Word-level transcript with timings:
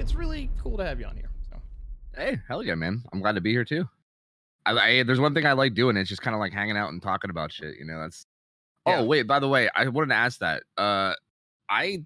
it's 0.00 0.14
really 0.14 0.50
cool 0.62 0.76
to 0.78 0.84
have 0.84 0.98
you 0.98 1.06
on 1.06 1.16
here. 1.16 1.30
So 1.50 1.60
Hey, 2.16 2.38
hell 2.48 2.62
yeah, 2.62 2.74
man! 2.74 3.02
I'm 3.12 3.20
glad 3.20 3.34
to 3.36 3.40
be 3.40 3.52
here 3.52 3.64
too. 3.64 3.88
I, 4.66 4.72
I 4.72 5.02
there's 5.04 5.20
one 5.20 5.34
thing 5.34 5.46
I 5.46 5.52
like 5.52 5.74
doing. 5.74 5.96
It's 5.96 6.08
just 6.08 6.22
kind 6.22 6.34
of 6.34 6.40
like 6.40 6.52
hanging 6.52 6.76
out 6.76 6.90
and 6.90 7.02
talking 7.02 7.30
about 7.30 7.52
shit. 7.52 7.76
You 7.78 7.84
know, 7.84 8.00
that's. 8.00 8.26
Yeah. 8.86 9.00
Oh 9.00 9.04
wait, 9.04 9.24
by 9.24 9.38
the 9.38 9.48
way, 9.48 9.68
I 9.74 9.86
wanted 9.88 10.08
to 10.08 10.14
ask 10.14 10.38
that. 10.40 10.62
Uh, 10.76 11.12
I 11.68 12.02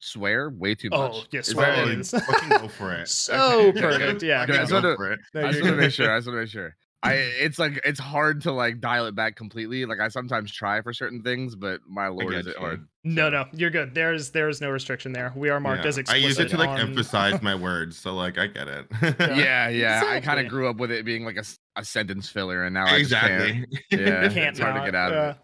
swear 0.00 0.50
way 0.50 0.74
too 0.74 0.90
much. 0.90 1.12
Oh, 1.14 1.22
yeah, 1.30 1.40
Is 1.40 1.46
swear 1.46 1.74
that- 1.76 1.88
it 1.88 1.98
is. 2.00 2.10
Fucking 2.26 2.48
go 2.48 2.68
for 2.68 2.92
it. 2.94 3.08
So 3.08 3.72
perfect, 3.72 4.22
yeah. 4.22 4.40
Fucking 4.40 4.54
I 4.54 4.58
just 4.58 4.70
go 4.70 4.76
wanna- 4.82 4.96
for 4.96 5.12
it. 5.12 5.20
I 5.34 5.50
you're 5.50 5.62
to 5.62 5.72
make 5.72 5.92
sure. 5.92 6.12
I 6.12 6.18
just 6.18 6.26
want 6.26 6.36
to 6.36 6.40
make 6.42 6.50
sure. 6.50 6.76
I 7.02 7.12
it's 7.14 7.58
like 7.58 7.80
it's 7.84 8.00
hard 8.00 8.42
to 8.42 8.52
like 8.52 8.80
dial 8.80 9.06
it 9.06 9.14
back 9.14 9.36
completely. 9.36 9.84
Like 9.84 10.00
I 10.00 10.08
sometimes 10.08 10.50
try 10.50 10.80
for 10.82 10.92
certain 10.92 11.22
things, 11.22 11.54
but 11.54 11.80
my 11.86 12.08
lord, 12.08 12.34
is 12.34 12.46
it 12.46 12.54
you. 12.54 12.60
hard? 12.60 12.88
No, 13.04 13.28
no, 13.30 13.44
you're 13.52 13.70
good. 13.70 13.94
There's 13.94 14.30
there's 14.30 14.60
no 14.60 14.70
restriction 14.70 15.12
there. 15.12 15.32
We 15.36 15.50
are 15.50 15.60
marked 15.60 15.84
Yeah. 15.84 15.88
as 15.90 15.98
I 16.08 16.16
use 16.16 16.38
it 16.40 16.48
to 16.48 16.56
like 16.56 16.70
on- 16.70 16.80
emphasize 16.80 17.40
my 17.42 17.54
words, 17.54 17.96
so 17.96 18.14
like 18.14 18.38
I 18.38 18.46
get 18.48 18.66
it. 18.66 18.86
Yeah, 19.20 19.68
yeah. 19.68 20.02
I 20.06 20.20
kind 20.20 20.40
of 20.40 20.48
grew 20.48 20.68
up 20.68 20.78
with 20.78 20.90
it 20.90 21.04
being 21.04 21.24
like 21.24 21.36
a, 21.36 21.44
a 21.76 21.84
sentence 21.84 22.28
filler, 22.28 22.64
and 22.64 22.74
now 22.74 22.86
I 22.86 23.00
just 23.02 23.12
can't. 23.12 23.42
exactly. 23.42 23.78
Yeah, 24.00 24.28
can't 24.28 24.48
it's 24.48 24.58
hard 24.58 24.74
to 24.76 24.80
get 24.90 24.94
out 24.94 25.12
of 25.12 25.36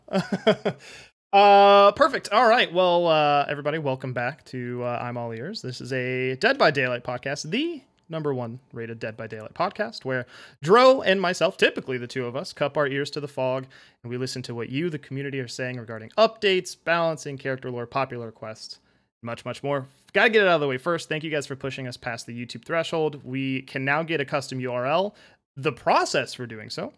it. 0.66 0.76
uh, 1.32 1.92
perfect. 1.92 2.30
All 2.32 2.48
right. 2.48 2.72
Well, 2.72 3.06
uh, 3.06 3.44
everybody, 3.48 3.78
welcome 3.78 4.12
back 4.12 4.44
to 4.46 4.82
uh, 4.82 4.98
I'm 5.00 5.16
All 5.16 5.30
Ears. 5.32 5.62
This 5.62 5.80
is 5.80 5.92
a 5.92 6.34
Dead 6.36 6.58
by 6.58 6.70
Daylight 6.72 7.04
podcast, 7.04 7.48
the 7.50 7.82
number 8.12 8.32
one 8.32 8.60
rated 8.72 9.00
Dead 9.00 9.16
by 9.16 9.26
Daylight 9.26 9.54
podcast, 9.54 10.04
where 10.04 10.26
Dro 10.62 11.02
and 11.02 11.20
myself, 11.20 11.56
typically 11.56 11.98
the 11.98 12.06
two 12.06 12.26
of 12.26 12.36
us, 12.36 12.52
cup 12.52 12.76
our 12.76 12.86
ears 12.86 13.10
to 13.10 13.20
the 13.20 13.26
fog 13.26 13.66
and 14.04 14.10
we 14.10 14.16
listen 14.16 14.42
to 14.42 14.54
what 14.54 14.68
you, 14.68 14.88
the 14.90 14.98
community, 14.98 15.40
are 15.40 15.48
saying 15.48 15.78
regarding 15.78 16.10
updates, 16.10 16.76
balancing, 16.84 17.38
character 17.38 17.70
lore, 17.70 17.86
popular 17.86 18.30
quests, 18.30 18.78
much, 19.22 19.44
much 19.44 19.64
more. 19.64 19.86
Got 20.12 20.24
to 20.24 20.30
get 20.30 20.42
it 20.42 20.48
out 20.48 20.56
of 20.56 20.60
the 20.60 20.68
way 20.68 20.78
first. 20.78 21.08
Thank 21.08 21.24
you 21.24 21.30
guys 21.30 21.46
for 21.46 21.56
pushing 21.56 21.88
us 21.88 21.96
past 21.96 22.26
the 22.26 22.46
YouTube 22.46 22.64
threshold. 22.64 23.20
We 23.24 23.62
can 23.62 23.84
now 23.84 24.02
get 24.02 24.20
a 24.20 24.24
custom 24.24 24.60
URL. 24.60 25.14
The 25.56 25.72
process 25.72 26.34
for 26.34 26.46
doing 26.46 26.70
so, 26.70 26.92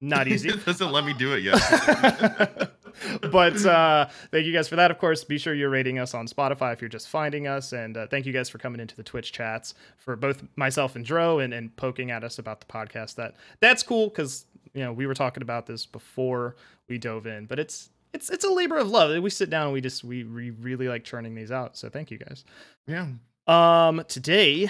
not 0.00 0.28
easy. 0.28 0.50
it 0.50 0.64
doesn't 0.66 0.92
let 0.92 1.04
me 1.04 1.14
do 1.14 1.34
it 1.34 1.42
yet. 1.42 2.72
but 3.30 3.64
uh, 3.64 4.08
thank 4.30 4.46
you 4.46 4.52
guys 4.52 4.68
for 4.68 4.76
that. 4.76 4.90
Of 4.90 4.98
course, 4.98 5.24
be 5.24 5.38
sure 5.38 5.54
you're 5.54 5.70
rating 5.70 5.98
us 5.98 6.14
on 6.14 6.26
Spotify 6.26 6.72
if 6.72 6.80
you're 6.80 6.88
just 6.88 7.08
finding 7.08 7.46
us. 7.46 7.72
And 7.72 7.96
uh, 7.96 8.06
thank 8.06 8.26
you 8.26 8.32
guys 8.32 8.48
for 8.48 8.58
coming 8.58 8.80
into 8.80 8.96
the 8.96 9.02
Twitch 9.02 9.32
chats 9.32 9.74
for 9.96 10.16
both 10.16 10.42
myself 10.56 10.96
and 10.96 11.04
Dro 11.04 11.38
and, 11.38 11.52
and 11.52 11.74
poking 11.76 12.10
at 12.10 12.24
us 12.24 12.38
about 12.38 12.60
the 12.60 12.66
podcast. 12.66 13.16
That 13.16 13.34
that's 13.60 13.82
cool 13.82 14.08
because 14.08 14.44
you 14.74 14.82
know 14.82 14.92
we 14.92 15.06
were 15.06 15.14
talking 15.14 15.42
about 15.42 15.66
this 15.66 15.86
before 15.86 16.56
we 16.88 16.98
dove 16.98 17.26
in, 17.26 17.46
but 17.46 17.58
it's 17.58 17.90
it's 18.12 18.30
it's 18.30 18.44
a 18.44 18.50
labor 18.50 18.76
of 18.78 18.88
love. 18.88 19.22
We 19.22 19.30
sit 19.30 19.50
down 19.50 19.64
and 19.64 19.72
we 19.72 19.80
just 19.80 20.04
we, 20.04 20.24
we 20.24 20.50
really 20.50 20.88
like 20.88 21.04
churning 21.04 21.34
these 21.34 21.50
out. 21.50 21.76
So 21.76 21.88
thank 21.88 22.10
you 22.10 22.18
guys. 22.18 22.44
yeah. 22.86 23.06
Um, 23.46 24.04
today 24.06 24.68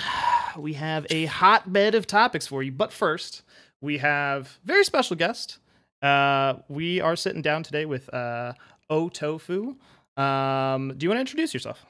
we 0.57 0.75
have 0.75 1.07
a 1.11 1.27
hotbed 1.27 1.95
of 1.95 2.07
topics 2.07 2.47
for 2.47 2.63
you, 2.63 2.73
but 2.73 2.93
first 2.93 3.43
we 3.81 3.99
have 3.99 4.59
very 4.65 4.85
special 4.85 5.17
guest. 5.17 5.59
Uh, 6.03 6.55
we 6.69 7.01
are 7.01 7.17
sitting 7.17 7.43
down 7.43 7.63
today 7.63 7.85
with 7.87 8.13
uh 8.15 8.53
O 8.89 9.09
Tofu. 9.09 9.77
Um, 10.17 10.95
do 10.97 11.05
you 11.05 11.11
want 11.11 11.17
to 11.17 11.21
introduce 11.21 11.55
yourself? 11.55 11.87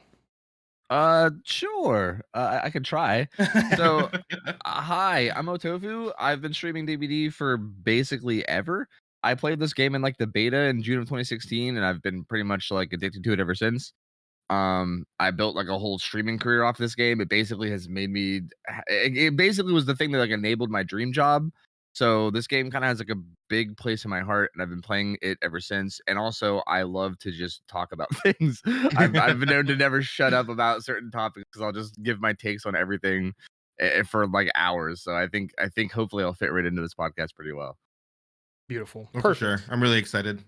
Uh, 0.91 1.30
sure. 1.44 2.20
Uh, 2.34 2.61
I, 2.64 2.70
could 2.70 2.84
try. 2.84 3.28
So, 3.77 4.11
uh, 4.47 4.52
hi, 4.64 5.30
I'm 5.34 5.47
Otofu. 5.47 6.12
I've 6.19 6.41
been 6.41 6.52
streaming 6.52 6.84
DBD 6.84 7.33
for 7.33 7.56
basically 7.56 8.47
ever. 8.48 8.89
I 9.22 9.36
played 9.36 9.61
this 9.61 9.72
game 9.72 9.94
in 9.94 10.02
like 10.02 10.17
the 10.19 10.27
beta 10.27 10.64
in 10.64 10.83
June 10.83 10.98
of 10.98 11.05
2016, 11.05 11.77
and 11.77 11.86
I've 11.86 12.02
been 12.02 12.24
pretty 12.24 12.42
much 12.42 12.72
like 12.72 12.92
addicted 12.92 13.22
to 13.22 13.33
it 13.33 13.41
ever 13.41 13.55
since. 13.55 13.92
Um, 14.48 15.05
I 15.20 15.30
built 15.30 15.55
like 15.55 15.68
a 15.68 15.79
whole 15.79 15.98
streaming 15.98 16.40
career 16.40 16.64
off 16.64 16.77
this 16.77 16.96
game. 16.96 17.20
It 17.20 17.29
basically 17.29 17.70
has 17.70 17.89
made 17.89 18.11
me. 18.11 18.42
It, 18.89 19.17
it 19.17 19.36
basically 19.36 19.73
was 19.73 19.86
the 19.86 19.95
thing 19.95 20.11
that 20.11 20.18
like 20.18 20.30
enabled 20.30 20.70
my 20.70 20.83
dream 20.83 21.12
job. 21.12 21.51
So 21.92 22.30
this 22.30 22.46
game 22.46 22.70
kind 22.70 22.84
of 22.84 22.89
has 22.89 22.98
like 22.98 23.11
a 23.11 23.20
big 23.48 23.77
place 23.77 24.05
in 24.05 24.11
my 24.11 24.20
heart, 24.20 24.51
and 24.55 24.62
I've 24.62 24.70
been 24.70 24.83
playing 24.83 25.18
it 25.23 25.39
ever 25.42 25.61
since. 25.61 26.01
And 26.06 26.18
also, 26.18 26.62
I 26.67 26.83
love 26.83 27.18
to 27.20 27.33
just 27.33 27.62
talk 27.68 27.92
about 27.92 28.08
things. 28.23 28.62
I've, 28.96 29.17
I've 29.17 29.40
been 29.40 29.48
known 29.48 29.67
to 29.67 29.77
never 29.77 30.02
shut 30.02 30.33
up 30.33 30.48
about 30.48 30.84
certain 30.84 31.11
topics 31.11 31.45
because 31.50 31.62
I'll 31.62 31.73
just 31.73 32.00
give 32.02 32.20
my 32.20 32.33
takes 32.33 32.64
on 32.64 32.77
everything 32.77 33.34
eh, 33.80 34.02
for 34.05 34.27
like 34.29 34.50
hours. 34.55 35.02
So 35.02 35.14
I 35.14 35.27
think 35.27 35.52
I 35.58 35.68
think 35.68 35.92
hopefully 35.92 36.23
I'll 36.23 36.33
fit 36.33 36.52
right 36.52 36.64
into 36.64 36.83
this 36.83 36.95
podcast 36.95 37.34
pretty 37.34 37.52
well. 37.52 37.77
Beautiful. 38.68 39.08
Oh, 39.14 39.20
for 39.20 39.34
sure. 39.34 39.61
I'm 39.68 39.83
really 39.83 39.98
excited. 39.98 40.45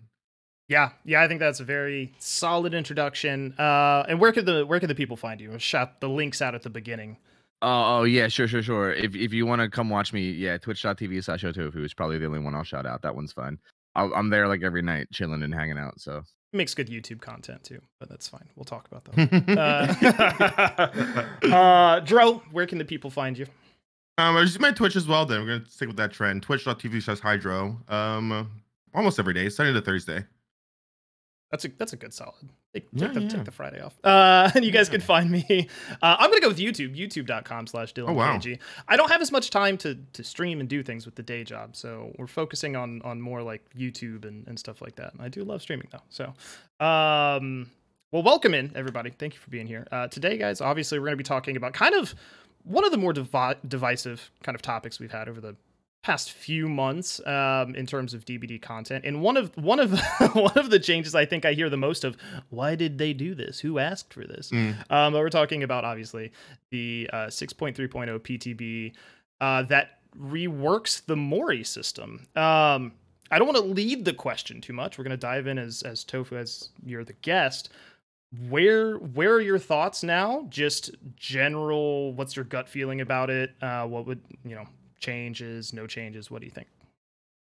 Yeah, 0.68 0.90
yeah, 1.04 1.20
I 1.20 1.28
think 1.28 1.40
that's 1.40 1.60
a 1.60 1.64
very 1.64 2.14
solid 2.18 2.72
introduction. 2.72 3.52
Uh, 3.58 4.04
and 4.08 4.20
where 4.20 4.32
could 4.32 4.46
the 4.46 4.64
where 4.64 4.78
could 4.78 4.88
the 4.88 4.94
people 4.94 5.16
find 5.16 5.40
you? 5.40 5.58
Shot 5.58 6.00
the 6.00 6.08
links 6.08 6.40
out 6.40 6.54
at 6.54 6.62
the 6.62 6.70
beginning. 6.70 7.18
Oh, 7.62 8.00
oh 8.00 8.02
yeah, 8.02 8.28
sure, 8.28 8.48
sure, 8.48 8.62
sure. 8.62 8.92
If 8.92 9.14
if 9.14 9.32
you 9.32 9.46
want 9.46 9.62
to 9.62 9.68
come 9.68 9.88
watch 9.88 10.12
me, 10.12 10.30
yeah, 10.32 10.58
twitch.tv 10.58 11.22
slash 11.22 11.44
otofu 11.44 11.84
is 11.84 11.94
probably 11.94 12.18
the 12.18 12.26
only 12.26 12.40
one 12.40 12.54
I'll 12.54 12.64
shout 12.64 12.86
out. 12.86 13.02
That 13.02 13.14
one's 13.14 13.32
fun. 13.32 13.58
I'll, 13.94 14.12
I'm 14.14 14.30
there 14.30 14.48
like 14.48 14.62
every 14.62 14.82
night, 14.82 15.08
chilling 15.12 15.42
and 15.42 15.54
hanging 15.54 15.78
out. 15.78 16.00
So 16.00 16.22
Makes 16.54 16.74
good 16.74 16.88
YouTube 16.88 17.22
content 17.22 17.64
too, 17.64 17.80
but 17.98 18.10
that's 18.10 18.28
fine. 18.28 18.46
We'll 18.56 18.66
talk 18.66 18.86
about 18.90 19.04
that. 19.04 19.46
Uh, 21.42 21.48
uh, 21.54 22.00
Dro, 22.00 22.42
where 22.50 22.66
can 22.66 22.76
the 22.76 22.84
people 22.84 23.08
find 23.08 23.38
you? 23.38 23.46
Um, 24.18 24.36
I 24.36 24.44
just 24.44 24.60
my 24.60 24.70
Twitch 24.70 24.94
as 24.94 25.06
well. 25.08 25.24
Then 25.24 25.40
we're 25.40 25.58
gonna 25.58 25.70
stick 25.70 25.88
with 25.88 25.96
that 25.96 26.12
trend. 26.12 26.42
Twitch.tv 26.42 27.02
slash 27.02 27.20
Hydro. 27.20 27.78
Um, 27.88 28.50
almost 28.94 29.18
every 29.18 29.32
day, 29.32 29.48
Sunday 29.48 29.72
to 29.72 29.80
Thursday. 29.80 30.24
That's 31.52 31.64
a 31.66 31.68
that's 31.78 31.92
a 31.92 31.96
good 31.96 32.12
solid. 32.12 32.48
Take, 32.74 32.88
Yeah, 32.92 33.06
take, 33.08 33.14
the, 33.14 33.20
yeah. 33.20 33.28
take 33.28 33.44
the 33.44 33.50
Friday 33.52 33.80
off. 33.80 33.94
Uh, 34.02 34.50
and 34.56 34.64
you 34.64 34.72
guys 34.72 34.88
Yeah. 34.88 34.92
can 34.92 35.00
find 35.02 35.30
me. 35.30 35.68
Uh, 36.02 36.16
I'm 36.18 36.30
gonna 36.30 36.40
go 36.40 36.48
with 36.48 36.58
YouTube. 36.58 36.96
YouTube.com 36.98 37.66
slash 37.68 37.92
Dylan 37.94 38.08
Oh, 38.08 38.12
wow. 38.14 38.40
I 38.88 38.96
don't 38.96 39.10
have 39.10 39.20
as 39.20 39.30
much 39.30 39.50
time 39.50 39.76
to 39.78 39.96
to 40.14 40.24
stream 40.24 40.58
and 40.60 40.68
do 40.68 40.82
things 40.82 41.04
with 41.06 41.14
the 41.14 41.22
day 41.22 41.44
job, 41.44 41.76
so 41.76 42.12
we're 42.18 42.26
focusing 42.26 42.74
on 42.74 43.02
on 43.02 43.20
more 43.20 43.42
like 43.42 43.62
YouTube 43.78 44.24
and, 44.24 44.48
and 44.48 44.58
stuff 44.58 44.80
like 44.82 44.96
that. 44.96 45.12
I 45.20 45.28
do 45.28 45.44
love 45.44 45.62
streaming 45.62 45.88
though. 45.92 46.02
So, 46.08 46.24
um, 46.84 47.70
well, 48.10 48.22
welcome 48.22 48.54
in 48.54 48.72
everybody. 48.74 49.10
Thank 49.10 49.34
you 49.34 49.40
for 49.40 49.50
being 49.50 49.66
here. 49.66 49.86
Uh, 49.92 50.08
today, 50.08 50.36
guys, 50.38 50.60
obviously 50.60 50.98
we're 50.98 51.06
gonna 51.06 51.16
be 51.16 51.22
talking 51.24 51.56
about 51.56 51.74
kind 51.74 51.94
of 51.94 52.14
one 52.64 52.84
of 52.84 52.90
the 52.92 52.96
more 52.98 53.12
devi- 53.12 53.58
divisive 53.68 54.30
kind 54.42 54.54
of 54.54 54.62
topics 54.62 54.98
we've 54.98 55.12
had 55.12 55.28
over 55.28 55.40
the 55.40 55.54
past 56.02 56.32
few 56.32 56.68
months 56.68 57.24
um, 57.26 57.76
in 57.76 57.86
terms 57.86 58.12
of 58.12 58.24
DBD 58.24 58.60
content. 58.60 59.04
And 59.04 59.22
one 59.22 59.36
of 59.36 59.56
one 59.56 59.78
of 59.78 59.92
one 60.34 60.58
of 60.58 60.70
the 60.70 60.80
changes 60.80 61.14
I 61.14 61.24
think 61.24 61.44
I 61.44 61.52
hear 61.52 61.70
the 61.70 61.76
most 61.76 62.04
of, 62.04 62.16
why 62.50 62.74
did 62.74 62.98
they 62.98 63.12
do 63.12 63.34
this? 63.34 63.60
Who 63.60 63.78
asked 63.78 64.12
for 64.12 64.24
this? 64.26 64.50
Mm. 64.50 64.74
Um, 64.90 65.12
but 65.12 65.20
we're 65.20 65.30
talking 65.30 65.62
about 65.62 65.84
obviously 65.84 66.32
the 66.70 67.08
uh, 67.12 67.26
6.3.0 67.26 68.18
PTB 68.18 68.92
uh, 69.40 69.62
that 69.64 70.00
reworks 70.18 71.04
the 71.06 71.16
Mori 71.16 71.64
system. 71.64 72.26
Um, 72.34 72.92
I 73.30 73.38
don't 73.38 73.46
want 73.46 73.56
to 73.56 73.64
lead 73.64 74.04
the 74.04 74.12
question 74.12 74.60
too 74.60 74.72
much. 74.72 74.98
We're 74.98 75.04
going 75.04 75.12
to 75.12 75.16
dive 75.16 75.46
in 75.46 75.58
as 75.58 75.82
as 75.82 76.02
Tofu 76.04 76.36
as 76.36 76.70
you're 76.84 77.04
the 77.04 77.14
guest. 77.14 77.70
Where 78.48 78.96
where 78.96 79.34
are 79.34 79.40
your 79.40 79.58
thoughts 79.58 80.02
now? 80.02 80.46
Just 80.48 80.90
general. 81.14 82.12
What's 82.14 82.34
your 82.34 82.44
gut 82.44 82.68
feeling 82.68 83.00
about 83.00 83.30
it? 83.30 83.52
Uh, 83.62 83.86
what 83.86 84.06
would 84.06 84.20
you 84.44 84.56
know? 84.56 84.66
Changes, 85.02 85.72
no 85.72 85.86
changes. 85.86 86.30
What 86.30 86.40
do 86.40 86.46
you 86.46 86.52
think? 86.52 86.68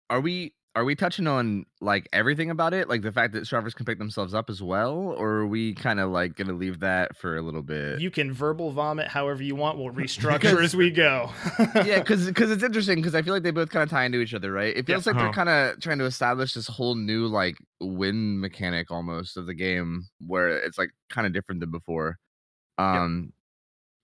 are 0.09 0.21
we 0.21 0.53
are 0.75 0.85
we 0.85 0.95
touching 0.95 1.27
on 1.27 1.65
like 1.81 2.07
everything 2.13 2.49
about 2.51 2.73
it, 2.73 2.87
like 2.87 3.01
the 3.01 3.11
fact 3.11 3.33
that 3.33 3.47
servers 3.47 3.73
can 3.73 3.85
pick 3.85 3.97
themselves 3.97 4.33
up 4.33 4.49
as 4.49 4.61
well, 4.61 4.93
or 5.17 5.29
are 5.39 5.47
we 5.47 5.73
kind 5.73 5.99
of 5.99 6.11
like 6.11 6.35
gonna 6.35 6.53
leave 6.53 6.79
that 6.81 7.17
for 7.17 7.35
a 7.35 7.41
little 7.41 7.63
bit? 7.63 7.99
You 7.99 8.11
can 8.11 8.31
verbal 8.31 8.71
vomit 8.71 9.07
however 9.07 9.41
you 9.43 9.55
want. 9.55 9.77
We'll 9.79 9.93
restructure 9.93 10.63
as 10.63 10.75
we 10.75 10.91
go. 10.91 11.31
yeah, 11.83 11.99
because 11.99 12.25
because 12.27 12.51
it's 12.51 12.63
interesting 12.63 12.97
because 12.97 13.15
I 13.15 13.21
feel 13.21 13.33
like 13.33 13.43
they 13.43 13.51
both 13.51 13.69
kind 13.69 13.83
of 13.83 13.89
tie 13.89 14.05
into 14.05 14.19
each 14.19 14.33
other, 14.33 14.51
right? 14.51 14.75
It 14.77 14.85
feels 14.85 15.05
like 15.07 15.15
they're 15.17 15.25
Uh-huh. 15.29 15.33
kind 15.45 15.49
of 15.49 15.79
trying 15.81 15.97
to 15.99 16.05
establish 16.05 16.53
this 16.53 16.67
whole 16.67 16.95
new 16.95 17.25
like 17.27 17.55
win 17.81 18.39
mechanic 18.39 18.91
almost 18.91 19.35
of 19.35 19.45
the 19.47 19.55
game 19.55 20.03
where 20.25 20.49
it's 20.49 20.77
like 20.77 20.91
kind 21.09 21.25
of 21.25 21.33
different 21.33 21.59
than 21.61 21.71
before. 21.71 22.17
Um, 22.77 23.33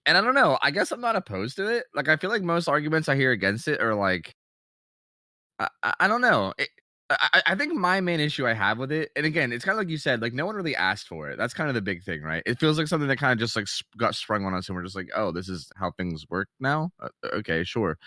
and 0.05 0.17
I 0.17 0.21
don't 0.21 0.35
know. 0.35 0.57
I 0.61 0.71
guess 0.71 0.91
I'm 0.91 1.01
not 1.01 1.15
opposed 1.15 1.57
to 1.57 1.67
it. 1.67 1.85
Like 1.95 2.07
I 2.09 2.17
feel 2.17 2.29
like 2.29 2.41
most 2.43 2.67
arguments 2.67 3.09
I 3.09 3.15
hear 3.15 3.31
against 3.31 3.67
it 3.67 3.81
are 3.81 3.95
like, 3.95 4.35
I 5.59 5.67
I, 5.99 6.07
don't 6.07 6.21
know. 6.21 6.53
It, 6.57 6.69
I, 7.09 7.41
I- 7.47 7.55
think 7.55 7.73
my 7.73 8.01
main 8.01 8.19
issue 8.19 8.47
I 8.47 8.53
have 8.53 8.77
with 8.79 8.91
it, 8.91 9.11
and 9.15 9.25
again, 9.25 9.51
it's 9.51 9.63
kind 9.65 9.75
of 9.77 9.79
like 9.79 9.89
you 9.89 9.97
said, 9.97 10.21
like 10.21 10.33
no 10.33 10.45
one 10.45 10.55
really 10.55 10.75
asked 10.75 11.07
for 11.07 11.29
it. 11.29 11.37
That's 11.37 11.53
kind 11.53 11.69
of 11.69 11.75
the 11.75 11.81
big 11.81 12.03
thing, 12.03 12.21
right? 12.21 12.43
It 12.45 12.59
feels 12.59 12.77
like 12.77 12.87
something 12.87 13.07
that 13.07 13.17
kind 13.17 13.33
of 13.33 13.39
just 13.39 13.55
like 13.55 13.67
got 13.97 14.15
sprung 14.15 14.45
on 14.45 14.53
us, 14.53 14.67
and 14.69 14.75
we're 14.75 14.83
just 14.83 14.95
like, 14.95 15.09
oh, 15.15 15.31
this 15.31 15.49
is 15.49 15.71
how 15.75 15.91
things 15.91 16.25
work 16.29 16.47
now. 16.59 16.91
Uh, 17.01 17.09
okay, 17.33 17.63
sure. 17.63 17.97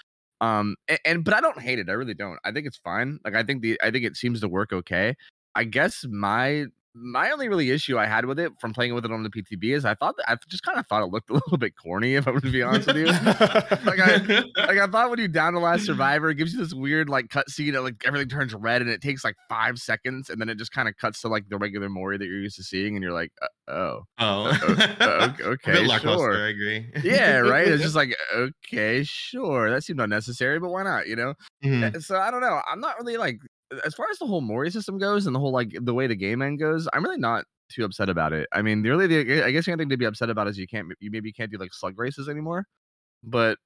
Um, 0.40 0.76
and, 0.88 0.99
and 1.04 1.25
but 1.25 1.34
I 1.34 1.40
don't 1.40 1.60
hate 1.60 1.78
it. 1.78 1.88
I 1.88 1.92
really 1.92 2.14
don't. 2.14 2.38
I 2.44 2.52
think 2.52 2.66
it's 2.66 2.78
fine. 2.78 3.20
Like 3.25 3.34
I 3.34 3.42
think 3.42 3.62
the 3.62 3.81
I 3.82 3.90
think 3.90 4.04
it 4.04 4.16
seems 4.16 4.40
to 4.40 4.49
work 4.49 4.72
okay. 4.72 5.16
I 5.54 5.64
guess 5.64 6.04
my 6.08 6.66
my 6.98 7.31
only 7.31 7.48
really 7.48 7.70
issue 7.70 7.98
I 7.98 8.06
had 8.06 8.25
with 8.25 8.38
it 8.38 8.52
from 8.58 8.72
playing 8.72 8.94
with 8.94 9.04
it 9.04 9.12
on 9.12 9.22
the 9.22 9.28
PTB 9.28 9.75
is 9.76 9.84
I 9.84 9.94
thought 9.94 10.16
that 10.16 10.31
I 10.31 10.37
just 10.48 10.62
kind 10.62 10.78
of 10.78 10.87
thought 10.87 11.02
it 11.02 11.10
looked 11.12 11.28
a 11.31 11.34
little 11.34 11.58
bit 11.58 11.75
corny. 11.76 12.14
If 12.14 12.26
I'm 12.26 12.32
going 12.34 12.40
to 12.43 12.50
be 12.50 12.62
honest 12.62 12.87
with 12.87 12.96
you, 12.96 13.06
like 13.06 14.00
I 14.00 14.16
like 14.56 14.78
I 14.78 14.87
thought 14.87 15.10
when 15.10 15.19
you 15.19 15.28
down 15.28 15.52
the 15.54 15.60
last 15.60 15.84
survivor, 15.84 16.31
it 16.31 16.37
gives 16.37 16.54
you 16.54 16.58
this 16.58 16.72
weird 16.75 17.08
like 17.08 17.28
cutscene 17.28 17.72
that 17.75 17.82
like 17.82 18.02
everything 18.06 18.28
turns 18.28 18.54
red 18.54 18.81
and 18.81 18.90
it 18.90 19.00
takes 19.02 19.25
like 19.25 19.37
five 19.48 19.78
seconds 19.78 20.31
and 20.31 20.40
then 20.40 20.48
it 20.48 20.56
just 20.56 20.72
kind 20.72 20.88
of 20.88 20.96
cuts 20.96 21.20
to 21.20 21.28
like 21.28 21.48
the 21.48 21.58
regular 21.58 21.88
Mori 21.88 22.16
that 22.16 22.25
you're 22.25 22.40
used 22.40 22.56
to 22.56 22.62
seeing 22.62 22.96
and 22.96 23.02
you're 23.02 23.12
like, 23.12 23.31
uh, 23.42 23.46
oh, 23.69 24.02
Oh, 24.19 24.46
uh, 24.46 24.54
okay, 25.31 25.42
A 25.44 25.46
okay, 25.49 25.72
bit 25.72 25.87
lackluster, 25.87 26.32
sure. 26.32 26.46
I 26.46 26.49
agree. 26.49 26.90
yeah, 27.04 27.38
right. 27.38 27.69
It's 27.69 27.82
just 27.82 27.96
like 27.96 28.16
okay, 28.34 29.02
sure, 29.04 29.70
that 29.70 29.84
seemed 29.84 30.00
unnecessary, 30.00 30.58
but 30.58 30.70
why 30.70 30.82
not? 30.82 31.06
You 31.06 31.16
know. 31.16 31.34
Mhm. 31.64 31.94
Uh, 31.96 32.00
So 32.00 32.16
I 32.19 32.31
don't 32.31 32.40
know. 32.40 32.60
I'm 32.70 32.81
not 32.81 32.96
really 32.99 33.16
like 33.16 33.38
as 33.84 33.94
far 33.94 34.06
as 34.10 34.18
the 34.18 34.26
whole 34.26 34.40
Mori 34.40 34.70
system 34.70 34.98
goes 34.98 35.26
and 35.26 35.34
the 35.34 35.40
whole 35.40 35.52
like 35.52 35.76
the 35.80 35.94
way 35.94 36.06
the 36.06 36.16
game 36.16 36.42
end 36.42 36.58
goes. 36.58 36.88
I'm 36.92 37.02
really 37.02 37.18
not 37.18 37.44
too 37.68 37.84
upset 37.84 38.08
about 38.08 38.32
it. 38.32 38.48
I 38.52 38.62
mean, 38.62 38.82
the 38.82 38.92
only 38.92 39.06
the, 39.06 39.44
I 39.44 39.50
guess 39.50 39.64
the 39.66 39.72
only 39.72 39.82
thing 39.82 39.90
to 39.90 39.96
be 39.96 40.04
upset 40.04 40.30
about 40.30 40.48
is 40.48 40.58
you 40.58 40.66
can't 40.66 40.88
you 41.00 41.10
maybe 41.10 41.32
can't 41.32 41.50
do 41.50 41.58
like 41.58 41.74
slug 41.74 41.98
races 41.98 42.28
anymore. 42.28 42.66
But 43.22 43.58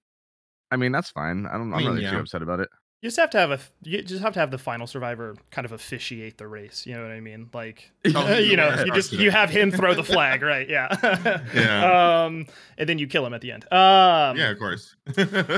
I 0.71 0.77
mean 0.77 0.93
that's 0.93 1.11
fine. 1.11 1.47
I 1.47 1.53
don't. 1.53 1.73
I'm 1.73 1.75
I 1.75 1.77
mean, 1.79 1.87
not 1.87 1.95
really 1.97 2.11
too 2.11 2.19
upset 2.19 2.43
about 2.43 2.61
it. 2.61 2.69
You 3.03 3.07
just 3.07 3.17
have 3.17 3.31
to 3.31 3.39
have 3.39 3.51
a 3.51 3.59
you 3.83 4.03
just 4.03 4.23
have 4.23 4.35
to 4.35 4.41
have 4.41 4.51
the 4.51 4.59
final 4.59 4.87
survivor 4.87 5.35
kind 5.51 5.65
of 5.65 5.73
officiate 5.73 6.37
the 6.37 6.47
race. 6.47 6.85
You 6.87 6.97
know 6.97 7.03
what 7.03 7.13
I 7.13 7.21
mean? 7.21 7.49
Like 7.55 7.91
Oh, 8.15 8.37
you 8.39 8.57
know, 8.57 8.85
you 8.85 8.93
just 8.93 9.13
you 9.13 9.31
have 9.31 9.49
him 9.49 9.71
throw 9.71 9.95
the 9.95 10.05
flag, 10.05 10.43
right? 10.43 10.69
Yeah. 10.69 10.89
Yeah. 11.55 12.25
Um, 12.25 12.47
and 12.77 12.89
then 12.89 12.99
you 12.99 13.07
kill 13.07 13.25
him 13.25 13.33
at 13.33 13.41
the 13.41 13.53
end. 13.53 13.65
Um, 13.73 14.37
yeah, 14.37 14.51
of 14.51 14.59
course. 14.59 14.95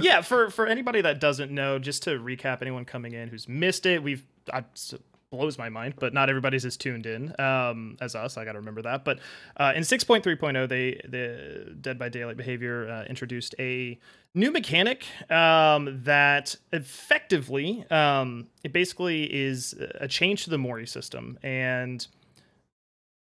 yeah. 0.00 0.21
For 0.21 0.50
for 0.50 0.67
anybody 0.67 1.00
that 1.00 1.21
doesn't 1.21 1.50
know, 1.50 1.79
just 1.79 2.05
to 2.05 2.11
recap, 2.11 2.62
anyone 2.62 2.85
coming 2.85 3.12
in 3.12 3.29
who's 3.29 3.49
missed 3.49 3.87
it, 3.87 4.03
we've 4.03 4.25
I, 4.53 4.65
blows 5.33 5.59
my 5.59 5.69
mind, 5.69 5.94
but 5.99 6.15
not 6.15 6.29
everybody's 6.29 6.65
as 6.65 6.77
tuned 6.77 7.06
in 7.06 7.35
um, 7.41 7.97
as 8.00 8.15
us. 8.15 8.37
I 8.37 8.44
got 8.44 8.53
to 8.53 8.59
remember 8.59 8.83
that. 8.83 9.05
But 9.05 9.19
uh, 9.56 9.73
in 9.75 9.83
6.3.0, 9.83 10.69
they 10.69 11.00
the 11.09 11.75
Dead 11.81 11.99
by 11.99 12.09
Daylight 12.09 12.37
behavior 12.37 12.89
uh, 12.89 13.05
introduced 13.05 13.55
a 13.59 13.99
new 14.34 14.50
mechanic 14.50 15.05
um, 15.31 16.00
that 16.05 16.56
effectively 16.73 17.84
um, 17.90 18.49
it 18.64 18.73
basically 18.73 19.25
is 19.25 19.75
a 20.00 20.08
change 20.08 20.44
to 20.44 20.50
the 20.50 20.58
Mori 20.58 20.87
system 20.87 21.38
and 21.43 22.06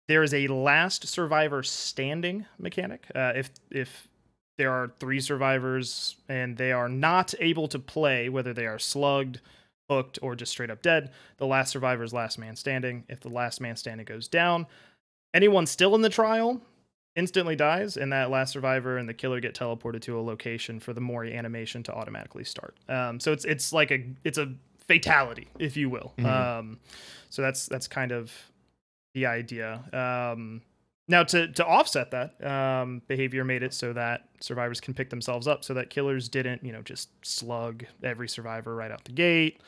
there 0.09 0.23
is 0.23 0.35
a 0.35 0.49
last 0.49 1.07
survivor 1.09 1.63
standing 1.63 2.45
mechanic. 2.59 3.07
Uh, 3.15 3.33
if 3.35 3.51
if 3.71 4.09
there 4.59 4.71
are 4.71 4.93
three 5.01 5.21
survivors 5.21 6.17
and 6.29 6.57
they 6.57 6.73
are 6.73 6.89
not 6.89 7.35
able 7.41 7.69
to 7.69 7.79
play, 7.79 8.29
whether 8.29 8.53
they 8.53 8.67
are 8.67 8.79
slugged, 8.79 9.41
hooked, 9.89 10.19
or 10.21 10.37
just 10.37 10.53
straight 10.53 10.71
up 10.71 10.83
dead, 10.83 11.11
the 11.39 11.47
last 11.47 11.71
survivor 11.71 12.03
is 12.03 12.13
last 12.13 12.39
man 12.39 12.57
standing. 12.57 13.05
If 13.09 13.21
the 13.21 13.31
last 13.31 13.61
man 13.61 13.77
standing 13.77 14.05
goes 14.05 14.29
down, 14.29 14.67
anyone 15.33 15.67
still 15.67 15.95
in 15.95 16.03
the 16.03 16.11
trial 16.11 16.61
instantly 17.17 17.57
dies, 17.57 17.97
and 17.97 18.13
that 18.13 18.31
last 18.31 18.53
survivor 18.53 18.97
and 18.99 19.09
the 19.09 19.15
killer 19.15 19.41
get 19.41 19.55
teleported 19.55 20.01
to 20.03 20.19
a 20.19 20.23
location 20.23 20.81
for 20.81 20.93
the 20.93 21.01
Mori 21.01 21.35
animation 21.35 21.83
to 21.85 21.93
automatically 21.95 22.45
start. 22.45 22.77
Um, 22.89 23.21
so 23.21 23.33
it's 23.33 23.45
it's 23.45 23.73
like 23.73 23.91
a 23.91 24.05
it's 24.25 24.39
a 24.39 24.55
fatality, 24.89 25.49
if 25.59 25.77
you 25.77 25.89
will. 25.91 26.13
Mhm. 26.19 26.27
Um, 26.27 26.79
so 27.31 27.43
that's 27.43 27.67
that's 27.67 27.89
kind 27.89 28.13
of 28.13 28.33
the 29.15 29.27
idea. 29.27 29.83
Um, 29.93 30.63
now 31.09 31.23
to 31.25 31.49
to 31.53 31.67
offset 31.67 32.11
that, 32.13 32.43
um, 32.45 33.03
behavior 33.09 33.45
made 33.45 33.63
it 33.63 33.75
so 33.75 33.93
that 33.93 34.29
survivors 34.41 34.81
can 34.81 34.95
pick 34.95 35.11
themselves 35.11 35.47
up, 35.47 35.65
so 35.65 35.75
that 35.75 35.91
killers 35.91 36.29
didn't, 36.29 36.65
you 36.65 36.73
know, 36.73 36.83
just 36.83 37.11
slug 37.25 37.85
every 38.03 38.29
survivor 38.29 38.75
right 38.75 38.91
out 38.91 39.05
the 39.05 39.13
gate 39.13 39.61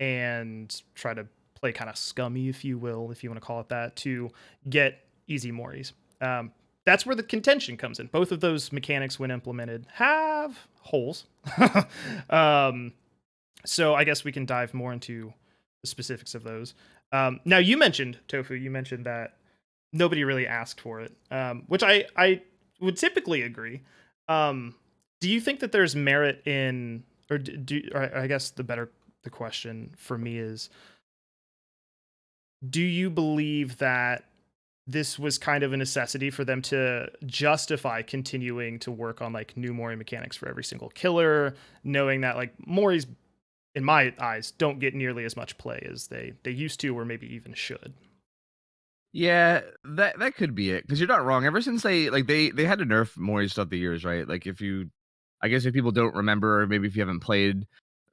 and 0.00 0.82
try 0.94 1.14
to 1.14 1.26
play 1.54 1.72
kind 1.72 1.88
of 1.88 1.96
scummy, 1.96 2.48
if 2.48 2.64
you 2.64 2.76
will, 2.76 3.10
if 3.10 3.22
you 3.22 3.30
want 3.30 3.40
to 3.40 3.46
call 3.46 3.60
it 3.60 3.68
that, 3.68 3.94
to 3.96 4.30
get 4.68 5.06
easy 5.28 5.52
Moris. 5.52 5.92
Um, 6.20 6.52
that's 6.84 7.06
where 7.06 7.14
the 7.14 7.22
contention 7.22 7.76
comes 7.76 8.00
in. 8.00 8.08
Both 8.08 8.32
of 8.32 8.40
those 8.40 8.72
mechanics, 8.72 9.18
when 9.18 9.30
implemented, 9.30 9.86
have 9.94 10.58
holes. 10.80 11.26
um, 12.30 12.92
so 13.64 13.94
I 13.94 14.04
guess 14.04 14.24
we 14.24 14.32
can 14.32 14.46
dive 14.46 14.74
more 14.74 14.92
into 14.92 15.32
the 15.82 15.86
specifics 15.86 16.34
of 16.34 16.42
those. 16.42 16.74
Um, 17.12 17.40
now 17.44 17.58
you 17.58 17.76
mentioned 17.76 18.18
tofu. 18.26 18.54
You 18.54 18.70
mentioned 18.70 19.06
that 19.06 19.36
nobody 19.92 20.24
really 20.24 20.46
asked 20.46 20.80
for 20.80 21.00
it, 21.00 21.12
um, 21.30 21.64
which 21.68 21.82
I 21.82 22.06
I 22.16 22.42
would 22.80 22.96
typically 22.96 23.42
agree. 23.42 23.82
Um, 24.28 24.74
do 25.20 25.28
you 25.28 25.40
think 25.40 25.60
that 25.60 25.72
there's 25.72 25.94
merit 25.94 26.42
in, 26.46 27.04
or 27.30 27.38
do 27.38 27.82
or 27.94 28.16
I 28.16 28.26
guess 28.26 28.50
the 28.50 28.64
better 28.64 28.90
the 29.22 29.30
question 29.30 29.92
for 29.96 30.18
me 30.18 30.38
is, 30.38 30.70
do 32.68 32.80
you 32.80 33.10
believe 33.10 33.78
that 33.78 34.24
this 34.86 35.18
was 35.18 35.38
kind 35.38 35.62
of 35.62 35.72
a 35.72 35.76
necessity 35.76 36.30
for 36.30 36.44
them 36.44 36.60
to 36.62 37.08
justify 37.24 38.02
continuing 38.02 38.78
to 38.80 38.90
work 38.90 39.22
on 39.22 39.32
like 39.32 39.56
new 39.56 39.72
Mori 39.72 39.96
mechanics 39.96 40.36
for 40.36 40.48
every 40.48 40.64
single 40.64 40.88
killer, 40.90 41.54
knowing 41.84 42.22
that 42.22 42.36
like 42.36 42.54
Mori's 42.66 43.06
in 43.74 43.84
my 43.84 44.12
eyes 44.18 44.50
don't 44.50 44.80
get 44.80 44.94
nearly 44.94 45.24
as 45.24 45.36
much 45.36 45.56
play 45.56 45.86
as 45.90 46.08
they 46.08 46.32
they 46.42 46.50
used 46.50 46.80
to 46.80 46.96
or 46.96 47.04
maybe 47.04 47.32
even 47.32 47.54
should. 47.54 47.94
Yeah, 49.12 49.60
that 49.84 50.18
that 50.18 50.36
could 50.36 50.54
be 50.54 50.70
it 50.70 50.84
because 50.84 50.98
you're 50.98 51.08
not 51.08 51.24
wrong. 51.24 51.44
Ever 51.44 51.60
since 51.60 51.82
they 51.82 52.10
like 52.10 52.26
they 52.26 52.50
they 52.50 52.64
had 52.64 52.78
to 52.78 52.86
nerf 52.86 53.16
Moris 53.16 53.54
throughout 53.54 53.70
the 53.70 53.78
years, 53.78 54.04
right? 54.04 54.26
Like 54.26 54.46
if 54.46 54.60
you, 54.60 54.90
I 55.42 55.48
guess 55.48 55.64
if 55.64 55.74
people 55.74 55.92
don't 55.92 56.14
remember, 56.14 56.62
or 56.62 56.66
maybe 56.66 56.88
if 56.88 56.96
you 56.96 57.02
haven't 57.02 57.20
played 57.20 57.66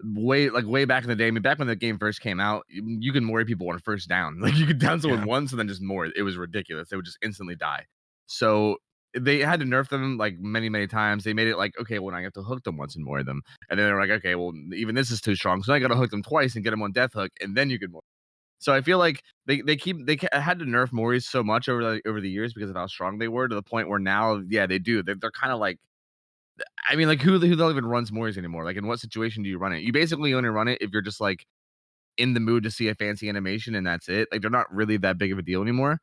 way 0.04 0.50
like 0.50 0.66
way 0.66 0.86
back 0.86 1.04
in 1.04 1.10
the 1.10 1.16
day, 1.16 1.28
I 1.28 1.32
mean 1.32 1.42
back 1.42 1.60
when 1.60 1.68
the 1.68 1.76
game 1.76 1.98
first 1.98 2.22
came 2.22 2.40
out, 2.40 2.66
you, 2.70 3.12
could 3.14 3.24
Mori 3.24 3.46
people 3.46 3.70
on 3.70 3.80
first 3.80 4.08
down. 4.10 4.40
Like 4.42 4.56
you 4.56 4.66
could 4.66 4.80
down 4.80 5.02
someone 5.02 5.22
Yeah. 5.22 5.26
once 5.26 5.52
and 5.52 5.60
then 5.60 5.68
just 5.68 5.82
more. 5.82 6.06
It 6.06 6.24
was 6.24 6.38
ridiculous. 6.38 6.90
They 6.90 6.96
would 6.96 7.06
just 7.06 7.18
instantly 7.22 7.56
die. 7.56 7.86
So 8.28 8.78
they 9.18 9.40
had 9.40 9.60
to 9.60 9.66
nerf 9.66 9.90
them 9.90 10.18
like 10.18 10.36
many 10.40 10.70
many 10.70 10.88
times. 10.88 11.24
They 11.24 11.34
made 11.34 11.48
it 11.48 11.58
like 11.58 11.74
okay, 11.82 12.00
well 12.00 12.16
I 12.16 12.22
have 12.22 12.34
to 12.34 12.44
hook 12.44 12.64
them 12.64 12.78
once 12.78 12.96
and 12.96 13.04
more 13.04 13.24
them, 13.24 13.42
and 13.70 13.80
then 13.80 13.88
they're 13.88 14.00
like 14.00 14.12
okay, 14.12 14.36
well 14.36 14.54
even 14.74 14.96
this 14.96 15.12
is 15.12 15.20
too 15.22 15.36
strong, 15.36 15.64
so 15.64 15.74
I 15.74 15.80
got 15.80 15.88
to 15.90 15.96
hook 15.96 16.12
them 16.12 16.24
twice 16.24 16.56
and 16.56 16.64
get 16.64 16.72
them 16.72 16.82
on 16.84 16.92
death 16.92 17.14
hook, 17.14 17.32
and 17.42 17.58
then 17.58 17.70
you 17.70 17.80
could 17.80 17.92
more. 17.92 18.02
So 18.60 18.74
I 18.74 18.82
feel 18.82 18.98
like 19.00 19.22
they, 19.48 19.62
they 19.62 19.78
keep 19.78 20.06
they 20.06 20.18
had 20.34 20.60
to 20.60 20.66
nerf 20.66 20.90
Moris 20.92 21.24
so 21.24 21.42
much 21.44 21.70
over 21.70 21.82
the 21.82 22.02
over 22.08 22.22
the 22.22 22.30
years 22.30 22.54
because 22.54 22.70
of 22.70 22.76
how 22.76 22.88
strong 22.88 23.18
they 23.18 23.30
were 23.30 23.48
to 23.48 23.56
the 23.56 23.64
point 23.64 23.88
where 23.90 24.00
now 24.00 24.42
yeah 24.50 24.68
they 24.68 24.80
do 24.80 25.02
they're, 25.02 25.16
they're 25.16 25.32
kind 25.32 25.52
of 25.54 25.60
like 25.60 25.78
I 26.90 26.96
mean 26.96 27.08
like 27.08 27.22
who 27.22 27.40
who 27.40 27.56
the 27.56 27.64
hell 27.64 27.72
even 27.72 27.86
runs 27.86 28.12
Moris 28.12 28.38
anymore? 28.38 28.64
Like 28.66 28.78
in 28.78 28.88
what 28.88 29.00
situation 29.00 29.44
do 29.44 29.50
you 29.50 29.58
run 29.58 29.74
it? 29.74 29.84
You 29.84 29.94
basically 29.94 30.34
only 30.34 30.50
run 30.50 30.68
it 30.68 30.80
if 30.82 30.92
you're 30.92 31.02
just 31.02 31.22
like 31.22 31.46
in 32.18 32.34
the 32.34 32.40
mood 32.42 32.64
to 32.64 32.72
see 32.72 32.90
a 32.90 32.96
fancy 32.96 33.30
animation 33.30 33.76
and 33.76 33.88
that's 33.88 34.10
it. 34.10 34.30
Like 34.32 34.42
they're 34.42 34.52
not 34.52 34.74
really 34.74 34.98
that 34.98 35.18
big 35.20 35.32
of 35.32 35.40
a 35.40 35.44
deal 35.44 35.62
anymore. 35.62 36.00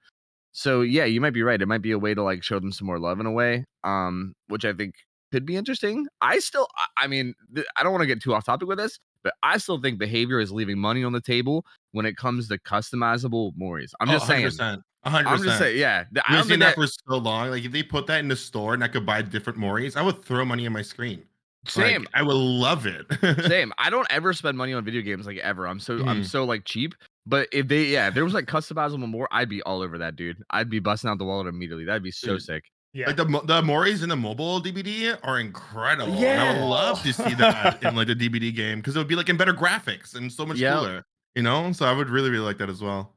So 0.52 0.82
yeah 0.82 1.04
you 1.06 1.20
might 1.20 1.34
be 1.34 1.42
right. 1.44 1.62
It 1.62 1.66
might 1.68 1.82
be 1.82 1.92
a 1.92 1.98
way 2.00 2.14
to 2.14 2.22
like 2.22 2.42
show 2.44 2.60
them 2.60 2.72
some 2.72 2.86
more 2.88 3.00
love 3.00 3.20
in 3.20 3.26
a 3.26 3.32
way 3.32 3.66
um 3.84 4.34
which 4.48 4.64
I 4.66 4.72
think 4.74 4.94
could 5.36 5.46
be 5.46 5.56
interesting 5.56 6.06
I 6.20 6.38
still 6.38 6.66
I- 6.96 7.06
mean 7.06 7.34
I 7.76 7.82
don't 7.82 7.92
want 7.92 8.02
to 8.02 8.06
get 8.06 8.22
too 8.22 8.32
off 8.34 8.44
topic 8.44 8.66
with 8.68 8.78
this 8.78 8.98
but 9.22 9.34
I 9.42 9.58
still 9.58 9.80
think 9.80 9.98
behavior 9.98 10.38
is 10.40 10.50
leaving 10.52 10.78
money 10.78 11.02
on 11.04 11.12
the 11.12 11.20
table 11.20 11.66
when 11.92 12.06
it 12.06 12.16
comes 12.16 12.46
to 12.48 12.58
customizable 12.58 13.52
Moris. 13.56 13.90
I'm 14.00 14.06
just 14.08 14.24
saying. 14.28 14.46
100%. 14.46 14.82
100%. 15.04 15.26
I'm 15.26 15.42
just 15.42 15.58
saying, 15.58 15.78
yeah. 15.78 16.04
I 16.28 16.36
We've 16.36 16.44
seen 16.44 16.60
that 16.60 16.76
for 16.76 16.86
so 16.86 17.16
long. 17.16 17.50
Like 17.50 17.64
if 17.64 17.72
they 17.72 17.82
put 17.82 18.06
that 18.06 18.20
in 18.20 18.28
the 18.28 18.36
store 18.36 18.74
and 18.74 18.84
I 18.84 18.88
could 18.88 19.04
buy 19.04 19.22
different 19.22 19.58
Moris, 19.58 19.96
I 19.96 20.02
would 20.02 20.24
throw 20.24 20.44
money 20.44 20.64
in 20.64 20.72
my 20.72 20.82
screen. 20.82 21.24
Like, 21.64 21.70
same, 21.72 22.06
I 22.14 22.22
would 22.22 22.34
love 22.36 22.86
it. 22.86 23.04
same. 23.48 23.72
I 23.78 23.90
don't 23.90 24.06
ever 24.10 24.32
spend 24.32 24.56
money 24.56 24.72
on 24.74 24.84
video 24.84 25.02
games 25.02 25.26
like 25.26 25.38
ever. 25.38 25.66
I'm 25.66 25.80
so 25.80 25.94
I'm 26.06 26.22
Mhm. 26.22 26.26
so 26.26 26.44
like 26.44 26.64
cheap. 26.64 26.94
But 27.26 27.48
if 27.52 27.66
they, 27.66 27.86
yeah, 27.86 28.06
if 28.06 28.14
there 28.14 28.22
was 28.22 28.34
like 28.34 28.46
customizable 28.46 29.08
more, 29.08 29.26
I'd 29.32 29.48
be 29.48 29.60
all 29.62 29.82
over 29.82 29.98
that, 29.98 30.14
dude. 30.14 30.36
I'd 30.50 30.70
be 30.70 30.78
busting 30.78 31.10
out 31.10 31.18
the 31.18 31.24
wallet 31.24 31.48
immediately. 31.48 31.84
That'd 31.84 32.04
be 32.04 32.12
so 32.12 32.34
Dude. 32.34 32.42
sick. 32.42 32.64
Yeah. 32.96 33.08
Like 33.08 33.16
the 33.16 33.26
mo- 33.26 33.42
the 33.44 33.60
Moris 33.60 34.02
in 34.02 34.08
the 34.08 34.16
mobile 34.16 34.60
DBD 34.62 35.18
are 35.22 35.38
incredible. 35.38 36.14
and 36.14 36.40
I 36.40 36.52
would 36.60 36.66
love 36.66 37.02
to 37.02 37.12
see 37.12 37.34
that 37.34 37.82
in 37.82 37.94
like 37.94 38.06
the 38.06 38.14
DBD 38.16 38.54
game 38.56 38.78
because 38.78 38.96
it 38.96 38.98
would 38.98 39.06
be 39.08 39.16
like 39.16 39.28
in 39.28 39.36
better 39.36 39.52
graphics 39.52 40.14
and 40.14 40.32
so 40.32 40.46
much 40.46 40.56
Yep. 40.58 40.78
cooler. 40.78 41.02
You 41.34 41.42
know, 41.42 41.72
so 41.72 41.84
I 41.84 41.92
would 41.92 42.08
really 42.08 42.30
really 42.30 42.44
like 42.44 42.56
that 42.58 42.70
as 42.70 42.80
well. 42.80 43.14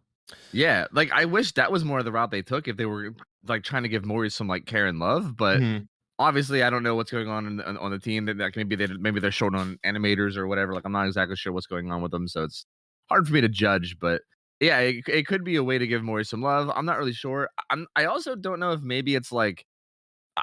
Yeah, 0.52 0.88
like 0.92 1.12
I 1.14 1.24
wish 1.26 1.54
that 1.54 1.72
was 1.72 1.86
more 1.86 2.00
of 2.00 2.06
the 2.06 2.12
route 2.12 2.30
they 2.30 2.42
took 2.42 2.68
if 2.68 2.76
they 2.76 2.86
were 2.86 3.16
like 3.48 3.64
trying 3.64 3.84
to 3.84 3.90
give 3.90 4.06
Mori 4.06 4.30
some 4.30 4.48
like 4.50 4.66
care 4.66 4.86
and 4.88 5.00
love. 5.00 5.38
But 5.38 5.60
Mhm. 5.62 5.88
obviously, 6.20 6.62
I 6.62 6.70
don't 6.70 6.84
know 6.84 6.96
what's 6.96 7.12
going 7.12 7.30
on 7.30 7.48
in, 7.48 7.62
on, 7.62 7.78
on 7.78 7.92
the 7.92 8.00
team. 8.00 8.26
That, 8.26 8.38
that 8.40 8.56
maybe 8.58 8.76
they 8.76 8.88
maybe 8.88 9.22
they're 9.22 9.32
short 9.32 9.56
on 9.56 9.80
animators 9.86 10.36
or 10.36 10.46
whatever. 10.46 10.74
Like 10.74 10.84
I'm 10.86 10.92
not 10.92 11.08
exactly 11.08 11.38
sure 11.38 11.54
what's 11.54 11.68
going 11.68 11.90
on 11.90 12.02
with 12.02 12.12
them, 12.12 12.28
so 12.28 12.44
it's 12.44 12.66
hard 13.08 13.26
for 13.28 13.34
me 13.34 13.40
to 13.42 13.48
judge. 13.50 13.96
But 14.00 14.24
yeah, 14.60 14.80
it, 14.80 15.04
it 15.08 15.28
could 15.28 15.44
be 15.44 15.56
a 15.56 15.64
way 15.64 15.78
to 15.78 15.88
give 15.88 16.04
Mori 16.04 16.26
some 16.26 16.42
love. 16.42 16.70
I'm 16.76 16.86
not 16.86 16.98
really 16.98 17.14
sure. 17.14 17.50
I'm 17.70 17.88
I 17.96 18.06
also 18.06 18.36
don't 18.36 18.60
know 18.60 18.72
if 18.74 18.82
maybe 18.82 19.16
it's 19.16 19.32
like 19.32 19.66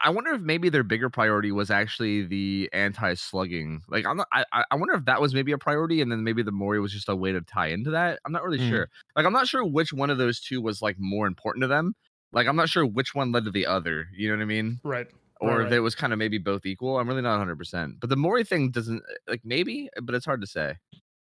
I 0.04 0.10
wonder 0.10 0.32
if 0.34 0.42
maybe 0.42 0.68
their 0.68 0.82
bigger 0.82 1.08
priority 1.08 1.52
was 1.52 1.70
actually 1.70 2.22
the 2.26 2.68
anti-slugging. 2.74 3.82
Like 3.88 4.04
I'm 4.06 4.18
not. 4.18 4.28
I 4.32 4.44
I- 4.70 4.76
wonder 4.76 4.94
if 4.94 5.04
that 5.06 5.20
was 5.20 5.34
maybe 5.34 5.52
a 5.52 5.58
priority, 5.58 6.00
and 6.02 6.12
then 6.12 6.22
maybe 6.24 6.42
the 6.42 6.52
Mori 6.52 6.80
was 6.80 6.92
just 6.92 7.08
a 7.08 7.16
way 7.16 7.32
to 7.32 7.40
tie 7.42 7.68
into 7.68 7.90
that. 7.92 8.20
I'm 8.26 8.32
not 8.32 8.42
really 8.44 8.58
Mm. 8.58 8.68
sure. 8.68 8.88
Like 9.16 9.24
I'm 9.26 9.32
not 9.32 9.48
sure 9.48 9.64
which 9.64 9.92
one 9.92 10.10
of 10.10 10.18
those 10.18 10.40
two 10.40 10.60
was 10.60 10.82
like 10.82 10.96
more 10.98 11.26
important 11.26 11.62
to 11.62 11.68
them. 11.68 11.94
Like 12.32 12.46
I'm 12.46 12.56
not 12.56 12.68
sure 12.68 12.84
which 12.86 13.14
one 13.14 13.32
led 13.32 13.44
to 13.44 13.50
the 13.50 13.66
other. 13.66 14.08
You 14.14 14.28
know 14.30 14.36
what 14.36 14.42
I 14.42 14.46
mean? 14.46 14.80
Right. 14.84 15.06
Or 15.40 15.58
Right, 15.58 15.66
if 15.66 15.72
it 15.72 15.80
was 15.80 15.94
kind 15.94 16.12
of 16.12 16.18
maybe 16.18 16.38
both 16.38 16.66
equal. 16.66 16.98
I'm 16.98 17.08
really 17.08 17.22
not 17.22 17.32
100. 17.32 17.56
percent 17.56 18.00
But 18.00 18.10
the 18.10 18.16
Mori 18.16 18.44
thing 18.44 18.70
doesn't 18.70 19.02
like 19.28 19.42
maybe, 19.44 19.88
but 20.02 20.14
it's 20.14 20.26
hard 20.26 20.40
to 20.42 20.46
say. 20.46 20.76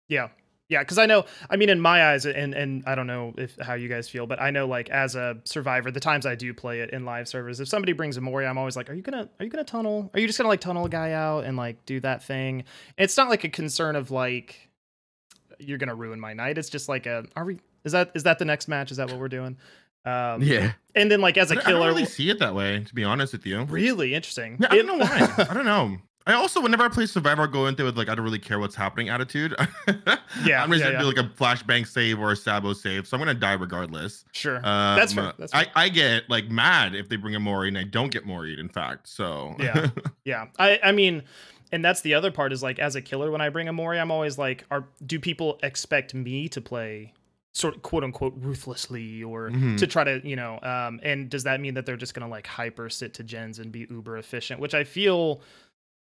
Yeah. 0.08 0.28
Yeah, 0.69 0.78
because 0.78 0.97
I 0.97 1.04
know, 1.04 1.26
I 1.50 1.57
mean, 1.57 1.69
in 1.69 1.81
my 1.81 2.12
eyes, 2.12 2.25
and 2.25 2.54
and 2.54 2.83
I 2.87 2.95
don't 2.95 3.07
know 3.07 3.35
if 3.37 3.57
how 3.61 3.75
you 3.75 3.88
guys 3.88 4.09
feel, 4.09 4.26
but 4.26 4.40
I 4.40 4.50
know, 4.50 4.66
like 4.66 4.88
as 4.88 5.16
a 5.16 5.37
survivor, 5.45 5.90
the 5.90 6.00
times 6.00 6.25
I 6.25 6.35
do 6.35 6.54
play 6.54 6.81
it 6.81 6.90
in 6.90 7.04
live 7.04 7.28
servers, 7.28 7.61
if 7.61 7.69
somebody 7.69 7.92
brings 7.92 8.16
a 8.16 8.23
Mori, 8.23 8.47
I'm 8.47 8.57
always 8.57 8.75
like, 8.76 8.88
are 8.88 8.95
you 8.95 9.02
gonna 9.02 9.28
are 9.38 9.45
you 9.45 9.50
gonna 9.50 9.64
tunnel? 9.64 10.11
Are 10.14 10.21
you 10.21 10.26
just 10.26 10.38
gonna 10.38 10.49
like 10.49 10.61
tunnel 10.61 10.87
a 10.87 10.88
guy 10.88 11.12
out 11.12 11.45
and 11.45 11.57
like 11.59 11.85
do 11.85 12.00
that 12.00 12.23
thing? 12.23 12.64
It's 12.97 13.16
not 13.16 13.28
like 13.28 13.45
a 13.45 13.50
concern 13.50 13.97
of 13.97 14.11
like 14.11 14.71
you're 15.59 15.78
gonna 15.78 15.95
ruin 15.95 16.19
my 16.19 16.33
night. 16.33 16.57
It's 16.57 16.71
just 16.71 16.88
like 16.88 17.07
a 17.07 17.26
are 17.37 17.45
we? 17.45 17.59
Is 17.85 17.92
that 17.92 18.12
is 18.14 18.23
that 18.23 18.38
the 18.38 18.45
next 18.47 18.66
match? 18.69 18.90
Is 18.90 18.97
that 18.97 19.09
what 19.09 19.19
we're 19.19 19.28
doing? 19.28 19.59
Um, 20.04 20.42
Yeah. 20.42 20.73
And 20.95 21.11
then 21.11 21.21
like 21.21 21.37
as 21.37 21.50
a 21.50 21.57
killer, 21.57 21.66
I 21.66 21.71
don't 21.73 21.87
really 21.88 22.04
see 22.07 22.31
it 22.31 22.38
that 22.38 22.54
way, 22.54 22.83
to 22.83 22.95
be 22.95 23.04
honest 23.04 23.33
with 23.33 23.47
you. 23.47 23.62
really 23.64 24.14
interesting. 24.14 24.57
Yeah, 24.61 24.69
I 24.71 24.76
don't 24.76 24.87
know 24.87 24.97
why. 24.99 25.47
I 25.50 25.54
don't 25.54 25.64
know. 25.66 25.99
I 26.26 26.34
also, 26.34 26.60
whenever 26.60 26.84
I 26.84 26.88
play 26.88 27.06
Survivor, 27.06 27.42
I 27.42 27.46
go 27.46 27.66
into 27.66 27.82
it 27.82 27.86
with 27.86 27.98
like 27.98 28.08
I 28.08 28.14
don't 28.14 28.24
really 28.24 28.38
care 28.38 28.58
what's 28.58 28.74
happening 28.76 29.08
attitude. 29.08 29.54
Yeah, 30.46 30.62
I'm 30.62 30.70
just 30.70 30.82
yeah, 30.82 30.92
gonna 30.92 30.98
do 31.00 31.04
like 31.06 31.18
a 31.18 31.28
flashbang 31.34 31.86
save 31.86 32.18
or 32.18 32.32
a 32.32 32.36
sabo 32.36 32.72
save, 32.72 33.06
so 33.06 33.16
I'm 33.16 33.20
gonna 33.20 33.34
die 33.34 33.52
regardless. 33.52 34.24
sure. 34.32 34.56
Um, 34.56 34.96
That's 34.96 35.12
fair, 35.12 35.32
that's 35.38 35.52
fair. 35.52 35.66
I, 35.76 35.84
I 35.84 35.88
get 35.90 36.28
like 36.30 36.48
mad 36.48 36.94
if 36.94 37.08
they 37.10 37.16
bring 37.16 37.34
a 37.34 37.40
Mori 37.40 37.68
and 37.68 37.76
I 37.76 37.84
don't 37.84 38.10
get 38.10 38.24
Mori'd. 38.24 38.58
In 38.58 38.68
fact, 38.70 39.08
so 39.08 39.54
Yeah. 39.58 39.90
Yeah. 40.24 40.46
I 40.58 40.80
I 40.82 40.92
mean, 40.92 41.22
and 41.70 41.84
that's 41.84 42.00
the 42.00 42.14
other 42.14 42.30
part 42.30 42.52
is 42.52 42.62
like 42.62 42.78
as 42.78 42.96
a 42.96 43.02
killer 43.02 43.30
when 43.30 43.40
I 43.42 43.50
bring 43.50 43.68
a 43.68 43.72
Mori, 43.74 44.00
I'm 44.00 44.10
always 44.10 44.38
like, 44.38 44.64
are 44.70 44.86
do 45.04 45.20
people 45.20 45.58
expect 45.62 46.14
me 46.14 46.48
to 46.48 46.60
play 46.62 47.12
sort 47.52 47.76
of 47.76 47.82
quote 47.82 48.02
unquote 48.04 48.32
ruthlessly 48.38 49.22
or 49.22 49.50
Mhm. 49.50 49.76
to 49.78 49.86
try 49.86 50.02
to, 50.04 50.26
you 50.26 50.36
know, 50.36 50.58
um 50.62 50.98
and 51.02 51.28
does 51.28 51.44
that 51.44 51.60
mean 51.60 51.74
that 51.74 51.84
they're 51.84 51.96
just 51.98 52.14
gonna 52.14 52.28
like 52.28 52.46
hyper 52.46 52.88
sit 52.88 53.12
to 53.14 53.22
gens 53.22 53.58
and 53.58 53.70
be 53.70 53.86
uber 53.90 54.16
efficient? 54.16 54.60
Which 54.60 54.74
I 54.74 54.84
feel 54.84 55.42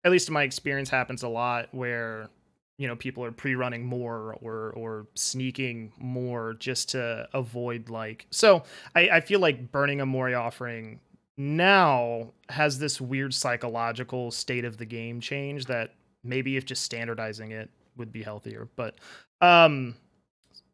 at 0.03 0.11
least 0.11 0.27
in 0.27 0.33
my 0.33 0.43
experience 0.43 0.89
happens 0.89 1.23
a 1.23 1.27
lot 1.27 1.67
where 1.71 2.29
you 2.77 2.87
know 2.87 2.95
people 2.95 3.23
are 3.25 3.31
pre-running 3.31 3.85
more 3.85 4.37
or 4.41 4.71
or 4.71 5.07
sneaking 5.15 5.91
more 5.97 6.53
just 6.59 6.89
to 6.89 7.27
avoid 7.33 7.89
like 7.89 8.25
so 8.31 8.63
I, 8.95 9.09
I 9.09 9.21
feel 9.21 9.39
like 9.39 9.71
burning 9.71 9.99
a 10.01 10.05
Mori 10.05 10.33
offering 10.33 10.99
now 11.37 12.31
has 12.49 12.79
this 12.79 12.99
weird 12.99 13.33
psychological 13.33 14.29
state 14.31 14.65
of 14.65 14.77
the 14.77 14.85
game 14.85 15.19
change 15.21 15.65
that 15.65 15.93
maybe 16.23 16.57
if 16.57 16.65
just 16.65 16.83
standardizing 16.83 17.51
it 17.51 17.69
would 17.97 18.11
be 18.11 18.21
healthier 18.23 18.67
but 18.75 18.95
um 19.41 19.95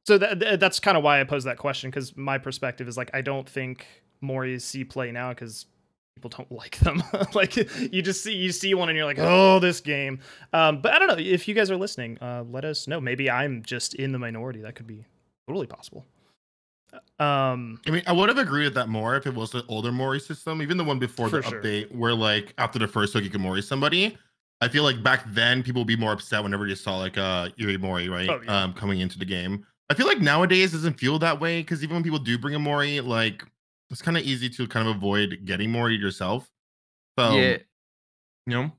so 0.08 0.18
that, 0.18 0.40
that- 0.40 0.60
that's 0.60 0.80
kind 0.80 0.98
of 0.98 1.04
why 1.04 1.22
i 1.22 1.24
posed 1.24 1.46
that 1.46 1.58
question 1.58 1.90
because 1.92 2.18
my 2.18 2.38
perspective 2.40 2.88
is 2.88 2.98
like 2.98 3.12
i 3.14 3.22
don't 3.22 3.48
think 3.48 3.86
moris 4.24 4.62
see 4.62 4.84
play 4.84 5.12
now 5.12 5.30
because 5.30 5.68
people 6.16 6.30
don't 6.30 6.52
like 6.52 6.78
them 6.80 7.04
like 7.34 7.56
you 7.56 8.02
just 8.02 8.24
see 8.24 8.34
you 8.34 8.52
see 8.52 8.74
one 8.74 8.90
and 8.90 8.98
you're 8.98 9.06
like 9.06 9.20
oh 9.20 9.60
this 9.60 9.82
game 9.82 10.20
um 10.54 10.82
but 10.82 10.94
i 10.94 11.00
don't 11.00 11.08
know 11.08 11.18
if 11.18 11.48
you 11.48 11.54
guys 11.54 11.70
are 11.70 11.78
listening 11.78 12.18
uh 12.22 12.44
let 12.50 12.64
us 12.64 12.88
know 12.88 13.02
maybe 13.02 13.30
i'm 13.30 13.62
just 13.64 13.94
in 13.96 14.12
the 14.12 14.20
minority 14.20 14.62
that 14.62 14.76
could 14.76 14.88
be 14.88 15.06
totally 15.48 15.68
possible 15.68 16.06
um 17.20 17.80
I 17.86 17.92
mean, 17.92 18.04
I 18.08 18.14
would 18.14 18.30
have 18.30 18.38
agreed 18.38 18.66
with 18.66 18.74
that 18.76 18.88
more 18.88 19.18
if 19.18 19.28
it 19.28 19.34
was 19.34 19.52
the 19.52 19.66
older 19.68 19.92
Mori 19.92 20.20
system, 20.20 20.62
even 20.62 20.78
the 20.78 20.84
one 20.84 20.98
before 20.98 21.30
the 21.30 21.42
sure. 21.42 21.62
update, 21.62 21.94
where 21.94 22.14
like 22.14 22.54
after 22.58 22.80
the 22.80 22.88
first 22.88 23.12
hook 23.12 23.24
you 23.24 23.30
can 23.30 23.42
Mori 23.42 23.62
somebody. 23.62 24.18
I 24.62 24.70
feel 24.70 24.84
like 24.84 25.04
back 25.04 25.26
then 25.28 25.62
people 25.62 25.82
would 25.82 25.88
be 25.88 25.98
more 25.98 26.14
upset 26.14 26.42
whenever 26.42 26.66
they 26.66 26.76
saw 26.76 26.98
like 26.98 27.18
uh 27.18 27.50
Yuri 27.58 27.78
Mori, 27.78 28.08
right? 28.08 28.30
Oh, 28.30 28.40
yeah. 28.42 28.64
Um 28.64 28.74
coming 28.74 29.02
into 29.02 29.20
the 29.20 29.26
game. 29.26 29.66
I 29.90 29.94
feel 29.94 30.08
like 30.08 30.22
nowadays 30.22 30.74
it 30.74 30.78
doesn't 30.78 30.98
feel 30.98 31.20
that 31.20 31.40
way 31.40 31.60
because 31.62 31.84
even 31.84 31.96
when 31.96 32.04
people 32.04 32.20
do 32.20 32.38
bring 32.38 32.56
a 32.56 32.60
Mori, 32.60 33.02
like 33.02 33.44
it's 33.90 34.02
kind 34.02 34.18
of 34.18 34.24
easy 34.24 34.50
to 34.50 34.68
kind 34.68 34.88
of 34.88 34.98
avoid 34.98 35.42
getting 35.46 35.72
Mori 35.72 35.96
yourself. 35.96 36.50
So 37.20 37.36
yeah. 37.36 37.58
you 38.46 38.54
know, 38.54 38.72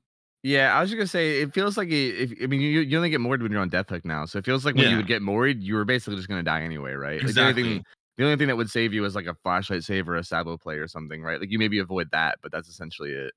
Yeah, 0.43 0.77
I 0.77 0.81
was 0.81 0.89
just 0.89 0.97
gonna 0.97 1.07
say 1.07 1.41
it 1.41 1.53
feels 1.53 1.77
like 1.77 1.89
it, 1.89 2.31
if 2.31 2.43
I 2.43 2.47
mean 2.47 2.61
you, 2.61 2.81
you 2.81 2.97
only 2.97 3.09
get 3.09 3.19
moored 3.21 3.41
when 3.41 3.51
you're 3.51 3.61
on 3.61 3.69
death 3.69 3.89
hook 3.89 4.05
now, 4.05 4.25
so 4.25 4.39
it 4.39 4.45
feels 4.45 4.65
like 4.65 4.75
when 4.75 4.83
Yeah. 4.83 4.91
you 4.91 4.97
would 4.97 5.07
get 5.07 5.21
moored, 5.21 5.61
you 5.61 5.75
were 5.75 5.85
basically 5.85 6.15
just 6.15 6.29
gonna 6.29 6.43
die 6.43 6.61
anyway, 6.61 6.93
right? 6.93 7.23
Like, 7.23 7.35
the 7.35 7.41
only 7.41 7.53
exactly. 7.53 7.63
thing 7.75 7.83
the 8.17 8.23
only 8.25 8.37
thing 8.37 8.47
that 8.47 8.55
would 8.57 8.69
save 8.69 8.93
you 8.93 9.03
is 9.05 9.15
like 9.15 9.25
a 9.27 9.35
flashlight 9.43 9.83
save 9.83 10.07
or 10.09 10.15
a 10.15 10.23
sabo 10.23 10.57
play 10.57 10.77
or 10.77 10.87
something, 10.87 11.21
right? 11.21 11.39
Like 11.39 11.51
you 11.51 11.59
maybe 11.59 11.79
avoid 11.79 12.09
that, 12.11 12.39
but 12.41 12.51
that's 12.51 12.67
essentially 12.69 13.11
it. 13.11 13.33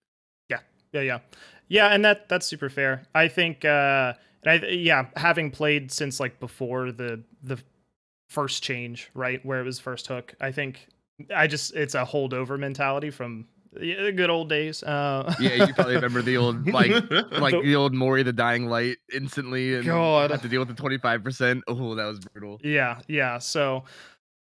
Yeah, 0.48 0.60
yeah, 0.92 1.00
yeah, 1.00 1.18
yeah, 1.68 1.86
and 1.88 2.04
that 2.04 2.28
that's 2.28 2.46
super 2.46 2.68
fair. 2.68 3.02
I 3.14 3.28
think, 3.28 3.64
uh, 3.64 4.14
and 4.44 4.64
I 4.64 4.66
yeah, 4.68 5.06
having 5.16 5.50
played 5.50 5.92
since 5.92 6.20
like 6.20 6.40
before 6.40 6.92
the 6.92 7.22
the 7.42 7.58
first 8.28 8.62
change, 8.62 9.10
right, 9.14 9.44
where 9.44 9.60
it 9.60 9.64
was 9.64 9.78
first 9.78 10.06
hook, 10.06 10.34
I 10.40 10.52
think 10.52 10.88
I 11.34 11.46
just 11.46 11.74
it's 11.74 11.94
a 11.94 12.04
holdover 12.04 12.58
mentality 12.58 13.10
from 13.10 13.46
the 13.72 14.10
good 14.12 14.30
old 14.30 14.48
days. 14.48 14.82
Uh, 14.82 15.32
Yeah, 15.38 15.64
you 15.66 15.74
probably 15.74 15.94
remember 16.00 16.22
the 16.22 16.36
old 16.36 16.66
like 16.72 16.90
like 17.32 17.52
The- 17.62 17.76
old 17.76 17.94
Mori 17.94 18.22
the 18.22 18.32
dying 18.32 18.66
light 18.66 18.96
instantly 19.12 19.76
and 19.76 19.84
God. 19.84 20.30
have 20.30 20.42
to 20.42 20.48
deal 20.48 20.60
with 20.60 20.68
the 20.68 20.74
twenty 20.74 20.98
five 20.98 21.22
percent. 21.22 21.62
Oh, 21.68 21.94
that 21.94 22.04
was 22.06 22.18
brutal. 22.20 22.60
yeah, 22.64 23.00
yeah. 23.08 23.38
So, 23.38 23.84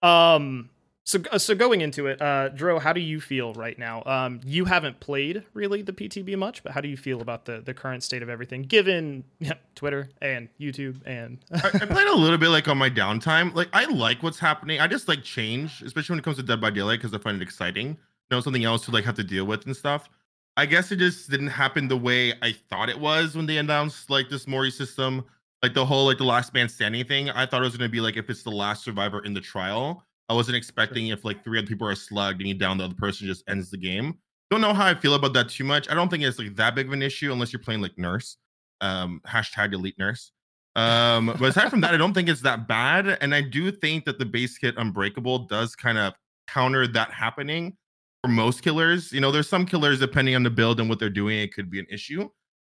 um, 0.01 0.69
so 1.09 1.19
so 1.39 1.55
going 1.55 1.81
into 1.81 2.05
it, 2.05 2.21
uh, 2.21 2.49
Dro, 2.49 2.77
how 2.77 2.93
do 2.93 3.01
you 3.01 3.19
feel 3.19 3.53
right 3.53 3.77
now? 3.79 4.03
Um, 4.05 4.41
you 4.45 4.65
haven't 4.65 4.99
played 4.99 5.43
really 5.55 5.81
the 5.81 5.91
PTB 5.91 6.37
much, 6.37 6.61
but 6.61 6.71
how 6.71 6.81
do 6.81 6.87
you 6.87 6.97
feel 6.97 7.21
about 7.21 7.45
the 7.45 7.61
the 7.61 7.73
current 7.73 8.03
state 8.03 8.21
of 8.21 8.29
everything, 8.29 8.61
given 8.61 9.23
yeah, 9.39 9.53
Twitter 9.73 10.09
and 10.21 10.49
YouTube 10.59 11.01
and 11.07 11.39
I, 11.51 11.67
I 11.73 11.85
played 11.87 12.07
a 12.07 12.15
little 12.15 12.37
bit 12.37 12.49
like 12.49 12.67
on 12.67 12.77
my 12.77 12.91
downtime. 12.91 13.55
Like 13.55 13.69
I 13.73 13.85
like 13.85 14.21
what's 14.21 14.37
happening. 14.37 14.79
I 14.79 14.85
just 14.85 15.07
like 15.07 15.23
change, 15.23 15.81
especially 15.81 16.13
when 16.13 16.19
it 16.19 16.25
comes 16.25 16.37
to 16.37 16.43
Dead 16.43 16.61
by 16.61 16.69
Daylight, 16.69 16.99
because 16.99 17.13
I 17.13 17.17
find 17.17 17.41
it 17.41 17.43
exciting. 17.43 17.87
You 17.87 17.97
know, 18.29 18.39
something 18.41 18.63
else 18.63 18.85
to 18.85 18.91
like 18.91 19.05
have 19.05 19.15
to 19.15 19.23
deal 19.23 19.45
with 19.45 19.65
and 19.65 19.75
stuff. 19.75 20.09
I 20.57 20.67
guess 20.67 20.91
it 20.91 20.97
just 20.97 21.27
didn't 21.31 21.47
happen 21.47 21.87
the 21.87 21.97
way 21.97 22.33
I 22.43 22.51
thought 22.69 22.87
it 22.87 22.99
was 22.99 23.35
when 23.35 23.47
they 23.47 23.57
announced 23.57 24.11
like 24.11 24.29
this 24.29 24.47
Mori 24.47 24.69
system, 24.69 25.25
like 25.63 25.73
the 25.73 25.85
whole 25.87 26.05
like 26.05 26.19
the 26.19 26.23
last 26.25 26.53
man 26.53 26.69
standing 26.69 27.03
thing. 27.03 27.31
I 27.31 27.47
thought 27.47 27.61
it 27.61 27.65
was 27.65 27.77
gonna 27.77 27.89
be 27.89 28.01
like 28.01 28.15
if 28.15 28.29
it's 28.29 28.43
the 28.43 28.51
last 28.51 28.83
survivor 28.83 29.23
in 29.25 29.33
the 29.33 29.41
trial. 29.41 30.05
I 30.29 30.33
wasn't 30.33 30.57
expecting 30.57 31.07
if 31.07 31.25
like 31.25 31.43
three 31.43 31.57
other 31.57 31.67
people 31.67 31.87
are 31.87 31.95
slugged 31.95 32.39
and 32.39 32.47
you 32.47 32.53
down 32.53 32.77
the 32.77 32.85
other 32.85 32.93
person 32.93 33.27
just 33.27 33.43
ends 33.49 33.71
the 33.71 33.77
game. 33.77 34.17
Don't 34.51 34.61
know 34.61 34.73
how 34.73 34.85
I 34.85 34.95
feel 34.95 35.15
about 35.15 35.33
that 35.33 35.49
too 35.49 35.63
much. 35.63 35.89
I 35.89 35.95
don't 35.95 36.09
think 36.09 36.23
it's 36.23 36.39
like 36.39 36.55
that 36.55 36.75
big 36.75 36.87
of 36.87 36.93
an 36.93 37.01
issue 37.01 37.31
unless 37.31 37.51
you're 37.51 37.61
playing 37.61 37.81
like 37.81 37.97
nurse. 37.97 38.37
Um, 38.81 39.21
hashtag 39.27 39.73
elite 39.73 39.97
nurse. 39.97 40.31
Um, 40.75 41.27
but 41.39 41.41
aside 41.41 41.69
from 41.69 41.81
that, 41.81 41.93
I 41.93 41.97
don't 41.97 42.13
think 42.13 42.29
it's 42.29 42.41
that 42.41 42.67
bad. 42.67 43.17
And 43.21 43.35
I 43.35 43.41
do 43.41 43.71
think 43.71 44.05
that 44.05 44.17
the 44.17 44.25
base 44.25 44.57
kit 44.57 44.75
Unbreakable 44.77 45.39
does 45.47 45.75
kind 45.75 45.97
of 45.97 46.13
counter 46.47 46.87
that 46.87 47.11
happening 47.11 47.75
for 48.23 48.29
most 48.29 48.61
killers. 48.61 49.11
You 49.11 49.21
know, 49.21 49.31
there's 49.31 49.49
some 49.49 49.65
killers, 49.65 49.99
depending 49.99 50.35
on 50.35 50.43
the 50.43 50.49
build 50.49 50.79
and 50.79 50.89
what 50.89 50.99
they're 50.99 51.09
doing, 51.09 51.39
it 51.39 51.53
could 51.53 51.69
be 51.69 51.79
an 51.79 51.87
issue. 51.89 52.29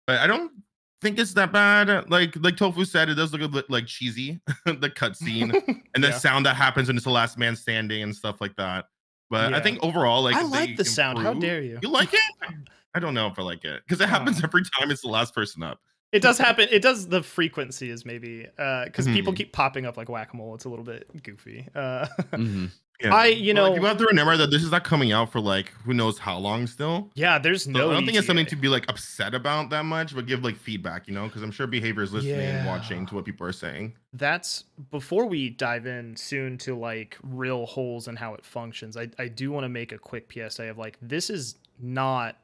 But 0.06 0.18
I 0.18 0.26
don't 0.26 0.52
think 1.00 1.18
it's 1.18 1.34
that 1.34 1.52
bad. 1.52 2.10
Like 2.10 2.34
like 2.36 2.56
Tofu 2.56 2.84
said, 2.84 3.08
it 3.08 3.14
does 3.14 3.32
look 3.32 3.42
a 3.42 3.48
bit 3.48 3.68
like 3.70 3.86
cheesy, 3.86 4.40
the 4.66 4.90
cutscene 4.90 5.52
and 5.94 6.02
the 6.04 6.08
Yeah. 6.08 6.18
sound 6.18 6.46
that 6.46 6.56
happens 6.56 6.88
when 6.88 6.96
it's 6.96 7.04
the 7.04 7.10
last 7.10 7.38
man 7.38 7.56
standing 7.56 8.02
and 8.02 8.14
stuff 8.14 8.40
like 8.40 8.56
that. 8.56 8.86
But 9.30 9.54
I 9.54 9.60
think 9.60 9.78
overall, 9.82 10.22
like 10.22 10.36
I 10.36 10.42
like 10.42 10.76
the 10.76 10.84
sound. 10.84 11.18
How 11.18 11.34
dare 11.34 11.62
you? 11.62 11.78
You 11.82 11.88
like 11.90 12.12
it? 12.12 12.20
I 12.94 13.00
don't 13.00 13.14
know 13.14 13.26
if 13.26 13.38
I 13.38 13.42
like 13.42 13.64
it 13.64 13.82
because 13.86 14.00
it 14.00 14.08
happens 14.08 14.42
every 14.44 14.62
time 14.78 14.90
it's 14.90 15.02
the 15.02 15.08
last 15.08 15.34
person 15.34 15.62
up. 15.62 15.80
It 16.12 16.22
does 16.22 16.38
happen. 16.38 16.68
It 16.70 16.80
does. 16.80 17.08
The 17.08 17.24
frequency 17.24 17.90
is 17.90 18.04
maybe 18.06 18.46
uh 18.56 18.84
because 18.84 19.06
people 19.06 19.32
keep 19.32 19.52
popping 19.52 19.84
up 19.84 19.96
like 19.96 20.08
whack 20.08 20.32
a 20.32 20.36
mole. 20.36 20.54
It's 20.54 20.64
a 20.64 20.68
little 20.68 20.84
bit 20.84 21.10
goofy. 21.24 21.66
Uh, 21.74 22.06
Mhm. 22.32 22.70
Yeah. 23.02 23.12
I, 23.14 23.26
you 23.26 23.52
But, 23.52 23.62
like, 23.62 23.70
know, 23.72 23.76
you 23.80 23.86
have 23.86 23.96
to 23.98 24.04
remember 24.06 24.36
that 24.36 24.50
this 24.50 24.62
is 24.62 24.70
not 24.70 24.84
coming 24.84 25.10
out 25.12 25.32
for 25.32 25.40
like 25.40 25.70
who 25.84 25.92
knows 25.94 26.18
how 26.18 26.38
long 26.38 26.66
still. 26.68 27.10
yeah. 27.14 27.38
There's 27.38 27.64
So 27.64 27.70
no. 27.72 27.90
I 27.90 27.94
don't 27.94 28.06
think 28.06 28.16
it's 28.16 28.26
something 28.26 28.46
to 28.46 28.56
be 28.56 28.68
like 28.68 28.84
upset 28.88 29.34
about 29.34 29.70
that 29.70 29.84
much, 29.84 30.14
but 30.14 30.26
give 30.26 30.44
like 30.44 30.56
feedback, 30.56 31.08
you 31.08 31.14
know, 31.14 31.26
because 31.26 31.42
I'm 31.42 31.50
sure 31.50 31.66
behavior 31.66 32.02
is 32.02 32.12
listening 32.12 32.38
and 32.40 32.66
watching 32.66 33.04
to 33.06 33.16
what 33.16 33.24
people 33.24 33.46
are 33.46 33.52
saying. 33.52 33.94
That's 34.12 34.64
before 34.92 35.26
we 35.26 35.50
dive 35.50 35.86
in 35.86 36.14
soon 36.16 36.56
to 36.58 36.76
like 36.76 37.18
real 37.24 37.66
holes 37.66 38.06
and 38.06 38.16
how 38.16 38.34
it 38.34 38.44
functions. 38.44 38.96
I 38.96 39.08
I 39.18 39.26
do 39.28 39.50
want 39.50 39.64
to 39.64 39.68
make 39.68 39.90
a 39.92 39.98
quick 39.98 40.32
PSA 40.32 40.70
of 40.70 40.78
like 40.78 40.96
this 41.02 41.30
is 41.30 41.56
not 41.80 42.36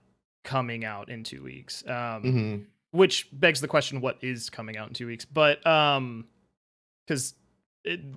coming 0.43 0.85
out 0.85 1.09
in 1.11 1.23
two 1.23 1.43
weeks. 1.45 1.85
Um, 1.87 2.23
Mhm. 2.25 2.65
which 2.91 3.29
begs 3.33 3.61
the 3.61 3.69
question 3.69 4.01
what 4.01 4.19
is 4.21 4.51
coming 4.51 4.77
out 4.77 4.89
in 4.89 4.95
two 4.95 5.07
weeks 5.07 5.25
but 5.25 5.65
um 5.65 6.27
because 7.07 7.35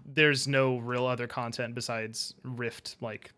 there's 0.05 0.48
no 0.48 0.77
real 0.77 1.05
other 1.05 1.27
content 1.27 1.74
besides 1.75 2.34
rift 2.43 2.96
like 3.01 3.32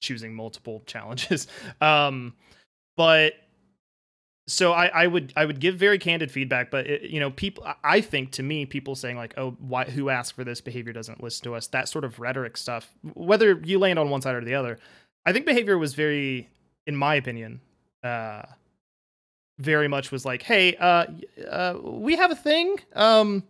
choosing 0.00 0.34
multiple 0.34 0.82
challenges 0.86 1.46
um 1.80 2.34
but 2.96 3.34
so 4.46 4.72
I, 4.72 4.86
I 4.88 5.06
would 5.06 5.32
I 5.36 5.46
would 5.46 5.58
give 5.58 5.76
very 5.76 5.98
candid 5.98 6.30
feedback, 6.30 6.70
but 6.70 6.86
it, 6.86 7.02
you 7.10 7.18
know 7.18 7.30
people 7.30 7.64
I- 7.64 7.76
I 7.82 8.00
think 8.02 8.32
to 8.32 8.42
me 8.42 8.66
people 8.66 8.94
saying 8.94 9.16
like 9.16 9.32
oh 9.38 9.52
why 9.58 9.84
who 9.84 10.10
asked 10.10 10.34
for 10.34 10.44
this 10.44 10.60
behavior 10.60 10.92
doesn't 10.92 11.22
listen 11.22 11.44
to 11.44 11.54
us 11.54 11.66
that 11.68 11.88
sort 11.88 12.04
of 12.04 12.20
rhetoric 12.20 12.56
stuff 12.58 12.92
whether 13.14 13.58
you 13.64 13.78
land 13.78 13.98
on 13.98 14.10
one 14.10 14.20
side 14.20 14.34
or 14.34 14.44
the 14.44 14.54
other 14.54 14.78
I 15.24 15.32
think 15.32 15.46
behavior 15.46 15.78
was 15.78 15.94
very 15.94 16.50
in 16.86 16.94
my 16.94 17.14
opinion 17.14 17.60
uh 18.02 18.42
very 19.58 19.88
much 19.88 20.10
was 20.10 20.24
like, 20.24 20.42
"Hey, 20.42 20.74
uh, 20.76 21.06
uh 21.48 21.78
we 21.82 22.16
have 22.16 22.30
a 22.30 22.34
thing. 22.36 22.76
Um, 22.94 23.44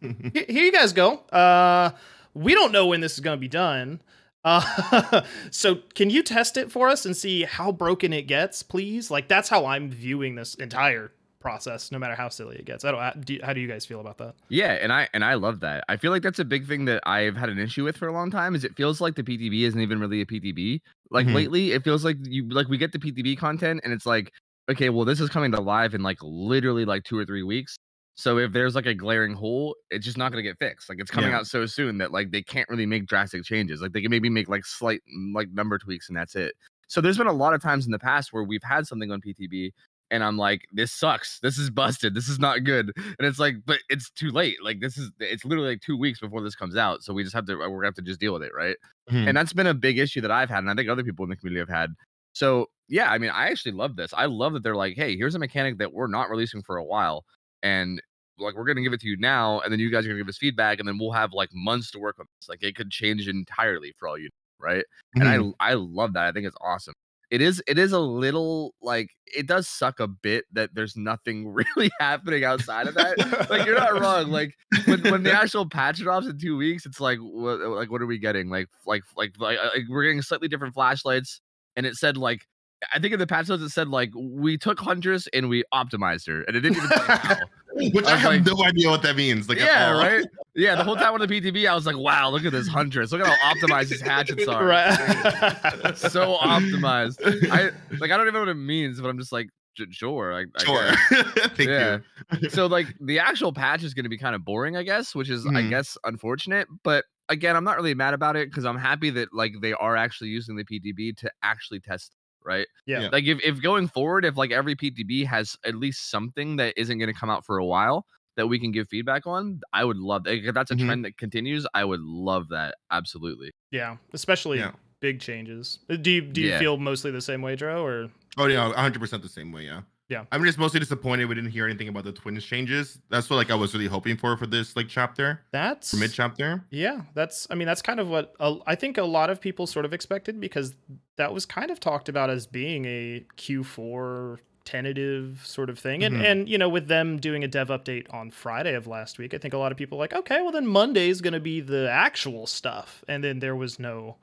he- 0.00 0.44
here 0.48 0.64
you 0.64 0.72
guys 0.72 0.92
go. 0.92 1.18
Uh, 1.32 1.90
we 2.34 2.54
don't 2.54 2.72
know 2.72 2.86
when 2.86 3.00
this 3.00 3.14
is 3.14 3.20
going 3.20 3.36
to 3.36 3.40
be 3.40 3.48
done. 3.48 4.00
Uh, 4.44 5.22
so 5.50 5.76
can 5.94 6.10
you 6.10 6.22
test 6.22 6.56
it 6.56 6.70
for 6.70 6.88
us 6.88 7.04
and 7.04 7.16
see 7.16 7.42
how 7.44 7.72
broken 7.72 8.12
it 8.12 8.22
gets, 8.22 8.62
please? 8.62 9.10
Like 9.10 9.28
that's 9.28 9.48
how 9.48 9.66
I'm 9.66 9.90
viewing 9.90 10.34
this 10.36 10.54
entire 10.54 11.12
process, 11.40 11.90
no 11.92 11.98
matter 11.98 12.14
how 12.14 12.28
silly 12.28 12.56
it 12.56 12.64
gets. 12.64 12.84
I 12.84 12.90
don't. 12.92 13.24
Do, 13.26 13.38
how 13.42 13.52
do 13.52 13.60
you 13.60 13.68
guys 13.68 13.84
feel 13.84 14.00
about 14.00 14.18
that? 14.18 14.34
Yeah, 14.48 14.72
and 14.72 14.92
I 14.92 15.08
and 15.12 15.24
I 15.24 15.34
love 15.34 15.60
that. 15.60 15.84
I 15.88 15.96
feel 15.96 16.10
like 16.12 16.22
that's 16.22 16.38
a 16.38 16.44
big 16.44 16.66
thing 16.66 16.84
that 16.86 17.02
I've 17.06 17.36
had 17.36 17.48
an 17.48 17.58
issue 17.58 17.84
with 17.84 17.96
for 17.96 18.06
a 18.08 18.12
long 18.12 18.30
time. 18.30 18.54
Is 18.54 18.64
it 18.64 18.76
feels 18.76 19.00
like 19.00 19.16
the 19.16 19.22
PTB 19.24 19.62
isn't 19.62 19.80
even 19.80 19.98
really 20.00 20.20
a 20.20 20.26
PTB. 20.26 20.80
Like 21.10 21.26
Mhm. 21.26 21.34
lately, 21.34 21.72
it 21.72 21.82
feels 21.84 22.04
like 22.04 22.16
you 22.22 22.48
like 22.48 22.68
we 22.68 22.78
get 22.78 22.92
the 22.92 22.98
PTB 22.98 23.36
content, 23.38 23.80
and 23.84 23.92
it's 23.92 24.06
like, 24.06 24.30
okay, 24.70 24.88
well, 24.90 25.04
this 25.04 25.20
is 25.20 25.28
coming 25.28 25.50
to 25.52 25.60
live 25.60 25.94
in 25.94 26.02
like 26.02 26.18
literally 26.22 26.84
like 26.84 27.02
two 27.04 27.18
or 27.18 27.24
three 27.24 27.42
weeks. 27.42 27.76
So 28.18 28.36
if 28.38 28.52
there's 28.52 28.74
like 28.74 28.86
a 28.86 28.94
glaring 28.94 29.32
hole, 29.32 29.76
it's 29.92 30.04
just 30.04 30.18
not 30.18 30.32
gonna 30.32 30.42
get 30.42 30.58
fixed. 30.58 30.88
Like 30.88 30.98
it's 31.00 31.10
coming 31.10 31.30
Yeah. 31.30 31.38
out 31.38 31.46
so 31.46 31.66
soon 31.66 31.98
that 31.98 32.10
like 32.12 32.32
they 32.32 32.42
can't 32.42 32.68
really 32.68 32.84
make 32.84 33.06
drastic 33.06 33.44
changes. 33.44 33.80
Like 33.80 33.92
they 33.92 34.02
can 34.02 34.10
maybe 34.10 34.28
make 34.28 34.48
like 34.48 34.66
slight 34.66 35.02
mm, 35.16 35.32
like 35.34 35.50
number 35.52 35.78
tweaks 35.78 36.08
and 36.08 36.18
that's 36.18 36.34
it. 36.34 36.54
So 36.88 37.00
there's 37.00 37.16
been 37.16 37.28
a 37.28 37.32
lot 37.32 37.54
of 37.54 37.62
times 37.62 37.86
in 37.86 37.92
the 37.92 37.98
past 37.98 38.32
where 38.32 38.42
we've 38.42 38.62
had 38.64 38.88
something 38.88 39.12
on 39.12 39.20
PTB 39.20 39.72
and 40.10 40.24
I'm 40.24 40.36
like, 40.36 40.62
this 40.72 40.90
sucks. 40.90 41.38
This 41.40 41.58
is 41.58 41.70
busted. 41.70 42.14
This 42.14 42.28
is 42.28 42.40
not 42.40 42.64
good. 42.64 42.92
And 42.96 43.28
it's 43.28 43.38
like, 43.38 43.56
but 43.66 43.78
it's 43.88 44.10
too 44.10 44.30
late. 44.30 44.56
Like 44.64 44.80
this 44.80 44.98
is 44.98 45.12
it's 45.20 45.44
literally 45.44 45.70
like 45.70 45.80
two 45.82 45.96
weeks 45.96 46.18
before 46.18 46.42
this 46.42 46.56
comes 46.56 46.76
out. 46.76 47.04
So 47.04 47.14
we 47.14 47.22
just 47.22 47.36
have 47.36 47.46
to 47.46 47.54
we're 47.56 47.68
gonna 47.68 47.86
have 47.86 47.94
to 47.94 48.02
just 48.02 48.18
deal 48.20 48.32
with 48.32 48.42
it, 48.42 48.52
right? 48.52 48.76
Mhm. 49.10 49.28
And 49.28 49.36
that's 49.36 49.52
been 49.52 49.68
a 49.68 49.74
big 49.74 49.96
issue 49.98 50.20
that 50.22 50.32
I've 50.32 50.50
had, 50.50 50.58
and 50.60 50.70
I 50.70 50.74
think 50.74 50.88
other 50.88 51.04
people 51.04 51.24
in 51.24 51.30
the 51.30 51.36
community 51.36 51.60
have 51.60 51.68
had. 51.68 51.90
So 52.32 52.66
yeah, 52.88 53.12
I 53.12 53.18
mean, 53.18 53.30
I 53.30 53.48
actually 53.48 53.72
love 53.72 53.94
this. 53.96 54.12
I 54.14 54.26
love 54.26 54.54
that 54.54 54.62
they're 54.64 54.74
like, 54.76 54.96
hey, 54.96 55.16
here's 55.16 55.34
a 55.36 55.38
mechanic 55.38 55.78
that 55.78 55.92
we're 55.92 56.08
not 56.08 56.30
releasing 56.30 56.62
for 56.62 56.78
a 56.78 56.84
while, 56.84 57.24
and 57.62 58.00
like 58.38 58.54
we're 58.56 58.64
gonna 58.64 58.82
give 58.82 58.92
it 58.92 59.00
to 59.00 59.08
you 59.08 59.16
now, 59.16 59.60
and 59.60 59.72
then 59.72 59.80
you 59.80 59.90
guys 59.90 60.04
are 60.04 60.08
gonna 60.08 60.20
give 60.20 60.28
us 60.28 60.38
feedback, 60.38 60.78
and 60.78 60.88
then 60.88 60.98
we'll 60.98 61.12
have 61.12 61.32
like 61.32 61.50
months 61.52 61.90
to 61.92 61.98
work 61.98 62.16
on 62.18 62.26
this. 62.40 62.48
Like 62.48 62.62
it 62.62 62.76
could 62.76 62.90
change 62.90 63.26
entirely 63.28 63.92
for 63.98 64.08
all 64.08 64.18
you 64.18 64.24
know, 64.24 64.66
right? 64.66 64.84
Mhm. 65.16 65.20
and 65.20 65.54
I 65.60 65.70
I 65.70 65.74
love 65.74 66.12
that. 66.14 66.26
I 66.26 66.32
think 66.32 66.46
it's 66.46 66.56
awesome. 66.60 66.94
It 67.30 67.42
is 67.42 67.62
it 67.66 67.78
is 67.78 67.92
a 67.92 67.98
little 68.00 68.74
like 68.80 69.10
it 69.26 69.46
does 69.46 69.68
suck 69.68 70.00
a 70.00 70.08
bit 70.08 70.46
that 70.52 70.70
there's 70.74 70.96
nothing 70.96 71.46
really 71.52 71.90
happening 72.00 72.42
outside 72.44 72.86
of 72.86 72.94
that. 72.94 73.48
like 73.50 73.66
you're 73.66 73.78
not 73.78 74.00
wrong. 74.00 74.30
Like 74.30 74.54
when, 74.86 75.02
when 75.02 75.22
the 75.24 75.32
actual 75.32 75.68
patch 75.68 75.98
drops 75.98 76.26
in 76.26 76.38
two 76.38 76.56
weeks, 76.56 76.86
it's 76.86 77.00
like 77.00 77.18
what 77.18 77.60
like 77.60 77.90
what 77.90 78.00
are 78.00 78.06
we 78.06 78.18
getting? 78.18 78.48
Like 78.48 78.68
like 78.86 79.02
like 79.16 79.32
like, 79.38 79.58
like 79.58 79.82
we're 79.90 80.04
getting 80.04 80.22
slightly 80.22 80.48
different 80.48 80.72
flashlights, 80.72 81.40
and 81.76 81.84
it 81.84 81.96
said 81.96 82.16
like 82.16 82.46
I 82.94 82.98
think 82.98 83.12
in 83.12 83.18
the 83.18 83.26
patch 83.26 83.48
notes 83.48 83.62
it 83.62 83.70
said 83.70 83.88
like 83.88 84.10
we 84.16 84.56
took 84.56 84.78
Huntress 84.80 85.26
and 85.34 85.50
we 85.50 85.64
optimized 85.74 86.28
her, 86.28 86.42
and 86.44 86.56
it 86.56 86.60
didn't 86.60 86.76
even 86.78 86.88
say 86.88 86.96
how. 87.08 87.36
Which 87.92 88.06
I 88.06 88.12
I, 88.12 88.16
have 88.16 88.32
like- 88.32 88.44
no 88.46 88.64
idea 88.64 88.88
what 88.90 89.02
that 89.02 89.16
means. 89.16 89.48
Like, 89.48 89.58
yeah, 89.58 89.92
all. 89.92 89.98
right. 89.98 90.24
Yeah, 90.54 90.74
the 90.74 90.82
whole 90.82 90.96
time 90.96 91.14
on 91.14 91.20
the 91.20 91.28
PTB, 91.28 91.68
I 91.70 91.74
was 91.76 91.86
like, 91.86 91.96
wow, 91.96 92.30
look 92.30 92.44
at 92.44 92.50
this 92.50 92.66
Huntress. 92.66 93.12
Look 93.12 93.20
at 93.20 93.28
how 93.28 93.54
optimized 93.54 93.90
these 93.90 94.00
hatchets 94.00 94.48
are. 94.48 94.64
Right. 94.66 94.92
so 95.96 96.36
optimized. 96.38 97.18
I 97.52 97.70
like 97.98 98.10
I 98.10 98.16
don't 98.16 98.22
even 98.22 98.34
know 98.34 98.40
what 98.40 98.48
it 98.48 98.54
means, 98.54 99.00
but 99.00 99.06
I'm 99.08 99.18
just 99.20 99.30
like 99.30 99.48
j- 99.76 99.84
sure. 99.90 100.32
I, 100.34 100.46
I 100.56 100.64
Sure. 100.64 101.22
Thank 101.50 101.68
Yeah. 101.68 101.98
you. 102.40 102.48
so 102.50 102.66
like 102.66 102.88
the 103.00 103.20
actual 103.20 103.52
patch 103.52 103.84
is 103.84 103.94
going 103.94 104.02
to 104.04 104.08
be 104.08 104.18
kind 104.18 104.34
of 104.34 104.44
boring, 104.44 104.76
I 104.76 104.82
guess, 104.82 105.14
which 105.14 105.30
is 105.30 105.46
I 105.46 105.50
Mhm. 105.50 105.70
guess 105.70 105.96
unfortunate. 106.02 106.66
But 106.82 107.04
again, 107.28 107.54
I'm 107.54 107.62
not 107.62 107.76
really 107.76 107.94
mad 107.94 108.14
about 108.14 108.34
it 108.34 108.50
because 108.50 108.64
I'm 108.64 108.78
happy 108.78 109.10
that 109.10 109.32
like 109.32 109.52
they 109.60 109.74
are 109.74 109.94
actually 109.96 110.30
using 110.30 110.56
the 110.56 110.64
PTB 110.64 111.16
to 111.18 111.30
actually 111.44 111.78
test, 111.78 112.16
right? 112.44 112.66
Yeah. 112.86 113.08
Like 113.12 113.24
if 113.24 113.40
if 113.44 113.60
going 113.62 113.88
forward, 113.88 114.24
if 114.24 114.36
like 114.36 114.50
every 114.52 114.74
PTB 114.76 115.26
has 115.26 115.56
at 115.64 115.74
least 115.74 116.10
something 116.10 116.56
that 116.56 116.74
isn't 116.76 116.98
going 116.98 117.12
to 117.12 117.18
come 117.18 117.30
out 117.30 117.44
for 117.44 117.58
a 117.58 117.64
while 117.64 118.04
that 118.36 118.46
we 118.46 118.58
can 118.58 118.70
give 118.72 118.88
feedback 118.88 119.26
on, 119.26 119.60
I 119.72 119.84
would 119.84 119.96
love 119.96 120.24
that. 120.24 120.34
If 120.34 120.54
that's 120.54 120.70
a 120.70 120.76
Mhm. 120.76 120.86
trend 120.86 121.04
that 121.04 121.16
continues, 121.18 121.66
I 121.74 121.84
would 121.84 122.00
love 122.00 122.48
that 122.50 122.76
absolutely. 122.90 123.52
yeah, 123.70 123.96
especially 124.12 124.58
Yeah. 124.58 124.72
big 125.00 125.20
changes. 125.20 125.80
Uh, 125.90 125.96
Do 125.96 126.10
you 126.10 126.20
do 126.22 126.40
you 126.40 126.48
Yeah. 126.50 126.58
feel 126.58 126.76
mostly 126.78 127.10
the 127.10 127.20
same 127.20 127.42
way, 127.42 127.56
Dro? 127.56 127.84
Or 127.84 128.10
Oh 128.36 128.46
yeah, 128.46 128.66
100 128.68 129.00
percent 129.00 129.22
the 129.22 129.28
same 129.28 129.52
way. 129.52 129.64
Yeah. 129.64 129.82
Yeah. 130.08 130.24
I'm 130.32 130.42
just 130.44 130.58
mostly 130.58 130.80
disappointed 130.80 131.26
we 131.28 131.34
didn't 131.34 131.50
hear 131.50 131.66
anything 131.66 131.88
about 131.88 132.04
the 132.04 132.12
twins 132.12 132.44
changes. 132.44 132.98
That's 133.10 133.28
what 133.28 133.36
like 133.36 133.50
I 133.50 133.54
was 133.54 133.74
really 133.74 133.86
hoping 133.88 134.16
for 134.16 134.36
for 134.36 134.46
this 134.46 134.74
like 134.74 134.88
chapter, 134.88 135.42
that's 135.50 135.92
mid 135.94 136.12
chapter. 136.12 136.64
Yeah, 136.70 137.02
that's. 137.14 137.46
I 137.50 137.54
mean, 137.54 137.66
that's 137.66 137.82
kind 137.82 138.00
of 138.00 138.08
what 138.08 138.34
I 138.66 138.74
think 138.74 138.96
a 138.98 139.02
lot 139.02 139.28
of 139.30 139.40
people 139.40 139.66
sort 139.66 139.84
of 139.84 139.92
expected 139.92 140.40
because 140.40 140.74
that 141.16 141.32
was 141.34 141.44
kind 141.44 141.70
of 141.70 141.78
talked 141.78 142.08
about 142.08 142.30
as 142.30 142.46
being 142.46 142.84
a 142.86 143.24
Q4 143.36 144.38
tentative 144.64 145.40
sort 145.44 145.70
of 145.70 145.78
thing. 145.78 146.04
And 146.04 146.16
Mhm. 146.16 146.24
and 146.24 146.48
you 146.48 146.58
know, 146.58 146.68
with 146.68 146.88
them 146.88 147.18
doing 147.18 147.42
a 147.44 147.48
dev 147.48 147.68
update 147.68 148.06
on 148.12 148.30
Friday 148.30 148.74
of 148.74 148.86
last 148.86 149.18
week, 149.18 149.34
I 149.34 149.38
think 149.38 149.54
a 149.54 149.58
lot 149.58 149.72
of 149.72 149.78
people 149.78 149.98
were 149.98 150.04
like, 150.04 150.12
okay, 150.14 150.40
well 150.42 150.52
then 150.52 150.66
Monday 150.66 151.08
is 151.08 151.20
going 151.20 151.32
to 151.34 151.40
be 151.40 151.60
the 151.60 151.88
actual 151.90 152.46
stuff, 152.46 153.02
and 153.08 153.22
then 153.24 153.38
there 153.40 153.56
was 153.56 153.78
no, 153.78 154.16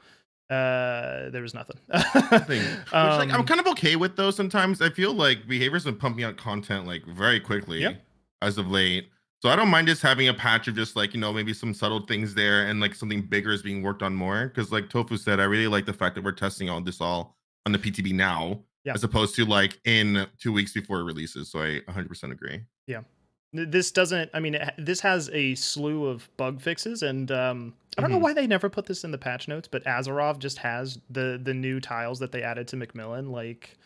uh, 0.50 1.30
there 1.32 1.42
was 1.42 1.54
nothing. 1.54 1.78
Thing. 2.46 2.62
Which 2.62 2.92
like 2.94 3.32
I'm 3.32 3.42
Um, 3.42 3.46
kind 3.46 3.60
of 3.60 3.68
okay 3.68 3.96
with 3.96 4.16
those 4.16 4.36
sometimes. 4.36 4.82
I 4.82 4.90
feel 4.90 5.14
like 5.14 5.48
behavior's 5.48 5.86
been 5.86 5.96
pumping 5.96 6.24
out 6.24 6.38
content 6.38 6.86
like 6.86 7.06
very 7.06 7.40
quickly 7.40 7.82
Yeah. 7.82 7.94
as 8.42 8.58
of 8.58 8.70
late. 8.70 9.10
So 9.42 9.50
I 9.50 9.56
don't 9.56 9.70
mind 9.70 9.88
just 9.88 10.02
having 10.02 10.28
a 10.28 10.34
patch 10.34 10.68
of 10.68 10.76
just 10.76 10.96
like, 10.96 11.14
you 11.14 11.20
know, 11.20 11.32
maybe 11.34 11.54
some 11.54 11.74
subtle 11.74 12.06
things 12.06 12.34
there 12.34 12.68
and 12.68 12.80
like 12.80 12.96
something 12.96 13.22
bigger 13.22 13.52
is 13.52 13.62
being 13.62 13.84
worked 13.84 14.02
on 14.02 14.16
more. 14.16 14.50
Cause 14.50 14.72
like 14.72 14.90
Tofu 14.90 15.18
said, 15.18 15.40
I 15.40 15.44
really 15.44 15.68
like 15.68 15.86
the 15.86 15.94
fact 15.94 16.16
that 16.16 16.24
we're 16.24 16.32
testing 16.32 16.70
all 16.70 16.82
this 16.82 17.02
all 17.02 17.36
on 17.66 17.72
the 17.72 17.78
PTB 17.78 18.14
now, 18.14 18.62
Yeah. 18.84 18.94
as 18.94 19.04
opposed 19.04 19.36
to 19.36 19.46
like 19.46 19.80
in 19.86 20.26
two 20.40 20.52
weeks 20.54 20.74
before 20.74 21.00
it 21.00 21.04
releases. 21.04 21.52
So 21.52 21.60
I 21.62 21.82
100% 21.88 22.32
agree. 22.32 22.62
Th- 22.88 23.00
this 23.56 23.92
doesn't 23.92 24.30
i 24.34 24.40
mean 24.40 24.56
it, 24.56 24.74
this 24.78 25.00
has 25.02 25.30
a 25.34 25.56
slew 25.56 26.06
of 26.08 26.30
bug 26.38 26.62
fixes 26.62 27.02
and 27.04 27.32
um 27.32 27.74
i 27.98 28.02
don't 28.02 28.10
know 28.12 28.18
Mhm. 28.18 28.22
why 28.22 28.34
they 28.34 28.48
never 28.48 28.70
put 28.70 28.86
this 28.86 29.04
in 29.04 29.12
the 29.12 29.18
patch 29.18 29.48
notes 29.48 29.68
but 29.68 29.84
azarov 29.86 30.40
just 30.40 30.58
has 30.60 31.00
the 31.10 31.40
the 31.42 31.54
new 31.54 31.80
tiles 31.80 32.20
that 32.20 32.32
they 32.32 32.42
added 32.44 32.68
to 32.70 32.76
MacMillan 32.78 33.30
like 33.32 33.78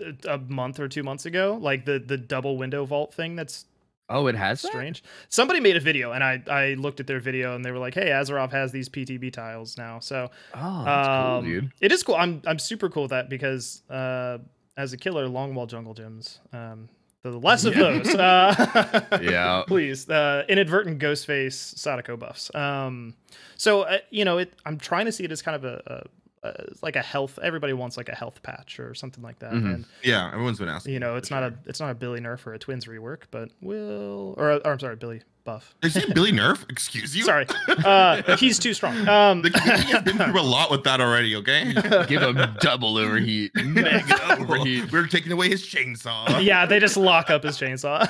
a- 0.00 0.34
a 0.34 0.38
month 0.38 0.80
or 0.80 0.88
two 0.88 1.02
months 1.02 1.26
ago 1.26 1.58
like 1.60 1.84
the 1.84 1.98
the 1.98 2.16
double 2.16 2.56
window 2.56 2.84
vault 2.84 3.12
thing 3.14 3.36
that's 3.36 3.66
Oh, 4.10 4.26
it 4.26 4.34
has 4.34 4.60
that? 4.60 4.68
strange 4.68 5.02
somebody 5.30 5.60
made 5.60 5.76
a 5.76 5.80
video 5.80 6.12
and 6.12 6.22
i 6.22 6.42
i 6.50 6.74
looked 6.74 7.00
at 7.00 7.06
their 7.06 7.20
video 7.20 7.54
and 7.54 7.64
they 7.64 7.70
were 7.70 7.78
like 7.78 7.94
hey 7.94 8.10
azarov 8.10 8.50
has 8.52 8.70
these 8.70 8.88
ptb 8.90 9.32
tiles 9.32 9.78
now 9.78 9.98
so 9.98 10.30
Oh, 10.54 10.84
that's 10.84 11.08
cool, 11.08 11.38
um, 11.38 11.44
dude. 11.44 11.72
It 11.80 11.90
is 11.90 12.02
cool. 12.02 12.14
I'm 12.16 12.42
I'm 12.46 12.58
super 12.58 12.90
cool 12.90 13.04
with 13.04 13.10
that 13.12 13.30
because 13.30 13.82
uh, 13.90 14.38
as 14.76 14.92
a 14.92 14.96
killer, 14.98 15.26
Longwall 15.26 15.66
Jungle 15.68 15.94
Gyms, 15.94 16.38
um, 16.52 16.88
the 17.30 17.38
less 17.38 17.64
of 17.64 17.74
Yeah. 17.76 17.82
those. 17.98 18.14
Uh, 18.14 19.00
Yeah. 19.22 19.62
please. 19.66 20.08
Uh, 20.08 20.44
inadvertent 20.48 20.98
Ghostface 20.98 21.54
Sadako 21.78 22.16
buffs. 22.16 22.54
Um, 22.54 23.14
so 23.56 23.82
uh, 23.82 23.98
you 24.10 24.24
know, 24.24 24.38
it. 24.38 24.52
I'm 24.66 24.78
trying 24.78 25.06
to 25.06 25.12
see 25.12 25.24
it 25.24 25.32
as 25.32 25.42
kind 25.42 25.56
of 25.56 25.64
a, 25.64 26.06
a, 26.44 26.48
a 26.48 26.54
like 26.82 26.96
a 26.96 27.02
health. 27.02 27.38
Everybody 27.42 27.72
wants 27.72 27.96
like 27.96 28.08
a 28.08 28.14
health 28.14 28.42
patch 28.42 28.78
or 28.78 28.94
something 28.94 29.22
like 29.22 29.38
that. 29.40 29.52
Mhm. 29.52 29.74
And 29.74 29.84
Yeah, 30.02 30.28
everyone's 30.32 30.58
been 30.58 30.68
asking. 30.68 30.92
you 30.94 31.00
know, 31.00 31.16
it's 31.16 31.30
not 31.30 31.40
sure. 31.40 31.48
a 31.48 31.68
it's 31.68 31.80
not 31.80 31.90
a 31.90 31.94
Billy 31.94 32.20
Nerf 32.20 32.46
or 32.46 32.52
a 32.54 32.58
Twins 32.58 32.86
rework, 32.86 33.22
but 33.30 33.50
will 33.60 34.34
or, 34.36 34.52
or 34.52 34.66
I'm 34.72 34.78
sorry, 34.78 34.96
Billy 34.96 35.22
Buff. 35.44 35.74
is 35.82 35.94
you 35.94 36.00
say 36.02 36.12
Billy 36.14 36.32
Nerf? 36.32 36.64
Excuse 36.70 37.14
you. 37.14 37.24
Sorry, 37.24 37.46
uh, 37.84 38.36
he's 38.36 38.58
too 38.58 38.72
strong. 38.72 39.06
Um, 39.06 39.42
The 39.42 39.50
community 39.50 39.92
has 39.92 40.02
been 40.02 40.16
through 40.16 40.40
a 40.40 40.42
lot 40.42 40.70
with 40.70 40.84
that 40.84 41.00
already. 41.02 41.36
Okay. 41.36 41.74
Give 42.08 42.22
him 42.22 42.38
double 42.60 42.96
overheat. 42.96 43.52
Mega 43.62 44.38
overheat. 44.40 44.90
We're 44.90 45.06
taking 45.06 45.32
away 45.32 45.50
his 45.50 45.62
chainsaw. 45.62 46.42
yeah, 46.42 46.64
they 46.64 46.78
just 46.78 46.96
lock 46.96 47.28
up 47.28 47.42
his 47.42 47.58
chainsaw. 47.58 48.06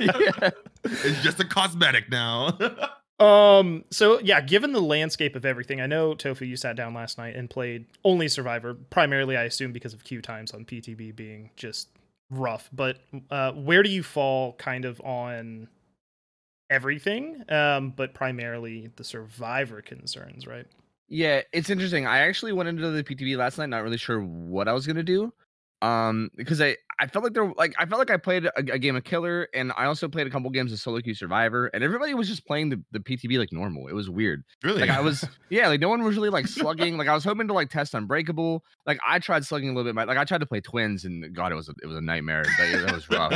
yeah. 0.00 0.50
It's 0.84 1.22
just 1.22 1.40
a 1.40 1.44
cosmetic 1.44 2.08
now. 2.08 2.56
Um. 3.20 3.84
So 3.90 4.18
yeah, 4.20 4.40
given 4.40 4.72
the 4.72 4.80
landscape 4.80 5.36
of 5.36 5.44
everything, 5.44 5.80
I 5.80 5.86
know 5.86 6.14
Tofu, 6.14 6.44
you 6.46 6.56
sat 6.56 6.74
down 6.74 6.94
last 6.94 7.18
night 7.18 7.36
and 7.36 7.50
played 7.50 7.84
only 8.04 8.28
Survivor, 8.28 8.74
primarily, 8.74 9.36
I 9.36 9.44
assume, 9.44 9.72
because 9.72 9.92
of 9.92 10.04
queue 10.04 10.22
times 10.22 10.52
on 10.52 10.64
PTB 10.64 11.14
being 11.14 11.50
just 11.56 11.88
rough. 12.30 12.70
But 12.72 12.98
uh, 13.30 13.52
where 13.52 13.82
do 13.82 13.90
you 13.90 14.02
fall, 14.02 14.54
kind 14.54 14.84
of 14.86 15.00
on 15.02 15.68
everything, 16.70 17.44
um, 17.50 17.90
but 17.90 18.14
primarily 18.14 18.90
the 18.96 19.04
Survivor 19.04 19.82
concerns, 19.82 20.46
right? 20.46 20.66
Yeah, 21.08 21.42
it's 21.52 21.68
interesting. 21.68 22.06
I 22.06 22.20
actually 22.20 22.52
went 22.52 22.68
into 22.68 22.88
the 22.88 23.04
PTB 23.04 23.36
last 23.36 23.58
night, 23.58 23.68
not 23.68 23.82
really 23.82 23.98
sure 23.98 24.20
what 24.20 24.68
I 24.68 24.72
was 24.72 24.86
gonna 24.86 25.02
do. 25.02 25.32
Um, 25.82 26.30
because 26.36 26.60
I 26.60 26.76
I 26.98 27.06
felt 27.06 27.24
like 27.24 27.32
there 27.32 27.50
like 27.56 27.74
I 27.78 27.86
felt 27.86 27.98
like 27.98 28.10
I 28.10 28.18
played 28.18 28.44
a, 28.44 28.52
a 28.58 28.78
game 28.78 28.94
of 28.96 29.04
Killer, 29.04 29.48
and 29.54 29.72
I 29.76 29.86
also 29.86 30.06
played 30.08 30.26
a 30.26 30.30
couple 30.30 30.50
games 30.50 30.70
of 30.72 30.78
Solo 30.78 31.00
Queue 31.00 31.14
Survivor, 31.14 31.68
and 31.68 31.82
everybody 31.82 32.12
was 32.12 32.28
just 32.28 32.46
playing 32.46 32.68
the, 32.68 32.82
the 32.92 33.00
PTB 33.00 33.38
like 33.38 33.50
normal. 33.52 33.88
It 33.88 33.94
was 33.94 34.10
weird. 34.10 34.42
really? 34.62 34.82
Like 34.82 34.90
I 34.90 35.00
was, 35.00 35.24
yeah, 35.48 35.68
like 35.68 35.80
no 35.80 35.88
one 35.88 36.02
was 36.02 36.16
really 36.16 36.28
like 36.28 36.46
slugging. 36.46 36.98
like 36.98 37.08
I 37.08 37.14
was 37.14 37.24
hoping 37.24 37.48
to 37.48 37.54
like 37.54 37.70
test 37.70 37.94
Unbreakable. 37.94 38.62
Like 38.86 38.98
I 39.08 39.18
tried 39.20 39.46
slugging 39.46 39.70
a 39.70 39.72
little 39.72 39.88
bit. 39.88 39.94
my- 39.94 40.04
Like 40.04 40.18
I 40.18 40.24
tried 40.24 40.40
to 40.40 40.46
play 40.46 40.60
Twins, 40.60 41.06
and 41.06 41.34
God, 41.34 41.52
it 41.52 41.54
was 41.54 41.70
a, 41.70 41.74
it 41.82 41.86
was 41.86 41.96
a 41.96 42.02
nightmare. 42.02 42.44
Like, 42.58 42.68
it 42.74 42.92
was 42.92 43.08
rough. 43.10 43.32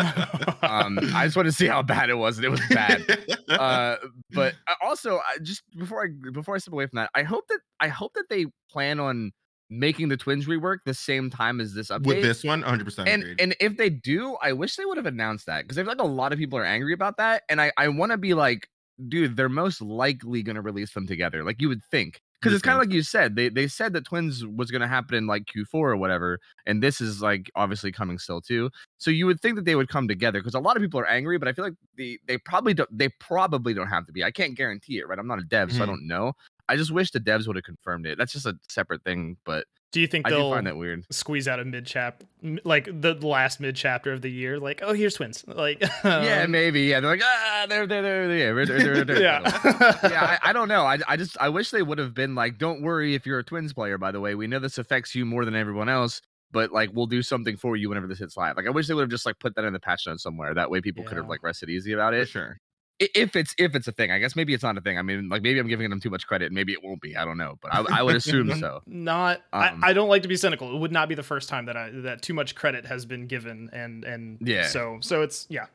Um, 0.63 0.99
I 1.15 1.25
just 1.25 1.37
wanted 1.37 1.51
to 1.51 1.57
see 1.57 1.67
how 1.67 1.83
bad 1.83 2.11
it 2.11 2.19
was, 2.19 2.37
and 2.37 2.45
it 2.45 2.51
was 2.51 2.61
bad. 2.69 3.03
uh 3.49 3.97
but 4.33 4.55
also 4.83 5.17
I 5.19 5.39
just 5.43 5.63
before 5.79 6.03
i 6.05 6.09
before 6.33 6.55
i 6.55 6.59
step 6.59 6.73
away 6.73 6.87
from 6.87 6.97
that 6.97 7.11
i 7.15 7.23
hope 7.23 7.47
that 7.49 7.61
i 7.79 7.89
hope 7.89 8.15
that 8.15 8.25
they 8.31 8.47
plan 8.71 8.99
on 8.99 9.33
making 9.79 10.09
the 10.09 10.17
twins 10.17 10.47
rework 10.47 10.79
the 10.85 10.95
same 10.95 11.31
time 11.31 11.61
as 11.61 11.75
this 11.75 11.89
update. 11.89 12.07
with 12.07 12.23
this 12.23 12.45
one, 12.45 12.61
100 12.61 12.85
percent 12.85 13.09
and 13.09 13.23
agreed. 13.23 13.41
and 13.41 13.57
if 13.61 13.77
they 13.77 13.91
do 13.91 14.37
i 14.43 14.53
wish 14.53 14.77
they 14.77 14.85
would 14.85 14.97
have 14.97 15.07
announced 15.07 15.47
that 15.47 15.63
because 15.63 15.79
i 15.79 15.83
feel 15.83 15.89
like 15.89 15.99
a 16.01 16.05
lot 16.05 16.33
of 16.33 16.39
people 16.39 16.59
are 16.59 16.65
angry 16.65 16.93
about 16.93 17.17
that 17.17 17.43
and 17.49 17.61
i 17.61 17.73
i 17.77 17.89
want 17.89 18.13
to 18.13 18.19
be 18.19 18.35
like 18.35 18.69
dude 19.09 19.37
they're 19.37 19.49
most 19.49 19.83
likely 19.83 20.43
going 20.43 20.55
to 20.57 20.63
release 20.63 20.93
them 20.95 21.07
together 21.07 21.43
like 21.45 21.61
you 21.61 21.69
would 21.69 21.83
think. 21.91 22.21
Because 22.41 22.53
it's 22.57 22.63
kind 22.63 22.77
of 22.77 22.81
like 22.87 22.93
you 22.93 23.03
said 23.03 23.37
they 23.37 23.49
they 23.49 23.67
said 23.67 23.95
that 23.95 24.05
twins 24.05 24.45
was 24.47 24.71
going 24.71 24.83
to 24.83 24.87
happen 24.87 25.17
in 25.17 25.27
like 25.27 25.45
q4 25.47 25.67
or 25.75 25.97
whatever 25.97 26.39
and 26.67 26.83
this 26.83 27.01
is 27.01 27.23
like 27.23 27.51
obviously 27.57 27.91
coming 27.91 28.19
still 28.19 28.41
too. 28.43 28.69
So 28.99 29.11
you 29.11 29.25
would 29.27 29.41
think 29.41 29.57
that 29.57 29.65
they 29.65 29.75
would 29.77 29.89
come 29.89 30.07
together 30.09 30.41
because 30.41 30.55
a 30.55 30.61
lot 30.61 30.77
of 30.77 30.83
people 30.83 31.01
are 31.01 31.07
angry 31.09 31.39
but 31.39 31.49
i 31.49 31.53
feel 31.55 31.65
like 31.65 31.75
the 31.97 32.21
they 32.29 32.37
probably 32.37 32.75
don't 32.75 32.91
they 32.97 33.09
probably 33.19 33.73
don't 33.73 33.87
have 33.89 34.05
to 34.07 34.13
be. 34.13 34.23
I 34.23 34.31
can't 34.31 34.55
guarantee 34.57 34.99
it 34.99 35.09
right? 35.09 35.19
I'm 35.19 35.27
not 35.27 35.39
a 35.41 35.45
dev 35.45 35.73
so 35.73 35.83
i 35.83 35.87
Mhm. 35.87 35.89
don't 35.89 36.07
know 36.07 36.35
i 36.69 36.77
just 36.77 36.91
wish 36.91 37.11
the 37.11 37.21
devs 37.21 37.47
would 37.47 37.57
have 37.57 37.65
confirmed 37.65 38.07
it 38.07 38.17
that's 38.19 38.33
just 38.33 38.47
a 38.47 38.55
separate 38.69 39.03
thing 39.05 39.37
but 39.45 39.65
Do 39.93 40.01
you 40.01 40.07
think 40.07 40.27
i 40.27 40.31
they'll 40.31 40.51
find 40.51 40.67
that 40.67 40.77
weird 40.77 41.05
squeeze 41.11 41.47
out 41.47 41.61
a 41.61 41.65
mid 41.65 41.87
chap, 41.87 42.25
like 42.65 42.87
the 42.87 43.15
last 43.15 43.61
mid 43.61 43.77
chapter 43.77 44.13
of 44.13 44.23
the 44.23 44.29
year? 44.31 44.59
Like, 44.59 44.81
oh, 44.83 44.93
here's 44.93 45.15
twins. 45.15 45.45
Like, 45.47 45.81
yeah 46.05 46.43
um, 46.43 46.51
maybe 46.51 46.83
yeah 46.83 47.01
they're 47.01 47.11
like 47.11 47.23
ah 47.25 47.67
they're 47.69 47.87
they're 47.87 48.03
they're 48.03 48.29
they're, 48.29 48.67
they're, 48.67 48.79
they're, 48.95 49.05
they're 49.05 49.23
yeah, 49.23 49.41
yeah, 50.03 50.39
I, 50.43 50.51
I 50.51 50.53
don't 50.53 50.69
know. 50.69 50.85
I, 50.85 50.99
I 51.07 51.17
just 51.17 51.37
I 51.41 51.49
wish 51.49 51.71
they 51.71 51.83
would 51.83 51.99
have 51.99 52.13
been 52.15 52.35
like, 52.35 52.59
don't 52.59 52.83
worry 52.83 53.15
if 53.15 53.25
you're 53.25 53.39
a 53.39 53.45
Twins 53.45 53.73
player. 53.73 53.97
By 53.99 54.11
the 54.11 54.21
way, 54.21 54.35
we 54.35 54.47
know 54.47 54.59
this 54.59 54.79
affects 54.79 55.15
you 55.15 55.25
more 55.25 55.45
than 55.45 55.55
everyone 55.55 55.89
else, 55.89 56.21
but 56.51 56.73
like 56.73 56.91
we'll 56.93 57.07
do 57.07 57.23
something 57.23 57.57
for 57.57 57.77
you 57.77 57.89
whenever 57.89 58.07
this 58.09 58.19
hits 58.19 58.37
live. 58.37 58.57
Like 58.57 58.67
I 58.67 58.71
wish 58.71 58.89
they 58.89 58.95
would 58.95 59.03
have 59.03 59.11
just 59.11 59.27
like 59.27 59.39
put 59.39 59.55
that 59.55 59.65
in 59.65 59.73
the 59.73 59.81
patch 59.81 60.07
notes 60.07 60.23
somewhere. 60.25 60.55
That 60.55 60.71
way 60.71 60.81
people 60.81 61.05
could 61.05 61.17
have 61.19 61.29
like 61.29 61.43
rested 61.45 61.71
easy 61.71 61.93
about 61.93 62.13
For 62.15 62.19
it. 62.19 62.29
sure. 62.29 62.59
If 63.01 63.35
it's 63.35 63.55
if 63.59 63.75
it's 63.75 63.89
a 63.89 63.93
thing, 63.93 64.13
I 64.13 64.19
guess 64.19 64.37
maybe 64.37 64.55
it's 64.55 64.63
not 64.63 64.79
a 64.79 64.81
thing. 64.81 64.99
I 64.99 65.03
mean, 65.03 65.29
like 65.29 65.43
maybe 65.43 65.59
I'm 65.59 65.67
giving 65.67 65.91
them 65.91 66.01
too 66.01 66.11
much 66.11 66.27
credit. 66.29 66.53
Maybe 66.53 66.73
it 66.73 66.83
won't 66.83 67.01
be. 67.01 67.17
I 67.17 67.25
don't 67.25 67.37
know, 67.37 67.59
but 67.61 67.75
I, 67.75 67.99
I 67.99 68.03
would 68.03 68.15
assume 68.15 68.55
so. 68.61 68.83
Not. 68.87 69.39
Um, 69.53 69.81
I, 69.83 69.91
I 69.91 69.93
don't 69.93 70.09
like 70.09 70.23
to 70.23 70.29
be 70.29 70.37
cynical. 70.37 70.75
It 70.75 70.79
would 70.79 70.93
not 70.93 71.09
be 71.09 71.17
the 71.17 71.25
first 71.25 71.49
time 71.49 71.67
that 71.67 71.77
I 71.77 71.91
that 71.91 72.23
too 72.23 72.35
much 72.35 72.55
credit 72.55 72.87
has 72.87 73.05
been 73.05 73.27
given, 73.27 73.69
and 73.73 74.05
and 74.05 74.39
Yeah. 74.41 74.69
So 74.69 74.99
so 75.01 75.23
it's 75.23 75.47
yeah. 75.49 75.67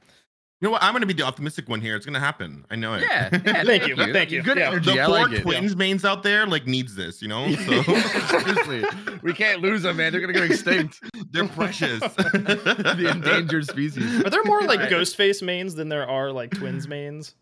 You 0.62 0.67
know 0.67 0.72
what? 0.74 0.84
I'm 0.84 0.91
gonna 0.91 1.06
be 1.06 1.13
the 1.13 1.24
optimistic 1.24 1.69
one 1.69 1.80
here. 1.80 1.95
It's 1.95 2.06
gonna 2.06 2.19
happen. 2.19 2.65
I 2.69 2.76
know 2.76 2.93
it. 2.93 3.02
Yeah, 3.04 3.30
yeah 3.45 3.63
Thank 3.63 3.88
you, 3.88 3.95
thank 3.95 4.30
you. 4.30 4.41
Good 4.43 4.58
Yeah. 4.58 4.67
energy. 4.67 4.93
The 4.93 5.02
I 5.02 5.06
four 5.06 5.15
like 5.15 5.32
it. 5.32 5.41
twins 5.41 5.74
mains 5.76 6.04
out 6.04 6.22
there 6.22 6.45
like 6.45 6.67
needs 6.67 6.95
this, 6.95 7.22
you 7.22 7.30
know. 7.30 7.50
So 7.56 7.82
Seriously, 7.84 8.84
we 9.22 9.34
can't 9.34 9.62
lose 9.62 9.84
them, 9.84 9.95
man. 9.98 10.12
They're 10.12 10.19
gonna 10.19 10.34
go 10.34 10.43
extinct. 10.43 11.00
they're 11.32 11.48
precious. 11.48 12.02
the 12.02 13.10
endangered 13.10 13.67
species. 13.67 14.22
Are 14.26 14.30
there 14.30 14.43
more 14.43 14.62
like 14.63 14.82
Right. 14.82 14.91
Ghostface 14.91 15.41
mains 15.41 15.76
than 15.76 15.88
there 15.88 16.08
are 16.10 16.30
like 16.32 16.52
twins 16.52 16.88
mains? 16.89 17.36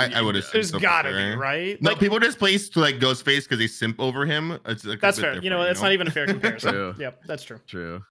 I, 0.00 0.10
I 0.14 0.22
would 0.22 0.34
assume. 0.34 0.50
There's 0.54 0.70
so 0.70 0.78
for 0.78 0.82
gotta 0.82 1.10
sure. 1.10 1.32
be 1.34 1.36
right. 1.36 1.80
No, 1.80 1.90
Like, 1.90 2.00
people 2.00 2.18
just 2.18 2.38
place 2.38 2.68
to 2.70 2.80
like 2.80 2.96
Ghostface 2.96 3.44
because 3.44 3.58
they 3.58 3.66
simp 3.68 4.00
over 4.00 4.26
him. 4.26 4.58
It's 4.66 4.84
like, 4.84 5.00
that's 5.00 5.18
bit 5.18 5.22
fair. 5.22 5.34
You 5.34 5.50
know, 5.50 5.58
different, 5.58 5.66
that's 5.68 5.82
not 5.82 5.92
even 5.92 6.06
a 6.08 6.10
fair 6.10 6.26
comparison. 6.26 6.72
True. 6.72 6.94
Yep, 6.98 7.22
that's 7.26 7.44
true. 7.44 7.60
True. 7.68 8.02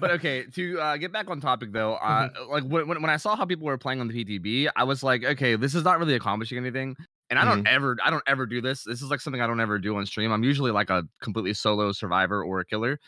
But 0.00 0.10
okay 0.10 0.44
to 0.54 0.80
uh, 0.80 0.96
get 0.96 1.12
back 1.12 1.28
on 1.30 1.40
topic 1.40 1.72
though 1.72 1.94
uh, 1.94 2.28
like 2.48 2.64
when, 2.64 2.88
when 2.88 3.04
i 3.10 3.16
saw 3.16 3.36
how 3.36 3.44
people 3.44 3.66
were 3.66 3.78
playing 3.78 4.00
on 4.00 4.08
the 4.08 4.24
ptb 4.24 4.68
i 4.76 4.84
was 4.84 5.02
like 5.02 5.24
okay 5.24 5.56
this 5.56 5.74
is 5.74 5.84
not 5.84 5.98
really 5.98 6.14
accomplishing 6.14 6.58
anything 6.58 6.96
and 7.30 7.38
i 7.38 7.44
don't 7.44 7.66
ever 7.66 7.96
i 8.04 8.10
don't 8.10 8.22
ever 8.26 8.46
do 8.46 8.60
this. 8.60 8.84
This 8.84 9.02
is 9.02 9.10
like 9.10 9.20
something 9.20 9.40
i 9.42 9.46
don't 9.46 9.60
ever 9.60 9.78
do 9.78 9.96
on 9.96 10.06
stream. 10.06 10.32
I'm 10.32 10.44
usually 10.44 10.70
like 10.70 10.90
a 10.90 11.04
completely 11.22 11.52
solo 11.54 11.92
survivor 11.92 12.42
or 12.42 12.60
a 12.60 12.64
killer. 12.64 12.98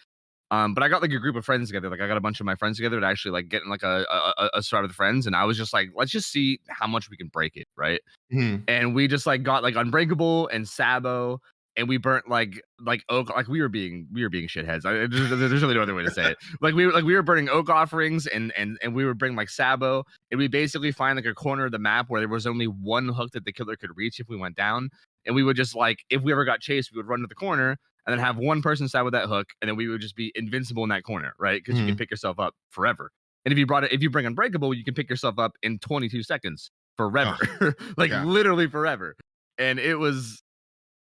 Um 0.51 0.75
but 0.75 0.83
i 0.83 0.89
got 0.89 1.01
like 1.01 1.13
a 1.13 1.19
group 1.19 1.37
of 1.37 1.45
friends 1.45 1.69
together 1.69 1.89
like 1.89 2.01
i 2.01 2.09
got 2.09 2.17
a 2.17 2.21
bunch 2.21 2.41
of 2.41 2.45
my 2.47 2.55
friends 2.57 2.77
together 2.77 2.99
to 3.01 3.07
actually 3.07 3.31
like 3.31 3.49
get 3.49 3.63
in 3.63 3.71
like 3.71 3.83
a 3.85 4.05
a, 4.11 4.51
a- 4.55 4.63
survivor 4.63 4.89
with 4.89 4.97
friends 4.97 5.27
and 5.29 5.37
i 5.37 5.45
was 5.45 5.57
just 5.57 5.73
like 5.73 5.91
let's 5.95 6.11
just 6.11 6.31
see 6.31 6.59
how 6.69 6.87
much 6.89 7.09
we 7.09 7.17
can 7.17 7.29
break 7.29 7.57
it 7.57 7.69
right? 7.77 8.01
Mhm. 8.33 8.63
and 8.69 8.95
we 8.95 9.07
just 9.09 9.27
like 9.27 9.43
got 9.45 9.63
like 9.63 9.77
unbreakable 9.77 10.49
and 10.49 10.69
sabo 10.69 11.41
and 11.81 11.89
we 11.89 11.97
burnt 11.97 12.29
like 12.29 12.63
like 12.79 13.03
oak 13.09 13.35
like 13.35 13.49
we 13.49 13.61
were 13.61 13.69
being 13.69 14.07
we 14.13 14.23
were 14.23 14.29
being 14.29 14.47
shitheads. 14.47 14.85
I, 14.85 15.07
there's, 15.07 15.31
there's 15.31 15.63
really 15.63 15.75
no 15.75 15.83
other 15.83 15.95
way 15.95 16.05
to 16.05 16.11
say 16.11 16.31
it. 16.31 16.37
Like 16.61 16.75
we 16.75 16.87
were 16.87 16.93
like 16.93 17.05
we 17.05 17.15
were 17.15 17.23
burning 17.23 17.49
oak 17.49 17.71
offerings 17.71 18.27
and 18.27 18.53
and 18.57 18.79
and 18.83 18.95
we 18.95 19.05
were 19.05 19.15
bringing 19.15 19.37
like 19.37 19.49
sabo 19.49 20.05
and 20.31 20.39
we 20.39 20.47
basically 20.47 20.93
find 20.93 21.17
like 21.17 21.25
a 21.25 21.35
corner 21.35 21.65
of 21.65 21.73
the 21.73 21.79
map 21.79 22.07
where 22.09 22.21
there 22.21 22.29
was 22.29 22.47
only 22.47 22.67
one 22.67 23.09
hook 23.09 23.31
that 23.33 23.47
the 23.47 23.53
killer 23.53 23.77
could 23.77 23.97
reach 23.97 24.21
if 24.21 24.29
we 24.29 24.37
went 24.37 24.57
down 24.57 24.91
and 25.25 25.35
we 25.35 25.43
would 25.43 25.57
just 25.57 25.75
like 25.75 26.05
if 26.11 26.21
we 26.21 26.33
ever 26.33 26.45
got 26.45 26.61
chased 26.61 26.91
we 26.93 26.99
would 26.99 27.09
run 27.09 27.21
to 27.21 27.27
the 27.27 27.35
corner 27.35 27.79
and 28.07 28.13
then 28.13 28.19
have 28.19 28.37
one 28.37 28.61
person 28.61 28.87
stab 28.87 29.05
with 29.05 29.15
that 29.15 29.27
hook 29.27 29.49
and 29.63 29.69
then 29.69 29.77
we 29.77 29.89
would 29.89 30.03
just 30.03 30.17
be 30.17 30.31
invincible 30.35 30.83
in 30.83 30.91
that 30.91 31.03
corner 31.03 31.33
right? 31.39 31.63
Because 31.65 31.79
you 31.79 31.87
can 31.87 31.95
mm-hmm. 31.95 31.99
pick 31.99 32.11
yourself 32.11 32.39
up 32.39 32.55
forever. 32.69 33.11
And 33.47 33.53
if 33.53 33.59
you 33.59 33.65
brought 33.65 33.85
it 33.85 33.93
if 33.93 34.03
you 34.03 34.11
bring 34.11 34.27
unbreakable 34.27 34.75
you 34.75 34.85
can 34.85 34.93
pick 34.93 35.09
yourself 35.09 35.39
up 35.39 35.53
in 35.63 35.79
22 35.79 36.23
seconds 36.23 36.71
forever 36.99 37.75
like 37.97 38.11
yeah. 38.11 38.23
literally 38.23 38.67
forever. 38.69 39.17
And 39.57 39.79
it 39.79 39.97
was 39.97 40.43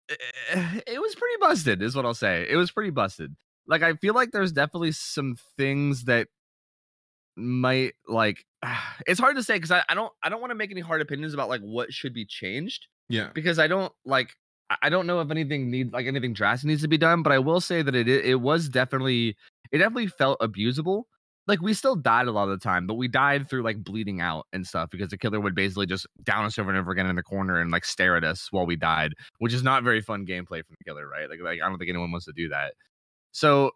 Eh, 0.09 0.79
it 0.87 0.99
was 1.01 1.13
pretty 1.15 1.35
busted 1.39 1.81
is 1.81 1.95
what 1.95 2.05
i'll 2.05 2.13
say 2.13 2.45
it 2.49 2.55
was 2.55 2.71
pretty 2.71 2.89
busted 2.89 3.35
like 3.67 3.83
i 3.83 3.93
feel 3.93 4.13
like 4.15 4.31
there's 4.31 4.51
definitely 4.51 4.91
some 4.91 5.37
things 5.57 6.05
that 6.05 6.27
might 7.35 7.93
like 8.07 8.45
it's 9.07 9.19
hard 9.19 9.35
to 9.35 9.43
say 9.43 9.55
because 9.55 9.71
I, 9.71 9.83
I 9.89 9.93
don't 9.93 10.11
i 10.23 10.29
don't 10.29 10.41
want 10.41 10.51
to 10.51 10.55
make 10.55 10.71
any 10.71 10.81
hard 10.81 11.01
opinions 11.01 11.33
about 11.33 11.49
like 11.49 11.61
what 11.61 11.93
should 11.93 12.13
be 12.13 12.25
changed 12.25 12.87
Yeah. 13.07 13.29
because 13.33 13.59
i 13.59 13.67
don't 13.67 13.93
like 14.05 14.33
I- 14.83 14.89
don't 14.89 15.07
know 15.07 15.19
if 15.21 15.31
anything 15.31 15.71
need 15.71 15.93
like 15.93 16.05
anything 16.05 16.33
drastic 16.33 16.67
needs 16.67 16.81
to 16.81 16.87
be 16.87 16.97
done 16.97 17.23
but 17.23 17.31
i 17.31 17.39
will 17.39 17.61
say 17.61 17.81
that 17.81 17.95
it 17.95 18.07
it 18.07 18.35
was 18.41 18.69
definitely 18.69 19.35
it 19.71 19.77
definitely 19.77 20.07
felt 20.07 20.39
abusable 20.39 21.03
like 21.49 21.61
we 21.61 21.73
still 21.73 21.95
died 21.95 22.27
a 22.27 22.31
lot 22.31 22.43
of 22.43 22.57
the 22.57 22.63
time 22.63 22.87
but 22.87 22.93
we 22.93 23.07
died 23.07 23.49
through 23.49 23.63
like 23.63 23.83
bleeding 23.83 24.21
out 24.21 24.45
and 24.53 24.65
stuff 24.65 24.89
because 24.89 25.09
the 25.09 25.17
killer 25.17 25.39
would 25.39 25.55
basically 25.55 25.85
just 25.85 26.05
down 26.23 26.45
us 26.45 26.57
over 26.59 26.69
and 26.69 26.79
over 26.79 26.91
again 26.91 27.07
in 27.07 27.15
the 27.15 27.23
corner 27.23 27.59
and 27.59 27.71
like 27.71 27.83
stare 27.83 28.15
at 28.15 28.23
us 28.23 28.47
while 28.51 28.65
we 28.65 28.75
died 28.77 29.11
which 29.39 29.53
is 29.53 29.63
not 29.63 29.83
very 29.83 29.99
fun 29.99 30.25
gameplay 30.25 30.63
from 30.63 30.75
the 30.77 30.85
killer 30.85 31.07
right? 31.09 31.29
Like, 31.29 31.39
like 31.43 31.59
i 31.61 31.67
don't 31.67 31.77
think 31.79 31.89
anyone 31.89 32.11
wants 32.11 32.25
to 32.27 32.33
do 32.33 32.47
that. 32.49 32.73
So 33.31 33.71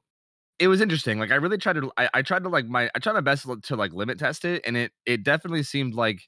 it 0.60 0.68
was 0.68 0.82
interesting 0.82 1.20
like 1.20 1.32
i 1.32 1.36
really 1.36 1.58
tried 1.58 1.74
to 1.74 1.92
I, 1.98 2.10
I 2.14 2.22
tried 2.22 2.44
to 2.44 2.50
like 2.50 2.68
my 2.68 2.90
i 2.96 3.00
tried 3.00 3.14
my 3.14 3.22
best 3.22 3.48
to, 3.64 3.76
like 3.76 3.92
limit 3.92 4.20
test 4.20 4.46
it 4.46 4.62
and 4.66 4.78
it 4.78 4.92
it 5.06 5.24
definitely 5.24 5.64
seemed 5.64 5.96
like 5.96 6.22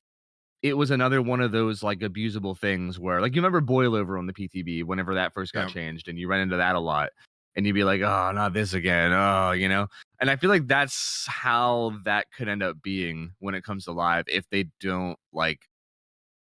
it 0.64 0.76
was 0.76 0.90
another 0.90 1.22
one 1.22 1.42
of 1.42 1.52
those 1.52 1.84
like 1.84 2.00
abusable 2.00 2.58
things 2.58 3.00
where 3.00 3.22
like 3.22 3.36
you 3.36 3.40
remember 3.42 3.62
boil 3.62 3.96
over 3.96 4.18
on 4.18 4.26
the 4.26 4.34
ptb 4.34 4.84
whenever 4.84 5.14
that 5.14 5.32
first 5.34 5.54
got 5.54 5.68
Yeah. 5.68 5.74
changed 5.74 6.08
and 6.08 6.18
you 6.18 6.28
ran 6.28 6.42
into 6.42 6.58
that 6.58 6.76
a 6.76 6.80
lot 6.80 7.10
and 7.56 7.66
you'd 7.66 7.74
be 7.74 7.84
like 7.84 8.02
oh 8.02 8.32
not 8.34 8.54
this 8.54 8.74
again 8.74 9.12
oh 9.14 9.52
you 9.52 9.70
know 9.70 9.88
and 10.20 10.30
i 10.30 10.36
feel 10.36 10.50
like 10.50 10.68
that's 10.68 11.26
how 11.28 11.94
that 12.04 12.28
could 12.36 12.48
end 12.48 12.64
up 12.64 12.82
being 12.82 13.32
when 13.40 13.56
it 13.56 13.64
comes 13.64 13.86
to 13.86 13.92
live 13.92 14.26
if 14.28 14.50
they 14.50 14.66
don't 14.80 15.18
like 15.32 15.62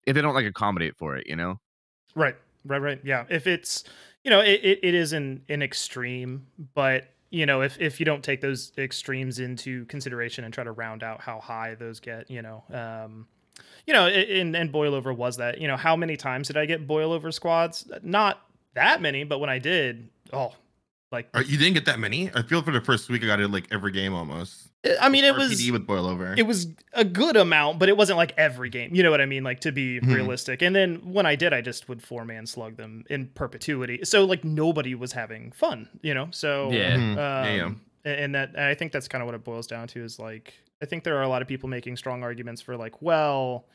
if 0.07 0.15
they 0.15 0.21
don't 0.21 0.35
like 0.35 0.47
accommodate 0.47 0.97
for 0.97 1.17
it 1.17 1.27
you 1.27 1.37
know 1.37 1.59
Right, 2.15 2.37
right, 2.65 2.79
right. 2.81 3.01
Yeah. 3.05 3.25
If 3.29 3.47
it's, 3.47 3.85
you 4.25 4.31
know, 4.31 4.41
it, 4.41 4.61
it, 4.65 4.81
it 4.83 4.95
is 4.95 5.13
an, 5.13 5.43
an 5.49 5.63
extreme, 5.63 6.47
but, 6.75 7.09
you 7.31 7.47
know, 7.47 7.63
if, 7.63 7.81
if 7.81 8.01
you 8.01 8.07
don't 8.07 8.25
take 8.25 8.41
those 8.41 8.73
extremes 8.77 9.39
into 9.39 9.85
consideration 9.87 10.45
and 10.45 10.53
try 10.53 10.65
to 10.65 10.73
round 10.73 11.03
out 11.03 11.21
how 11.21 11.39
high 11.39 11.77
those 11.77 12.01
get, 12.01 12.31
you 12.31 12.43
know, 12.43 12.65
um, 12.73 13.29
you 13.87 13.93
know, 13.93 14.07
and, 14.07 14.57
and 14.57 14.73
boil 14.73 14.95
over 14.95 15.13
was 15.13 15.37
that, 15.37 15.61
you 15.61 15.69
know, 15.69 15.77
how 15.77 15.95
many 15.95 16.17
times 16.17 16.49
did 16.49 16.57
I 16.57 16.67
get 16.67 16.87
boil 16.87 17.13
over 17.13 17.31
squads? 17.31 17.89
Not 18.03 18.41
that 18.75 19.01
many, 19.01 19.25
but 19.25 19.39
when 19.39 19.51
I 19.51 19.59
did, 19.59 20.09
oh, 20.33 20.53
like, 21.11 21.29
Uh, 21.35 21.43
You 21.47 21.57
didn't 21.59 21.75
get 21.75 21.85
that 21.87 21.99
many. 21.99 22.31
I 22.35 22.43
feel 22.43 22.63
for 22.63 22.71
the 22.73 22.81
first 22.81 23.09
week 23.09 23.23
I 23.23 23.27
got 23.27 23.41
it 23.41 23.49
like 23.49 23.67
every 23.71 23.93
game 23.93 24.15
almost. 24.15 24.69
I 25.01 25.09
mean, 25.09 25.25
it 25.25 25.35
RPD 25.35 25.39
was, 25.49 25.71
with 25.73 25.87
boil 25.87 26.07
over. 26.07 26.35
it 26.39 26.47
was 26.47 26.69
a 26.93 27.05
good 27.05 27.37
amount, 27.37 27.79
but 27.81 27.89
it 27.89 27.97
wasn't 27.97 28.17
like 28.17 28.33
every 28.37 28.71
game. 28.71 28.95
You 28.95 29.03
know 29.03 29.11
what 29.11 29.21
I 29.21 29.27
mean? 29.27 29.43
Like 29.43 29.61
to 29.61 29.73
be 29.73 30.01
Mhm. 30.01 30.15
realistic. 30.15 30.63
And 30.63 30.75
then 30.75 31.13
when 31.13 31.27
I 31.27 31.35
did, 31.35 31.53
I 31.53 31.61
just 31.63 31.89
would 31.89 32.03
four 32.03 32.25
man 32.25 32.47
slug 32.47 32.77
them 32.77 33.05
in 33.11 33.27
perpetuity. 33.29 34.01
So 34.05 34.25
like 34.25 34.45
nobody 34.45 34.95
was 34.95 35.13
having 35.13 35.51
fun, 35.53 35.89
you 36.03 36.15
know? 36.15 36.29
So 36.31 36.71
Yeah. 36.71 36.97
Mhm. 36.97 37.11
um, 37.13 37.17
yeah, 37.17 37.55
yeah. 37.55 37.71
and 38.05 38.35
that 38.35 38.51
and 38.51 38.61
I 38.65 38.75
think 38.75 38.93
that's 38.93 39.09
kind 39.09 39.21
of 39.21 39.27
what 39.27 39.35
it 39.35 39.43
boils 39.45 39.67
down 39.67 39.89
to 39.89 40.05
is 40.05 40.19
like 40.19 40.55
I 40.81 40.87
think 40.87 41.03
there 41.03 41.17
are 41.17 41.23
a 41.23 41.29
lot 41.29 41.43
of 41.43 41.49
people 41.49 41.69
making 41.69 41.97
strong 41.97 42.23
arguments 42.23 42.63
for 42.63 42.77
like, 42.77 43.03
well, 43.03 43.67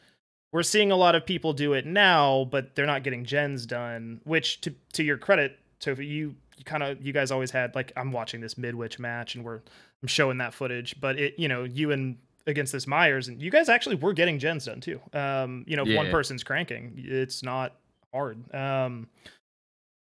we're 0.54 0.64
seeing 0.64 0.90
a 0.92 0.96
lot 0.96 1.16
of 1.16 1.26
people 1.26 1.52
do 1.52 1.74
it 1.74 1.86
now, 1.86 2.46
but 2.50 2.76
they're 2.76 2.86
not 2.86 3.04
getting 3.04 3.26
gens 3.26 3.66
done. 3.66 4.22
Which 4.24 4.62
to 4.62 4.74
to 4.94 5.04
your 5.04 5.18
credit, 5.18 5.60
Tofi, 5.82 6.08
you 6.08 6.36
you 6.58 6.64
kind 6.64 6.84
of 6.84 7.02
you 7.06 7.14
guys 7.14 7.32
always 7.32 7.52
had 7.52 7.76
like 7.76 7.92
I'm 7.96 8.12
watching 8.12 8.42
this 8.42 8.58
midwich 8.58 9.00
match 9.00 9.36
and 9.36 9.44
we're 9.44 9.62
I'm 10.02 10.08
showing 10.08 10.38
that 10.40 10.54
footage, 10.54 11.00
but 11.02 11.18
it 11.20 11.36
you 11.38 11.48
know 11.48 11.64
you 11.64 11.92
and 11.92 12.18
against 12.46 12.74
this 12.74 12.86
Myers 12.88 13.28
and 13.30 13.42
you 13.42 13.50
guys 13.50 13.70
actually 13.70 13.96
were 13.96 14.14
getting 14.14 14.38
gens 14.40 14.66
done 14.66 14.82
too. 14.82 15.00
Um, 15.14 15.64
you 15.68 15.76
know, 15.78 15.84
if 15.86 15.96
one 15.96 16.10
person's 16.12 16.44
cranking, 16.44 16.94
it's 16.98 17.42
not 17.42 17.76
hard. 18.14 18.54
Um, 18.54 19.08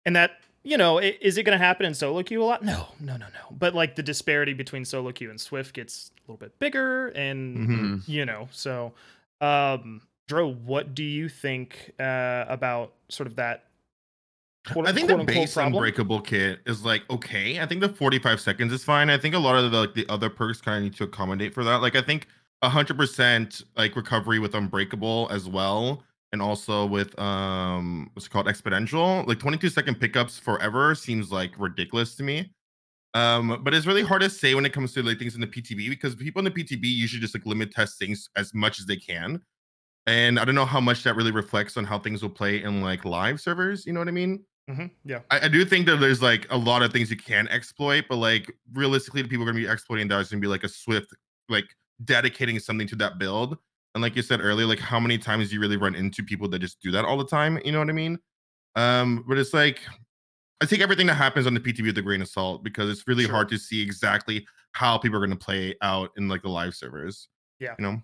and 0.06 0.16
that 0.16 0.32
you 0.62 0.76
know, 0.76 0.98
i- 0.98 1.16
is 1.22 1.38
it 1.38 1.44
going 1.44 1.58
to 1.58 1.64
happen 1.64 1.86
in 1.86 1.94
solo 1.94 2.22
queue 2.22 2.42
a 2.42 2.44
lot? 2.44 2.62
No, 2.62 2.88
no, 3.00 3.16
no, 3.16 3.26
no. 3.28 3.56
But 3.56 3.74
like 3.74 3.96
the 3.96 4.02
disparity 4.02 4.52
between 4.52 4.84
solo 4.84 5.10
queue 5.10 5.30
and 5.30 5.40
Swift 5.40 5.74
gets 5.74 6.10
a 6.18 6.20
little 6.30 6.36
bit 6.36 6.58
bigger, 6.58 7.08
and 7.08 7.56
Mhm. 8.02 8.02
you 8.08 8.26
know, 8.26 8.48
so 8.52 8.92
um, 9.40 10.02
Dro, 10.28 10.52
what 10.52 10.94
do 10.94 11.02
you 11.02 11.28
think 11.30 11.92
uh, 11.98 12.44
about 12.48 12.92
sort 13.08 13.26
of 13.26 13.36
that? 13.36 13.64
Quote- 14.66 14.88
I 14.88 14.92
think 14.92 15.08
the 15.08 15.16
base 15.18 15.54
problem? 15.54 15.74
unbreakable 15.74 16.20
kit 16.20 16.60
is 16.66 16.84
like 16.84 17.02
okay. 17.10 17.60
I 17.60 17.66
think 17.66 17.80
the 17.80 17.88
45 17.88 18.40
seconds 18.40 18.72
is 18.72 18.84
fine. 18.84 19.10
I 19.10 19.18
think 19.18 19.34
a 19.34 19.38
lot 19.38 19.56
of 19.56 19.70
the 19.70 19.78
like 19.80 19.94
the 19.94 20.06
other 20.08 20.30
perks 20.30 20.60
kind 20.60 20.78
of 20.78 20.82
need 20.84 20.94
to 20.96 21.04
accommodate 21.04 21.54
for 21.54 21.64
that. 21.64 21.82
Like 21.82 21.96
I 21.96 22.02
think 22.02 22.26
100% 22.62 23.64
like 23.76 23.96
recovery 23.96 24.38
with 24.38 24.54
unbreakable 24.54 25.28
as 25.30 25.48
well 25.48 26.02
and 26.32 26.42
also 26.42 26.84
with 26.86 27.18
um 27.18 28.10
what's 28.12 28.26
it 28.26 28.30
called 28.30 28.46
exponential. 28.46 29.26
Like 29.26 29.38
22 29.38 29.68
second 29.70 30.00
pickups 30.00 30.38
forever 30.38 30.94
seems 30.94 31.32
like 31.32 31.52
ridiculous 31.58 32.14
to 32.16 32.22
me. 32.22 32.52
Um, 33.14 33.60
but 33.64 33.74
it's 33.74 33.86
really 33.86 34.04
hard 34.04 34.22
to 34.22 34.30
say 34.30 34.54
when 34.54 34.64
it 34.64 34.72
comes 34.72 34.92
to 34.92 35.02
like 35.02 35.18
things 35.18 35.34
in 35.34 35.40
the 35.40 35.46
PTB 35.46 35.88
because 35.88 36.14
people 36.14 36.38
in 36.38 36.44
the 36.44 36.50
PTB 36.50 36.84
usually 36.84 37.20
just 37.20 37.34
like 37.34 37.44
limit 37.44 37.72
test 37.72 37.98
things 37.98 38.28
as 38.36 38.54
much 38.54 38.78
as 38.78 38.86
they 38.86 38.96
can. 38.96 39.40
And 40.06 40.38
I 40.38 40.44
don't 40.44 40.54
know 40.54 40.64
how 40.64 40.80
much 40.80 41.02
that 41.04 41.16
really 41.16 41.32
reflects 41.32 41.76
on 41.76 41.84
how 41.84 41.98
things 41.98 42.22
will 42.22 42.30
play 42.30 42.62
in 42.62 42.82
like 42.82 43.04
live 43.04 43.40
servers, 43.40 43.84
you 43.84 43.92
know 43.92 44.00
what 44.00 44.08
I 44.08 44.12
mean? 44.12 44.44
Hmm 44.68 44.86
Yeah. 45.04 45.20
I, 45.30 45.46
I 45.46 45.48
do 45.48 45.64
think 45.64 45.86
that 45.86 45.96
there's 45.96 46.22
like 46.22 46.46
a 46.50 46.56
lot 46.56 46.82
of 46.82 46.92
things 46.92 47.10
you 47.10 47.16
can 47.16 47.48
exploit, 47.48 48.04
but 48.08 48.16
like 48.16 48.52
realistically, 48.72 49.22
the 49.22 49.28
people 49.28 49.44
are 49.44 49.52
gonna 49.52 49.64
be 49.64 49.70
exploiting 49.70 50.08
that 50.08 50.20
is 50.20 50.30
gonna 50.30 50.40
be 50.40 50.46
like 50.46 50.64
a 50.64 50.68
swift, 50.68 51.14
like 51.48 51.64
dedicating 52.04 52.58
something 52.58 52.86
to 52.88 52.96
that 52.96 53.18
build. 53.18 53.58
And 53.94 54.02
like 54.02 54.14
you 54.14 54.22
said 54.22 54.40
earlier, 54.40 54.66
like 54.66 54.78
how 54.78 55.00
many 55.00 55.18
times 55.18 55.48
do 55.48 55.54
you 55.56 55.60
really 55.60 55.76
run 55.76 55.94
into 55.96 56.22
people 56.22 56.48
that 56.50 56.60
just 56.60 56.80
do 56.80 56.90
that 56.92 57.04
all 57.04 57.16
the 57.16 57.26
time? 57.26 57.58
You 57.64 57.72
know 57.72 57.80
what 57.80 57.88
I 57.90 57.92
mean? 57.92 58.18
Um, 58.76 59.24
but 59.28 59.36
it's 59.38 59.52
like 59.52 59.80
I 60.62 60.66
take 60.66 60.80
everything 60.80 61.06
that 61.08 61.14
happens 61.14 61.46
on 61.46 61.54
the 61.54 61.60
PTB 61.60 61.86
with 61.86 61.98
a 61.98 62.02
grain 62.02 62.22
of 62.22 62.28
salt 62.28 62.62
because 62.62 62.88
it's 62.90 63.06
really 63.08 63.24
Sure. 63.24 63.32
hard 63.32 63.48
to 63.48 63.58
see 63.58 63.80
exactly 63.82 64.46
how 64.72 64.96
people 64.98 65.18
are 65.18 65.26
gonna 65.26 65.34
play 65.36 65.74
out 65.82 66.10
in 66.16 66.28
like 66.28 66.42
the 66.42 66.48
live 66.48 66.74
servers. 66.74 67.28
Yeah. 67.58 67.74
You 67.78 67.82
know? 67.84 68.02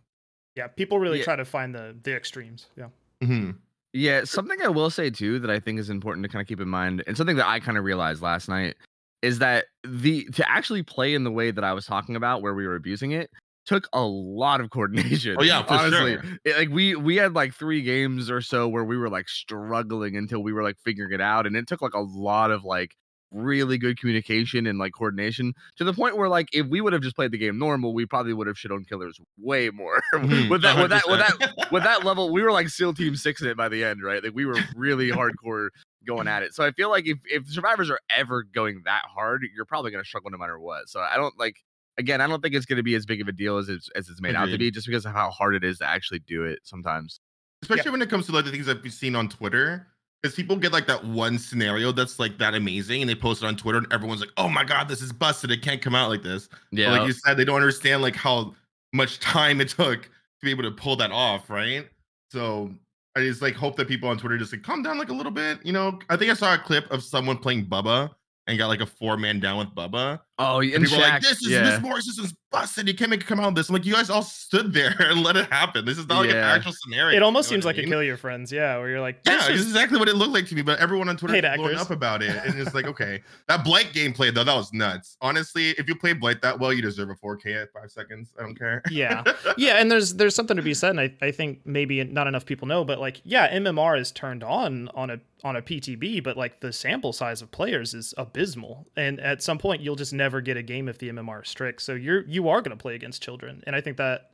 Yeah. 0.56 0.66
People 0.68 0.98
really 0.98 1.18
Yeah. 1.18 1.24
try 1.24 1.36
to 1.36 1.44
find 1.44 1.72
the 1.74 1.96
the 2.02 2.14
extremes. 2.16 2.66
Yeah. 2.76 2.88
hmm 3.22 3.52
Yeah, 3.96 4.24
something 4.24 4.58
I 4.62 4.68
will 4.68 4.90
say 4.90 5.08
too 5.08 5.38
that 5.38 5.50
I 5.50 5.58
think 5.58 5.80
is 5.80 5.88
important 5.88 6.24
to 6.24 6.28
kind 6.28 6.42
of 6.42 6.46
keep 6.46 6.60
in 6.60 6.68
mind, 6.68 7.02
and 7.06 7.16
something 7.16 7.36
that 7.36 7.46
I 7.46 7.60
kind 7.60 7.78
of 7.78 7.84
realized 7.84 8.20
last 8.20 8.46
night 8.48 8.76
is 9.22 9.38
that 9.38 9.64
the 9.84 10.24
to 10.34 10.48
actually 10.50 10.82
play 10.82 11.14
in 11.14 11.24
the 11.24 11.30
way 11.30 11.50
that 11.50 11.64
I 11.64 11.72
was 11.72 11.86
talking 11.86 12.14
about, 12.14 12.42
where 12.42 12.54
we 12.54 12.66
were 12.66 12.76
abusing 12.76 13.12
it, 13.12 13.30
took 13.64 13.88
a 13.94 14.02
lot 14.02 14.60
of 14.60 14.66
oh, 14.66 14.68
coordination. 14.68 15.36
Oh, 15.38 15.42
yeah, 15.42 15.62
for 15.62 15.74
honestly, 15.74 16.16
sure. 16.16 16.38
It- 16.44 16.56
like 16.58 16.68
we 16.68 16.94
we 16.94 17.16
had 17.16 17.32
like 17.32 17.54
three 17.54 17.80
games 17.80 18.30
or 18.30 18.42
so 18.42 18.68
where 18.68 18.84
we 18.84 18.98
were 18.98 19.08
like 19.08 19.30
struggling 19.30 20.16
until 20.16 20.42
we 20.42 20.52
were 20.52 20.62
like 20.62 20.76
figuring 20.84 21.12
it 21.12 21.22
out, 21.22 21.46
and 21.46 21.56
it 21.56 21.66
took 21.66 21.80
like 21.80 21.94
a 21.94 22.00
lot 22.00 22.50
of 22.50 22.64
like 22.64 22.94
really 23.32 23.78
good 23.78 23.98
communication 23.98 24.66
and 24.66 24.78
like 24.78 24.92
coordination 24.92 25.52
to 25.76 25.84
the 25.84 25.92
point 25.92 26.16
where 26.16 26.28
like 26.28 26.48
if 26.52 26.66
we 26.66 26.80
would 26.80 26.92
have 26.92 27.02
just 27.02 27.16
played 27.16 27.30
the 27.30 27.38
game 27.38 27.58
normal, 27.58 27.92
we 27.92 28.06
probably 28.06 28.32
would 28.32 28.46
have 28.46 28.58
shit 28.58 28.70
on 28.70 28.84
killers 28.84 29.18
way 29.38 29.70
more. 29.70 30.02
Mm-hmm. 30.16 30.48
With 30.48 30.62
that 30.62 30.76
with 30.78 30.90
that 30.90 31.06
with 31.06 31.18
that 31.18 31.68
with 31.70 31.82
that 31.82 32.04
level, 32.04 32.32
we 32.32 32.42
were 32.42 32.50
like 32.50 32.68
SEAL 32.68 32.94
Team 32.94 33.16
Six 33.16 33.42
in 33.42 33.48
it 33.48 33.56
by 33.56 33.68
the 33.68 33.84
end, 33.84 34.02
right? 34.02 34.24
Like 34.24 34.34
we 34.34 34.46
were 34.46 34.58
really 34.74 35.10
hardcore 35.10 35.68
going 36.06 36.26
at 36.26 36.42
it. 36.42 36.54
So 36.54 36.64
I 36.64 36.70
feel 36.70 36.88
like 36.88 37.06
if 37.06 37.18
if 37.26 37.46
survivors 37.48 37.90
are 37.90 38.00
ever 38.08 38.44
going 38.44 38.82
that 38.86 39.02
hard, 39.14 39.44
you're 39.54 39.66
probably 39.66 39.90
gonna 39.90 40.04
struggle 40.04 40.30
no 40.30 40.38
matter 40.38 40.58
what. 40.58 40.88
So 40.88 41.00
I 41.00 41.16
don't 41.16 41.38
like 41.38 41.56
again, 41.98 42.20
I 42.20 42.26
don't 42.26 42.40
think 42.42 42.54
it's 42.54 42.66
gonna 42.66 42.82
be 42.82 42.94
as 42.94 43.04
big 43.04 43.20
of 43.20 43.28
a 43.28 43.32
deal 43.32 43.58
as 43.58 43.68
it's 43.68 43.90
as 43.94 44.08
it's 44.08 44.20
made 44.22 44.34
out 44.34 44.46
to 44.46 44.58
be, 44.58 44.70
just 44.70 44.86
because 44.86 45.04
of 45.04 45.12
how 45.12 45.30
hard 45.30 45.54
it 45.54 45.64
is 45.64 45.78
to 45.78 45.86
actually 45.86 46.20
do 46.20 46.44
it 46.44 46.60
sometimes. 46.62 47.20
especially 47.62 47.90
when 47.90 48.02
it 48.02 48.08
comes 48.08 48.26
to 48.26 48.32
like 48.32 48.46
the 48.46 48.50
things 48.50 48.66
that 48.66 48.82
we've 48.82 48.92
seen 48.92 49.14
on 49.14 49.28
Twitter. 49.28 49.86
Because 50.22 50.34
people 50.34 50.56
get 50.56 50.72
like 50.72 50.86
that 50.86 51.04
one 51.04 51.38
scenario 51.38 51.92
that's 51.92 52.18
like 52.18 52.38
that 52.38 52.54
amazing, 52.54 53.02
and 53.02 53.08
they 53.08 53.14
post 53.14 53.42
it 53.42 53.46
on 53.46 53.56
Twitter, 53.56 53.78
and 53.78 53.92
everyone's 53.92 54.20
like, 54.20 54.32
"Oh 54.36 54.48
my 54.48 54.64
god, 54.64 54.88
this 54.88 55.00
is 55.02 55.12
busted! 55.12 55.50
It 55.50 55.62
can't 55.62 55.80
come 55.80 55.94
out 55.94 56.08
like 56.10 56.22
this." 56.22 56.48
But 56.48 56.78
Yeah. 56.78 56.90
like 56.92 57.06
you 57.06 57.12
said, 57.12 57.36
they 57.36 57.44
don't 57.44 57.56
understand 57.56 58.02
like 58.02 58.16
how 58.16 58.54
much 58.92 59.18
time 59.20 59.60
it 59.60 59.68
took 59.68 60.02
to 60.02 60.10
be 60.42 60.50
able 60.50 60.64
to 60.64 60.70
pull 60.72 60.96
that 60.96 61.12
off, 61.12 61.48
right? 61.50 61.86
So 62.32 62.72
I 63.14 63.20
just 63.20 63.40
like 63.42 63.54
hope 63.54 63.76
that 63.76 63.88
people 63.88 64.08
on 64.08 64.18
Twitter 64.18 64.36
just 64.36 64.52
like 64.52 64.62
calm 64.62 64.82
down 64.82 64.98
like 64.98 65.10
a 65.10 65.14
little 65.14 65.32
bit. 65.32 65.64
You 65.64 65.72
know, 65.72 65.98
I 66.10 66.16
think 66.16 66.30
I 66.30 66.34
saw 66.34 66.54
a 66.54 66.58
clip 66.58 66.90
of 66.90 67.02
someone 67.02 67.38
playing 67.38 67.66
Bubba 67.66 68.10
and 68.46 68.58
got 68.58 68.68
like 68.68 68.80
a 68.80 68.86
four 68.86 69.16
man 69.16 69.40
down 69.40 69.58
with 69.58 69.68
Bubba. 69.74 70.20
oh, 70.38 70.60
and 70.60 70.72
And 70.74 70.84
people 70.84 70.98
are 70.98 71.08
like, 71.08 71.22
"This 71.22 71.42
is 71.42 71.48
yeah. 71.48 71.62
Miss 71.62 71.80
Morris. 71.80 72.06
This 72.06 72.18
is 72.18 72.34
busted. 72.52 72.86
You 72.86 72.94
can't 72.94 73.10
make 73.10 73.20
it 73.22 73.26
come 73.26 73.40
out 73.40 73.48
of 73.48 73.54
this." 73.56 73.68
I'm 73.68 73.72
like, 73.74 73.84
"You 73.84 73.94
guys 73.94 74.08
all 74.10 74.22
stood 74.22 74.72
there 74.72 74.94
and 75.00 75.22
let 75.22 75.36
it 75.36 75.50
happen. 75.50 75.84
This 75.84 75.98
is 75.98 76.06
not 76.06 76.20
like 76.20 76.30
an 76.30 76.36
Yeah. 76.36 76.52
actual 76.52 76.72
scenario." 76.72 77.16
It 77.16 77.22
almost 77.22 77.50
you 77.50 77.56
know 77.56 77.62
seems 77.62 77.64
what 77.64 77.74
I 77.74 77.78
like 77.78 77.86
a 77.86 77.90
kill 77.90 78.02
your 78.04 78.16
friends. 78.16 78.52
Yeah. 78.52 78.76
Where 78.78 78.88
you're 78.88 79.00
like, 79.00 79.18
Yeah, 79.26 79.36
this 79.38 79.48
it's 79.48 79.60
is- 79.60 79.66
exactly 79.66 79.98
what 79.98 80.08
it 80.08 80.14
looked 80.14 80.32
like 80.32 80.46
to 80.46 80.54
me. 80.54 80.62
But 80.62 80.78
everyone 80.78 81.08
on 81.08 81.16
Twitter 81.16 81.34
Paid 81.34 81.44
is 81.44 81.56
blowing 81.56 81.72
actors. 81.72 81.82
up 81.82 81.90
about 81.96 82.22
it, 82.22 82.36
and 82.44 82.58
it's 82.60 82.74
like, 82.74 82.86
okay, 82.86 83.20
that 83.48 83.64
Blight 83.64 83.92
gameplay 83.92 84.32
though, 84.32 84.44
that 84.44 84.54
was 84.54 84.72
nuts. 84.72 85.16
Honestly, 85.20 85.70
if 85.70 85.88
you 85.88 85.96
play 85.96 86.12
Blight 86.12 86.40
that 86.42 86.58
well, 86.60 86.72
you 86.72 86.82
deserve 86.82 87.10
a 87.10 87.14
4K 87.14 87.62
at 87.62 87.72
five 87.72 87.90
seconds. 87.90 88.32
I 88.38 88.42
don't 88.42 88.56
care. 88.56 88.82
yeah 88.90 89.24
yeah 89.56 89.80
and 89.80 89.90
there's 89.90 90.14
there's 90.14 90.34
something 90.34 90.56
to 90.56 90.62
be 90.62 90.74
said 90.74 90.90
and 90.90 91.00
I, 91.00 91.12
I 91.20 91.30
think 91.32 91.60
maybe 91.64 92.02
not 92.04 92.26
enough 92.26 92.44
people 92.46 92.68
know 92.68 92.84
but 92.84 93.00
like 93.00 93.20
yeah 93.24 93.52
mmr 93.58 93.98
is 93.98 94.12
turned 94.12 94.44
on 94.44 94.88
on 94.94 95.10
a 95.10 95.18
on 95.46 95.56
a 95.56 95.62
ptb 95.62 96.22
but 96.22 96.36
like 96.36 96.60
the 96.60 96.72
sample 96.72 97.12
size 97.12 97.40
of 97.42 97.50
players 97.50 97.94
is 97.94 98.12
abysmal. 98.18 98.86
And 98.96 99.20
at 99.20 99.42
some 99.42 99.58
point 99.58 99.80
you'll 99.82 99.96
just 100.04 100.12
never 100.12 100.40
get 100.40 100.56
a 100.56 100.62
game 100.62 100.88
if 100.88 100.98
the 100.98 101.08
mmr 101.10 101.42
is 101.42 101.48
strict. 101.48 101.82
So 101.82 101.94
you're 101.94 102.22
you 102.26 102.48
are 102.48 102.60
going 102.60 102.76
to 102.76 102.82
play 102.82 102.94
against 102.94 103.22
children. 103.22 103.62
And 103.66 103.76
i 103.76 103.80
think 103.80 103.96
that 103.98 104.30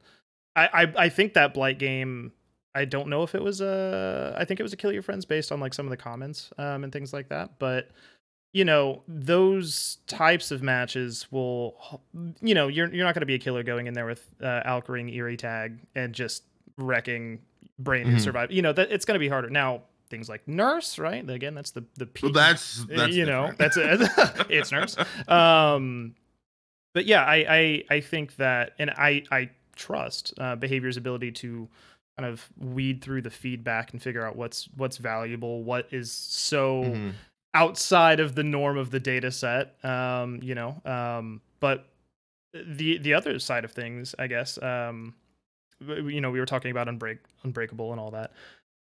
I, 0.57 0.67
I 0.83 0.93
i 1.05 1.09
think 1.09 1.35
that 1.35 1.55
blight 1.55 1.79
game 1.79 2.33
i 2.75 2.85
don't 2.85 3.09
know 3.09 3.23
if 3.23 3.35
it 3.35 3.43
was 3.43 3.61
a 3.61 4.35
i 4.39 4.45
think 4.45 4.61
it 4.61 4.63
was 4.63 4.73
a 4.73 4.77
kill 4.77 4.93
your 4.93 5.03
friends 5.03 5.25
based 5.25 5.53
on 5.53 5.61
like 5.61 5.75
some 5.75 5.87
of 5.87 5.91
the 5.91 5.97
comments 5.97 6.51
um 6.59 6.85
and 6.85 6.93
things 6.93 7.13
like 7.13 7.29
that. 7.29 7.59
But 7.59 7.91
you 8.55 8.65
know 8.67 9.03
those 9.09 9.99
types 10.07 10.51
of 10.51 10.63
matches 10.63 11.27
will 11.31 12.01
you 12.43 12.55
know 12.55 12.69
you're 12.69 12.93
you're 12.95 13.05
not 13.07 13.15
going 13.15 13.21
to 13.21 13.27
be 13.27 13.35
a 13.35 13.39
killer 13.39 13.63
going 13.63 13.87
in 13.87 13.95
there 13.95 14.05
with 14.07 14.23
uh, 14.43 14.61
Alkaring 14.67 15.09
Eerie 15.15 15.39
tag 15.39 15.79
and 15.95 16.15
just 16.15 16.45
wrecking 16.77 17.41
brain 17.79 18.07
who 18.07 18.17
Mhm. 18.17 18.21
survive. 18.21 18.51
You 18.53 18.61
know 18.63 18.73
that 18.75 18.93
it's 18.93 19.05
going 19.07 19.15
to 19.15 19.19
be 19.21 19.29
harder. 19.29 19.49
Now 19.49 19.83
things 20.13 20.29
like 20.29 20.47
nurse 20.47 20.97
right? 21.01 21.29
Again 21.29 21.55
that's 21.57 21.73
the 21.73 21.85
the 21.99 22.09
Well, 22.23 22.31
that's 22.33 22.85
that's 22.85 23.13
you 23.17 23.27
know 23.27 23.51
that's 23.59 23.77
it 23.77 24.01
it's 24.49 24.71
nurse. 24.71 24.97
Um 25.27 26.15
but 26.95 27.07
yeah 27.07 27.25
i 27.25 27.37
i 27.49 27.85
i 27.97 28.01
think 28.01 28.37
that 28.37 28.75
and 28.79 28.91
i 28.91 29.23
i 29.33 29.51
trust 29.75 30.35
uh 30.39 30.55
behavior's 30.55 30.97
ability 30.99 31.33
to 31.33 31.67
kind 32.19 32.31
of 32.31 32.47
weed 32.59 33.03
through 33.03 33.23
the 33.23 33.31
feedback 33.31 33.93
and 33.93 34.03
figure 34.03 34.25
out 34.25 34.37
what's 34.37 34.69
what's 34.77 34.99
valuable 34.99 35.65
what 35.65 35.89
is 35.91 36.13
so 36.13 36.83
Mhm. 36.85 37.13
outside 37.55 38.21
of 38.21 38.35
the 38.35 38.43
norm 38.45 38.77
of 38.77 38.91
the 38.91 39.01
data 39.01 39.31
set 39.33 39.83
um 39.85 40.39
you 40.43 40.55
know 40.55 40.81
um 40.85 41.41
but 41.61 41.87
the 42.53 42.99
the 42.99 43.15
other 43.15 43.39
side 43.39 43.65
of 43.65 43.73
things 43.73 44.15
i 44.19 44.27
guess 44.27 44.63
um 44.63 45.15
you 45.81 46.21
know 46.21 46.31
we 46.31 46.39
were 46.39 46.47
talking 46.47 46.71
about 46.71 46.87
unbreak 46.87 47.19
unbreakable 47.45 47.91
and 47.93 47.99
all 48.01 48.11
that 48.11 48.33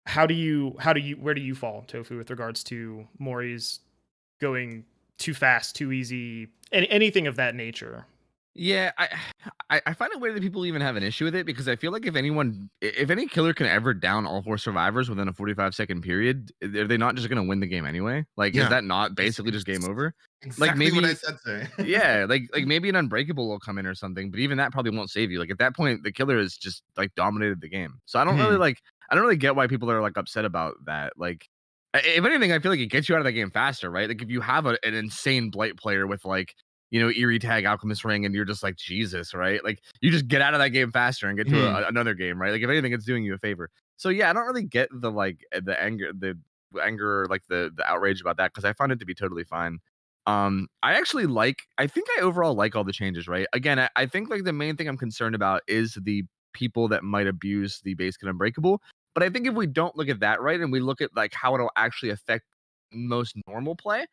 how 0.09 0.27
do 0.27 0.33
you 0.35 0.75
how 0.81 0.92
do 0.92 1.01
you 1.01 1.14
where 1.16 1.35
do 1.35 1.40
you 1.42 1.55
fall 1.55 1.85
tofu 1.87 2.16
with 2.16 2.31
regards 2.31 2.64
to 2.64 3.07
mori's 3.18 3.81
going 4.40 4.85
too 5.18 5.35
fast 5.35 5.77
too 5.77 5.92
easy 5.92 6.49
any, 6.73 6.88
anything 6.90 7.27
of 7.27 7.37
that 7.37 7.55
nature 7.55 8.07
Yeah, 8.55 8.90
I, 8.99 9.09
I 9.71 9.81
I 9.87 9.92
find 9.94 10.11
it 10.12 10.18
weird 10.21 10.35
that 10.35 10.42
people 10.42 10.66
even 10.66 10.81
have 10.83 10.97
an 10.97 11.05
issue 11.05 11.25
with 11.27 11.35
it 11.37 11.47
because 11.47 11.68
I 11.68 11.77
feel 11.77 11.92
like 11.92 12.07
if 12.07 12.16
anyone, 12.16 12.68
if 12.81 13.09
any 13.11 13.29
killer 13.29 13.55
can 13.55 13.66
ever 13.66 13.94
down 13.94 14.27
all 14.27 14.42
four 14.42 14.59
survivors 14.59 15.09
within 15.09 15.29
a 15.29 15.33
45 15.33 15.75
second 15.77 16.03
period, 16.03 16.51
are 16.64 16.88
they 16.88 16.97
not 16.97 17.14
just 17.14 17.29
going 17.29 17.40
to 17.40 17.49
win 17.49 17.61
the 17.61 17.68
game 17.68 17.87
anyway? 17.87 18.25
Like, 18.37 18.55
Yeah. 18.55 18.64
is 18.64 18.71
that 18.71 18.83
not 18.83 19.14
basically 19.14 19.53
just 19.53 19.64
game 19.64 19.85
over? 19.85 20.12
Exactly 20.42 20.90
what 20.90 21.03
maybe- 21.03 21.12
I 21.12 21.14
said 21.14 21.37
today. 21.44 21.68
yeah, 21.94 22.27
like 22.29 22.42
like 22.53 22.66
maybe 22.66 22.88
an 22.88 22.97
unbreakable 22.97 23.47
will 23.49 23.61
come 23.61 23.79
in 23.79 23.87
or 23.87 23.94
something, 23.94 24.29
but 24.33 24.40
even 24.40 24.59
that 24.59 24.73
probably 24.73 24.90
won't 24.97 25.11
save 25.11 25.31
you. 25.31 25.38
Like 25.38 25.51
at 25.53 25.59
that 25.59 25.77
point, 25.77 26.03
the 26.03 26.11
killer 26.11 26.38
is 26.38 26.57
just 26.57 26.83
like 26.97 27.14
dominated 27.14 27.61
the 27.61 27.68
game. 27.68 28.01
So 28.07 28.18
I 28.18 28.25
don't 28.25 28.38
really 28.38 28.57
Mhm. 28.57 28.66
like 28.68 28.79
I 29.11 29.14
don't 29.14 29.23
really 29.25 29.37
get 29.37 29.57
why 29.57 29.66
people 29.66 29.90
are 29.90 30.01
like 30.03 30.16
upset 30.16 30.44
about 30.44 30.75
that. 30.87 31.14
Like 31.16 31.49
if 31.94 32.25
anything, 32.25 32.53
I 32.53 32.59
feel 32.59 32.71
like 32.71 32.81
it 32.81 32.87
gets 32.87 33.09
you 33.09 33.14
out 33.14 33.21
of 33.21 33.25
the 33.25 33.33
game 33.33 33.51
faster, 33.51 33.90
right? 33.90 34.09
Like 34.09 34.23
if 34.23 34.29
you 34.31 34.40
have 34.40 34.66
a, 34.66 34.79
an 34.85 34.94
insane 34.94 35.51
blight 35.51 35.77
player 35.77 36.07
with 36.07 36.25
like 36.25 36.55
you 36.90 37.01
know 37.01 37.11
eerie 37.11 37.38
tag 37.38 37.64
alchemist 37.66 38.05
ring 38.05 38.25
and 38.25 38.35
you're 38.35 38.47
just 38.47 38.62
like 38.62 38.75
jesus 38.77 39.35
right 39.35 39.62
like 39.62 39.79
you 40.01 40.11
just 40.11 40.27
get 40.27 40.40
out 40.40 40.55
of 40.55 40.61
that 40.61 40.71
game 40.71 40.90
faster 40.90 41.29
and 41.29 41.37
get 41.37 41.47
to 41.47 41.66
Mhm. 41.66 41.79
a, 41.79 41.87
another 41.87 42.14
game 42.14 42.40
right 42.40 42.51
like 42.51 42.62
if 42.62 42.71
anything 42.71 42.94
it's 42.94 43.05
doing 43.05 43.23
you 43.25 43.35
a 43.35 43.38
favor 43.38 43.68
so 43.99 44.09
yeah 44.09 44.31
i 44.31 44.33
don't 44.33 44.47
really 44.47 44.62
get 44.64 44.88
the 44.90 45.11
like 45.11 45.44
uh, 45.55 45.61
the 45.62 45.79
anger 45.83 46.11
the 46.18 46.35
anger 46.83 47.27
like 47.29 47.42
the 47.49 47.71
the 47.77 47.85
outrage 47.87 48.23
about 48.23 48.38
that 48.38 48.53
because 48.53 48.64
i 48.64 48.73
find 48.73 48.90
it 48.90 48.99
to 48.99 49.05
be 49.05 49.14
totally 49.14 49.44
fine 49.44 49.79
um 50.27 50.66
i 50.83 50.94
actually 50.94 51.27
like 51.27 51.62
i 51.79 51.87
think 51.87 52.07
i 52.18 52.23
overall 52.23 52.55
like 52.55 52.75
all 52.77 52.85
the 52.85 52.92
changes 52.92 53.29
right 53.29 53.47
again 53.53 53.79
I, 53.79 53.88
I 53.97 54.07
think 54.07 54.31
like 54.31 54.44
the 54.44 54.53
main 54.53 54.77
thing 54.77 54.88
i'm 54.88 54.99
concerned 54.99 55.35
about 55.35 55.62
is 55.68 55.99
the 56.03 56.25
people 56.55 56.88
that 56.88 57.05
might 57.05 57.27
abuse 57.27 57.81
the 57.85 57.94
base 57.94 58.16
kit 58.16 58.29
unbreakable 58.29 58.81
but 59.18 59.26
i 59.26 59.31
think 59.31 59.46
if 59.46 59.54
we 59.54 59.66
don't 59.66 59.96
look 59.96 60.09
at 60.09 60.20
that 60.20 60.40
right 60.40 60.61
and 60.61 60.72
we 60.72 60.81
look 60.81 61.00
at 61.00 61.11
like 61.16 61.33
how 61.35 61.54
it'll 61.54 61.70
actually 61.76 62.11
affect 62.11 62.44
most 62.92 63.37
normal 63.48 63.74
play 63.74 64.07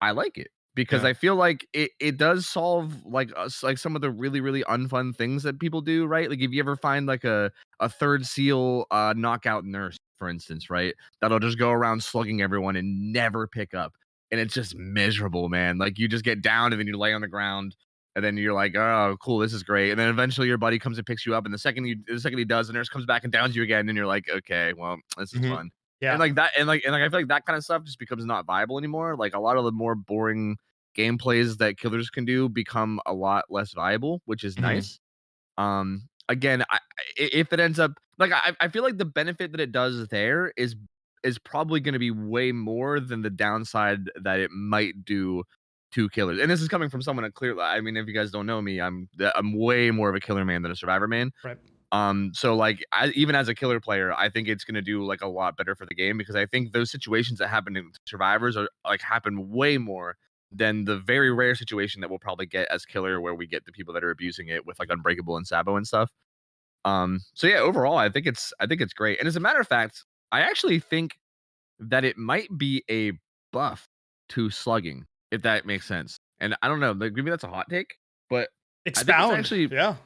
i 0.00 0.10
like 0.10 0.38
it 0.38 0.48
because 0.74 1.02
Yeah. 1.02 1.10
i 1.10 1.12
feel 1.14 1.36
like 1.36 1.66
it, 1.72 1.90
it 2.00 2.16
does 2.16 2.46
solve 2.48 3.04
like 3.04 3.30
us 3.36 3.62
like 3.62 3.78
some 3.78 3.96
of 3.96 4.02
the 4.02 4.10
really 4.10 4.40
really 4.40 4.62
unfun 4.64 5.16
things 5.16 5.42
that 5.44 5.58
people 5.60 5.80
do 5.80 6.06
right 6.06 6.30
like 6.30 6.40
if 6.40 6.52
you 6.52 6.60
ever 6.60 6.76
find 6.76 7.06
like 7.06 7.24
a 7.24 7.50
a 7.80 7.88
third 7.88 8.26
seal 8.26 8.86
uh 8.90 9.14
knockout 9.16 9.64
nurse 9.64 9.96
for 10.18 10.28
instance 10.28 10.70
right 10.70 10.94
that'll 11.20 11.40
just 11.40 11.58
go 11.58 11.70
around 11.70 12.02
slugging 12.02 12.42
everyone 12.42 12.76
and 12.76 13.12
never 13.12 13.46
pick 13.46 13.74
up 13.74 13.94
and 14.30 14.40
it's 14.40 14.54
just 14.54 14.76
miserable 14.76 15.48
man 15.48 15.78
like 15.78 15.98
you 15.98 16.08
just 16.08 16.24
get 16.24 16.42
down 16.42 16.72
and 16.72 16.80
then 16.80 16.86
you 16.86 16.98
lay 16.98 17.14
on 17.14 17.20
the 17.22 17.28
ground 17.28 17.76
and 18.16 18.24
then 18.24 18.36
you're 18.36 18.52
like 18.54 18.74
oh 18.74 19.16
cool 19.22 19.38
this 19.38 19.52
is 19.52 19.62
great 19.62 19.90
and 19.92 20.00
then 20.00 20.08
eventually 20.08 20.48
your 20.48 20.58
buddy 20.58 20.78
comes 20.80 20.98
and 20.98 21.06
picks 21.06 21.24
you 21.24 21.34
up 21.36 21.44
and 21.44 21.54
the 21.54 21.58
second 21.58 21.84
you 21.84 21.94
the 22.08 22.18
second 22.18 22.38
he 22.38 22.44
does 22.44 22.66
the 22.66 22.72
nurse 22.72 22.88
comes 22.88 23.06
back 23.06 23.22
and 23.22 23.32
downs 23.32 23.54
you 23.54 23.62
again 23.62 23.88
and 23.88 23.96
you're 23.96 24.06
like 24.06 24.28
okay 24.28 24.72
well 24.72 24.96
this 25.16 25.32
is 25.32 25.40
Mhm. 25.40 25.54
fun 25.54 25.70
yeah 26.00 26.10
and 26.10 26.18
like 26.20 26.34
that 26.34 26.50
and 26.58 26.66
like 26.66 26.82
and 26.84 26.92
like 26.92 27.02
i 27.02 27.08
feel 27.08 27.20
like 27.20 27.28
that 27.28 27.46
kind 27.46 27.56
of 27.56 27.62
stuff 27.62 27.84
just 27.84 27.98
becomes 28.00 28.24
not 28.24 28.44
viable 28.46 28.78
anymore 28.78 29.14
like 29.16 29.34
a 29.34 29.38
lot 29.40 29.56
of 29.56 29.64
the 29.64 29.70
more 29.72 29.94
boring 29.94 30.56
gameplays 30.96 31.58
that 31.58 31.78
killers 31.78 32.10
can 32.10 32.24
do 32.24 32.48
become 32.48 32.98
a 33.06 33.12
lot 33.12 33.44
less 33.50 33.72
viable 33.74 34.20
which 34.24 34.42
is 34.42 34.56
Mhm. 34.56 34.62
nice 34.62 34.98
um 35.58 36.08
again 36.28 36.62
I, 36.70 36.76
I- 36.76 37.30
if 37.32 37.52
it 37.52 37.60
ends 37.60 37.78
up 37.78 37.92
like 38.18 38.32
I, 38.32 38.54
I 38.60 38.68
feel 38.68 38.82
like 38.82 38.98
the 38.98 39.04
benefit 39.04 39.52
that 39.52 39.60
it 39.60 39.72
does 39.72 40.08
there 40.08 40.52
is 40.56 40.74
is 41.22 41.38
probably 41.38 41.80
going 41.80 41.92
to 41.94 41.98
be 41.98 42.10
way 42.10 42.52
more 42.52 43.00
than 43.00 43.20
the 43.22 43.30
downside 43.30 44.10
that 44.22 44.38
it 44.38 44.50
might 44.52 45.04
do 45.04 45.42
to 45.96 46.08
killers 46.10 46.38
and 46.40 46.50
this 46.50 46.60
is 46.60 46.68
coming 46.68 46.88
from 46.88 47.00
someone 47.00 47.24
that 47.24 47.34
clearly 47.34 47.60
i 47.60 47.80
mean 47.80 47.96
if 47.96 48.06
you 48.06 48.12
guys 48.12 48.30
don't 48.30 48.46
know 48.46 48.60
me 48.60 48.80
i'm 48.80 49.08
i'm 49.34 49.58
way 49.58 49.90
more 49.90 50.08
of 50.08 50.14
a 50.14 50.20
killer 50.20 50.44
man 50.44 50.62
than 50.62 50.70
a 50.70 50.76
survivor 50.76 51.08
man 51.08 51.30
Right. 51.42 51.56
Um, 51.92 52.32
so 52.34 52.54
like 52.56 52.84
I, 52.92 53.08
even 53.08 53.36
as 53.36 53.48
a 53.48 53.54
killer 53.54 53.78
player, 53.78 54.12
I 54.12 54.28
think 54.28 54.48
it's 54.48 54.64
gonna 54.64 54.82
do 54.82 55.04
like 55.04 55.22
a 55.22 55.28
lot 55.28 55.56
better 55.56 55.76
for 55.76 55.86
the 55.86 55.94
game 55.94 56.18
because 56.18 56.34
I 56.34 56.44
think 56.44 56.72
those 56.72 56.90
situations 56.90 57.38
that 57.38 57.48
happen 57.48 57.76
in 57.76 57.92
survivors 58.06 58.56
are 58.56 58.68
like 58.84 59.00
happen 59.00 59.50
way 59.50 59.78
more 59.78 60.16
than 60.50 60.84
the 60.84 60.98
very 60.98 61.32
rare 61.32 61.54
situation 61.54 62.00
that 62.00 62.10
we'll 62.10 62.18
probably 62.18 62.46
get 62.46 62.68
as 62.68 62.84
killer 62.84 63.20
where 63.20 63.34
we 63.34 63.46
get 63.46 63.64
the 63.64 63.72
people 63.72 63.94
that 63.94 64.04
are 64.04 64.10
abusing 64.10 64.48
it 64.48 64.66
with 64.66 64.78
like 64.78 64.88
unbreakable 64.90 65.36
and 65.36 65.46
sabo 65.46 65.76
and 65.76 65.86
stuff. 65.86 66.10
Um, 66.84 67.20
so 67.34 67.46
yeah, 67.46 67.58
overall, 67.58 67.96
I 67.98 68.08
think 68.08 68.26
it's 68.26 68.52
I 68.60 68.66
think 68.66 68.80
it's 68.80 68.92
great. 68.92 69.18
And 69.18 69.28
as 69.28 69.36
a 69.36 69.40
matter 69.40 69.60
of 69.60 69.68
fact, 69.68 70.04
I 70.32 70.40
actually 70.40 70.80
think 70.80 71.18
that 71.78 72.04
it 72.04 72.16
might 72.16 72.48
be 72.56 72.84
a 72.90 73.12
buff 73.52 73.88
to 74.30 74.50
slugging, 74.50 75.06
if 75.30 75.42
that 75.42 75.66
makes 75.66 75.86
sense. 75.86 76.18
And 76.40 76.56
I 76.62 76.68
don't 76.68 76.80
know, 76.80 76.92
like 76.92 77.12
maybe 77.14 77.30
that's 77.30 77.44
a 77.44 77.48
hot 77.48 77.66
take, 77.70 77.94
but 78.30 78.48
Expound. 78.84 79.36
actually- 79.38 79.66
yeah. 79.66 79.96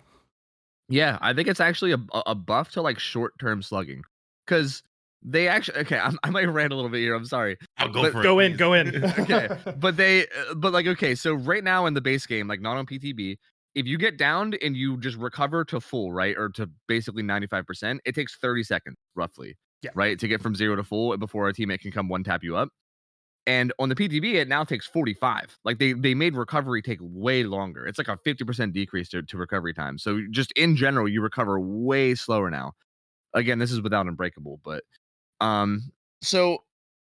yeah, 0.89 1.19
I 1.21 1.33
think 1.35 1.49
it's 1.49 1.61
actually 1.61 1.93
a, 1.93 1.99
a 2.13 2.23
a 2.29 2.35
buff 2.35 2.71
to 2.73 2.83
like 2.83 2.99
short 2.99 3.33
term 3.41 3.63
slugging 3.63 4.03
because 4.47 4.83
they 5.23 5.49
actually 5.49 5.81
okay. 5.81 5.99
I'm, 5.99 6.19
I 6.23 6.31
might 6.31 6.49
rant 6.49 6.73
a 6.73 6.77
little 6.77 6.91
bit 6.91 6.99
here. 7.01 7.15
I'm 7.15 7.27
sorry, 7.27 7.59
I'll 7.79 7.89
go 7.91 8.03
But 8.03 8.13
for 8.13 8.21
it. 8.21 8.23
Go 8.23 8.39
in, 8.39 8.57
go 8.57 8.73
in. 8.75 9.05
okay, 9.19 9.49
but 9.77 9.97
they 9.97 10.23
uh, 10.27 10.55
but 10.55 10.73
like 10.73 10.87
okay, 10.87 11.15
so 11.15 11.35
right 11.35 11.63
now 11.65 11.87
in 11.87 11.95
the 11.95 12.01
base 12.01 12.27
game, 12.27 12.49
like 12.49 12.61
not 12.61 12.77
on 12.77 12.87
PTB, 12.87 13.37
if 13.75 13.87
you 13.87 13.99
get 13.99 14.17
downed 14.17 14.57
and 14.63 14.77
you 14.77 14.97
just 14.99 15.17
recover 15.19 15.65
to 15.67 15.81
full, 15.81 16.13
right, 16.13 16.37
or 16.39 16.49
to 16.51 16.69
basically 16.89 17.23
95%, 17.23 17.99
it 18.05 18.15
takes 18.15 18.37
30 18.39 18.63
seconds 18.65 18.97
roughly, 19.15 19.57
Yeah. 19.83 19.91
right, 19.95 20.19
to 20.19 20.27
get 20.27 20.41
from 20.41 20.55
zero 20.57 20.75
to 20.77 20.83
full 20.85 21.17
before 21.19 21.49
a 21.49 21.53
teammate 21.53 21.81
can 21.81 21.93
come 21.93 22.09
one 22.09 22.25
tap 22.25 22.43
you 22.43 22.57
up. 22.57 22.71
And 23.46 23.72
on 23.79 23.88
the 23.88 23.94
PTB, 23.94 24.35
it 24.35 24.48
now 24.48 24.64
takes 24.64 24.87
45. 24.87 25.59
Like 25.64 25.79
they 25.79 25.92
they 25.92 26.14
made 26.14 26.35
recovery 26.37 26.83
take 26.83 26.98
way 27.00 27.42
longer. 27.42 27.87
It's 27.87 27.98
like 27.98 28.09
a 28.09 28.16
50% 28.16 28.72
decrease 28.72 29.09
to, 29.11 29.22
to 29.22 29.37
recovery 29.37 29.74
time. 29.74 29.98
So 29.98 30.20
just 30.31 30.53
in 30.53 30.76
general, 30.76 31.09
you 31.09 31.22
recover 31.22 31.59
way 31.59 32.14
slower 32.14 32.50
now. 32.50 32.72
Again, 33.35 33.59
this 33.59 33.72
is 33.72 33.81
without 33.81 34.07
unbreakable, 34.07 34.61
but 34.64 34.85
um 35.40 35.90
so 36.22 36.59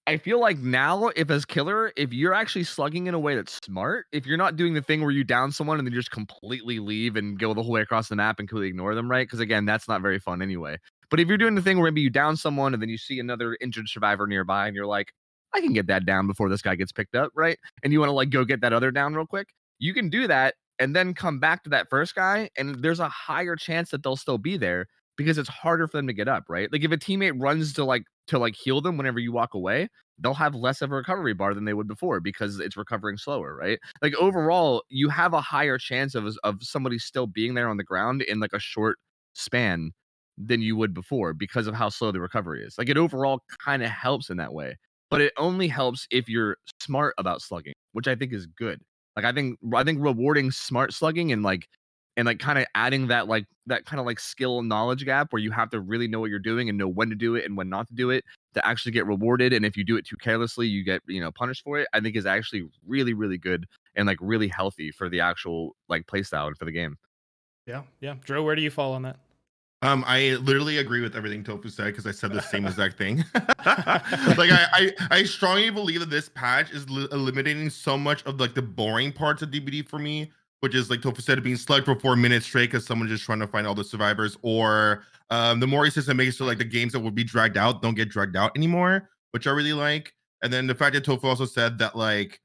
I 0.06 0.16
feel 0.16 0.40
like 0.40 0.58
now, 0.58 1.08
if 1.14 1.30
as 1.30 1.44
killer, 1.44 1.92
if 1.96 2.12
you're 2.12 2.35
actually 2.35 2.64
slugging 2.64 3.06
in 3.06 3.14
a 3.14 3.20
way 3.20 3.37
that's 3.37 3.61
smart, 3.64 4.06
if 4.11 4.26
you're 4.26 4.37
not 4.37 4.56
doing 4.56 4.74
the 4.74 4.82
thing 4.82 5.00
where 5.00 5.12
you 5.12 5.22
down 5.22 5.52
someone 5.52 5.78
and 5.78 5.87
then 5.87 5.94
just 5.94 6.11
completely 6.11 6.80
leave 6.80 7.14
and 7.14 7.38
go 7.38 7.54
the 7.54 7.62
whole 7.62 7.70
way 7.70 7.82
across 7.82 8.08
the 8.08 8.16
map 8.16 8.40
and 8.40 8.48
completely 8.48 8.68
ignore 8.68 8.96
them, 8.96 9.08
right? 9.08 9.26
Because 9.26 9.38
again, 9.38 9.64
that's 9.64 9.87
not 9.87 10.02
very 10.02 10.18
fun 10.18 10.42
anyway. 10.42 10.76
But 11.08 11.20
if 11.20 11.28
you're 11.28 11.38
doing 11.38 11.54
the 11.54 11.62
thing 11.62 11.78
where 11.78 11.90
maybe 11.90 12.00
you 12.00 12.11
down 12.11 12.37
someone 12.37 12.74
and 12.74 12.82
then 12.82 12.88
you 12.88 12.98
see 12.98 13.20
another 13.20 13.56
injured 13.61 13.88
survivor 13.88 14.26
nearby 14.26 14.66
and 14.66 14.74
you're 14.74 14.87
like, 14.87 15.12
I 15.55 15.61
can 15.61 15.73
get 15.73 15.87
that 15.88 16.07
down 16.07 16.27
before 16.27 16.49
this 16.49 16.62
guy 16.62 16.75
gets 16.77 16.93
picked 16.93 17.15
up, 17.15 17.31
right? 17.35 17.59
And 17.83 17.93
you 17.93 18.01
want 18.01 18.09
to 18.11 18.15
like 18.15 18.31
go 18.31 18.45
get 18.45 18.61
that 18.62 18.73
other 18.73 18.91
down 18.91 19.15
real 19.15 19.27
quick, 19.27 19.49
you 19.79 19.95
can 19.95 20.09
do 20.09 20.27
that 20.29 20.55
and 20.79 20.97
then 20.97 21.15
come 21.15 21.38
back 21.38 21.62
to 21.65 21.71
that 21.71 21.88
first 21.91 22.15
guy, 22.15 22.49
and 22.57 22.83
there's 22.83 23.01
a 23.01 23.09
higher 23.09 23.57
chance 23.57 23.91
that 23.91 24.03
they'll 24.03 24.17
still 24.17 24.38
be 24.38 24.57
there 24.57 24.87
because 25.17 25.38
it's 25.38 25.49
harder 25.49 25.87
for 25.87 25.99
them 25.99 26.07
to 26.07 26.12
get 26.12 26.29
up, 26.29 26.45
right? 26.49 26.73
Like 26.73 26.83
if 26.85 26.91
a 26.93 26.97
teammate 26.97 27.41
runs 27.41 27.73
to 27.75 27.85
like 27.85 28.05
to 28.29 28.38
like 28.38 28.55
heal 28.57 28.81
them 28.81 28.97
whenever 28.97 29.19
you 29.19 29.33
walk 29.33 29.55
away, 29.55 29.88
they'll 30.19 30.35
have 30.35 30.55
less 30.55 30.81
of 30.83 30.91
a 30.91 30.95
recovery 30.95 31.35
bar 31.35 31.55
than 31.55 31.65
they 31.65 31.75
would 31.75 31.88
before 31.88 32.21
because 32.21 32.59
it's 32.61 32.77
recovering 32.77 33.19
slower, 33.19 33.55
right? 33.55 33.79
Like 34.01 34.15
overall, 34.17 34.85
you 34.88 35.09
have 35.11 35.35
a 35.35 35.41
higher 35.41 35.79
chance 35.79 36.15
of 36.15 36.27
of 36.45 36.62
somebody 36.62 36.99
still 36.99 37.27
being 37.27 37.55
there 37.55 37.69
on 37.69 37.77
the 37.77 37.85
ground 37.85 38.23
in 38.23 38.41
like 38.41 38.53
a 38.55 38.59
short 38.59 38.99
span 39.35 39.93
than 40.38 40.62
you 40.62 40.77
would 40.77 40.95
before 40.95 41.35
because 41.35 41.67
of 41.67 41.75
how 41.75 41.88
slow 41.88 42.11
the 42.11 42.21
recovery 42.21 42.65
is. 42.65 42.77
Like 42.79 42.88
it 42.88 42.97
overall 42.97 43.43
kind 43.65 43.83
of 43.83 43.91
helps 43.91 44.31
in 44.31 44.38
that 44.38 44.53
way. 44.55 44.77
But 45.12 45.20
it 45.20 45.33
only 45.37 45.68
helps 45.68 46.07
if 46.11 46.29
you're 46.29 46.57
smart 46.81 47.14
about 47.18 47.42
slugging, 47.42 47.75
which 47.92 48.09
I 48.09 48.14
think 48.16 48.33
is 48.33 48.46
good. 48.46 48.81
Like 49.14 49.25
I 49.25 49.33
think 49.33 49.59
I 49.75 49.85
think 49.85 49.98
rewarding 50.03 50.51
smart 50.51 50.92
slugging 50.92 51.33
and 51.33 51.42
like 51.42 51.68
and 52.16 52.27
like 52.27 52.38
kind 52.38 52.59
of 52.59 52.66
adding 52.75 53.07
that 53.09 53.29
like 53.29 53.46
that 53.66 53.85
kind 53.85 54.01
of 54.01 54.07
like 54.07 54.20
skill 54.20 54.62
knowledge 54.62 55.05
gap 55.05 55.33
where 55.33 55.40
you 55.40 55.51
have 55.51 55.70
to 55.70 55.81
really 55.81 56.09
know 56.09 56.20
what 56.20 56.31
you're 56.31 56.38
doing 56.38 56.68
and 56.68 56.77
know 56.77 56.88
when 56.88 57.09
to 57.09 57.14
do 57.14 57.35
it 57.37 57.44
and 57.44 57.57
when 57.57 57.68
not 57.68 57.88
to 57.88 57.94
do 57.94 58.11
it 58.11 58.25
to 58.55 58.66
actually 58.66 58.92
get 58.92 59.07
rewarded 59.07 59.53
and 59.53 59.64
if 59.64 59.77
you 59.77 59.85
do 59.85 59.96
it 59.96 60.07
too 60.07 60.16
carelessly 60.16 60.66
you 60.66 60.85
get 60.85 61.01
you 61.07 61.20
know 61.20 61.31
punished 61.31 61.62
for 61.62 61.79
it 61.79 61.88
i 61.94 62.01
think 62.01 62.16
is 62.16 62.27
actually 62.27 62.68
really 62.87 63.14
really 63.14 63.38
good 63.38 63.66
and 63.94 64.07
like 64.07 64.18
really 64.20 64.48
healthy 64.48 64.90
for 64.90 65.09
the 65.09 65.20
actual 65.20 65.75
like 65.88 66.07
playstyle 66.07 66.48
and 66.48 66.59
for 66.59 66.64
the 66.64 66.72
game 66.72 66.96
Yeah, 67.66 67.83
yeah. 68.01 68.16
drew 68.25 68.42
where 68.44 68.57
do 68.57 68.62
you 68.62 68.70
fall 68.70 68.92
on 68.92 69.03
that? 69.03 69.16
Um, 69.83 70.05
I 70.07 70.37
literally 70.42 70.79
agree 70.79 71.01
with 71.01 71.16
everything 71.16 71.42
Tofu 71.42 71.68
said 71.68 71.87
because 71.87 72.07
I 72.07 72.12
said 72.12 72.33
the 72.33 72.40
same 72.40 72.66
exact 72.66 72.97
thing. 72.97 73.25
like 73.35 74.51
I, 74.51 74.66
I, 74.73 74.92
I 75.11 75.25
strongly 75.25 75.71
believe 75.71 75.99
that 76.01 76.11
this 76.11 76.29
patch 76.29 76.71
is 76.71 76.88
li- 76.88 77.09
eliminating 77.11 77.68
so 77.68 77.99
much 77.99 78.25
of 78.25 78.38
like 78.38 78.55
the 78.55 78.62
boring 78.62 79.12
parts 79.12 79.42
of 79.42 79.51
DBD 79.51 79.88
for 79.88 79.99
me, 79.99 80.31
which 80.61 80.77
is 80.77 80.88
like 80.88 81.03
Tofu 81.03 81.21
said, 81.21 81.42
being 81.42 81.57
slugged 81.57 81.85
for 81.85 81.99
four 81.99 82.14
minutes 82.14 82.47
straight 82.47 82.71
because 82.71 82.87
someone's 82.87 83.11
just 83.11 83.25
trying 83.25 83.40
to 83.40 83.49
find 83.49 83.66
all 83.66 83.75
the 83.75 83.83
survivors, 83.83 84.37
or 84.42 85.03
um, 85.31 85.59
the 85.59 85.66
Mori 85.66 85.90
system 85.90 86.16
makes 86.16 86.38
so 86.38 86.45
like 86.45 86.59
the 86.59 86.64
games 86.64 86.92
that 86.92 87.01
would 87.01 87.16
be 87.16 87.25
dragged 87.25 87.57
out 87.57 87.83
don't 87.83 87.97
get 87.97 88.09
dragged 88.09 88.37
out 88.37 88.53
anymore, 88.57 89.11
which 89.33 89.49
I 89.49 89.51
really 89.51 89.73
like. 89.73 90.14
And 90.45 90.53
then 90.53 90.68
the 90.68 90.77
fact 90.77 90.95
that 90.95 91.05
Tofu 91.05 91.27
also 91.27 91.45
said 91.45 91.79
that 91.79 91.97
like 91.97 92.40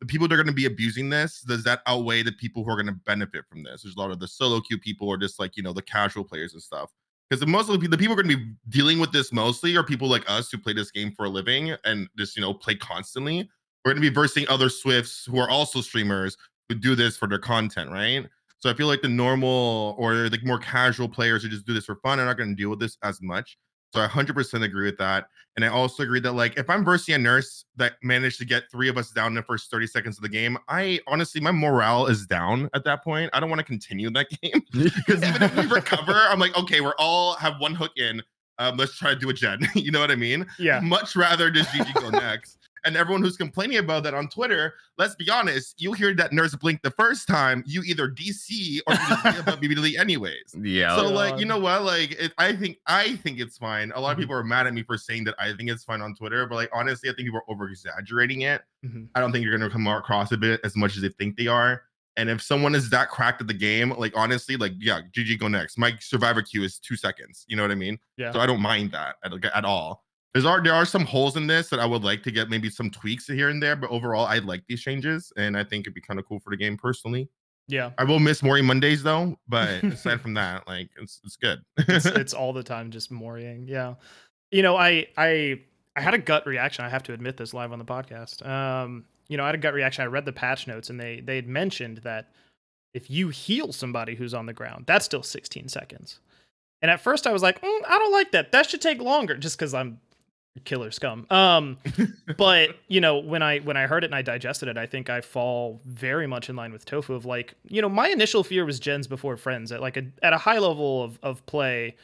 the 0.00 0.06
people 0.06 0.26
that 0.26 0.34
are 0.34 0.38
going 0.38 0.46
to 0.46 0.52
be 0.52 0.66
abusing 0.66 1.10
this, 1.10 1.42
does 1.42 1.62
that 1.64 1.82
outweigh 1.86 2.22
the 2.22 2.32
people 2.32 2.64
who 2.64 2.70
are 2.70 2.76
going 2.76 2.86
to 2.86 3.00
benefit 3.04 3.44
from 3.48 3.62
this? 3.62 3.82
There's 3.82 3.96
a 3.96 3.98
lot 3.98 4.10
of 4.10 4.18
the 4.18 4.28
solo 4.28 4.60
queue 4.60 4.78
people 4.78 5.08
or 5.08 5.16
just 5.16 5.38
like, 5.38 5.56
you 5.56 5.62
know, 5.62 5.72
the 5.72 5.82
casual 5.82 6.24
players 6.24 6.54
and 6.54 6.62
stuff. 6.62 6.90
Because 7.28 7.40
the 7.40 7.46
most 7.46 7.68
of 7.68 7.80
the, 7.80 7.96
people 7.96 8.18
are 8.18 8.22
going 8.22 8.34
to 8.34 8.44
be 8.44 8.52
dealing 8.70 8.98
with 8.98 9.12
this 9.12 9.32
mostly 9.32 9.76
are 9.76 9.84
people 9.84 10.08
like 10.08 10.28
us 10.28 10.50
who 10.50 10.58
play 10.58 10.72
this 10.72 10.90
game 10.90 11.12
for 11.12 11.26
a 11.26 11.28
living 11.28 11.76
and 11.84 12.08
just, 12.18 12.34
you 12.34 12.42
know, 12.42 12.52
play 12.52 12.74
constantly. 12.74 13.48
We're 13.84 13.92
going 13.92 14.02
to 14.02 14.10
be 14.10 14.12
versing 14.12 14.48
other 14.48 14.68
Swifts 14.68 15.26
who 15.26 15.38
are 15.38 15.48
also 15.48 15.80
streamers 15.80 16.36
who 16.68 16.74
do 16.74 16.94
this 16.94 17.16
for 17.16 17.28
their 17.28 17.38
content, 17.38 17.90
right? 17.90 18.26
So 18.58 18.68
I 18.68 18.74
feel 18.74 18.88
like 18.88 19.02
the 19.02 19.08
normal 19.08 19.94
or 19.98 20.28
like 20.28 20.44
more 20.44 20.58
casual 20.58 21.08
players 21.08 21.42
who 21.42 21.48
just 21.48 21.66
do 21.66 21.72
this 21.72 21.84
for 21.84 21.96
fun 21.96 22.18
are 22.20 22.26
not 22.26 22.36
going 22.36 22.50
to 22.50 22.54
deal 22.54 22.68
with 22.70 22.80
this 22.80 22.98
as 23.02 23.22
much. 23.22 23.58
So 23.92 24.00
I 24.00 24.06
100% 24.06 24.62
agree 24.62 24.86
with 24.86 24.98
that. 24.98 25.26
And 25.56 25.64
I 25.64 25.68
also 25.68 26.04
agree 26.04 26.20
that 26.20 26.32
like 26.32 26.56
if 26.58 26.70
I'm 26.70 26.84
versing 26.84 27.14
a 27.14 27.18
nurse 27.18 27.64
that 27.76 27.94
managed 28.02 28.38
to 28.38 28.44
get 28.44 28.70
three 28.70 28.88
of 28.88 28.96
us 28.96 29.10
down 29.10 29.28
in 29.28 29.34
the 29.34 29.42
first 29.42 29.70
30 29.70 29.88
seconds 29.88 30.16
of 30.16 30.22
the 30.22 30.28
game, 30.28 30.56
I 30.68 31.00
honestly 31.08 31.40
my 31.40 31.50
morale 31.50 32.06
is 32.06 32.26
down 32.26 32.70
at 32.72 32.84
that 32.84 33.02
point. 33.02 33.30
I 33.32 33.40
don't 33.40 33.50
want 33.50 33.58
to 33.58 33.64
continue 33.64 34.10
that 34.10 34.28
game 34.42 34.62
because 34.72 35.22
even 35.22 35.42
if 35.42 35.56
we 35.56 35.66
recover, 35.66 36.12
I'm 36.14 36.38
like, 36.38 36.56
okay, 36.56 36.80
we're 36.80 36.94
all 36.98 37.34
have 37.34 37.54
one 37.58 37.74
hook 37.74 37.92
in. 37.96 38.22
Um, 38.58 38.76
let's 38.76 38.96
try 38.96 39.14
to 39.14 39.18
do 39.18 39.28
a 39.30 39.32
gen. 39.32 39.66
you 39.74 39.90
know 39.90 40.00
what 40.00 40.10
I 40.10 40.16
mean? 40.16 40.46
Yeah. 40.58 40.80
Much 40.80 41.16
rather 41.16 41.50
just 41.50 41.70
GG 41.70 41.94
go 41.94 42.10
next. 42.10 42.58
And 42.84 42.96
everyone 42.96 43.22
who's 43.22 43.36
complaining 43.36 43.78
about 43.78 44.02
that 44.04 44.14
on 44.14 44.28
Twitter, 44.28 44.74
let's 44.98 45.14
be 45.14 45.28
honest, 45.30 45.80
you 45.80 45.92
hear 45.92 46.14
that 46.14 46.32
nurse 46.32 46.54
blink 46.54 46.82
the 46.82 46.90
first 46.90 47.28
time, 47.28 47.62
you 47.66 47.82
either 47.82 48.08
DC 48.08 48.80
or 48.86 48.94
you 48.94 48.98
just 49.08 49.22
give 49.24 49.48
up 49.48 49.58
immediately 49.58 49.98
anyways. 49.98 50.54
yeah 50.62 50.96
So 50.96 51.08
like, 51.08 51.38
you 51.38 51.44
know 51.46 51.58
what? 51.58 51.82
Like, 51.84 52.12
it, 52.12 52.32
I 52.38 52.54
think 52.54 52.78
I 52.86 53.16
think 53.16 53.38
it's 53.40 53.58
fine. 53.58 53.92
A 53.94 54.00
lot 54.00 54.12
of 54.12 54.16
Mhm. 54.18 54.20
people 54.22 54.36
are 54.36 54.44
mad 54.44 54.66
at 54.66 54.74
me 54.74 54.82
for 54.82 54.96
saying 54.96 55.24
that 55.24 55.34
I 55.38 55.52
think 55.54 55.70
it's 55.70 55.84
fine 55.84 56.00
on 56.00 56.14
Twitter, 56.14 56.46
but 56.46 56.54
like 56.56 56.70
honestly, 56.72 57.08
I 57.10 57.12
think 57.12 57.26
people 57.26 57.40
are 57.46 57.50
over 57.52 57.68
exaggerating 57.68 58.42
it. 58.42 58.62
Mhm. 58.84 59.08
I 59.14 59.20
don't 59.20 59.32
think 59.32 59.44
you're 59.44 59.56
gonna 59.56 59.70
come 59.70 59.86
across 59.86 60.32
a 60.32 60.36
bit 60.36 60.60
as 60.64 60.76
much 60.76 60.96
as 60.96 61.02
they 61.02 61.08
think 61.10 61.36
they 61.36 61.46
are. 61.46 61.82
And 62.16 62.28
if 62.28 62.42
someone 62.42 62.74
is 62.74 62.90
that 62.90 63.08
cracked 63.08 63.40
at 63.40 63.46
the 63.46 63.54
game, 63.54 63.90
like 63.96 64.12
honestly, 64.16 64.56
like 64.56 64.72
yeah, 64.78 65.00
GG 65.12 65.38
go 65.38 65.48
next. 65.48 65.78
My 65.78 65.94
survivor 66.00 66.42
queue 66.42 66.64
is 66.64 66.78
two 66.78 66.96
seconds. 66.96 67.44
You 67.48 67.56
know 67.56 67.62
what 67.62 67.70
I 67.70 67.76
mean? 67.76 67.98
Yeah. 68.16 68.32
So 68.32 68.40
I 68.40 68.46
don't 68.46 68.60
mind 68.60 68.90
that 68.92 69.16
at, 69.24 69.32
at 69.54 69.64
all. 69.64 70.04
There's 70.32 70.46
are 70.46 70.62
there 70.62 70.74
are 70.74 70.84
some 70.84 71.04
holes 71.04 71.36
in 71.36 71.46
this 71.46 71.68
that 71.70 71.80
I 71.80 71.86
would 71.86 72.04
like 72.04 72.22
to 72.22 72.30
get 72.30 72.50
maybe 72.50 72.70
some 72.70 72.90
tweaks 72.90 73.26
here 73.26 73.48
and 73.48 73.60
there, 73.60 73.74
but 73.74 73.90
overall 73.90 74.26
I 74.26 74.38
like 74.38 74.62
these 74.68 74.80
changes 74.80 75.32
and 75.36 75.56
I 75.56 75.64
think 75.64 75.84
it'd 75.84 75.94
be 75.94 76.00
kind 76.00 76.20
of 76.20 76.26
cool 76.26 76.38
for 76.38 76.50
the 76.50 76.56
game 76.56 76.76
personally. 76.76 77.28
Yeah. 77.66 77.90
I 77.98 78.04
will 78.04 78.18
miss 78.18 78.42
Mori 78.42 78.62
Mondays 78.62 79.02
though, 79.02 79.36
but 79.48 79.82
aside 79.84 80.20
from 80.20 80.34
that, 80.34 80.66
like 80.68 80.90
it's 81.00 81.20
it's 81.24 81.36
good. 81.36 81.62
it's, 81.78 82.06
it's 82.06 82.34
all 82.34 82.52
the 82.52 82.62
time 82.62 82.90
just 82.90 83.10
morying. 83.10 83.66
Yeah. 83.66 83.94
You 84.52 84.62
know, 84.62 84.76
I 84.76 85.06
I 85.16 85.60
I 85.96 86.00
had 86.00 86.14
a 86.14 86.18
gut 86.18 86.46
reaction. 86.46 86.84
I 86.84 86.88
have 86.88 87.02
to 87.04 87.12
admit 87.12 87.36
this 87.36 87.52
live 87.52 87.72
on 87.72 87.78
the 87.80 87.84
podcast. 87.84 88.46
Um, 88.46 89.04
you 89.28 89.36
know, 89.36 89.42
I 89.42 89.46
had 89.46 89.54
a 89.56 89.58
gut 89.58 89.74
reaction. 89.74 90.02
I 90.04 90.06
read 90.06 90.24
the 90.24 90.32
patch 90.32 90.68
notes 90.68 90.90
and 90.90 91.00
they 91.00 91.20
they 91.20 91.36
had 91.36 91.48
mentioned 91.48 91.98
that 91.98 92.30
if 92.94 93.10
you 93.10 93.28
heal 93.28 93.72
somebody 93.72 94.14
who's 94.14 94.34
on 94.34 94.46
the 94.46 94.52
ground, 94.52 94.84
that's 94.86 95.04
still 95.04 95.22
16 95.22 95.68
seconds. 95.68 96.20
And 96.82 96.90
at 96.90 97.00
first 97.00 97.26
I 97.26 97.32
was 97.32 97.42
like, 97.42 97.60
"Mm, 97.60 97.80
I 97.88 97.98
don't 97.98 98.12
like 98.12 98.32
that. 98.32 98.52
That 98.52 98.68
should 98.68 98.80
take 98.80 99.00
longer 99.00 99.36
just 99.36 99.58
because 99.58 99.74
I'm 99.74 100.00
killer 100.64 100.90
scum. 100.90 101.26
Um, 101.30 101.78
but 102.36 102.76
you 102.88 103.00
know, 103.00 103.18
when 103.18 103.42
I 103.42 103.58
when 103.60 103.76
I 103.76 103.86
heard 103.86 104.04
it 104.04 104.06
and 104.08 104.14
I 104.14 104.22
digested 104.22 104.68
it, 104.68 104.76
I 104.76 104.86
think 104.86 105.08
I 105.10 105.20
fall 105.20 105.80
very 105.84 106.26
much 106.26 106.48
in 106.48 106.56
line 106.56 106.72
with 106.72 106.84
Tofu 106.84 107.14
of 107.14 107.24
like, 107.24 107.54
you 107.68 107.80
know, 107.82 107.88
my 107.88 108.08
initial 108.08 108.42
fear 108.44 108.64
was 108.64 108.80
gens 108.80 109.06
before 109.06 109.36
friends 109.36 109.72
at 109.72 109.80
like 109.80 109.96
a 109.96 110.04
at 110.22 110.32
a 110.32 110.38
high 110.38 110.58
level 110.58 111.02
of 111.02 111.18
of 111.22 111.44
play. 111.46 111.96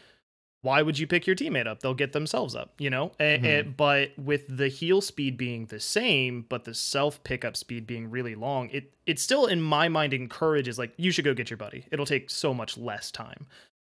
Why 0.63 0.83
would 0.83 0.99
you 0.99 1.07
pick 1.07 1.29
your 1.29 1.37
teammate 1.37 1.69
up? 1.69 1.79
They'll 1.81 1.95
get 1.95 2.13
themselves 2.13 2.57
up, 2.57 2.73
you 2.79 2.91
know. 2.91 3.13
A- 3.21 3.63
but 3.77 4.11
with 4.19 4.45
the 4.49 4.67
heal 4.67 5.01
speed 5.01 5.37
being 5.37 5.67
the 5.67 5.79
same, 5.79 6.45
but 6.49 6.65
the 6.65 6.75
self 6.75 7.23
pickup 7.23 7.57
speed 7.57 7.87
being 7.87 8.11
really 8.11 8.35
long, 8.35 8.69
it 8.71 8.93
it 9.07 9.21
still 9.21 9.47
in 9.47 9.61
my 9.61 9.89
mind 9.89 10.13
encourages 10.13 10.77
like 10.77 10.93
you 10.97 11.13
should 11.13 11.25
go 11.25 11.35
get 11.35 11.51
your 11.51 11.57
buddy. 11.57 11.85
It'll 11.93 12.07
take 12.07 12.31
so 12.31 12.53
much 12.53 12.77
less 12.77 13.13
time. 13.13 13.47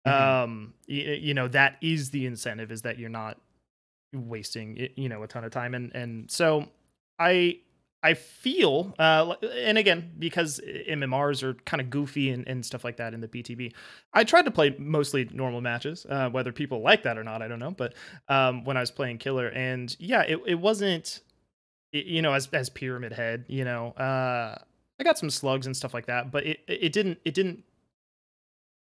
Mhm. 0.07 0.11
Um, 0.43 0.73
y- 0.89 0.95
you 1.21 1.33
know 1.35 1.47
that 1.49 1.77
is 1.81 2.09
the 2.09 2.25
incentive 2.25 2.71
is 2.71 2.81
that 2.83 2.97
you're 2.97 3.09
not 3.09 3.37
wasting 4.13 4.89
you 4.95 5.09
know 5.09 5.23
a 5.23 5.27
ton 5.27 5.43
of 5.43 5.51
time 5.51 5.73
and 5.73 5.93
and 5.95 6.29
so 6.31 6.67
i 7.19 7.57
I 8.05 8.15
feel, 8.15 8.93
uh, 8.99 9.35
and 9.55 9.77
again, 9.77 10.11
because 10.19 10.59
MMRs 10.89 11.41
are 11.41 11.53
kind 11.65 11.79
of 11.79 11.89
goofy 11.89 12.31
and, 12.31 12.45
and 12.45 12.65
stuff 12.65 12.83
like 12.83 12.97
that 12.97 13.13
in 13.13 13.21
the 13.21 13.29
PTB, 13.29 13.71
I 14.13 14.25
tried 14.25 14.43
to 14.43 14.51
play 14.51 14.75
mostly 14.77 15.29
normal 15.31 15.61
matches. 15.61 16.05
Uh, 16.07 16.29
whether 16.29 16.51
people 16.51 16.81
like 16.81 17.03
that 17.03 17.17
or 17.17 17.23
not, 17.23 17.41
I 17.41 17.47
don't 17.47 17.59
know. 17.59 17.71
But 17.71 17.93
um, 18.27 18.65
when 18.65 18.75
I 18.75 18.81
was 18.81 18.91
playing 18.91 19.19
Killer, 19.19 19.47
and 19.47 19.95
yeah, 19.99 20.23
it, 20.23 20.37
it 20.45 20.55
wasn't, 20.55 21.21
you 21.93 22.21
know, 22.21 22.33
as 22.33 22.49
as 22.51 22.69
Pyramid 22.69 23.13
Head, 23.13 23.45
you 23.47 23.63
know, 23.63 23.91
uh, 23.91 24.57
I 24.99 25.03
got 25.05 25.17
some 25.17 25.29
slugs 25.29 25.65
and 25.65 25.75
stuff 25.75 25.93
like 25.93 26.07
that, 26.07 26.29
but 26.29 26.45
it 26.45 26.59
it 26.67 26.91
didn't 26.91 27.19
it 27.23 27.33
didn't. 27.33 27.63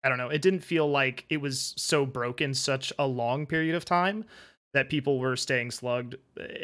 I 0.03 0.09
don't 0.09 0.17
know. 0.17 0.29
It 0.29 0.41
didn't 0.41 0.61
feel 0.61 0.89
like 0.89 1.25
it 1.29 1.38
was 1.38 1.75
so 1.77 2.07
broken 2.07 2.55
such 2.55 2.91
a 2.97 3.05
long 3.05 3.45
period 3.45 3.75
of 3.75 3.86
time 3.86 4.25
that 4.74 4.89
people 4.89 5.19
were 5.19 5.36
staying 5.36 5.72
slugged 5.72 6.15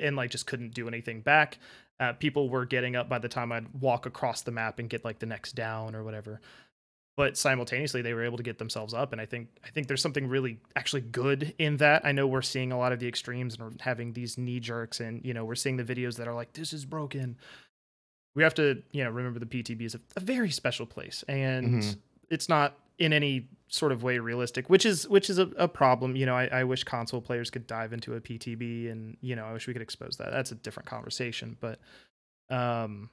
and 0.02 0.16
like 0.16 0.32
just 0.32 0.48
couldn't 0.48 0.74
do 0.74 0.88
anything 0.88 1.22
back 1.22 1.58
uh, 2.00 2.14
people 2.14 2.50
were 2.50 2.66
getting 2.66 2.96
up 2.96 3.10
by 3.10 3.20
the 3.20 3.28
time 3.28 3.52
I'd 3.52 3.68
walk 3.82 4.06
across 4.06 4.42
the 4.42 4.52
map 4.52 4.80
and 4.80 4.90
get 4.90 5.04
like 5.04 5.20
the 5.20 5.26
next 5.26 5.54
down 5.54 5.96
or 5.96 6.04
whatever. 6.04 6.42
But 7.16 7.36
simultaneously, 7.36 8.04
they 8.04 8.14
were 8.14 8.24
able 8.24 8.38
to 8.38 8.44
get 8.44 8.60
themselves 8.60 8.94
up, 8.94 9.12
and 9.12 9.20
I 9.20 9.26
think 9.26 9.48
I 9.66 9.70
think 9.70 9.88
there's 9.88 10.04
something 10.04 10.28
really 10.28 10.60
actually 10.76 11.02
good 11.02 11.56
in 11.58 11.78
that. 11.78 12.06
I 12.06 12.12
know 12.12 12.28
we're 12.28 12.44
seeing 12.44 12.72
a 12.72 12.78
lot 12.78 12.92
of 12.92 13.00
the 13.00 13.08
extremes 13.08 13.56
and 13.56 13.64
we're 13.64 13.72
having 13.80 14.14
these 14.14 14.38
knee 14.38 14.60
jerks, 14.60 15.00
and 15.00 15.26
you 15.26 15.34
know 15.34 15.44
we're 15.44 15.56
seeing 15.56 15.78
the 15.78 15.84
videos 15.84 16.18
that 16.18 16.28
are 16.28 16.36
like 16.36 16.54
this 16.54 16.74
is 16.74 16.86
broken. 16.86 17.38
We 18.36 18.44
have 18.44 18.54
to 18.56 18.84
you 18.92 19.04
know 19.04 19.10
remember 19.10 19.40
the 19.40 19.48
PTB 19.48 19.82
is 19.82 19.96
a, 19.96 20.00
a 20.16 20.20
very 20.20 20.52
special 20.52 20.86
place, 20.86 21.24
and 21.28 21.82
mm-hmm. 21.82 22.00
it's 22.30 22.48
not 22.48 22.78
in 23.00 23.14
any 23.14 23.48
sort 23.68 23.92
of 23.92 24.04
way 24.04 24.18
realistic, 24.20 24.70
which 24.70 24.86
is 24.86 25.08
which 25.08 25.30
is 25.30 25.40
a, 25.40 25.50
a 25.58 25.68
problem. 25.68 26.16
You 26.16 26.26
know, 26.26 26.36
I, 26.36 26.48
I, 26.48 26.64
wish 26.64 26.84
console 26.84 27.22
players 27.22 27.50
could 27.50 27.68
dive 27.68 27.94
into 27.94 28.16
a 28.16 28.22
PTB, 28.22 28.92
and 28.92 29.18
you 29.22 29.36
know, 29.36 29.46
I 29.46 29.54
wish 29.54 29.68
we 29.68 29.74
could 29.74 29.82
expose 29.82 30.18
that. 30.18 30.32
That's 30.32 30.52
a 30.52 30.56
different 30.56 30.88
conversation. 30.88 31.58
But, 31.60 31.80
um, 32.50 33.10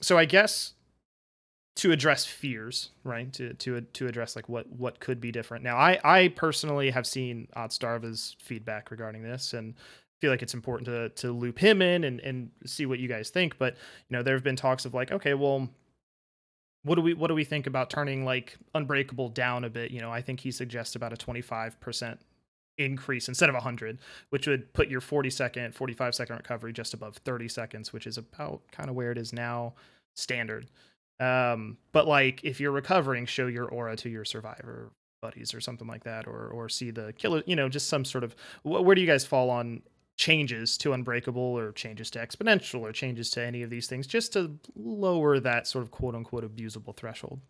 so 0.00 0.18
I 0.18 0.24
guess 0.24 0.72
to 1.76 1.92
address 1.92 2.24
fears, 2.24 2.90
right? 3.04 3.32
To 3.34 3.54
to 3.54 3.80
to 3.80 4.06
address 4.06 4.36
like 4.36 4.48
what 4.48 4.70
what 4.70 5.00
could 5.00 5.20
be 5.20 5.30
different. 5.30 5.64
Now, 5.64 5.76
I 5.76 5.98
I 6.02 6.28
personally 6.28 6.90
have 6.90 7.06
seen 7.06 7.48
Otzdarva's 7.56 8.36
feedback 8.40 8.90
regarding 8.90 9.22
this, 9.22 9.52
and 9.52 9.74
feel 10.20 10.30
like 10.30 10.42
it's 10.42 10.54
important 10.54 10.86
to 10.86 11.08
to 11.10 11.32
loop 11.32 11.58
him 11.58 11.82
in 11.82 12.04
and 12.04 12.20
and 12.20 12.50
see 12.64 12.86
what 12.86 12.98
you 12.98 13.08
guys 13.08 13.30
think. 13.30 13.58
But 13.58 13.74
you 14.08 14.16
know, 14.16 14.22
there 14.22 14.34
have 14.34 14.44
been 14.44 14.56
talks 14.56 14.84
of 14.84 14.94
like, 14.94 15.12
okay, 15.12 15.34
well 15.34 15.68
what 16.84 16.94
do 16.96 17.00
we 17.02 17.14
what 17.14 17.28
do 17.28 17.34
we 17.34 17.44
think 17.44 17.66
about 17.66 17.90
turning 17.90 18.24
like 18.24 18.56
unbreakable 18.74 19.30
down 19.30 19.64
a 19.64 19.70
bit? 19.70 19.90
You 19.90 20.00
know 20.00 20.12
i 20.12 20.22
think 20.22 20.40
he 20.40 20.50
suggests 20.50 20.94
about 20.94 21.12
a 21.12 21.16
25% 21.16 22.18
increase 22.76 23.28
instead 23.28 23.48
of 23.48 23.54
100 23.54 24.00
which 24.30 24.46
would 24.46 24.72
put 24.72 24.88
your 24.88 25.00
40 25.00 25.30
second 25.30 25.74
45 25.74 26.14
second 26.14 26.36
recovery 26.36 26.72
just 26.72 26.92
above 26.92 27.16
30 27.18 27.48
seconds 27.48 27.92
which 27.92 28.06
is 28.06 28.18
about 28.18 28.62
kind 28.72 28.90
of 28.90 28.96
where 28.96 29.12
it 29.12 29.18
is 29.18 29.32
now 29.32 29.74
standard. 30.16 30.68
Um 31.20 31.78
but 31.92 32.06
like 32.08 32.40
if 32.42 32.60
you're 32.60 32.72
recovering 32.72 33.26
show 33.26 33.46
your 33.46 33.66
aura 33.66 33.96
to 33.96 34.08
your 34.08 34.24
survivor 34.24 34.90
buddies 35.22 35.54
or 35.54 35.60
something 35.60 35.86
like 35.86 36.04
that 36.04 36.26
or 36.26 36.48
or 36.48 36.68
see 36.68 36.90
the 36.90 37.12
killer 37.14 37.42
you 37.46 37.56
know 37.56 37.68
just 37.68 37.88
some 37.88 38.04
sort 38.04 38.24
of 38.24 38.34
where 38.62 38.94
do 38.94 39.00
you 39.00 39.06
guys 39.06 39.24
fall 39.24 39.48
on 39.50 39.82
changes 40.16 40.78
to 40.78 40.92
unbreakable 40.92 41.42
or 41.42 41.72
changes 41.72 42.10
to 42.10 42.18
exponential 42.18 42.80
or 42.80 42.92
changes 42.92 43.30
to 43.30 43.42
any 43.42 43.62
of 43.62 43.70
these 43.70 43.86
things 43.86 44.06
just 44.06 44.32
to 44.32 44.58
lower 44.76 45.40
that 45.40 45.66
sort 45.66 45.82
of 45.82 45.90
quote 45.90 46.14
unquote 46.14 46.44
abusable 46.44 46.96
threshold. 46.96 47.40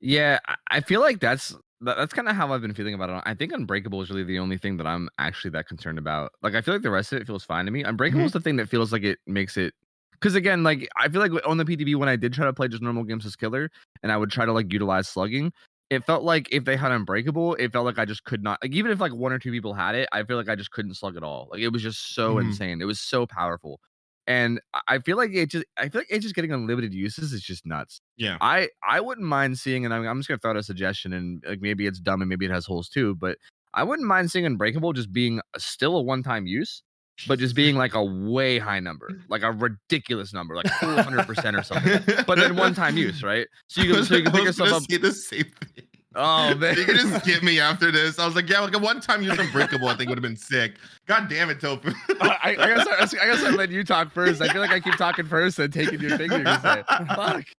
Yeah 0.00 0.40
i 0.70 0.80
feel 0.80 1.00
like 1.00 1.20
that's 1.20 1.56
that's 1.80 2.12
kind 2.12 2.28
of 2.28 2.36
how 2.36 2.52
i've 2.52 2.60
been 2.60 2.74
feeling 2.74 2.94
about 2.94 3.10
it. 3.10 3.22
I 3.24 3.34
think 3.34 3.52
unbreakable 3.52 4.02
is 4.02 4.10
really 4.10 4.24
the 4.24 4.38
only 4.38 4.58
thing 4.58 4.76
that 4.78 4.86
i'm 4.86 5.08
actually 5.18 5.50
that 5.52 5.68
concerned 5.68 5.98
about. 5.98 6.32
Like 6.42 6.54
i 6.54 6.60
feel 6.60 6.74
like 6.74 6.82
the 6.82 6.90
rest 6.90 7.12
of 7.12 7.20
it 7.20 7.26
feels 7.26 7.44
fine 7.44 7.64
to 7.64 7.70
me. 7.70 7.82
Unbreakable 7.82 8.20
mm-hmm. 8.20 8.26
is 8.26 8.32
the 8.32 8.40
thing 8.40 8.56
that 8.56 8.68
feels 8.68 8.92
like 8.92 9.04
it 9.04 9.18
makes 9.26 9.56
it 9.56 9.74
because 10.12 10.34
again 10.34 10.62
like 10.62 10.88
i 10.96 11.08
feel 11.08 11.20
like 11.20 11.30
on 11.46 11.58
the 11.58 11.64
ptb 11.64 11.94
when 11.94 12.08
i 12.08 12.16
did 12.16 12.32
try 12.32 12.46
to 12.46 12.52
play 12.52 12.68
just 12.68 12.82
normal 12.82 13.04
games 13.04 13.26
as 13.26 13.36
killer 13.36 13.70
and 14.02 14.10
i 14.10 14.16
would 14.16 14.30
try 14.30 14.44
to 14.44 14.52
like 14.52 14.72
utilize 14.72 15.08
slugging 15.08 15.52
it 15.90 16.04
felt 16.04 16.24
like 16.24 16.48
if 16.50 16.64
they 16.64 16.76
had 16.76 16.92
unbreakable, 16.92 17.54
it 17.54 17.72
felt 17.72 17.84
like 17.84 17.98
I 17.98 18.04
just 18.04 18.24
could 18.24 18.42
not 18.42 18.58
like 18.62 18.72
even 18.72 18.90
if 18.90 19.00
like 19.00 19.14
one 19.14 19.32
or 19.32 19.38
two 19.38 19.50
people 19.50 19.74
had 19.74 19.94
it, 19.94 20.08
I 20.12 20.24
feel 20.24 20.36
like 20.36 20.48
I 20.48 20.56
just 20.56 20.70
couldn't 20.70 20.94
slug 20.94 21.16
at 21.16 21.22
all. 21.22 21.48
Like 21.50 21.60
it 21.60 21.68
was 21.68 21.82
just 21.82 22.14
so 22.14 22.36
mm-hmm. 22.36 22.48
insane. 22.48 22.80
It 22.80 22.86
was 22.86 23.00
so 23.00 23.26
powerful. 23.26 23.80
And 24.28 24.60
I 24.88 24.98
feel 24.98 25.16
like 25.16 25.30
it 25.32 25.50
just 25.50 25.64
I 25.76 25.88
feel 25.88 26.00
like 26.00 26.10
it 26.10 26.18
just 26.18 26.34
getting 26.34 26.52
unlimited 26.52 26.92
uses 26.92 27.32
is 27.32 27.42
just 27.42 27.64
nuts. 27.64 28.00
Yeah. 28.16 28.38
I 28.40 28.68
I 28.86 29.00
wouldn't 29.00 29.26
mind 29.26 29.58
seeing 29.58 29.84
and 29.84 29.94
I'm, 29.94 30.06
I'm 30.06 30.18
just 30.18 30.28
gonna 30.28 30.38
throw 30.38 30.50
out 30.50 30.56
a 30.56 30.62
suggestion 30.62 31.12
and 31.12 31.42
like 31.46 31.60
maybe 31.60 31.86
it's 31.86 32.00
dumb 32.00 32.20
and 32.20 32.28
maybe 32.28 32.46
it 32.46 32.50
has 32.50 32.66
holes 32.66 32.88
too, 32.88 33.14
but 33.14 33.38
I 33.74 33.84
wouldn't 33.84 34.08
mind 34.08 34.30
seeing 34.30 34.46
Unbreakable 34.46 34.94
just 34.94 35.12
being 35.12 35.40
still 35.58 35.96
a 35.96 36.02
one-time 36.02 36.46
use, 36.46 36.82
but 37.26 37.38
just 37.38 37.54
being 37.54 37.76
like 37.76 37.94
a 37.94 38.04
way 38.04 38.58
high 38.58 38.80
number, 38.80 39.08
like 39.28 39.42
a 39.42 39.52
ridiculous 39.52 40.32
number, 40.32 40.54
like 40.54 40.68
400 40.80 41.26
percent 41.26 41.56
or 41.56 41.62
something. 41.62 42.00
But 42.26 42.38
then 42.38 42.56
one-time 42.56 42.96
use, 42.96 43.22
right? 43.22 43.46
So 43.68 43.82
you 43.82 43.94
can, 43.94 44.04
so 44.04 44.16
you 44.16 44.22
can 44.22 44.32
pick 44.32 44.44
yourself 44.44 44.72
up. 44.72 44.82
the 44.86 45.12
same 45.12 45.44
thing. 45.44 45.86
Oh 46.18 46.54
man, 46.54 46.76
you 46.78 46.84
can 46.86 46.96
just 46.96 47.24
get 47.26 47.42
me 47.42 47.60
after 47.60 47.92
this. 47.92 48.18
I 48.18 48.24
was 48.24 48.34
like, 48.34 48.48
yeah, 48.48 48.60
like 48.60 48.74
a 48.74 48.78
one-time 48.78 49.22
use 49.22 49.38
Unbreakable, 49.38 49.88
I 49.88 49.96
think 49.96 50.08
would 50.08 50.16
have 50.16 50.22
been 50.22 50.36
sick. 50.36 50.76
God 51.06 51.28
damn 51.28 51.50
it, 51.50 51.60
Tofu. 51.60 51.92
I, 52.20 52.38
I, 52.42 52.54
guess 52.54 52.86
I, 52.88 53.22
I 53.22 53.26
guess 53.26 53.44
I 53.44 53.50
let 53.50 53.70
you 53.70 53.84
talk 53.84 54.10
first. 54.12 54.40
I 54.40 54.48
feel 54.48 54.62
like 54.62 54.70
I 54.70 54.80
keep 54.80 54.96
talking 54.96 55.26
first 55.26 55.58
and 55.58 55.72
taking 55.72 56.00
your 56.00 56.16
to. 56.16 56.84
Fuck. 57.14 57.16
All 57.18 57.26
right. 57.26 57.44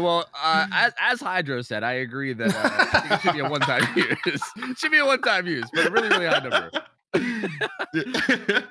Well, 0.00 0.26
uh, 0.42 0.66
as 0.70 0.92
as 1.00 1.20
Hydro 1.20 1.62
said, 1.62 1.82
I 1.82 1.92
agree 1.92 2.34
that 2.34 2.54
uh, 2.54 3.14
it 3.14 3.20
should 3.22 3.32
be 3.32 3.38
a 3.38 3.48
one-time 3.48 3.86
use. 3.96 4.42
should 4.76 4.90
be 4.90 4.98
a 4.98 5.06
one-time 5.06 5.46
use, 5.46 5.64
but 5.72 5.86
a 5.86 5.90
really, 5.90 6.08
really 6.08 6.26
high 6.26 6.40
number. 6.40 6.70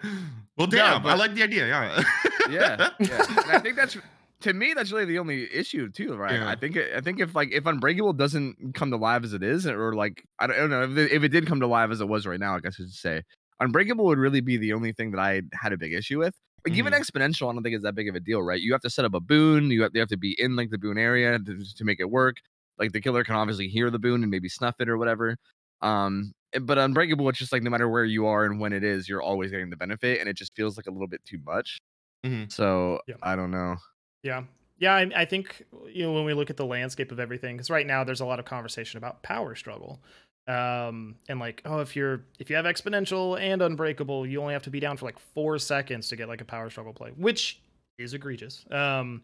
well, 0.58 0.68
damn, 0.68 1.04
but, 1.04 1.10
I 1.10 1.16
like 1.16 1.34
the 1.34 1.43
idea. 1.43 1.68
Yeah, 1.68 2.04
yeah, 2.50 2.89
yeah. 3.00 3.26
And 3.30 3.52
I 3.52 3.60
think 3.60 3.76
that's 3.76 3.98
to 4.41 4.54
me 4.54 4.74
that's 4.76 4.91
really 4.91 5.06
the 5.06 5.20
only 5.20 5.52
issue 5.54 5.89
too, 5.89 6.16
right? 6.16 6.39
Yeah. 6.39 6.50
I 6.50 6.56
think 6.56 6.78
I 6.78 7.02
think 7.02 7.20
if 7.20 7.36
like 7.36 7.52
if 7.52 7.66
Unbreakable 7.66 8.14
doesn't 8.14 8.74
come 8.76 8.91
to 8.91 8.98
live 8.98 9.24
as 9.24 9.34
it 9.34 9.43
is, 9.43 9.66
or 9.66 9.93
like 9.93 10.24
I 10.39 10.48
don't, 10.48 10.56
I 10.56 10.60
don't 10.60 10.70
know 10.70 10.84
if 10.84 10.98
it, 10.98 11.12
if 11.12 11.24
it 11.24 11.30
did 11.30 11.48
come 11.48 11.60
to 11.60 11.68
live 11.68 11.91
as 11.91 12.02
it 12.02 12.08
was 12.08 12.26
right 12.26 12.39
now, 12.39 12.56
I 12.56 12.60
guess 12.60 12.76
I 12.80 12.84
should 12.84 12.93
say 12.93 13.24
Unbreakable 13.60 14.06
would 14.06 14.20
really 14.20 14.41
be 14.41 14.58
the 14.58 14.74
only 14.74 14.93
thing 14.93 15.12
that 15.12 15.20
I 15.20 15.41
had 15.54 15.74
a 15.74 15.78
big 15.78 15.93
issue 15.93 16.20
with. 16.20 16.36
Like 16.66 16.74
mm-hmm. 16.74 16.88
even 16.88 16.93
exponential, 16.93 17.50
I 17.50 17.54
don't 17.54 17.64
think 17.64 17.76
is 17.76 17.84
that 17.84 17.95
big 17.95 18.10
of 18.10 18.16
a 18.16 18.20
deal, 18.20 18.41
right? 18.41 18.60
You 18.60 18.72
have 18.74 18.82
to 18.82 18.89
set 18.89 19.06
up 19.06 19.14
a 19.14 19.20
boon. 19.20 19.72
You 19.72 19.84
have, 19.84 19.91
you 19.93 20.00
have 20.00 20.10
to 20.10 20.18
be 20.18 20.36
in 20.39 20.56
like 20.56 20.70
the 20.70 20.78
boon 20.78 20.98
area 20.98 21.39
to, 21.39 21.64
to 21.78 21.84
make 21.84 22.00
it 22.00 22.10
work. 22.10 22.38
Like 22.78 22.91
the 22.91 23.02
killer 23.02 23.24
can 23.24 23.36
obviously 23.36 23.68
hear 23.68 23.89
the 23.89 24.00
boon 24.00 24.22
and 24.22 24.30
maybe 24.30 24.50
snuff 24.50 24.76
it 24.80 24.89
or 24.89 24.98
whatever. 24.98 25.38
Um, 25.82 26.34
but 26.62 26.78
unbreakable 26.78 27.28
it's 27.30 27.39
just 27.39 27.52
like 27.52 27.64
no 27.64 27.70
matter 27.70 27.89
where 27.89 28.06
you 28.06 28.26
are 28.26 28.45
and 28.45 28.60
when 28.60 28.74
it 28.74 28.84
is 28.84 29.08
you're 29.10 29.22
always 29.22 29.52
getting 29.52 29.70
the 29.70 29.78
benefit 29.78 30.20
and 30.20 30.30
it 30.30 30.36
just 30.36 30.56
feels 30.56 30.78
like 30.78 30.88
a 30.88 30.91
little 30.91 31.08
bit 31.08 31.24
too 31.26 31.39
much. 31.45 31.80
Mm-hmm. 32.26 32.50
so 32.50 33.00
yeah. 33.08 33.16
i 33.22 33.36
don't 33.36 33.52
know. 33.52 33.76
Yeah. 34.24 34.43
Yeah 34.80 34.95
I, 34.95 35.10
I, 35.16 35.26
think 35.26 35.64
you 35.88 36.04
know 36.04 36.14
when 36.14 36.26
we 36.26 36.34
look 36.34 36.50
at 36.50 36.58
the 36.58 36.66
landscape 36.66 37.12
of 37.12 37.20
everything 37.20 37.56
because 37.56 37.70
right 37.70 37.86
now 37.86 38.04
there's 38.04 38.22
a 38.22 38.26
lot 38.26 38.39
of 38.39 38.45
conversation 38.45 38.98
about 38.98 39.24
power 39.24 39.56
struggle 39.56 40.00
um 40.48 41.16
and 41.28 41.39
like 41.39 41.62
oh 41.66 41.80
if 41.80 41.95
you're 41.95 42.22
if 42.39 42.50
you 42.50 42.56
have 42.56 42.66
exponential 42.66 43.39
and 43.39 43.62
unbreakable 43.62 44.26
you 44.26 44.41
only 44.41 44.54
have 44.54 44.64
to 44.64 44.70
be 44.70 44.80
down 44.80 44.95
for 44.95 45.06
like 45.06 45.20
four 45.20 45.60
seconds 45.60 46.08
to 46.08 46.16
get 46.16 46.30
like 46.30 46.41
a 46.41 46.45
power 46.45 46.70
struggle 46.70 46.93
play 46.93 47.12
which 47.18 47.60
is 47.98 48.14
egregious 48.14 48.66
um 48.72 49.22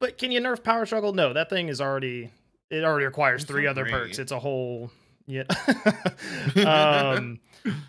but 0.00 0.16
can 0.16 0.32
you 0.32 0.40
nerf 0.40 0.62
power 0.62 0.86
struggle? 0.86 1.12
No 1.12 1.32
that 1.32 1.50
thing 1.50 1.68
is 1.68 1.80
already 1.80 2.30
it 2.70 2.84
already 2.84 3.06
requires 3.06 3.44
three 3.44 3.66
other 3.66 3.86
perks 3.86 4.18
it's 4.18 4.32
a 4.32 4.38
whole 4.38 4.90
yeah. 5.30 5.44
um, 7.14 7.38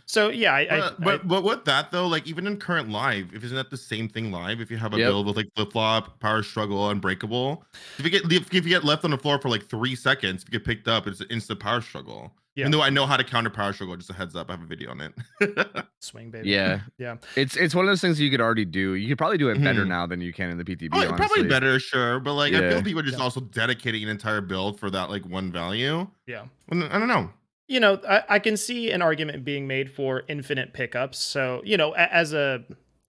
so 0.05 0.29
yeah, 0.29 0.53
I, 0.53 0.65
but, 0.65 0.79
I, 0.79 1.03
but, 1.03 1.27
but 1.27 1.43
with 1.43 1.65
that 1.65 1.91
though, 1.91 2.07
like 2.07 2.27
even 2.27 2.47
in 2.47 2.57
current 2.57 2.89
live, 2.89 3.33
if 3.33 3.43
isn't 3.43 3.55
that 3.55 3.69
the 3.69 3.77
same 3.77 4.09
thing 4.09 4.31
live? 4.31 4.61
If 4.61 4.69
you 4.69 4.77
have 4.77 4.93
a 4.93 4.97
yep. 4.97 5.07
build 5.07 5.27
with 5.27 5.37
like 5.37 5.47
flip 5.55 5.71
flop, 5.71 6.19
power 6.19 6.43
struggle, 6.43 6.89
unbreakable, 6.89 7.63
if 7.97 8.05
you 8.05 8.11
get 8.11 8.31
if 8.31 8.53
you 8.53 8.61
get 8.61 8.83
left 8.83 9.05
on 9.05 9.11
the 9.11 9.17
floor 9.17 9.39
for 9.39 9.49
like 9.49 9.67
three 9.67 9.95
seconds, 9.95 10.43
if 10.43 10.49
you 10.49 10.59
get 10.59 10.65
picked 10.65 10.87
up, 10.87 11.07
it's 11.07 11.21
an 11.21 11.27
instant 11.29 11.59
power 11.59 11.81
struggle. 11.81 12.33
Yeah. 12.55 12.63
Even 12.63 12.71
though 12.71 12.81
I 12.81 12.89
know 12.89 13.05
how 13.05 13.15
to 13.15 13.23
counter 13.23 13.49
power 13.49 13.71
struggle, 13.71 13.95
just 13.95 14.09
a 14.09 14.13
heads 14.13 14.35
up, 14.35 14.49
I 14.49 14.53
have 14.53 14.61
a 14.61 14.65
video 14.65 14.91
on 14.91 14.99
it. 14.99 15.85
Swing 15.99 16.31
baby. 16.31 16.49
Yeah, 16.49 16.81
yeah. 16.97 17.15
It's 17.35 17.55
it's 17.55 17.73
one 17.73 17.85
of 17.85 17.89
those 17.89 18.01
things 18.01 18.19
you 18.19 18.29
could 18.29 18.41
already 18.41 18.65
do. 18.65 18.95
You 18.95 19.07
could 19.07 19.17
probably 19.17 19.37
do 19.37 19.49
it 19.49 19.63
better 19.63 19.81
mm-hmm. 19.81 19.89
now 19.89 20.05
than 20.05 20.19
you 20.19 20.33
can 20.33 20.49
in 20.49 20.57
the 20.57 20.65
PTB. 20.65 20.89
Oh, 20.91 21.13
probably 21.15 21.43
better, 21.43 21.79
sure. 21.79 22.19
But 22.19 22.33
like, 22.33 22.51
yeah. 22.51 22.59
I 22.59 22.69
feel 22.69 22.83
people 22.83 22.99
are 22.99 23.03
just 23.03 23.17
yeah. 23.17 23.23
also 23.23 23.39
dedicating 23.39 24.03
an 24.03 24.09
entire 24.09 24.41
build 24.41 24.79
for 24.79 24.89
that 24.89 25.09
like 25.09 25.25
one 25.25 25.51
value. 25.51 26.07
Yeah. 26.27 26.45
I 26.69 26.75
don't 26.75 27.07
know 27.07 27.29
you 27.71 27.79
know, 27.79 27.97
I, 28.05 28.23
I, 28.27 28.39
can 28.39 28.57
see 28.57 28.91
an 28.91 29.01
argument 29.01 29.45
being 29.45 29.65
made 29.65 29.89
for 29.89 30.23
infinite 30.27 30.73
pickups. 30.73 31.17
So, 31.17 31.61
you 31.63 31.77
know, 31.77 31.93
as 31.93 32.33
a 32.33 32.65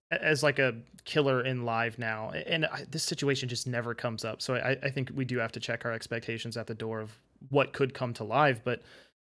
as 0.09 0.41
like 0.41 0.57
a 0.57 0.73
killer 1.03 1.43
in 1.43 1.65
live 1.65 1.99
now, 1.99 2.31
and 2.31 2.65
I, 2.67 2.85
this 2.89 3.03
situation 3.03 3.49
just 3.49 3.67
never 3.67 3.93
comes 3.93 4.23
up. 4.23 4.41
So 4.41 4.55
I, 4.55 4.77
I 4.81 4.89
think 4.89 5.11
we 5.13 5.25
do 5.25 5.37
have 5.39 5.51
to 5.53 5.59
check 5.59 5.83
our 5.83 5.91
expectations 5.91 6.55
at 6.55 6.67
the 6.67 6.75
door 6.75 7.01
of 7.01 7.11
what 7.49 7.73
could 7.73 7.93
come 7.93 8.13
to 8.13 8.23
live. 8.23 8.63
But 8.63 8.83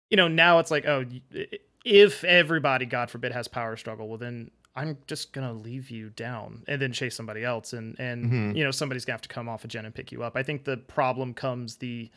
you 0.09 0.17
know, 0.17 0.27
now 0.27 0.59
it's 0.59 0.71
like, 0.71 0.85
oh, 0.85 1.05
if 1.85 2.23
everybody, 2.23 2.85
God 2.85 3.09
forbid, 3.09 3.31
has 3.31 3.47
power 3.47 3.77
struggle, 3.77 4.07
well 4.07 4.17
then 4.17 4.51
I'm 4.75 4.97
just 5.07 5.33
gonna 5.33 5.53
leave 5.53 5.89
you 5.89 6.09
down 6.11 6.63
and 6.67 6.81
then 6.81 6.91
chase 6.93 7.15
somebody 7.15 7.43
else, 7.43 7.73
and 7.73 7.99
and 7.99 8.25
mm-hmm. 8.25 8.55
you 8.55 8.63
know 8.63 8.71
somebody's 8.71 9.05
gonna 9.05 9.15
have 9.15 9.21
to 9.21 9.29
come 9.29 9.49
off 9.49 9.65
a 9.65 9.67
gen 9.67 9.85
and 9.85 9.93
pick 9.93 10.11
you 10.11 10.23
up. 10.23 10.35
I 10.35 10.43
think 10.43 10.63
the 10.63 10.77
problem 10.77 11.33
comes 11.33 11.77
the 11.77 12.09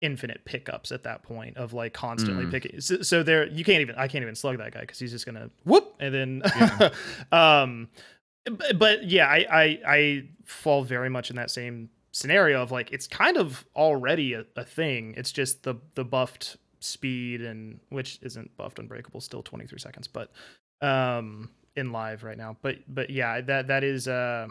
infinite 0.00 0.44
pickups 0.44 0.92
at 0.92 1.02
that 1.04 1.22
point 1.22 1.56
of 1.56 1.72
like 1.72 1.94
constantly 1.94 2.44
mm. 2.44 2.50
picking. 2.50 2.80
So, 2.80 3.00
so, 3.00 3.22
there, 3.22 3.48
you 3.48 3.64
can't 3.64 3.80
even 3.80 3.96
I 3.96 4.06
can't 4.06 4.22
even 4.22 4.34
slug 4.34 4.58
that 4.58 4.72
guy 4.72 4.80
because 4.80 4.98
he's 4.98 5.12
just 5.12 5.26
gonna 5.26 5.50
whoop 5.64 5.94
and 5.98 6.14
then, 6.14 6.42
yeah. 6.44 6.90
um, 7.32 7.88
but, 8.44 8.78
but 8.78 9.04
yeah, 9.04 9.26
I, 9.26 9.46
I 9.50 9.80
I 9.86 10.28
fall 10.44 10.84
very 10.84 11.08
much 11.08 11.30
in 11.30 11.36
that 11.36 11.50
same 11.50 11.88
scenario 12.12 12.62
of 12.62 12.70
like 12.70 12.92
it's 12.92 13.08
kind 13.08 13.36
of 13.36 13.64
already 13.74 14.34
a, 14.34 14.44
a 14.56 14.64
thing. 14.64 15.14
It's 15.16 15.32
just 15.32 15.62
the 15.62 15.76
the 15.94 16.04
buffed 16.04 16.58
speed 16.84 17.40
and 17.40 17.80
which 17.88 18.18
isn't 18.22 18.56
buffed 18.56 18.78
unbreakable, 18.78 19.20
still 19.20 19.42
23 19.42 19.78
seconds, 19.78 20.06
but 20.06 20.30
um 20.80 21.50
in 21.76 21.92
live 21.92 22.22
right 22.22 22.38
now. 22.38 22.56
But 22.62 22.78
but 22.88 23.10
yeah, 23.10 23.40
that 23.40 23.68
that 23.68 23.84
is 23.84 24.06
uh 24.08 24.48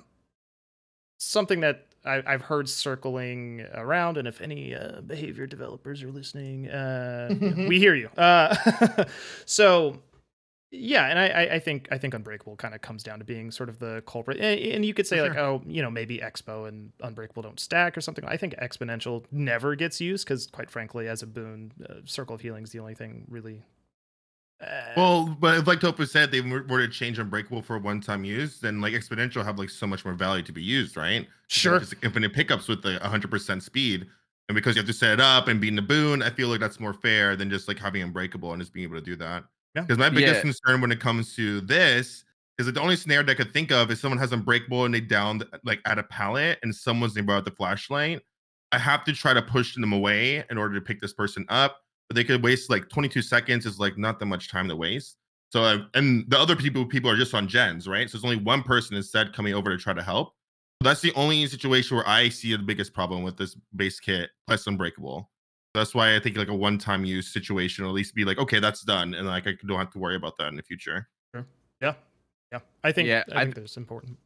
something 1.18 1.62
that 1.62 1.88
I, 2.06 2.22
have 2.26 2.42
heard 2.42 2.68
circling 2.68 3.66
around, 3.74 4.18
and 4.18 4.28
if 4.28 4.42
any 4.42 4.76
uh, 4.76 5.02
behavior 5.02 5.48
developers 5.48 6.04
are 6.04 6.12
listening, 6.12 6.70
uh, 6.70 7.34
we 7.68 7.80
hear 7.80 7.96
you. 7.96 8.10
Uh, 8.18 9.06
so 9.46 10.02
yeah, 10.76 11.06
and 11.06 11.20
I, 11.20 11.56
I 11.56 11.60
think 11.60 11.88
I 11.92 12.00
think 12.00 12.16
Unbreakable 12.16 12.56
kind 12.56 12.74
of 12.74 12.82
comes 12.82 13.04
down 13.04 13.20
to 13.20 13.26
being 13.26 13.52
sort 13.52 13.70
of 13.70 13.78
the 13.78 14.02
culprit, 14.08 14.38
and, 14.40 14.60
and 14.60 14.86
you 14.86 14.94
could 14.94 15.06
say 15.06 15.18
For 15.18 15.30
like, 15.30 15.38
oh, 15.38 15.62
you 15.68 15.84
know, 15.84 15.92
maybe 15.92 16.18
Expo 16.18 16.68
and 16.68 16.92
Unbreakable 17.02 17.44
don't 17.44 17.60
stack 17.60 17.96
or 17.96 18.02
something. 18.02 18.26
I 18.26 18.38
think 18.38 18.56
Exponential 18.56 19.24
never 19.32 19.76
gets 19.76 20.02
used 20.02 20.26
because, 20.26 20.48
quite 20.48 20.72
frankly, 20.72 21.08
as 21.08 21.22
a 21.22 21.28
boon, 21.28 21.72
uh, 21.88 21.96
Circle 22.06 22.36
of 22.36 22.42
Healing 22.42 22.64
is 22.64 22.72
the 22.72 22.80
only 22.80 22.96
thing 22.96 23.26
really. 23.30 23.64
Uh, 24.62 24.94
Well, 24.96 25.38
but 25.40 25.58
if 25.60 25.68
like 25.68 25.80
Tofu 25.80 26.06
said, 26.06 26.32
they 26.32 26.42
were 26.42 26.64
were 26.64 26.80
to 26.86 26.88
change 26.92 27.20
Unbreakable 27.20 27.62
for 27.62 27.78
one-time 27.78 28.24
use, 28.24 28.60
then 28.60 28.82
like 28.82 28.94
Exponential 28.94 29.44
have 29.46 29.60
like 29.60 29.70
so 29.70 29.86
much 29.88 30.06
more 30.06 30.14
value 30.16 30.44
to 30.44 30.52
be 30.52 30.64
used, 30.64 30.98
right? 30.98 31.28
sure, 31.50 31.80
like, 31.80 32.04
infinite 32.04 32.34
pickups 32.34 32.68
with 32.68 32.82
the 32.82 33.00
100% 33.02 33.62
speed, 33.62 34.08
and 34.50 34.56
because 34.56 34.76
you 34.76 34.80
have 34.80 34.88
to 34.88 34.94
set 34.94 35.14
it 35.14 35.22
up 35.22 35.48
and 35.48 35.62
be 35.62 35.68
in 35.68 35.76
the 35.76 35.82
boon, 35.82 36.22
I 36.24 36.30
feel 36.32 36.48
like 36.50 36.60
that's 36.60 36.80
more 36.80 36.94
fair 36.94 37.36
than 37.36 37.50
just 37.50 37.68
like 37.68 37.80
having 37.80 38.02
Unbreakable 38.02 38.54
and 38.54 38.62
just 38.62 38.74
being 38.74 38.86
able 38.86 38.96
to 38.96 39.02
do 39.02 39.16
that. 39.18 39.44
Yeah. 39.76 39.82
Because 39.82 39.98
my 39.98 40.10
biggest 40.10 40.36
Yeah. 40.36 40.42
concern 40.42 40.82
when 40.82 40.92
it 40.92 41.00
comes 41.00 41.36
to 41.36 41.62
this 41.62 42.24
is 42.60 42.68
that 42.68 42.74
the 42.74 42.82
only 42.82 42.96
scenario 42.96 43.26
that 43.26 43.32
I 43.32 43.36
could 43.36 43.54
think 43.54 43.72
of 43.72 43.90
is 43.90 44.00
someone 44.00 44.20
has 44.20 44.32
Unbreakable 44.32 44.86
and 44.86 44.94
they 44.94 45.02
downed 45.02 45.46
like 45.64 45.82
at 45.86 45.98
a 45.98 46.04
pallet 46.04 46.60
and 46.62 46.74
someone's 46.76 47.16
nearby 47.16 47.36
with 47.36 47.46
the 47.46 47.52
flashlight. 47.52 48.22
I 48.72 48.78
have 48.78 49.04
to 49.06 49.14
try 49.14 49.34
to 49.34 49.42
push 49.42 49.76
them 49.76 49.94
away 49.94 50.44
in 50.50 50.58
order 50.58 50.76
to 50.76 50.82
pick 50.82 51.02
this 51.02 51.14
person 51.14 51.46
up. 51.50 51.80
But 52.10 52.16
they 52.16 52.24
could 52.24 52.44
waste 52.44 52.70
like 52.70 52.90
22 52.90 53.22
seconds 53.22 53.66
is 53.66 53.80
like 53.80 53.98
not 53.98 54.20
that 54.20 54.26
much 54.28 54.50
time 54.50 54.68
to 54.70 54.76
waste. 54.76 55.18
So 55.52 55.64
uh, 55.64 55.78
and 55.94 56.26
the 56.30 56.38
other 56.40 56.56
people 56.56 56.86
people 56.86 57.10
are 57.10 57.16
just 57.16 57.34
on 57.34 57.48
gens, 57.48 57.88
right? 57.88 58.10
So 58.10 58.18
there's 58.18 58.26
only 58.26 58.44
one 58.44 58.62
person 58.62 58.96
instead 58.98 59.34
coming 59.34 59.54
over 59.54 59.70
to 59.76 59.82
try 59.82 59.94
to 59.94 60.04
help. 60.04 60.34
That's 60.82 61.02
the 61.02 61.14
only 61.14 61.46
situation 61.48 61.96
where 61.96 62.08
I 62.08 62.30
see 62.30 62.52
the 62.56 62.62
biggest 62.62 62.94
problem 62.94 63.24
with 63.24 63.38
this 63.38 63.56
base 63.76 64.00
kit 64.00 64.32
plus 64.48 64.68
Unbreakable. 64.68 65.30
That's 65.74 65.96
why 65.96 66.16
I 66.16 66.20
think 66.20 66.38
like 66.38 66.50
a 66.50 66.56
one-time 66.56 67.04
use 67.04 67.34
situation, 67.34 67.84
or 67.84 67.88
at 67.88 67.94
least 67.94 68.14
be 68.14 68.26
like, 68.26 68.38
okay, 68.38 68.60
that's 68.60 68.82
done, 68.84 69.14
and 69.16 69.28
like 69.28 69.48
I 69.48 69.56
don't 69.66 69.80
have 69.80 69.92
to 69.92 70.00
worry 70.00 70.16
about 70.16 70.38
that 70.38 70.48
in 70.48 70.56
the 70.56 70.62
future. 70.64 71.08
yeah, 71.82 71.94
yeah. 72.52 72.60
I 72.84 72.92
think 72.92 73.08
Yeah, 73.08 73.24
I 73.34 73.42
I- 73.42 73.44
think 73.46 73.56
that's 73.56 73.78
important. 73.78 74.18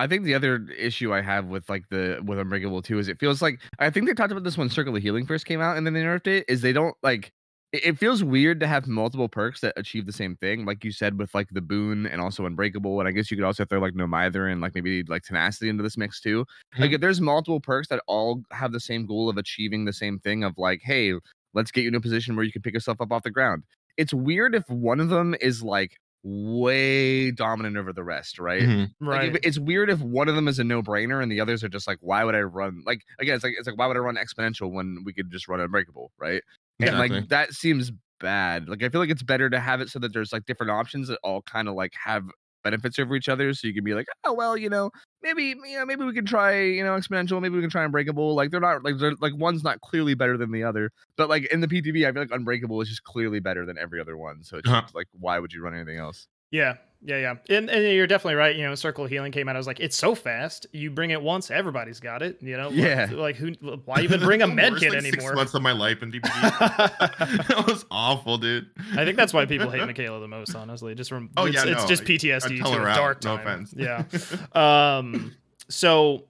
I 0.00 0.06
think 0.06 0.24
the 0.24 0.34
other 0.34 0.66
issue 0.78 1.12
I 1.12 1.20
have 1.20 1.46
with 1.48 1.68
like 1.68 1.86
the 1.90 2.20
with 2.24 2.38
Unbreakable 2.38 2.80
too 2.80 2.98
is 2.98 3.08
it 3.08 3.20
feels 3.20 3.42
like 3.42 3.60
I 3.78 3.90
think 3.90 4.06
they 4.06 4.14
talked 4.14 4.32
about 4.32 4.44
this 4.44 4.56
when 4.56 4.70
Circle 4.70 4.96
of 4.96 5.02
Healing 5.02 5.26
first 5.26 5.44
came 5.44 5.60
out 5.60 5.76
and 5.76 5.86
then 5.86 5.92
they 5.92 6.02
nerfed 6.02 6.26
it. 6.26 6.46
Is 6.48 6.62
they 6.62 6.72
don't 6.72 6.96
like 7.02 7.32
it, 7.72 7.98
feels 7.98 8.24
weird 8.24 8.60
to 8.60 8.66
have 8.66 8.86
multiple 8.88 9.28
perks 9.28 9.60
that 9.60 9.74
achieve 9.76 10.06
the 10.06 10.12
same 10.12 10.36
thing, 10.36 10.64
like 10.64 10.84
you 10.84 10.90
said 10.92 11.18
with 11.18 11.34
like 11.34 11.48
the 11.50 11.60
boon 11.60 12.06
and 12.06 12.20
also 12.20 12.44
Unbreakable, 12.46 12.98
and 13.00 13.08
I 13.08 13.12
guess 13.12 13.30
you 13.30 13.36
could 13.36 13.44
also 13.46 13.64
throw 13.64 13.78
like 13.80 13.94
No 13.94 14.06
Mither 14.06 14.46
and 14.48 14.60
like 14.60 14.74
maybe 14.74 15.02
like 15.04 15.22
Tenacity 15.22 15.68
into 15.68 15.82
this 15.82 15.96
mix 15.96 16.20
too. 16.20 16.44
Like 16.78 16.92
if 16.92 17.00
there's 17.00 17.20
multiple 17.20 17.60
perks 17.60 17.88
that 17.88 18.02
all 18.06 18.42
have 18.50 18.72
the 18.72 18.80
same 18.80 19.06
goal 19.06 19.28
of 19.28 19.36
achieving 19.36 19.84
the 19.84 19.92
same 19.92 20.18
thing 20.18 20.42
of 20.44 20.54
like, 20.58 20.80
hey, 20.82 21.14
let's 21.54 21.70
get 21.70 21.82
you 21.82 21.88
in 21.88 21.94
a 21.94 22.00
position 22.00 22.36
where 22.36 22.44
you 22.44 22.52
can 22.52 22.62
pick 22.62 22.74
yourself 22.74 23.00
up 23.00 23.12
off 23.12 23.22
the 23.22 23.30
ground. 23.30 23.62
It's 23.96 24.14
weird 24.14 24.54
if 24.54 24.68
one 24.68 24.98
of 25.00 25.08
them 25.08 25.34
is 25.40 25.62
like 25.62 25.96
way 26.22 27.30
dominant 27.30 27.76
over 27.76 27.92
the 27.92 28.04
rest, 28.04 28.38
right? 28.38 28.68
Mhm. 28.68 28.94
Like, 29.10 29.32
Right. 29.32 29.40
it's 29.42 29.58
weird 29.58 29.90
if 29.90 30.00
one 30.00 30.28
of 30.28 30.34
them 30.36 30.48
is 30.48 30.58
a 30.58 30.64
no-brainer 30.64 31.22
and 31.22 31.30
the 31.32 31.40
others 31.40 31.64
are 31.64 31.68
just 31.68 31.86
like, 31.88 31.98
why 32.00 32.24
would 32.24 32.34
I 32.34 32.40
run? 32.42 32.82
Like 32.86 33.02
again, 33.18 33.34
it's 33.36 33.44
like 33.44 33.54
it's 33.58 33.66
like 33.66 33.78
why 33.78 33.86
would 33.86 33.96
I 33.96 34.00
run 34.00 34.16
exponential 34.16 34.70
when 34.70 35.02
we 35.04 35.12
could 35.12 35.30
just 35.30 35.48
run 35.48 35.60
unbreakable, 35.60 36.12
right? 36.18 36.42
And 36.80 36.98
Exactly. 36.98 36.98
like 36.98 37.28
that 37.28 37.52
seems 37.52 37.92
bad. 38.20 38.68
Like 38.68 38.82
I 38.82 38.88
feel 38.88 39.00
like 39.00 39.10
it's 39.10 39.22
better 39.22 39.50
to 39.50 39.60
have 39.60 39.80
it 39.80 39.88
so 39.88 39.98
that 40.00 40.12
there's 40.12 40.32
like 40.32 40.46
different 40.46 40.70
options 40.72 41.08
that 41.08 41.18
all 41.22 41.42
kind 41.42 41.68
of 41.68 41.74
like 41.74 41.92
have 42.04 42.24
benefits 42.62 42.98
over 42.98 43.16
each 43.16 43.28
other. 43.28 43.52
So 43.54 43.66
you 43.66 43.74
can 43.74 43.84
be 43.84 43.94
like, 43.94 44.06
oh 44.24 44.32
well, 44.34 44.56
you 44.56 44.68
know, 44.68 44.90
maybe 45.22 45.44
you 45.64 45.78
know 45.78 45.86
maybe 45.86 46.04
we 46.04 46.12
can 46.12 46.26
try 46.26 46.60
you 46.60 46.84
know 46.84 46.92
exponential, 46.92 47.40
maybe 47.40 47.54
we 47.56 47.60
can 47.62 47.70
try 47.70 47.84
unbreakable. 47.84 48.34
Like 48.34 48.50
they're 48.50 48.60
not 48.60 48.84
like 48.84 48.98
they're 48.98 49.14
like 49.20 49.32
one's 49.36 49.64
not 49.64 49.80
clearly 49.80 50.14
better 50.14 50.36
than 50.36 50.52
the 50.52 50.64
other, 50.64 50.90
but 51.16 51.28
like 51.28 51.46
in 51.46 51.60
the 51.60 51.68
PTB, 51.68 52.06
I 52.06 52.12
feel 52.12 52.22
like 52.22 52.30
unbreakable 52.32 52.80
is 52.82 52.88
just 52.88 53.04
clearly 53.04 53.40
better 53.40 53.64
than 53.66 53.78
every 53.78 54.00
other 54.00 54.16
one. 54.16 54.42
So 54.44 54.58
it's 54.58 54.66
Uh-huh. 54.66 54.82
just 54.82 54.94
like 54.94 55.06
why 55.12 55.38
would 55.38 55.52
you 55.52 55.62
run 55.62 55.74
anything 55.74 55.98
else? 55.98 56.28
Yeah, 56.50 56.76
yeah, 57.02 57.16
yeah. 57.18 57.56
And, 57.56 57.70
and 57.70 57.94
you're 57.94 58.06
definitely 58.06 58.34
right. 58.34 58.54
You 58.54 58.64
know, 58.64 58.74
Circle 58.74 59.06
Healing 59.06 59.32
came 59.32 59.48
out. 59.48 59.56
I 59.56 59.58
was 59.58 59.66
like, 59.66 59.80
it's 59.80 59.96
so 59.96 60.14
fast. 60.14 60.66
You 60.72 60.90
bring 60.90 61.10
it 61.10 61.22
once, 61.22 61.50
everybody's 61.50 61.98
got 62.00 62.22
it. 62.22 62.38
You 62.42 62.56
know, 62.56 62.70
Yeah. 62.70 63.08
Like, 63.12 63.36
who? 63.36 63.52
Why 63.84 64.00
even 64.02 64.20
bring 64.20 64.42
a 64.42 64.46
med 64.48 64.76
kit 64.76 64.92
like, 64.92 65.02
Six 65.02 65.16
anymore? 65.16 65.34
months 65.34 65.54
of 65.54 65.62
my 65.62 65.72
life 65.72 66.02
in 66.02 66.12
DBD. 66.12 66.28
that 67.48 67.64
was 67.66 67.84
awful, 67.90 68.36
dude. 68.38 68.68
I 68.92 69.04
think 69.04 69.16
that's 69.16 69.32
why 69.32 69.46
people 69.46 69.70
hate 69.70 69.80
Mikaela 69.82 70.20
the 70.20 70.28
most. 70.28 70.54
Honestly, 70.54 70.94
just 70.94 71.08
from 71.10 71.30
Oh, 71.36 71.46
it's, 71.46 71.54
yeah, 71.56 71.72
it's 71.72 71.82
no, 71.82 71.88
just 71.88 72.04
PTSD 72.04 72.58
to 72.58 72.64
a 72.82 72.86
out, 72.86 72.96
dark 72.96 73.24
no 73.24 73.34
offense. 73.36 73.74
Yeah. 73.76 74.04
um. 74.52 75.34
So, 75.68 76.24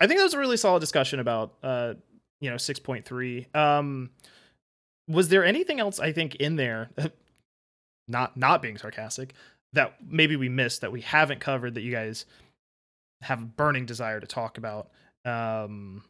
I 0.00 0.06
think 0.06 0.18
that 0.18 0.24
was 0.24 0.34
a 0.34 0.38
really 0.38 0.56
solid 0.56 0.80
discussion 0.80 1.20
about 1.20 1.54
uh, 1.62 1.94
you 2.40 2.50
know, 2.50 2.56
six 2.56 2.78
point 2.80 3.04
three. 3.04 3.46
Um, 3.54 4.10
was 5.06 5.28
there 5.28 5.44
anything 5.44 5.80
else 5.80 6.00
I 6.00 6.12
think 6.12 6.36
in 6.36 6.56
there? 6.56 6.90
Not 8.06 8.36
not 8.36 8.60
being 8.60 8.76
sarcastic, 8.76 9.32
that 9.74 9.94
maybe 10.08 10.36
we 10.36 10.48
missed 10.48 10.80
that 10.80 10.90
we 10.92 11.00
haven't 11.02 11.40
covered 11.40 11.74
that 11.74 11.82
you 11.82 11.92
guys 11.92 12.26
have 13.22 13.42
a 13.42 13.44
burning 13.46 13.86
desire 13.86 14.20
to 14.20 14.26
talk 14.26 14.58
about. 14.58 14.88
Um, 15.24 16.02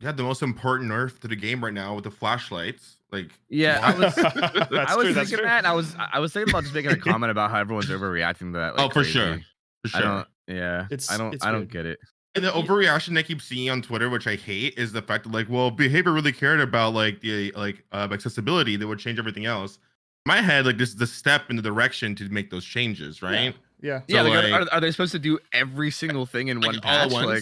You 0.00 0.06
had 0.06 0.16
the 0.16 0.22
most 0.22 0.42
important 0.42 0.90
nerf 0.90 1.18
to 1.20 1.28
the 1.28 1.36
game 1.36 1.62
right 1.64 1.72
now 1.74 1.94
with 1.94 2.04
the 2.04 2.10
flashlights. 2.10 2.96
Like, 3.12 3.30
Yeah, 3.48 3.80
I 3.82 3.98
was- 3.98 4.18
I 4.18 4.96
was 4.96 5.04
true, 5.06 5.14
thinking 5.14 5.36
true. 5.38 5.46
that. 5.46 5.58
and 5.58 5.66
I 5.66 5.72
was 5.72 5.94
I 5.98 6.18
was 6.18 6.32
thinking 6.32 6.52
about 6.52 6.64
just 6.64 6.74
making 6.74 6.90
a 6.92 6.96
comment 6.96 7.30
about 7.30 7.50
how 7.50 7.60
everyone's 7.60 7.88
overreacting 7.88 8.52
to 8.52 8.58
that. 8.58 8.76
Like, 8.76 8.86
oh, 8.86 8.90
for 8.92 9.04
sure, 9.04 9.34
crazy. 9.34 9.44
for 9.86 9.96
I 9.96 10.00
sure. 10.00 10.08
don't. 10.08 10.28
Yeah, 10.48 10.84
It's- 10.90 11.10
I 11.10 11.16
don't. 11.18 11.34
it's 11.34 11.44
I 11.44 11.50
don't 11.50 11.60
weird. 11.62 11.70
get 11.72 11.86
it. 11.86 11.98
And 12.34 12.44
the 12.44 12.50
overreaction 12.50 13.16
I 13.18 13.22
keep 13.22 13.40
seeing 13.40 13.70
on 13.70 13.80
Twitter, 13.80 14.10
which 14.10 14.26
I 14.26 14.36
hate, 14.36 14.74
is 14.76 14.92
the 14.92 15.00
fact 15.00 15.24
that 15.24 15.32
like, 15.32 15.48
well, 15.48 15.70
behavior 15.70 16.12
really 16.12 16.32
cared 16.32 16.60
about 16.60 16.92
like 16.92 17.20
the 17.20 17.50
like 17.52 17.82
uh, 17.92 18.08
accessibility 18.12 18.76
that 18.76 18.86
would 18.86 18.98
change 18.98 19.18
everything 19.18 19.46
else. 19.46 19.78
In 20.26 20.28
my 20.28 20.42
head, 20.42 20.66
like 20.66 20.76
this 20.76 20.88
is 20.88 20.96
the 20.96 21.06
step 21.06 21.50
in 21.50 21.56
the 21.56 21.62
direction 21.62 22.16
to 22.16 22.28
make 22.30 22.50
those 22.50 22.64
changes, 22.64 23.22
right? 23.22 23.54
yeah. 23.80 24.00
yeah, 24.08 24.22
So, 24.24 24.28
like, 24.28 24.32
are- 24.44 24.48
like- 24.48 24.60
are, 24.72 24.74
are 24.74 24.80
they 24.80 24.90
supposed 24.90 25.12
to 25.12 25.20
do 25.20 25.38
every 25.52 25.92
single 25.92 26.26
thing 26.26 26.48
in 26.48 26.60
Like, 26.60 26.66
one 26.72 26.80
all 26.82 26.90
at 26.90 27.02
patch? 27.04 27.12
once? 27.12 27.26
Like, 27.26 27.36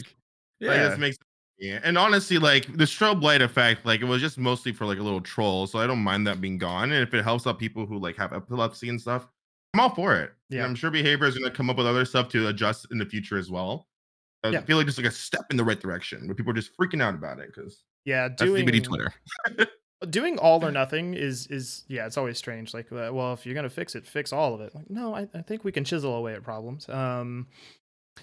Like, 0.61 0.77
yeah, 0.77 0.89
this 0.91 0.99
makes 0.99 1.17
yeah. 1.59 1.81
And 1.83 1.97
honestly, 1.97 2.37
like 2.39 2.67
the 2.77 2.85
strobe 2.85 3.23
light 3.23 3.41
effect, 3.41 3.87
like 3.87 4.03
it 4.03 4.05
was 4.05 4.21
just 4.21 4.37
mostly 4.37 4.73
for 4.73 4.85
like 4.85 4.99
a 4.99 5.03
little 5.03 5.23
troll, 5.23 5.67
so 5.67 5.79
I 5.79 5.87
don't 5.87 6.01
mind 6.01 6.27
that 6.27 6.43
being 6.43 6.59
gone. 6.59 6.93
And 6.93 7.03
if 7.03 7.15
it 7.15 7.23
helps 7.25 7.47
out 7.47 7.59
people 7.59 7.87
who 7.87 7.99
like 7.99 8.17
have 8.17 8.35
epilepsy 8.35 8.91
and 8.91 9.01
stuff, 9.01 9.27
I'm 9.73 9.81
all 9.81 9.95
for 9.95 10.15
it. 10.17 10.33
And 10.51 10.59
Yeah. 10.59 10.65
I'm 10.67 10.75
sure 10.75 10.91
behavior 10.91 11.27
is 11.27 11.39
gonna 11.39 11.51
come 11.55 11.71
up 11.71 11.79
with 11.79 11.87
other 11.87 12.05
stuff 12.05 12.29
to 12.31 12.49
adjust 12.49 12.89
in 12.91 12.99
the 12.99 13.07
future 13.07 13.39
as 13.39 13.51
well. 13.51 13.89
I 14.43 14.51
Yeah. 14.51 14.61
feel 14.61 14.77
like 14.77 14.85
just 14.87 14.99
like 14.99 15.07
a 15.07 15.11
step 15.11 15.47
in 15.51 15.57
the 15.57 15.65
right 15.65 15.81
direction, 15.81 16.27
but 16.29 16.37
people 16.37 16.51
are 16.51 16.57
just 16.57 16.77
freaking 16.77 17.01
out 17.01 17.15
about 17.15 17.39
it 17.39 17.47
because 17.55 17.83
Yeah, 18.05 18.29
that's 18.29 18.43
doing 18.43 18.67
DBD 18.67 18.83
Twitter. 18.85 19.15
doing 20.05 20.39
all 20.39 20.65
or 20.65 20.71
nothing 20.71 21.15
is 21.15 21.47
is 21.49 21.85
yeah 21.89 22.07
it's 22.07 22.17
always 22.17 22.39
strange. 22.39 22.75
Like 22.75 22.91
uh, 22.93 23.11
well 23.13 23.33
if 23.33 23.45
you're 23.47 23.55
gonna 23.55 23.71
fix 23.71 23.95
it 23.95 24.07
fix 24.07 24.33
all 24.33 24.55
of 24.55 24.61
it. 24.61 24.75
Like 24.75 24.91
no 24.91 25.15
I, 25.15 25.29
I 25.35 25.43
think 25.43 25.65
we 25.65 25.73
can 25.73 25.85
chisel 25.85 26.15
away 26.15 26.35
at 26.35 26.43
problems. 26.43 26.89
Um 26.89 27.47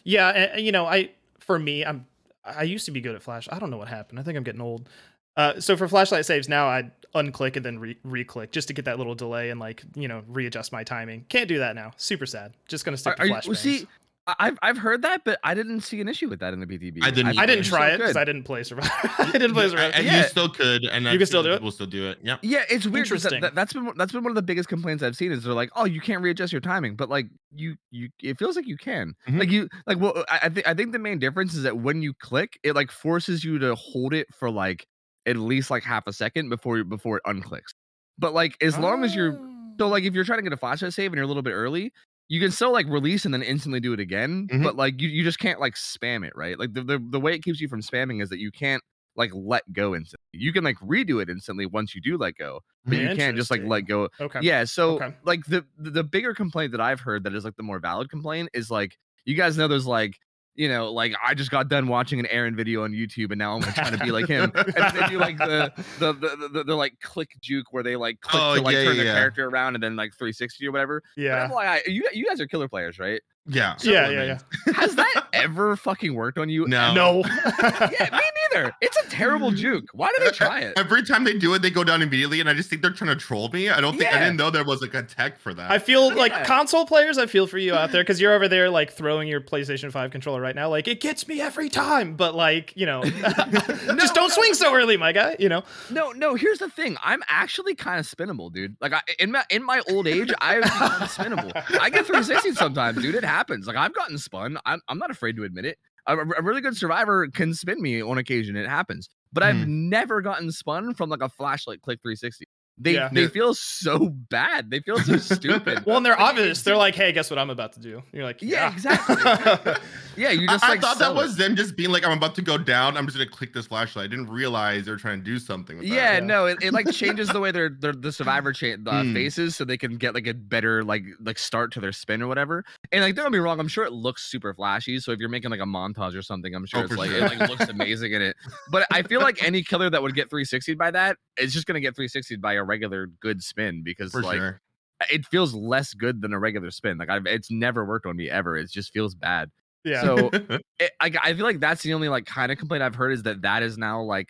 yeah 0.03 0.29
and, 0.29 0.65
you 0.65 0.71
know 0.71 0.85
i 0.85 1.11
for 1.39 1.59
me 1.59 1.85
i'm 1.85 2.05
i 2.45 2.63
used 2.63 2.85
to 2.85 2.91
be 2.91 3.01
good 3.01 3.15
at 3.15 3.21
flash. 3.21 3.47
I 3.51 3.59
don't 3.59 3.69
know 3.69 3.77
what 3.77 3.87
happened. 3.87 4.19
I 4.19 4.23
think 4.23 4.37
i'm 4.37 4.43
getting 4.43 4.61
old. 4.61 4.89
Uh 5.35 5.59
so 5.59 5.77
for 5.77 5.87
flashlight 5.87 6.25
saves 6.25 6.49
now 6.49 6.67
i 6.67 6.89
unclick 7.13 7.55
and 7.57 7.65
then 7.65 7.77
re- 7.77 7.97
re-click 8.03 8.51
just 8.51 8.69
to 8.69 8.73
get 8.73 8.85
that 8.85 8.97
little 8.97 9.15
delay 9.15 9.49
and 9.49 9.59
like 9.59 9.83
you 9.95 10.07
know 10.07 10.23
readjust 10.27 10.71
my 10.71 10.83
timing. 10.83 11.25
Can't 11.29 11.47
do 11.47 11.59
that 11.59 11.75
now. 11.75 11.91
Super 11.97 12.25
sad. 12.25 12.53
Just 12.67 12.85
gonna 12.85 12.97
stick 12.97 13.13
Are, 13.13 13.15
to 13.15 13.21
are 13.23 13.25
you, 13.25 13.41
flash 13.41 13.59
see, 13.59 13.87
I've 14.27 14.57
I've 14.61 14.77
heard 14.77 15.01
that, 15.01 15.21
but 15.25 15.39
I 15.43 15.53
didn't 15.55 15.81
see 15.81 15.99
an 15.99 16.07
issue 16.07 16.29
with 16.29 16.39
that 16.41 16.53
in 16.53 16.59
the 16.59 16.67
PTB. 16.67 16.99
I 17.03 17.09
didn't 17.09 17.37
i 17.39 17.43
either. 17.43 17.55
didn't 17.55 17.65
try 17.65 17.89
it 17.89 17.97
because 17.97 18.15
i 18.15 18.23
didn't 18.23 18.43
play 18.43 18.61
survivor 18.63 18.89
i 19.17 19.31
didn't 19.31 19.53
play 19.53 19.67
survivor 19.67 19.93
and 19.95 20.05
Yeah. 20.05 20.21
you 20.21 20.27
still 20.27 20.47
could, 20.47 20.85
and 20.85 21.05
You 21.05 21.17
can 21.17 21.25
still 21.25 21.41
do 21.41 21.53
it? 21.53 21.61
We'll 21.61 21.71
still 21.71 21.87
do 21.87 22.07
it. 22.07 22.19
Yeah. 22.21 22.37
Yeah, 22.43 22.63
it's 22.69 22.85
weird. 22.85 23.07
'cause 23.09 23.25
Interesting. 23.25 23.41
That, 23.41 23.55
that, 23.55 23.67
has 23.67 23.73
been 23.73 23.91
that's 23.97 24.11
been 24.11 24.23
one 24.23 24.31
of 24.31 24.35
the 24.35 24.41
biggest 24.43 24.69
complaints 24.69 25.01
I've 25.03 25.15
seen 25.17 25.31
is 25.31 25.43
they're 25.43 25.53
like, 25.53 25.71
oh, 25.75 25.85
you 25.85 25.99
can't 26.01 26.21
readjust 26.21 26.53
your 26.53 26.61
timing, 26.61 26.95
but 26.95 27.09
like 27.09 27.27
you 27.55 27.75
you 27.89 28.09
it 28.21 28.37
feels 28.37 28.55
like 28.55 28.67
you 28.67 28.77
can. 28.77 29.15
Mhm. 29.27 29.39
Like 29.39 29.49
you 29.49 29.67
like 29.87 29.99
well, 29.99 30.23
I, 30.29 30.39
I 30.43 30.49
think 30.49 30.67
I 30.67 30.73
think 30.75 30.91
the 30.91 30.99
main 30.99 31.17
difference 31.17 31.55
is 31.55 31.63
that 31.63 31.77
when 31.79 32.01
you 32.03 32.13
click, 32.13 32.59
it 32.63 32.75
like 32.75 32.91
forces 32.91 33.43
you 33.43 33.57
to 33.59 33.73
hold 33.75 34.13
it 34.13 34.27
for 34.37 34.51
like 34.51 34.85
at 35.25 35.35
least 35.35 35.71
like 35.71 35.83
half 35.83 36.05
a 36.07 36.13
second 36.13 36.49
before 36.49 36.77
you 36.77 36.83
before 36.83 37.17
it 37.17 37.23
unclicks. 37.25 37.73
But 38.19 38.33
like 38.35 38.55
as 38.61 38.77
long 38.77 39.03
as 39.03 39.15
you're 39.15 39.39
so 39.79 39.87
like 39.87 40.03
if 40.03 40.13
you're 40.13 40.23
trying 40.25 40.37
to 40.39 40.43
get 40.43 40.53
a 40.53 40.57
flashlight 40.57 40.93
save 40.93 41.07
and 41.11 41.15
you're 41.15 41.25
a 41.25 41.27
little 41.27 41.41
bit 41.41 41.53
early, 41.53 41.91
you 42.31 42.39
can 42.39 42.49
still 42.49 42.71
like 42.71 42.87
release 42.87 43.25
and 43.25 43.33
then 43.33 43.43
instantly 43.43 43.81
do 43.81 43.91
it 43.91 43.99
again. 43.99 44.47
Mhm. 44.49 44.63
But 44.63 44.77
like 44.77 45.01
you, 45.01 45.09
you 45.09 45.21
just 45.23 45.37
can't 45.39 45.59
like 45.59 45.75
spam 45.75 46.25
it, 46.25 46.31
right? 46.33 46.57
Like 46.57 46.71
the, 46.73 46.81
the 46.81 46.97
the 47.11 47.19
way 47.19 47.33
it 47.35 47.43
keeps 47.43 47.59
you 47.59 47.67
from 47.67 47.81
spamming 47.81 48.21
is 48.23 48.29
that 48.29 48.39
you 48.39 48.51
can't 48.51 48.81
like 49.17 49.31
let 49.33 49.63
go 49.73 49.93
instantly. 49.93 50.23
You 50.31 50.53
can 50.53 50.63
like 50.63 50.77
redo 50.77 51.21
it 51.21 51.29
instantly 51.29 51.65
once 51.65 51.93
you 51.93 51.99
do 51.99 52.17
let 52.17 52.35
go, 52.37 52.61
but 52.85 52.97
you 52.99 53.13
can't 53.17 53.35
just 53.35 53.51
like 53.51 53.63
let 53.65 53.81
go. 53.81 54.07
okay 54.21 54.39
Yeah, 54.41 54.63
so 54.63 54.95
Okay. 54.95 55.13
like 55.25 55.43
the 55.45 55.65
the 55.77 56.03
bigger 56.05 56.33
complaint 56.33 56.71
that 56.71 56.79
I've 56.81 57.01
heard 57.01 57.25
that 57.25 57.33
is 57.35 57.43
like 57.43 57.57
the 57.57 57.63
more 57.63 57.79
valid 57.79 58.09
complaint 58.09 58.47
is 58.53 58.71
like 58.71 58.97
you 59.25 59.35
guys 59.35 59.57
know 59.57 59.67
there's 59.67 59.85
like 59.85 60.15
you 60.55 60.67
know, 60.69 60.91
like 60.91 61.13
I 61.25 61.33
just 61.33 61.51
got 61.51 61.69
done 61.69 61.87
watching 61.87 62.19
an 62.19 62.25
Aaron 62.27 62.55
video 62.55 62.83
on 62.83 62.91
YouTube, 62.91 63.31
and 63.31 63.39
now 63.39 63.55
I'm 63.55 63.61
trying 63.61 63.97
to 63.97 64.03
be 64.03 64.11
like 64.11 64.27
him. 64.27 64.51
and 64.55 64.97
they 64.97 65.07
do 65.07 65.17
like 65.17 65.37
the 65.39 65.71
the 65.99 66.13
the, 66.13 66.49
the, 66.51 66.63
the, 66.65 66.75
like 66.75 66.99
click 67.01 67.29
juke 67.41 67.67
where 67.71 67.83
they 67.83 67.95
like 67.95 68.19
click 68.21 68.41
Oh, 68.43 68.55
to 68.55 68.61
like 68.61 68.73
yeah, 68.75 68.83
turn 68.83 68.95
yeah, 68.97 69.03
the 69.03 69.09
character 69.11 69.47
around 69.47 69.75
and 69.75 69.83
then 69.83 69.95
like 69.95 70.13
360 70.13 70.67
or 70.67 70.71
whatever. 70.71 71.03
Yeah. 71.15 71.79
You 71.85 72.07
you 72.13 72.25
guys 72.27 72.41
are 72.41 72.47
killer 72.47 72.67
players, 72.67 72.99
right? 72.99 73.21
Yeah. 73.47 73.75
Yeah, 73.81 74.09
yeah, 74.09 74.23
yeah. 74.23 74.73
Has 74.75 74.95
that 74.95 75.25
ever 75.33 75.75
fucking 75.75 76.13
worked 76.13 76.37
on 76.37 76.47
you? 76.49 76.67
No. 76.67 76.93
No. 76.93 77.23
yeah, 77.59 78.09
me 78.11 78.19
neither. 78.53 78.71
It's 78.81 78.95
a 78.97 79.09
terrible 79.09 79.49
juke. 79.63 79.85
Why 79.93 80.11
do 80.15 80.23
they 80.23 80.31
try 80.31 80.59
it? 80.59 80.77
Every 80.77 81.03
time 81.03 81.23
they 81.23 81.33
do 81.37 81.53
it, 81.55 81.63
they 81.63 81.71
go 81.71 81.83
down 81.83 82.01
immediately, 82.03 82.39
and 82.39 82.47
I 82.47 82.53
just 82.53 82.69
think 82.69 82.83
they're 82.83 82.91
trying 82.93 83.09
to 83.09 83.15
troll 83.15 83.49
me. 83.49 83.69
I 83.69 83.81
don't 83.81 83.97
think 83.97 84.13
I 84.13 84.19
didn't 84.19 84.37
know 84.37 84.51
there 84.51 84.63
was 84.63 84.81
like 84.81 84.93
a 84.93 85.01
tech 85.01 85.39
for 85.39 85.53
that. 85.55 85.71
I 85.71 85.79
feel 85.79 86.13
like 86.15 86.31
Yeah. 86.31 86.45
console 86.45 86.85
players. 86.85 87.17
I 87.17 87.25
feel 87.25 87.47
for 87.47 87.57
you 87.57 87.73
out 87.73 87.91
there 87.91 88.03
because 88.03 88.21
you're 88.21 88.33
over 88.33 88.47
there 88.47 88.69
like 88.69 88.91
throwing 88.93 89.27
your 89.27 89.41
PlayStation 89.41 89.91
Five 89.91 90.11
controller 90.11 90.39
right 90.39 90.55
now. 90.55 90.69
Like 90.69 90.87
it 90.87 91.01
gets 91.01 91.27
me 91.27 91.41
every 91.41 91.69
time, 91.69 92.15
but 92.15 92.35
like 92.35 92.73
you 92.75 92.85
know, 92.85 93.03
just 93.03 94.13
don't 94.13 94.31
swing 94.31 94.53
so 94.53 94.73
early, 94.73 94.97
my 94.97 95.11
guy. 95.11 95.35
You 95.39 95.49
know. 95.49 95.63
No, 95.89 96.11
no. 96.11 96.35
Here's 96.35 96.59
the 96.59 96.69
thing. 96.69 96.95
I'm 97.03 97.23
actually 97.27 97.73
kind 97.75 97.99
of 97.99 98.05
spinnable, 98.05 98.53
dude. 98.53 98.75
Like 98.79 98.93
I, 98.93 99.01
in 99.19 99.31
my 99.31 99.43
in 99.49 99.63
my 99.63 99.81
old 99.89 100.07
age, 100.07 100.31
I've 100.39 100.63
become 100.63 100.91
spinnable. 101.01 101.51
I 101.81 101.89
get 101.89 102.05
through 102.05 102.21
360 102.23 102.53
sometimes, 102.53 103.01
dude. 103.01 103.15
It 103.15 103.23
happens. 103.31 103.65
Like 103.67 103.77
I've 103.77 103.93
gotten 103.95 104.17
spun. 104.17 104.57
I'm 104.65 104.79
I'm 104.87 104.97
not 104.97 105.09
afraid 105.11 105.35
to 105.37 105.43
admit 105.43 105.65
it. 105.65 105.77
A, 106.07 106.17
a 106.17 106.41
really 106.41 106.61
good 106.61 106.75
survivor 106.77 107.27
can 107.27 107.53
spin 107.53 107.81
me 107.81 108.01
on 108.01 108.17
occasion. 108.17 108.55
It 108.55 108.67
happens. 108.67 109.07
But 109.33 109.43
I've 109.43 109.67
never 109.67 110.21
gotten 110.21 110.51
spun 110.51 110.93
from 110.93 111.09
like 111.09 111.21
a 111.21 111.29
flashlight 111.29 111.81
click 111.81 111.99
360. 112.03 112.45
They 112.77 112.95
Yeah. 112.95 113.09
they 113.11 113.27
feel 113.27 113.53
so 113.53 114.09
bad. 114.09 114.71
They 114.71 114.79
feel 114.79 114.97
so 114.99 115.17
stupid. 115.17 115.83
Well, 115.85 115.97
and 115.97 116.05
they're 116.05 116.19
obvious. 116.19 116.63
They're 116.63 116.77
like, 116.77 116.95
"Hey, 116.95 117.11
guess 117.11 117.29
what 117.29 117.37
I'm 117.37 117.49
about 117.49 117.73
to 117.73 117.79
do?" 117.79 118.01
You're 118.11 118.23
like, 118.23 118.41
Yeah, 118.41 118.69
"Yeah, 118.69 118.73
exactly. 118.73 119.15
yeah, 120.17 120.31
you 120.31 120.47
just 120.47 120.63
I 120.63 120.69
like 120.69 120.81
thought 120.81 120.97
that 120.99 121.05
sell 121.05 121.15
was 121.15 121.35
them 121.37 121.55
just 121.55 121.75
being 121.75 121.91
like, 121.91 122.05
I'm 122.05 122.17
about 122.17 122.33
to 122.35 122.41
go 122.41 122.57
down. 122.57 122.97
I'm 122.97 123.05
just 123.05 123.17
gonna 123.17 123.29
click 123.29 123.53
this 123.53 123.67
flashlight. 123.67 124.05
I 124.05 124.07
didn't 124.07 124.27
realize 124.29 124.85
they're 124.85 124.95
trying 124.97 125.19
to 125.19 125.23
do 125.25 125.37
something 125.37 125.77
with 125.77 125.87
that. 125.89 125.93
Yeah, 125.93 126.13
Yeah. 126.13 126.19
no, 126.21 126.45
it, 126.47 126.57
it 126.61 126.73
like 126.73 126.89
changes 127.03 127.27
the 127.29 127.39
way 127.39 127.51
their 127.51 127.69
their 127.69 127.93
the 127.93 128.11
survivor 128.11 128.51
cha- 128.53 128.77
uh, 128.87 129.03
Hmm. 129.03 129.13
faces, 129.13 129.55
so 129.55 129.63
they 129.65 129.77
can 129.77 129.97
get 129.97 130.13
like 130.15 130.27
a 130.27 130.33
better 130.33 130.83
like 130.83 131.03
like 131.19 131.37
start 131.39 131.71
to 131.73 131.79
their 131.81 131.91
spin 131.93 132.21
or 132.21 132.27
whatever. 132.27 132.63
And 132.93 133.01
like, 133.01 133.15
don't 133.15 133.25
get 133.25 133.31
me 133.31 133.39
wrong, 133.39 133.59
I'm 133.59 133.69
sure 133.69 133.85
it 133.85 133.93
looks 133.93 134.23
super 134.23 134.53
flashy. 134.53 134.99
So 134.99 135.11
if 135.11 135.19
you're 135.19 135.29
making 135.29 135.49
like 135.49 135.61
a 135.61 135.65
montage 135.65 136.13
or 136.15 136.21
something, 136.21 136.53
I'm 136.53 136.65
sure 136.65 136.81
Oh, 136.81 136.83
it's 136.83 136.95
like 136.97 137.09
sure. 137.09 137.25
it 137.25 137.39
like 137.39 137.49
looks 137.49 137.69
amazing 137.69 138.11
in 138.11 138.21
it. 138.21 138.35
But 138.69 138.85
I 138.91 139.01
feel 139.03 139.21
like 139.21 139.41
any 139.43 139.63
killer 139.63 139.89
that 139.89 140.01
would 140.01 140.13
get 140.13 140.29
360'd 140.29 140.77
by 140.77 140.91
that 140.91 141.15
is 141.37 141.53
just 141.53 141.67
gonna 141.67 141.79
get 141.79 141.95
360'd 141.95 142.41
by 142.41 142.53
a 142.53 142.63
regular 142.63 143.07
good 143.21 143.41
spin 143.43 143.81
because 143.83 144.11
for 144.11 144.21
like 144.21 144.37
sure. 144.39 144.61
it 145.09 145.25
feels 145.25 145.53
less 145.53 145.93
good 145.93 146.21
than 146.21 146.33
a 146.33 146.39
regular 146.39 146.69
spin. 146.69 146.97
Like 146.97 147.09
I've 147.09 147.25
it's 147.25 147.49
never 147.49 147.85
worked 147.85 148.05
on 148.05 148.17
me 148.17 148.29
ever. 148.29 148.57
It 148.57 148.69
just 148.69 148.91
feels 148.91 149.15
bad. 149.15 149.49
yeah." 149.85 150.01
So 150.01 150.29
it, 150.79 150.91
I, 150.99 151.11
I 151.23 151.33
feel 151.33 151.45
like 151.45 151.61
that's 151.61 151.83
the 151.83 151.93
only 151.93 152.09
like 152.09 152.25
kind 152.25 152.51
of 152.51 152.57
complaint 152.57 152.83
I've 152.83 152.95
heard 152.95 153.13
is 153.13 153.23
that 153.23 153.41
that 153.43 153.63
is 153.63 153.77
now 153.77 154.01
like 154.01 154.27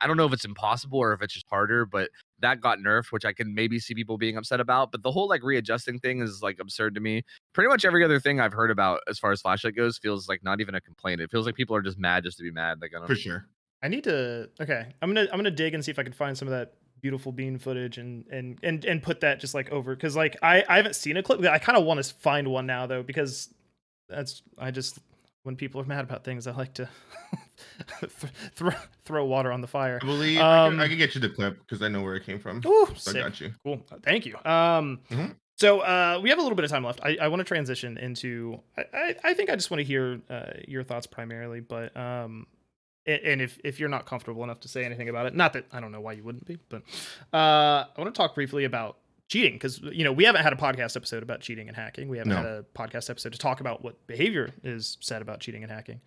I 0.00 0.06
don't 0.06 0.16
know 0.16 0.26
if 0.26 0.32
it's 0.32 0.44
impossible 0.44 0.98
or 0.98 1.12
if 1.12 1.22
it's 1.22 1.34
just 1.34 1.46
harder, 1.48 1.86
but 1.86 2.10
that 2.40 2.60
got 2.60 2.78
nerfed, 2.78 3.10
which 3.10 3.24
I 3.24 3.32
can 3.32 3.54
maybe 3.54 3.78
see 3.78 3.94
people 3.94 4.18
being 4.18 4.36
upset 4.36 4.60
about. 4.60 4.92
But 4.92 5.02
the 5.02 5.10
whole 5.10 5.28
like 5.28 5.42
readjusting 5.42 6.00
thing 6.00 6.20
is 6.20 6.42
like 6.42 6.58
absurd 6.60 6.94
to 6.96 7.00
me. 7.00 7.22
Pretty 7.52 7.68
much 7.68 7.84
every 7.84 8.04
other 8.04 8.20
thing 8.20 8.40
I've 8.40 8.52
heard 8.52 8.70
about 8.70 9.00
as 9.08 9.18
far 9.18 9.32
as 9.32 9.40
flashlight 9.40 9.76
goes 9.76 9.98
feels 9.98 10.28
like 10.28 10.42
not 10.42 10.60
even 10.60 10.74
a 10.74 10.80
complaint. 10.80 11.20
It 11.20 11.30
feels 11.30 11.46
like 11.46 11.54
people 11.54 11.76
are 11.76 11.82
just 11.82 11.98
mad 11.98 12.24
just 12.24 12.36
to 12.38 12.42
be 12.42 12.50
mad. 12.50 12.80
Like 12.80 12.92
I 12.94 12.98
don't. 12.98 13.06
for 13.06 13.14
sure. 13.14 13.46
I 13.82 13.88
need 13.88 14.04
to. 14.04 14.50
Okay, 14.60 14.86
I'm 15.00 15.14
gonna 15.14 15.28
I'm 15.32 15.38
gonna 15.38 15.50
dig 15.50 15.74
and 15.74 15.84
see 15.84 15.90
if 15.90 15.98
I 15.98 16.02
can 16.02 16.12
find 16.12 16.36
some 16.36 16.48
of 16.48 16.52
that 16.52 16.74
beautiful 17.00 17.30
bean 17.30 17.58
footage 17.58 17.98
and 17.98 18.26
and 18.26 18.58
and 18.62 18.84
and 18.84 19.02
put 19.02 19.20
that 19.20 19.38
just 19.38 19.54
like 19.54 19.70
over 19.70 19.94
because 19.94 20.16
like 20.16 20.36
I 20.42 20.64
I 20.68 20.76
haven't 20.76 20.96
seen 20.96 21.16
a 21.16 21.22
clip. 21.22 21.44
I 21.44 21.58
kind 21.58 21.78
of 21.78 21.84
want 21.84 22.02
to 22.02 22.14
find 22.14 22.48
one 22.48 22.66
now 22.66 22.86
though 22.86 23.02
because 23.02 23.54
that's 24.08 24.42
I 24.58 24.70
just 24.70 24.98
when 25.42 25.56
people 25.56 25.80
are 25.80 25.84
mad 25.84 26.04
about 26.04 26.24
things 26.24 26.46
I 26.46 26.52
like 26.52 26.74
to 26.74 26.88
throw 28.54 28.70
throw 29.04 29.24
water 29.24 29.52
on 29.52 29.60
the 29.60 29.66
fire. 29.66 29.98
I 30.02 30.06
believe 30.06 30.38
Um, 30.40 30.44
I, 30.44 30.68
can, 30.70 30.80
I 30.80 30.88
can 30.88 30.98
get 30.98 31.14
you 31.14 31.20
the 31.20 31.28
clip 31.30 31.58
because 31.60 31.82
I 31.82 31.88
know 31.88 32.02
where 32.02 32.14
it 32.14 32.24
came 32.24 32.38
from. 32.38 32.60
Ooh, 32.66 32.88
So 32.96 33.10
I 33.18 33.22
got 33.22 33.40
you. 33.40 33.52
Cool. 33.64 33.84
Thank 34.02 34.26
you. 34.26 34.36
Um, 34.44 35.00
Mhm. 35.10 35.36
so 35.56 35.80
uh, 35.80 36.20
we 36.22 36.28
have 36.30 36.38
a 36.38 36.42
little 36.42 36.56
bit 36.56 36.64
of 36.64 36.70
time 36.70 36.84
left. 36.84 37.00
I, 37.02 37.16
I 37.20 37.28
want 37.28 37.40
to 37.40 37.44
transition 37.44 37.98
into. 37.98 38.60
I, 38.76 39.16
I, 39.24 39.34
think 39.34 39.50
I 39.50 39.54
just 39.56 39.70
want 39.70 39.80
to 39.80 39.84
hear 39.84 40.20
uh, 40.30 40.52
your 40.66 40.82
thoughts 40.84 41.06
primarily, 41.06 41.60
but 41.60 41.96
um, 41.96 42.46
and 43.06 43.40
if 43.40 43.58
if 43.64 43.80
you're 43.80 43.88
not 43.88 44.06
comfortable 44.06 44.44
enough 44.44 44.60
to 44.60 44.68
say 44.68 44.84
anything 44.84 45.08
about 45.08 45.26
it, 45.26 45.34
not 45.34 45.54
that 45.54 45.66
I 45.72 45.80
don't 45.80 45.92
know 45.92 46.00
why 46.00 46.12
you 46.12 46.22
wouldn't 46.22 46.44
be, 46.44 46.58
but 46.68 46.82
uh, 47.32 47.86
I 47.86 48.00
want 48.00 48.14
to 48.14 48.18
talk 48.18 48.34
briefly 48.34 48.64
about 48.64 48.98
cheating 49.28 49.52
because 49.54 49.80
you 49.80 50.04
know 50.04 50.12
we 50.12 50.24
haven't 50.24 50.42
had 50.42 50.52
a 50.52 50.56
podcast 50.56 50.96
episode 50.96 51.22
about 51.22 51.40
cheating 51.40 51.68
and 51.68 51.76
hacking. 51.76 52.08
We 52.08 52.18
haven't 52.18 52.30
No. 52.32 52.36
had 52.36 52.46
a 52.46 52.64
podcast 52.74 53.10
episode 53.10 53.32
to 53.32 53.38
talk 53.38 53.60
about 53.60 53.82
what 53.84 54.06
behavior 54.06 54.50
is 54.64 54.96
said 55.00 55.22
about 55.22 55.40
cheating 55.40 55.62
and 55.62 55.70
hacking. 55.70 56.00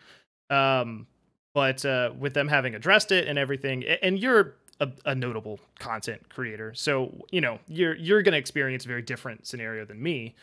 Um, 0.50 1.08
but 1.54 1.84
uh, 1.86 2.12
with 2.18 2.34
them 2.34 2.48
having 2.48 2.76
addressed 2.76 3.12
it 3.12 3.28
and 3.28 3.38
everything, 3.38 3.84
and 3.84 4.18
you're 4.20 4.56
a, 4.80 4.90
a 5.06 5.14
notable 5.16 5.60
content 5.80 6.30
creator, 6.30 6.74
so 6.74 7.14
you 7.32 7.42
know 7.42 7.60
you're 7.68 7.96
you're 7.96 8.22
going 8.22 8.34
to 8.34 8.38
experience 8.40 8.86
a 8.86 8.88
very 8.88 9.02
different 9.02 9.46
scenario 9.46 9.86
than 9.86 10.02
me. 10.02 10.36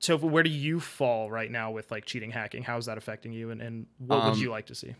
So 0.00 0.16
where 0.16 0.42
do 0.42 0.50
you 0.50 0.80
fall 0.80 1.30
right 1.30 1.50
now 1.50 1.70
with 1.70 1.90
like 1.92 2.06
cheating, 2.06 2.30
hacking? 2.32 2.62
How 2.64 2.76
is 2.78 2.86
that 2.86 2.98
affecting 2.98 3.32
you, 3.32 3.50
and, 3.50 3.60
and 3.62 3.86
what 3.98 4.24
would 4.24 4.32
Um, 4.32 4.38
you 4.40 4.50
like 4.50 4.66
to 4.66 4.74
see? 4.74 4.94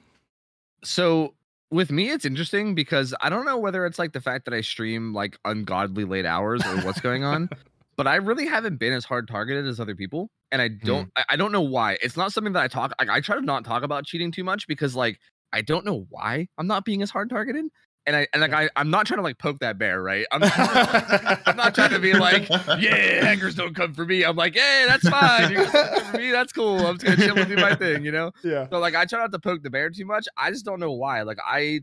So 0.85 1.35
with 1.73 1.91
me, 1.91 2.11
it's 2.11 2.25
interesting 2.25 2.75
because 2.75 3.15
I 3.21 3.31
don't 3.31 3.47
know 3.47 3.57
whether 3.57 3.87
it's 3.87 3.99
like 3.99 4.13
the 4.13 4.21
fact 4.21 4.45
that 4.45 4.55
I 4.55 4.61
stream 4.61 5.15
like 5.15 5.39
ungodly 5.45 6.05
late 6.05 6.27
hours 6.27 6.65
or 6.65 6.77
what's 6.83 7.01
going 7.09 7.25
on, 7.25 7.49
but 7.97 8.07
I 8.07 8.17
really 8.17 8.47
haven't 8.47 8.77
been 8.77 8.93
as 8.93 9.05
hard 9.05 9.27
targeted 9.27 9.67
as 9.67 9.81
other 9.81 9.97
people, 9.97 10.31
and 10.53 10.61
I 10.61 10.69
hmm. 10.69 10.87
don't. 10.87 11.11
I, 11.17 11.25
I 11.31 11.37
don't 11.37 11.51
know 11.51 11.63
why. 11.63 11.97
It's 12.03 12.17
not 12.17 12.33
something 12.33 12.53
that 12.53 12.63
I 12.63 12.69
talk. 12.69 12.93
I, 12.99 13.07
I 13.17 13.21
try 13.21 13.37
to 13.37 13.43
not 13.43 13.65
talk 13.65 13.83
about 13.83 14.05
cheating 14.05 14.31
too 14.31 14.45
much 14.45 14.69
because 14.69 14.95
like 14.95 15.19
I 15.53 15.63
don't 15.63 15.85
know 15.85 16.07
why 16.11 16.47
I'm 16.59 16.67
not 16.67 16.85
being 16.85 17.03
as 17.03 17.11
hard 17.11 17.31
targeted, 17.31 17.65
and 18.07 18.17
I 18.17 18.27
and 18.33 18.41
like 18.43 18.53
I 18.53 18.69
I'm 18.77 18.91
not 18.91 19.07
trying 19.07 19.19
to 19.19 19.23
like 19.23 19.39
poke 19.39 19.61
that 19.61 19.79
bear, 19.79 20.03
right? 20.03 20.27
I'm, 20.33 20.43
I'm 21.47 21.57
not 21.57 21.75
trying 21.75 21.91
to 21.91 21.99
be 21.99 22.13
like, 22.15 22.49
yeah, 22.49 23.25
hackers 23.25 23.55
don't 23.55 23.75
come 23.75 23.95
for 23.95 24.05
me. 24.05 24.25
I'm 24.25 24.37
like, 24.37 24.55
hey, 24.55 24.85
that's 24.89 25.09
fine. 25.09 25.53
You 25.53 25.65
come 25.65 26.05
for 26.11 26.19
me. 26.19 26.31
That's 26.31 26.53
cool. 26.53 26.87
I'm 26.87 26.99
just 26.99 27.05
gonna 27.05 27.17
chill 27.29 27.39
and 27.39 27.49
do 27.49 27.57
my 27.57 27.75
thing, 27.75 28.05
you 28.05 28.13
know. 28.13 28.33
yeah, 28.45 28.69
So 28.69 28.79
like 28.79 28.95
I 28.95 29.05
try 29.05 29.21
not 29.21 29.33
to 29.33 29.39
poke 29.39 29.63
the 29.63 29.71
bear 29.71 29.91
too 29.91 30.05
much. 30.05 30.27
I 30.37 30.51
just 30.51 30.65
don't 30.65 30.81
know 30.81 30.93
why. 30.93 31.23
Like 31.23 31.39
I 31.47 31.81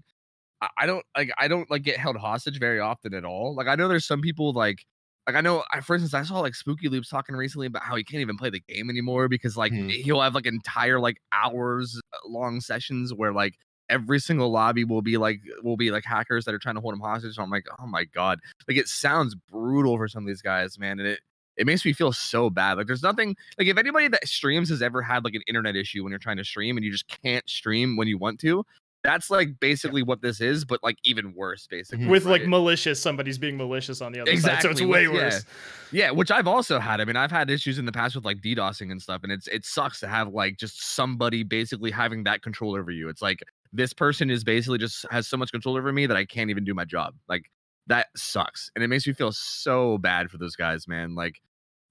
I- 0.77 0.85
don't 0.85 1.05
like 1.15 1.31
I 1.37 1.47
don't 1.47 1.69
like 1.71 1.83
get 1.83 1.97
held 1.97 2.17
hostage 2.17 2.59
very 2.59 2.79
often 2.79 3.13
at 3.13 3.23
all. 3.25 3.55
Like 3.55 3.67
I 3.67 3.75
know 3.75 3.87
there's 3.87 4.05
some 4.05 4.21
people 4.21 4.51
like 4.51 4.83
like 5.27 5.35
I 5.37 5.41
know 5.41 5.63
I, 5.71 5.79
for 5.81 5.95
instance 5.95 6.13
I 6.13 6.23
saw 6.23 6.39
like 6.41 6.55
Spooky 6.55 6.89
Loops 6.89 7.07
talking 7.09 7.35
recently 7.35 7.67
about 7.67 7.83
how 7.83 7.95
he 7.95 8.03
can't 8.03 8.19
even 8.21 8.35
play 8.35 8.49
the 8.49 8.59
game 8.67 8.89
anymore 8.89 9.27
because 9.29 9.55
like 9.55 9.71
Mhm. 9.71 9.89
he'll 9.91 10.21
have 10.21 10.35
like 10.35 10.45
entire 10.47 10.99
like 10.99 11.17
hours 11.31 11.99
uh, 12.13 12.17
long 12.27 12.59
sessions 12.61 13.13
where 13.13 13.31
like 13.31 13.53
every 13.89 14.19
single 14.19 14.51
lobby 14.51 14.83
will 14.83 15.01
be 15.01 15.17
like 15.17 15.41
will 15.63 15.77
be 15.77 15.91
like 15.91 16.05
hackers 16.05 16.45
that 16.45 16.53
are 16.53 16.59
trying 16.59 16.75
to 16.75 16.81
hold 16.81 16.93
him 16.93 16.99
hostage. 16.99 17.37
And 17.37 17.43
I'm 17.43 17.49
like, 17.49 17.67
oh 17.79 17.87
my 17.87 18.05
god. 18.05 18.39
Like 18.67 18.77
it 18.77 18.87
sounds 18.87 19.35
brutal 19.35 19.97
for 19.97 20.07
some 20.07 20.23
of 20.23 20.27
these 20.27 20.41
guys, 20.41 20.77
man. 20.79 20.99
And 20.99 21.07
it 21.07 21.19
it 21.57 21.65
makes 21.65 21.83
me 21.83 21.91
feel 21.91 22.13
so 22.13 22.49
bad. 22.49 22.77
Like 22.77 22.87
there's 22.87 23.03
nothing 23.03 23.35
like 23.57 23.67
if 23.67 23.77
anybody 23.77 24.07
that 24.07 24.27
streams 24.27 24.69
has 24.69 24.81
ever 24.81 25.01
had 25.01 25.25
like 25.25 25.33
an 25.33 25.43
internet 25.47 25.75
issue 25.75 26.03
when 26.03 26.11
you're 26.11 26.19
trying 26.19 26.37
to 26.37 26.45
stream 26.45 26.77
and 26.77 26.85
you 26.85 26.91
just 26.91 27.07
can't 27.07 27.47
stream 27.49 27.97
when 27.97 28.07
you 28.07 28.17
want 28.17 28.39
to, 28.41 28.65
that's 29.03 29.29
like 29.29 29.59
basically 29.59 30.03
what 30.03 30.21
this 30.21 30.41
is, 30.41 30.65
but 30.65 30.81
like 30.83 30.97
even 31.03 31.33
worse, 31.33 31.67
basically. 31.67 32.05
with 32.07 32.25
like 32.25 32.45
malicious, 32.45 33.01
somebody's 33.01 33.37
being 33.37 33.57
malicious 33.57 34.01
on 34.01 34.11
the 34.11 34.19
other 34.19 34.35
side, 34.37 34.61
so 34.61 34.69
it's 34.69 34.81
way 34.81 35.03
yeah. 35.03 35.11
worse. 35.11 35.45
Yeah, 35.91 36.11
which 36.11 36.31
I've 36.31 36.47
also 36.47 36.79
had. 36.79 36.99
I 36.99 37.05
mean, 37.05 37.15
I've 37.15 37.31
had 37.31 37.49
issues 37.49 37.79
in 37.79 37.85
the 37.85 37.91
past 37.91 38.15
with 38.15 38.25
like 38.25 38.41
DDoSing 38.41 38.91
and 38.91 39.01
stuff, 39.01 39.21
and 39.23 39.31
it's 39.31 39.47
it 39.47 39.65
sucks 39.65 39.99
to 40.01 40.07
have 40.07 40.29
like 40.29 40.57
just 40.57 40.95
somebody 40.95 41.43
basically 41.43 41.91
having 41.91 42.23
that 42.25 42.41
control 42.41 42.75
over 42.75 42.91
you. 42.91 43.07
It's 43.09 43.21
like 43.21 43.41
this 43.73 43.93
person 43.93 44.29
is 44.29 44.43
basically 44.43 44.77
just 44.77 45.05
has 45.11 45.27
so 45.27 45.37
much 45.37 45.51
control 45.51 45.77
over 45.77 45.91
me 45.91 46.05
that 46.07 46.17
I 46.17 46.25
can't 46.25 46.49
even 46.49 46.63
do 46.63 46.73
my 46.73 46.85
job. 46.85 47.13
Like 47.27 47.43
that 47.87 48.07
sucks, 48.15 48.71
and 48.75 48.83
it 48.83 48.87
makes 48.87 49.05
me 49.07 49.13
feel 49.13 49.31
so 49.31 49.97
bad 49.97 50.29
for 50.29 50.37
those 50.37 50.55
guys, 50.55 50.87
man. 50.87 51.15
Like 51.15 51.41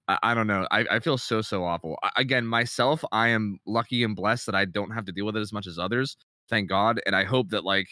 I, 0.07 0.17
I 0.23 0.33
don't 0.33 0.47
know, 0.47 0.67
I, 0.71 0.85
I 0.91 0.99
feel 0.99 1.17
so 1.17 1.41
so 1.41 1.63
awful. 1.63 1.97
I, 2.03 2.11
again, 2.17 2.45
myself, 2.45 3.03
I 3.11 3.29
am 3.29 3.59
lucky 3.65 4.03
and 4.03 4.15
blessed 4.15 4.45
that 4.47 4.55
I 4.55 4.65
don't 4.65 4.91
have 4.91 5.05
to 5.05 5.11
deal 5.11 5.25
with 5.25 5.37
it 5.37 5.41
as 5.41 5.53
much 5.53 5.67
as 5.67 5.79
others. 5.79 6.17
Thank 6.49 6.69
God, 6.69 7.01
and 7.05 7.15
I 7.15 7.23
hope 7.23 7.49
that 7.49 7.63
like 7.63 7.87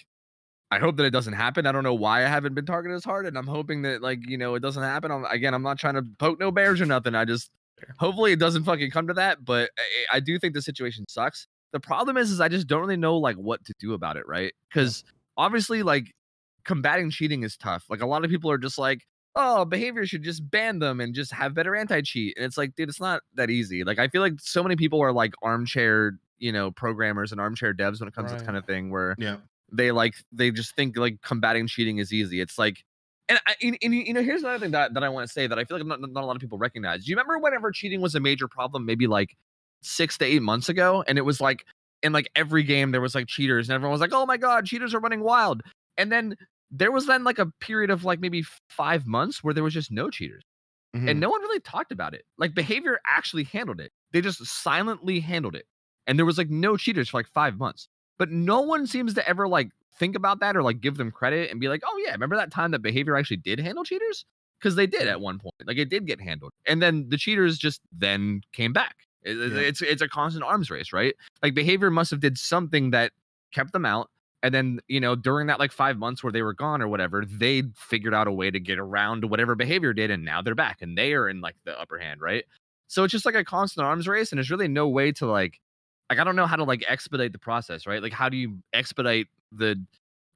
I 0.70 0.80
hope 0.80 0.98
that 0.98 1.06
it 1.06 1.12
doesn't 1.12 1.34
happen. 1.34 1.66
I 1.66 1.72
don't 1.72 1.84
know 1.84 1.94
why 1.94 2.26
I 2.26 2.28
haven't 2.28 2.54
been 2.54 2.66
targeted 2.66 2.96
as 2.96 3.06
hard, 3.06 3.26
and 3.26 3.38
I'm 3.38 3.48
hoping 3.48 3.84
that 3.84 4.02
like 4.02 4.20
you 4.28 4.38
know 4.38 4.56
it 4.56 4.62
doesn't 4.62 4.84
happen. 4.84 5.12
I'm, 5.12 5.24
again, 5.26 5.54
I'm 5.54 5.64
not 5.64 5.80
trying 5.80 5.96
to 5.96 6.04
poke 6.20 6.40
no 6.40 6.52
bears 6.52 6.82
or 6.82 6.86
nothing. 6.86 7.16
I 7.16 7.24
just 7.26 7.50
hopefully 8.00 8.34
it 8.34 8.40
doesn't 8.40 8.64
fucking 8.66 8.92
come 8.92 9.08
to 9.08 9.14
that. 9.14 9.46
But 9.46 9.72
I, 10.12 10.18
I 10.18 10.20
do 10.20 10.38
think 10.40 10.54
the 10.54 10.62
situation 10.62 11.06
sucks. 11.08 11.48
The 11.74 11.80
problem 11.80 12.18
is, 12.18 12.32
is 12.32 12.40
I 12.40 12.48
just 12.48 12.68
don't 12.68 12.80
really 12.82 12.98
know 12.98 13.18
like 13.18 13.36
what 13.36 13.64
to 13.66 13.74
do 13.80 13.94
about 13.94 14.18
it, 14.18 14.28
right? 14.28 14.54
Because 14.70 15.04
obviously, 15.36 15.84
like 15.84 16.14
combating 16.64 17.10
cheating 17.10 17.44
is 17.44 17.58
tough. 17.58 17.86
Like 17.90 18.02
a 18.02 18.06
lot 18.06 18.24
of 18.26 18.32
people 18.32 18.50
are 18.52 18.58
just 18.58 18.78
like, 18.78 19.06
oh, 19.36 19.66
behavior 19.66 20.06
should 20.06 20.24
just 20.24 20.50
ban 20.50 20.80
them 20.80 21.00
and 21.00 21.14
just 21.14 21.32
have 21.32 21.54
better 21.54 21.76
anti-cheat. 21.76 22.36
And 22.38 22.46
it's 22.46 22.58
like, 22.58 22.76
dude, 22.76 22.90
it's 22.90 23.00
not 23.00 23.22
that 23.36 23.50
easy. 23.50 23.84
Like 23.84 24.00
I 24.00 24.08
feel 24.08 24.22
like 24.22 24.34
so 24.40 24.64
many 24.64 24.76
people 24.76 25.02
are 25.02 25.12
like 25.12 25.34
armchair, 25.44 26.18
you 26.40 26.52
know, 26.52 26.72
programmers 26.72 27.32
and 27.32 27.40
armchair 27.40 27.74
devs 27.74 28.00
when 28.00 28.08
it 28.08 28.16
comes 28.16 28.32
to 28.32 28.38
this 28.38 28.44
kind 28.46 28.58
of 28.58 28.66
thing 28.66 28.90
where 28.90 29.16
Yeah. 29.20 29.38
they 29.72 29.92
like 29.92 30.16
they 30.32 30.50
just 30.52 30.76
think 30.76 30.98
like 30.98 31.22
combating 31.22 31.68
cheating 31.68 32.00
is 32.00 32.12
easy. 32.12 32.42
It's 32.42 32.58
like, 32.58 32.84
and, 33.30 33.40
I, 33.46 33.56
and, 33.62 33.78
and 33.82 33.94
you 33.94 34.14
know, 34.14 34.24
here's 34.24 34.42
another 34.42 34.60
thing 34.60 34.72
that, 34.72 34.94
that 34.94 35.04
I 35.04 35.10
want 35.10 35.28
to 35.28 35.32
say 35.32 35.48
that 35.48 35.60
I 35.60 35.66
feel 35.66 35.78
like 35.78 35.86
not, 35.86 36.00
not 36.02 36.24
a 36.24 36.26
lot 36.26 36.36
of 36.36 36.42
people 36.42 36.58
recognize. 36.58 37.06
Do 37.06 37.12
you 37.12 37.16
remember 37.16 37.38
whenever 37.40 37.72
cheating 37.72 38.02
was 38.02 38.16
a 38.16 38.20
major 38.20 38.48
problem? 38.48 38.86
Maybe 38.86 39.06
like 39.06 39.36
six 39.82 40.18
to 40.20 40.26
eight 40.26 40.42
months 40.42 40.70
ago, 40.70 41.04
and 41.08 41.18
it 41.18 41.22
was 41.22 41.40
like 41.42 41.66
in 42.04 42.14
like 42.14 42.30
every 42.36 42.64
game 42.64 42.92
there 42.92 43.02
was 43.02 43.16
like 43.16 43.28
cheaters, 43.28 43.70
and 43.70 43.76
everyone 43.76 43.92
was 43.94 44.02
like, 44.02 44.14
"Oh 44.14 44.26
my 44.26 44.38
god, 44.38 44.66
cheaters 44.66 44.94
are 44.94 45.00
running 45.00 45.22
wild!" 45.22 45.62
And 45.98 46.12
then 46.12 46.36
there 46.72 46.92
was 46.92 47.06
then 47.08 47.24
like 47.24 47.40
a 47.40 47.48
period 47.62 47.90
of 47.90 48.04
like 48.04 48.20
maybe 48.20 48.44
five 48.70 49.06
months 49.08 49.44
where 49.44 49.54
there 49.54 49.64
was 49.64 49.74
just 49.74 49.92
no 49.92 50.10
cheaters, 50.10 50.44
Mhm. 50.96 51.10
and 51.10 51.20
no 51.20 51.30
one 51.30 51.42
really 51.42 51.60
talked 51.62 51.92
about 51.92 52.14
it. 52.14 52.26
Like 52.38 52.54
behavior 52.54 53.00
actually 53.08 53.46
handled 53.46 53.80
it; 53.80 53.92
they 54.12 54.22
just 54.22 54.46
silently 54.46 55.20
handled 55.20 55.56
it, 55.56 55.66
and 56.08 56.18
there 56.20 56.26
was 56.26 56.38
like 56.38 56.50
no 56.50 56.78
cheaters 56.78 57.10
for 57.10 57.18
like 57.18 57.28
five 57.30 57.58
months. 57.58 57.88
But 58.20 58.32
no 58.32 58.62
one 58.62 58.88
seems 58.88 59.14
to 59.16 59.28
ever 59.28 59.48
like 59.48 59.70
think 60.00 60.16
about 60.16 60.40
that 60.42 60.56
or 60.56 60.64
like 60.64 60.82
give 60.82 60.98
them 60.98 61.12
credit 61.12 61.50
and 61.52 61.60
be 61.60 61.70
like, 61.70 61.82
"Oh 61.86 61.98
yeah, 62.06 62.12
remember 62.12 62.36
that 62.38 62.52
time 62.52 62.72
that 62.72 62.82
behavior 62.82 63.16
actually 63.18 63.38
did 63.38 63.60
handle 63.60 63.84
cheaters?" 63.84 64.26
Because 64.60 64.76
they 64.76 64.88
did 64.88 65.08
at 65.08 65.22
one 65.22 65.38
point, 65.40 65.54
like 65.66 65.78
it 65.78 65.90
did 65.90 66.06
get 66.08 66.20
handled, 66.22 66.52
and 66.66 66.82
then 66.82 67.10
the 67.10 67.18
cheaters 67.18 67.58
just 67.60 67.82
then 67.92 68.42
came 68.54 68.74
back. 68.74 68.96
It- 69.24 69.38
Yeah. 69.38 69.60
It's 69.60 69.82
it's 69.82 70.02
a 70.02 70.08
constant 70.08 70.44
arms 70.46 70.70
race, 70.72 70.94
right? 70.94 71.16
Like 71.44 71.54
behavior 71.54 71.90
must 71.92 72.12
have 72.12 72.20
did 72.20 72.38
something 72.38 72.92
that 72.92 73.12
kept 73.54 73.74
them 73.74 73.86
out, 73.86 74.10
and 74.44 74.54
then 74.54 74.80
you 74.88 75.00
know 75.00 75.16
during 75.16 75.48
that 75.48 75.60
like 75.60 75.72
five 75.72 75.98
months 75.98 76.24
where 76.24 76.32
they 76.32 76.42
were 76.42 76.54
gone 76.54 76.82
or 76.82 76.88
whatever, 76.88 77.26
they 77.26 77.64
figured 77.76 78.14
out 78.14 78.28
a 78.28 78.32
way 78.32 78.52
to 78.52 78.60
get 78.60 78.80
around 78.80 79.26
whatever 79.30 79.56
behavior 79.56 79.94
did, 79.94 80.12
and 80.12 80.24
now 80.26 80.42
they're 80.42 80.56
back 80.56 80.82
and 80.82 80.98
they 80.98 81.14
are 81.14 81.28
in 81.30 81.42
like 81.42 81.56
the 81.66 81.80
upper 81.80 81.98
hand, 81.98 82.22
right? 82.22 82.46
So 82.88 83.04
it's 83.04 83.12
just 83.12 83.26
like 83.26 83.36
a 83.36 83.44
constant 83.44 83.86
arms 83.86 84.08
race, 84.08 84.32
and 84.32 84.38
there's 84.38 84.52
really 84.52 84.68
no 84.70 84.88
way 84.88 85.12
to 85.14 85.26
like, 85.26 85.60
like 86.10 86.20
I 86.20 86.24
don't 86.24 86.36
know 86.38 86.46
how 86.48 86.56
to 86.56 86.64
like 86.64 86.86
expedite 86.88 87.34
the 87.34 87.40
process, 87.40 87.86
right? 87.86 88.02
Like 88.02 88.14
how 88.14 88.30
do 88.30 88.38
you 88.38 88.60
expedite 88.74 89.28
the 89.52 89.82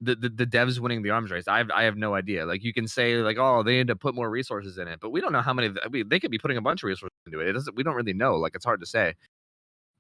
the, 0.02 0.16
the, 0.16 0.48
devs 0.48 0.80
winning 0.80 1.04
the 1.04 1.12
arms 1.12 1.32
race. 1.32 1.48
I 1.48 1.60
have 1.60 1.70
I 1.72 1.84
have 1.84 1.96
no 1.96 2.16
idea. 2.16 2.46
Like 2.46 2.64
you 2.64 2.74
can 2.74 2.88
say 2.88 3.18
like, 3.18 3.38
oh, 3.40 3.62
they 3.64 3.78
need 3.78 3.88
to 3.88 3.96
put 3.96 4.16
more 4.16 4.30
resources 4.30 4.78
in 4.78 4.88
it, 4.88 5.00
but 5.00 5.12
we 5.12 5.22
don't 5.22 5.32
know 5.32 5.42
how 5.42 5.54
many. 5.54 5.74
I 5.84 5.90
mean, 5.90 6.10
they 6.10 6.20
could 6.20 6.32
be 6.32 6.40
putting 6.40 6.58
a 6.58 6.62
bunch 6.62 6.82
of 6.84 6.88
resources 6.88 7.16
into 7.26 7.40
it. 7.40 7.48
It 7.50 7.54
doesn't. 7.54 7.76
We 7.76 7.84
don't 7.84 7.96
really 7.96 8.14
know. 8.14 8.36
Like 8.36 8.56
it's 8.56 8.66
hard 8.66 8.80
to 8.80 8.86
say. 8.86 9.14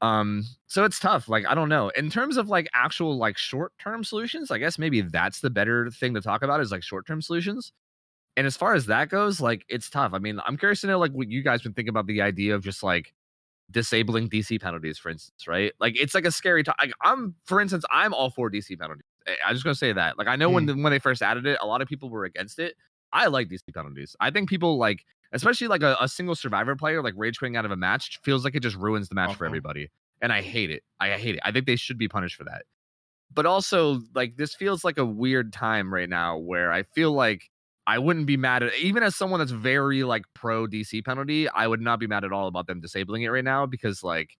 Um, 0.01 0.43
so 0.65 0.83
it's 0.83 0.99
tough. 0.99 1.29
Like 1.29 1.45
I 1.47 1.53
don't 1.53 1.69
know. 1.69 1.89
In 1.89 2.09
terms 2.09 2.37
of 2.37 2.49
like 2.49 2.67
actual 2.73 3.17
like 3.17 3.37
short 3.37 3.73
term 3.79 4.03
solutions, 4.03 4.49
I 4.49 4.57
guess 4.57 4.79
maybe 4.79 5.01
that's 5.01 5.39
the 5.41 5.51
better 5.51 5.91
thing 5.91 6.15
to 6.15 6.21
talk 6.21 6.41
about 6.41 6.61
is 6.61 6.71
like 6.71 6.83
short 6.83 7.05
term 7.05 7.21
solutions. 7.21 7.71
And 8.37 8.47
as 8.47 8.57
far 8.57 8.73
as 8.73 8.87
that 8.87 9.09
goes, 9.09 9.39
like 9.39 9.65
it's 9.69 9.89
tough. 9.89 10.13
I 10.13 10.19
mean, 10.19 10.39
I'm 10.47 10.57
curious 10.57 10.81
to 10.81 10.87
know 10.87 10.97
like 10.99 11.11
what 11.11 11.29
you 11.29 11.43
guys 11.43 11.61
been 11.61 11.73
thinking 11.73 11.89
about 11.89 12.07
the 12.07 12.21
idea 12.21 12.55
of 12.55 12.63
just 12.63 12.81
like 12.81 13.13
disabling 13.69 14.29
DC 14.29 14.59
penalties, 14.61 14.97
for 14.97 15.09
instance, 15.09 15.47
right? 15.47 15.73
Like 15.79 15.99
it's 15.99 16.15
like 16.15 16.25
a 16.25 16.31
scary. 16.31 16.63
To- 16.63 16.75
like, 16.81 16.93
I'm, 17.03 17.35
for 17.45 17.61
instance, 17.61 17.85
I'm 17.91 18.13
all 18.13 18.31
for 18.31 18.49
DC 18.49 18.79
penalties. 18.79 19.05
Eh, 19.27 19.31
I- 19.31 19.49
I'm 19.49 19.55
just 19.55 19.63
gonna 19.63 19.75
say 19.75 19.93
that. 19.93 20.17
Like 20.17 20.27
I 20.27 20.35
know 20.35 20.49
when 20.49 20.65
mm. 20.65 20.75
the, 20.75 20.81
when 20.81 20.91
they 20.91 20.99
first 20.99 21.21
added 21.21 21.45
it, 21.45 21.57
a 21.61 21.65
lot 21.65 21.81
of 21.81 21.87
people 21.87 22.09
were 22.09 22.25
against 22.25 22.59
it. 22.59 22.75
I 23.13 23.27
like 23.27 23.49
DC 23.49 23.73
penalties. 23.73 24.15
I 24.19 24.31
think 24.31 24.49
people 24.49 24.77
like, 24.77 25.05
especially 25.33 25.67
like 25.67 25.83
a, 25.83 25.97
a 25.99 26.07
single 26.07 26.35
survivor 26.35 26.75
player, 26.75 27.03
like 27.03 27.13
rage 27.17 27.39
quitting 27.39 27.57
out 27.57 27.65
of 27.65 27.71
a 27.71 27.75
match, 27.75 28.19
feels 28.23 28.43
like 28.43 28.55
it 28.55 28.61
just 28.61 28.77
ruins 28.77 29.09
the 29.09 29.15
match 29.15 29.35
for 29.35 29.45
uh-huh. 29.45 29.49
everybody, 29.49 29.89
and 30.21 30.31
I 30.31 30.41
hate 30.41 30.71
it. 30.71 30.83
I, 30.99 31.13
I 31.13 31.17
hate 31.17 31.35
it. 31.35 31.41
I 31.43 31.51
think 31.51 31.65
they 31.65 31.75
should 31.75 31.97
be 31.97 32.07
punished 32.07 32.35
for 32.35 32.45
that. 32.45 32.63
But 33.33 33.45
also, 33.45 34.01
like 34.13 34.37
this 34.37 34.53
feels 34.55 34.83
like 34.83 34.97
a 34.97 35.05
weird 35.05 35.53
time 35.53 35.93
right 35.93 36.09
now 36.09 36.37
where 36.37 36.71
I 36.71 36.83
feel 36.83 37.13
like 37.13 37.49
I 37.87 37.97
wouldn't 37.97 38.25
be 38.25 38.37
mad 38.37 38.63
at 38.63 38.75
even 38.75 39.03
as 39.03 39.15
someone 39.15 39.39
that's 39.39 39.51
very 39.51 40.03
like 40.03 40.23
pro 40.33 40.67
DC 40.67 41.03
penalty, 41.03 41.49
I 41.49 41.67
would 41.67 41.81
not 41.81 41.99
be 41.99 42.07
mad 42.07 42.23
at 42.23 42.31
all 42.31 42.47
about 42.47 42.67
them 42.67 42.79
disabling 42.79 43.23
it 43.23 43.29
right 43.29 43.43
now 43.43 43.65
because 43.65 44.03
like 44.03 44.37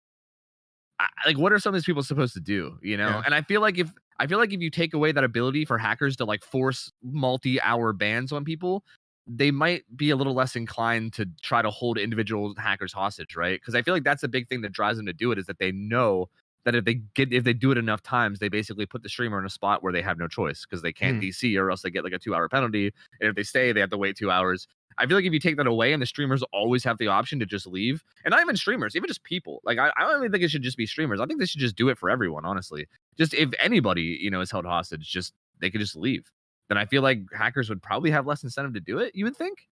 I, 0.99 1.07
like 1.25 1.38
what 1.38 1.51
are 1.51 1.59
some 1.59 1.71
of 1.71 1.73
these 1.73 1.86
people 1.86 2.03
supposed 2.03 2.34
to 2.36 2.39
do, 2.39 2.77
you 2.82 2.97
know? 2.97 3.09
Yeah. 3.09 3.23
And 3.25 3.34
I 3.34 3.41
feel 3.41 3.61
like 3.61 3.77
if 3.77 3.91
I 4.22 4.28
feel 4.28 4.38
like 4.38 4.53
if 4.53 4.61
you 4.61 4.69
take 4.69 4.93
away 4.93 5.11
that 5.11 5.24
ability 5.24 5.65
for 5.65 5.80
hackers 5.80 6.15
to 6.17 6.26
like 6.26 6.43
force 6.43 6.91
multi-hour 7.01 7.91
bans 7.93 8.32
on 8.32 8.45
people, 8.45 8.84
they 9.26 9.49
might 9.49 9.84
be 9.97 10.11
a 10.11 10.15
little 10.15 10.36
less 10.36 10.55
inclined 10.55 11.13
to 11.13 11.26
try 11.41 11.63
to 11.63 11.72
hold 11.72 11.97
individual 11.97 12.53
hackers 12.55 12.93
hostage, 12.93 13.36
right? 13.36 13.59
Because 13.59 13.74
I 13.74 13.82
feel 13.82 13.95
like 13.95 14.03
that's 14.03 14.22
a 14.22 14.28
big 14.28 14.47
thing 14.47 14.61
that 14.61 14.74
drives 14.74 14.97
them 14.97 15.07
to 15.07 15.13
do 15.13 15.32
it 15.32 15.39
is 15.39 15.47
that 15.47 15.57
they 15.57 15.72
know 15.72 16.30
that 16.65 16.76
if 16.76 16.86
they 16.86 17.01
get 17.15 17.34
if 17.34 17.43
they 17.43 17.53
do 17.53 17.72
it 17.72 17.80
enough 17.80 18.03
times, 18.03 18.38
they 18.38 18.47
basically 18.47 18.86
put 18.86 19.01
the 19.01 19.09
streamer 19.09 19.39
in 19.39 19.45
a 19.45 19.49
spot 19.49 19.82
where 19.82 19.91
they 19.91 20.03
have 20.03 20.19
no 20.19 20.28
choice 20.28 20.67
because 20.69 20.84
they 20.84 20.93
can't 20.93 21.15
Hmm. 21.15 21.22
DC 21.22 21.57
or 21.57 21.72
else 21.72 21.82
they 21.82 21.89
get 21.89 22.03
like 22.03 22.13
a 22.13 22.19
two 22.19 22.36
hour 22.36 22.47
penalty. 22.47 22.93
And 23.19 23.30
if 23.30 23.36
they 23.36 23.41
stay, 23.43 23.72
they 23.72 23.80
have 23.80 23.89
to 23.89 23.97
wait 23.97 24.15
two 24.15 24.30
hours. 24.30 24.67
I 24.99 25.07
feel 25.07 25.17
like 25.17 25.26
if 25.26 25.34
you 25.34 25.39
take 25.39 25.57
that 25.57 25.65
away 25.65 25.93
and 25.93 26.01
the 26.01 26.05
streamers 26.05 26.43
always 26.53 26.84
have 26.84 26.99
the 26.99 27.07
option 27.07 27.39
to 27.39 27.45
just 27.47 27.65
leave, 27.65 28.03
and 28.24 28.32
not 28.32 28.41
even 28.41 28.55
streamers, 28.55 28.95
even 28.95 29.07
just 29.07 29.24
people, 29.24 29.61
like 29.63 29.80
I, 29.80 29.91
I 29.97 30.01
don't 30.03 30.17
even 30.19 30.32
think 30.32 30.43
it 30.43 30.51
should 30.51 30.61
just 30.61 30.78
be 30.78 30.86
streamers. 30.86 31.19
I 31.19 31.26
think 31.26 31.39
they 31.39 31.45
should 31.47 31.61
just 31.61 31.76
do 31.76 31.89
it 31.89 31.97
for 31.97 32.09
everyone, 32.09 32.45
honestly. 32.45 32.86
Just 33.18 33.34
if 33.34 33.49
anybody, 33.59 34.18
you 34.22 34.32
know, 34.32 34.41
is 34.41 34.51
held 34.51 34.66
hostage, 34.66 35.09
just 35.09 35.34
they 35.59 35.70
could 35.70 35.82
just 35.82 35.95
leave. 35.95 36.30
Then 36.70 36.78
I 36.78 36.86
feel 36.86 37.01
like 37.01 37.20
hackers 37.34 37.70
would 37.70 37.82
probably 37.82 38.12
have 38.12 38.26
less 38.26 38.43
incentive 38.43 38.74
to 38.74 38.80
do 38.80 38.99
it, 38.99 39.14
you 39.14 39.26
would 39.26 39.36
think? 39.36 39.68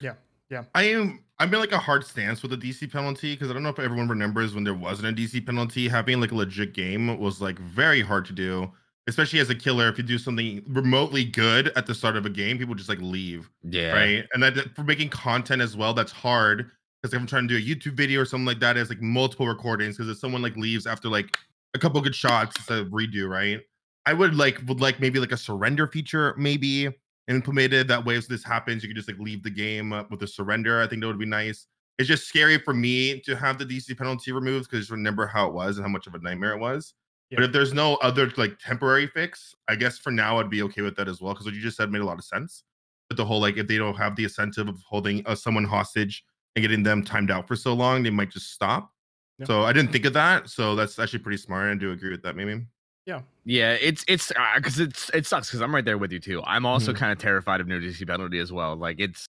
Yeah, 0.00 0.14
yeah. 0.50 0.64
I 0.74 0.84
am 0.84 1.24
I'm 1.38 1.52
in 1.52 1.60
like 1.60 1.72
a 1.72 1.78
hard 1.78 2.04
stance 2.04 2.42
with 2.42 2.50
the 2.50 2.56
DC 2.58 2.90
penalty 2.92 3.34
because 3.34 3.50
I 3.50 3.54
don't 3.54 3.62
know 3.62 3.68
if 3.70 3.78
everyone 3.78 4.08
remembers 4.08 4.54
when 4.54 4.64
there 4.64 4.74
wasn't 4.74 5.08
a 5.08 5.12
DC 5.22 5.44
penalty. 5.44 5.88
Having 5.88 6.20
like 6.20 6.32
a 6.32 6.34
legit 6.34 6.74
game 6.74 7.18
was 7.18 7.40
like 7.40 7.58
very 7.58 8.00
hard 8.02 8.24
to 8.26 8.32
do, 8.32 8.70
especially 9.06 9.38
as 9.40 9.48
a 9.50 9.54
killer. 9.54 9.88
If 9.88 9.96
you 9.98 10.04
do 10.04 10.18
something 10.18 10.62
remotely 10.68 11.24
good 11.24 11.68
at 11.76 11.86
the 11.86 11.94
start 11.94 12.16
of 12.16 12.26
a 12.26 12.30
game, 12.30 12.58
people 12.58 12.74
just 12.74 12.88
like 12.88 13.00
leave, 13.00 13.50
Yeah. 13.64 13.92
right? 13.92 14.26
And 14.34 14.42
that 14.42 14.74
for 14.74 14.84
making 14.84 15.08
content 15.10 15.62
as 15.62 15.76
well, 15.76 15.94
that's 15.94 16.12
hard 16.12 16.70
because 17.02 17.14
if 17.14 17.20
I'm 17.20 17.26
trying 17.26 17.48
to 17.48 17.58
do 17.58 17.72
a 17.72 17.74
YouTube 17.76 17.94
video 17.94 18.20
or 18.20 18.24
something 18.24 18.46
like 18.46 18.60
that, 18.60 18.76
it's 18.76 18.90
like 18.90 19.02
multiple 19.02 19.46
recordings. 19.46 19.96
Because 19.96 20.10
if 20.10 20.18
someone 20.18 20.42
like 20.42 20.56
leaves 20.56 20.86
after 20.86 21.08
like 21.08 21.36
a 21.74 21.78
couple 21.78 22.00
good 22.00 22.14
shots, 22.14 22.56
it's 22.56 22.70
a 22.70 22.84
redo, 22.84 23.28
right? 23.28 23.60
I 24.06 24.12
would 24.12 24.34
like 24.34 24.60
would 24.66 24.80
like 24.80 25.00
maybe 25.00 25.18
like 25.18 25.32
a 25.32 25.36
surrender 25.36 25.86
feature, 25.86 26.34
maybe 26.38 26.88
implemented 27.28 27.88
that 27.88 28.04
way. 28.04 28.16
If 28.16 28.28
this 28.28 28.44
happens, 28.44 28.82
you 28.82 28.88
could 28.88 28.96
just 28.96 29.08
like 29.08 29.18
leave 29.18 29.42
the 29.42 29.50
game 29.50 29.92
uh, 29.92 30.04
with 30.10 30.22
a 30.22 30.28
surrender. 30.28 30.80
I 30.80 30.86
think 30.86 31.02
that 31.02 31.08
would 31.08 31.18
be 31.18 31.26
nice. 31.26 31.66
It's 31.98 32.08
just 32.08 32.28
scary 32.28 32.58
for 32.58 32.74
me 32.74 33.20
to 33.20 33.34
have 33.34 33.58
the 33.58 33.64
DC 33.64 33.96
penalty 33.96 34.30
removed 34.30 34.70
because 34.70 34.90
remember 34.90 35.26
how 35.26 35.48
it 35.48 35.54
was 35.54 35.78
and 35.78 35.84
how 35.84 35.90
much 35.90 36.06
of 36.06 36.14
a 36.14 36.18
nightmare 36.18 36.52
it 36.52 36.60
was. 36.60 36.94
But 37.32 37.42
if 37.42 37.52
there's 37.52 37.74
no 37.74 37.96
other 37.96 38.30
like 38.36 38.58
temporary 38.58 39.08
fix, 39.08 39.54
I 39.66 39.74
guess 39.74 39.98
for 39.98 40.12
now 40.12 40.38
I'd 40.38 40.50
be 40.50 40.62
okay 40.62 40.82
with 40.82 40.94
that 40.96 41.08
as 41.08 41.20
well. 41.20 41.32
Because 41.32 41.46
what 41.46 41.54
you 41.54 41.60
just 41.60 41.76
said 41.76 41.90
made 41.90 42.02
a 42.02 42.04
lot 42.04 42.18
of 42.18 42.24
sense. 42.24 42.62
But 43.08 43.16
the 43.16 43.24
whole 43.24 43.40
like 43.40 43.56
if 43.56 43.66
they 43.66 43.78
don't 43.78 43.96
have 43.96 44.14
the 44.14 44.24
incentive 44.24 44.68
of 44.68 44.80
holding 44.86 45.26
uh, 45.26 45.34
someone 45.34 45.64
hostage 45.64 46.24
and 46.54 46.62
getting 46.62 46.82
them 46.82 47.02
timed 47.02 47.30
out 47.30 47.48
for 47.48 47.56
so 47.56 47.72
long, 47.72 48.02
they 48.02 48.10
might 48.10 48.30
just 48.30 48.52
stop. 48.52 48.92
Yeah. 49.38 49.46
So 49.46 49.62
I 49.64 49.72
didn't 49.72 49.92
think 49.92 50.04
of 50.06 50.12
that. 50.14 50.48
So 50.48 50.74
that's 50.74 50.98
actually 50.98 51.18
pretty 51.20 51.36
smart. 51.38 51.70
I 51.70 51.74
do 51.74 51.92
agree 51.92 52.10
with 52.10 52.22
that, 52.22 52.36
maybe. 52.36 52.66
Yeah, 53.04 53.20
Yeah, 53.44 53.72
it's 53.80 54.04
it's 54.08 54.32
because 54.56 54.80
it's 54.80 55.10
it 55.10 55.26
sucks 55.26 55.48
because 55.48 55.60
I'm 55.60 55.72
right 55.74 55.84
there 55.84 55.98
with 55.98 56.10
you 56.10 56.18
too. 56.18 56.42
I'm 56.44 56.66
also 56.66 56.92
Mhm. 56.92 56.96
kind 56.96 57.12
of 57.12 57.18
terrified 57.18 57.60
of 57.60 57.68
no 57.68 57.78
DC 57.78 58.04
penalty 58.06 58.38
as 58.40 58.50
well. 58.52 58.74
Like 58.74 58.98
it's, 58.98 59.26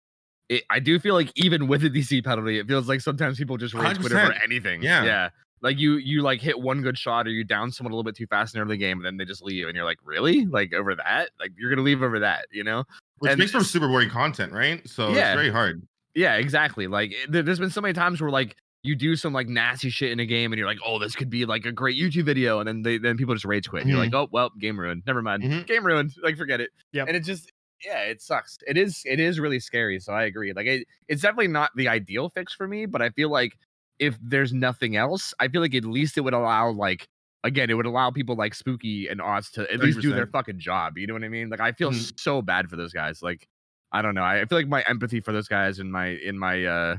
it, 0.50 0.64
I 0.72 0.80
do 0.80 0.98
feel 1.00 1.14
like 1.14 1.32
even 1.36 1.68
with 1.68 1.84
a 1.84 1.90
DC 1.90 2.24
penalty, 2.24 2.58
it 2.58 2.68
feels 2.68 2.88
like 2.88 3.02
sometimes 3.02 3.38
people 3.38 3.56
just 3.58 3.76
rage 3.76 4.00
quit 4.00 4.12
over 4.14 4.32
100%. 4.34 4.44
anything. 4.44 4.82
Yeah. 4.82 5.04
yeah. 5.04 5.30
Like 5.62 5.78
you 5.78 5.98
you 5.98 6.22
like 6.24 6.40
hit 6.42 6.60
one 6.60 6.82
good 6.82 6.98
shot 6.98 7.28
or 7.28 7.32
you 7.32 7.44
down 7.44 7.72
someone 7.72 7.92
a 7.92 7.96
little 7.96 8.04
bit 8.10 8.16
too 8.16 8.26
fast 8.28 8.56
in 8.56 8.60
the 8.60 8.66
early 8.66 8.78
game, 8.78 8.98
and 8.98 9.06
then 9.06 9.18
they 9.18 9.26
just 9.26 9.44
leave, 9.44 9.68
and 9.68 9.76
you're 9.76 9.86
like, 9.86 9.98
really? 10.04 10.46
Like 10.48 10.74
over 10.74 10.96
that? 10.96 11.30
Like 11.40 11.52
you're 11.58 11.70
gonna 11.70 11.82
leave 11.84 12.02
over 12.02 12.18
that? 12.20 12.46
You 12.52 12.64
know? 12.64 12.84
Which 13.20 13.32
And- 13.32 13.40
makes 13.40 13.52
for 13.52 13.64
super 13.64 13.88
boring 13.88 14.10
content, 14.10 14.54
right? 14.54 14.88
So 14.88 15.10
Yeah. 15.10 15.34
it's 15.34 15.36
very 15.36 15.52
hard. 15.52 15.82
Yeah, 16.16 16.36
exactly. 16.36 16.88
Like 16.88 17.12
it- 17.12 17.32
there's 17.46 17.60
been 17.60 17.70
so 17.70 17.82
many 17.82 17.94
times 17.94 18.22
where 18.22 18.32
like 18.32 18.56
you 18.88 18.96
do 18.96 19.16
some 19.16 19.34
like 19.34 19.48
nasty 19.48 19.90
shit 19.90 20.12
in 20.12 20.20
a 20.20 20.26
game 20.26 20.52
and 20.52 20.58
you're 20.60 20.68
like, 20.68 20.80
oh, 20.86 20.98
this 21.00 21.16
could 21.16 21.30
be 21.30 21.46
like 21.46 21.66
a 21.66 21.72
great 21.72 21.98
YouTube 21.98 22.24
video, 22.26 22.60
and 22.60 22.68
then 22.68 22.82
they 22.82 22.98
then 22.98 23.18
people 23.18 23.34
just 23.36 23.46
rage 23.46 23.70
quit. 23.70 23.82
And 23.84 23.90
You're 23.92 24.00
like, 24.00 24.14
oh 24.14 24.28
well, 24.32 24.50
game 24.60 24.80
ruined. 24.80 25.04
Never 25.06 25.22
mind. 25.22 25.44
Mhm. 25.44 25.68
Game 25.68 25.86
ruined. 25.86 26.14
Like 26.24 26.38
forget 26.38 26.62
it. 26.62 26.70
Yeah. 26.92 27.06
And 27.08 27.16
it 27.16 27.22
just 27.24 27.52
yeah, 27.86 28.00
it 28.04 28.22
sucks. 28.22 28.58
It 28.66 28.78
is 28.78 29.02
it 29.06 29.20
is 29.20 29.40
really 29.40 29.60
scary. 29.60 30.00
So 30.00 30.14
I 30.14 30.24
agree. 30.24 30.52
Like 30.54 30.66
it, 30.66 30.88
it's 31.08 31.22
definitely 31.22 31.50
not 31.50 31.70
the 31.76 31.88
ideal 31.88 32.30
fix 32.30 32.54
for 32.54 32.68
me, 32.68 32.86
but 32.88 33.02
I 33.02 33.10
feel 33.12 33.30
like 33.30 33.54
if 34.00 34.18
there's 34.22 34.54
nothing 34.54 34.96
else, 34.96 35.34
I 35.40 35.48
feel 35.48 35.62
like 35.62 35.76
at 35.76 35.86
least 35.86 36.18
it 36.18 36.22
would 36.22 36.34
allow 36.34 36.72
like 36.72 37.08
again, 37.44 37.70
it 37.70 37.76
would 37.76 37.86
allow 37.86 38.10
people 38.12 38.36
like 38.36 38.56
Spooky 38.56 39.08
and 39.08 39.22
Otz 39.22 39.52
to 39.52 39.72
at 39.72 39.80
least 39.80 40.02
do 40.02 40.12
their 40.12 40.28
fucking 40.28 40.60
job. 40.60 40.98
You 40.98 41.08
know 41.08 41.14
what 41.14 41.24
I 41.24 41.30
mean? 41.30 41.50
Like 41.50 41.60
I 41.62 41.72
feel 41.72 41.92
Mhm. 41.92 42.20
so 42.20 42.42
bad 42.42 42.70
for 42.70 42.76
those 42.78 42.94
guys. 42.94 43.22
Like 43.22 43.48
I 43.92 44.02
don't 44.02 44.16
know. 44.16 44.22
I 44.24 44.42
I 44.42 44.46
feel 44.46 44.58
like 44.58 44.68
my 44.68 44.82
empathy 44.88 45.20
for 45.22 45.32
those 45.32 45.48
guys 45.48 45.80
in 45.80 45.92
my 45.92 46.08
in 46.08 46.38
my 46.38 46.66
uh 46.66 46.98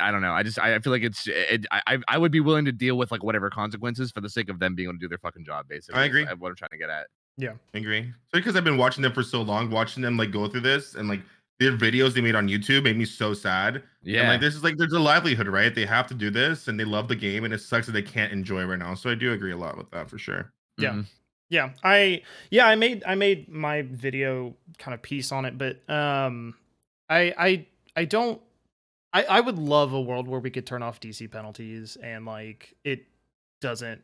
I 0.00 0.10
don't 0.10 0.22
know. 0.22 0.32
I 0.32 0.42
just 0.42 0.58
I 0.58 0.74
I 0.74 0.78
feel 0.80 0.92
like 0.92 1.02
it's 1.02 1.26
it, 1.26 1.66
I 1.70 1.80
I- 1.86 1.98
I 2.08 2.18
would 2.18 2.32
be 2.32 2.40
willing 2.40 2.64
to 2.66 2.72
deal 2.72 2.98
with 2.98 3.10
like 3.10 3.22
whatever 3.22 3.50
consequences 3.50 4.10
for 4.12 4.20
the 4.20 4.28
sake 4.28 4.48
of 4.50 4.58
them 4.58 4.74
being 4.74 4.88
able 4.88 4.94
to 4.94 5.00
do 5.00 5.08
their 5.08 5.18
fucking 5.18 5.44
job. 5.44 5.68
Basically, 5.68 6.00
I 6.00 6.04
agree. 6.04 6.24
What 6.24 6.48
I'm 6.50 6.56
trying 6.56 6.70
to 6.70 6.78
get 6.78 6.90
at. 6.90 7.06
Yeah, 7.36 7.54
I 7.74 7.78
agree. 7.78 8.02
So 8.28 8.38
because 8.38 8.56
I've 8.56 8.64
been 8.64 8.76
watching 8.76 9.02
them 9.02 9.12
for 9.12 9.22
so 9.22 9.40
long, 9.42 9.70
watching 9.70 10.02
them 10.02 10.16
like 10.16 10.30
go 10.32 10.48
through 10.48 10.60
this 10.62 10.94
and 10.94 11.08
like 11.08 11.20
their 11.58 11.72
videos 11.72 12.14
they 12.14 12.20
made 12.20 12.34
on 12.34 12.48
YouTube 12.48 12.84
made 12.84 12.96
me 12.96 13.04
so 13.04 13.34
sad. 13.34 13.76
And 13.76 13.84
Yeah, 14.02 14.28
like 14.28 14.40
this 14.40 14.54
is 14.54 14.62
like 14.64 14.76
there's 14.76 14.92
a 14.92 15.00
livelihood, 15.00 15.46
right? 15.46 15.74
They 15.74 15.86
have 15.86 16.06
to 16.08 16.14
do 16.14 16.30
this 16.30 16.68
and 16.68 16.78
they 16.78 16.84
love 16.84 17.08
the 17.08 17.16
game 17.16 17.44
and 17.44 17.52
it 17.54 17.60
sucks 17.60 17.86
that 17.86 17.92
they 17.92 18.02
can't 18.02 18.32
enjoy 18.32 18.64
right 18.64 18.78
now. 18.78 18.94
So 18.94 19.10
I 19.10 19.14
do 19.14 19.32
agree 19.32 19.52
a 19.52 19.56
lot 19.56 19.76
with 19.78 19.90
that 19.92 20.08
for 20.10 20.18
sure. 20.18 20.52
Yeah. 20.78 20.92
Mhm. 20.92 21.06
Yeah, 21.48 21.70
I 21.82 22.22
yeah, 22.50 22.66
I 22.66 22.76
made 22.76 23.02
I 23.06 23.14
made 23.14 23.48
my 23.48 23.82
video 23.82 24.54
kind 24.78 24.94
of 24.94 25.02
piece 25.02 25.32
on 25.32 25.44
it, 25.44 25.58
but 25.58 25.88
um 25.88 26.54
I 27.08 27.34
I 27.38 27.66
I 27.96 28.04
don't 28.04 28.40
I 29.12 29.24
I 29.24 29.40
would 29.40 29.58
love 29.58 29.92
a 29.92 30.00
world 30.00 30.28
where 30.28 30.40
we 30.40 30.50
could 30.50 30.66
turn 30.66 30.82
off 30.82 31.00
DC 31.00 31.30
penalties 31.30 31.96
and 32.02 32.24
like 32.24 32.74
it 32.84 33.06
doesn't 33.60 34.02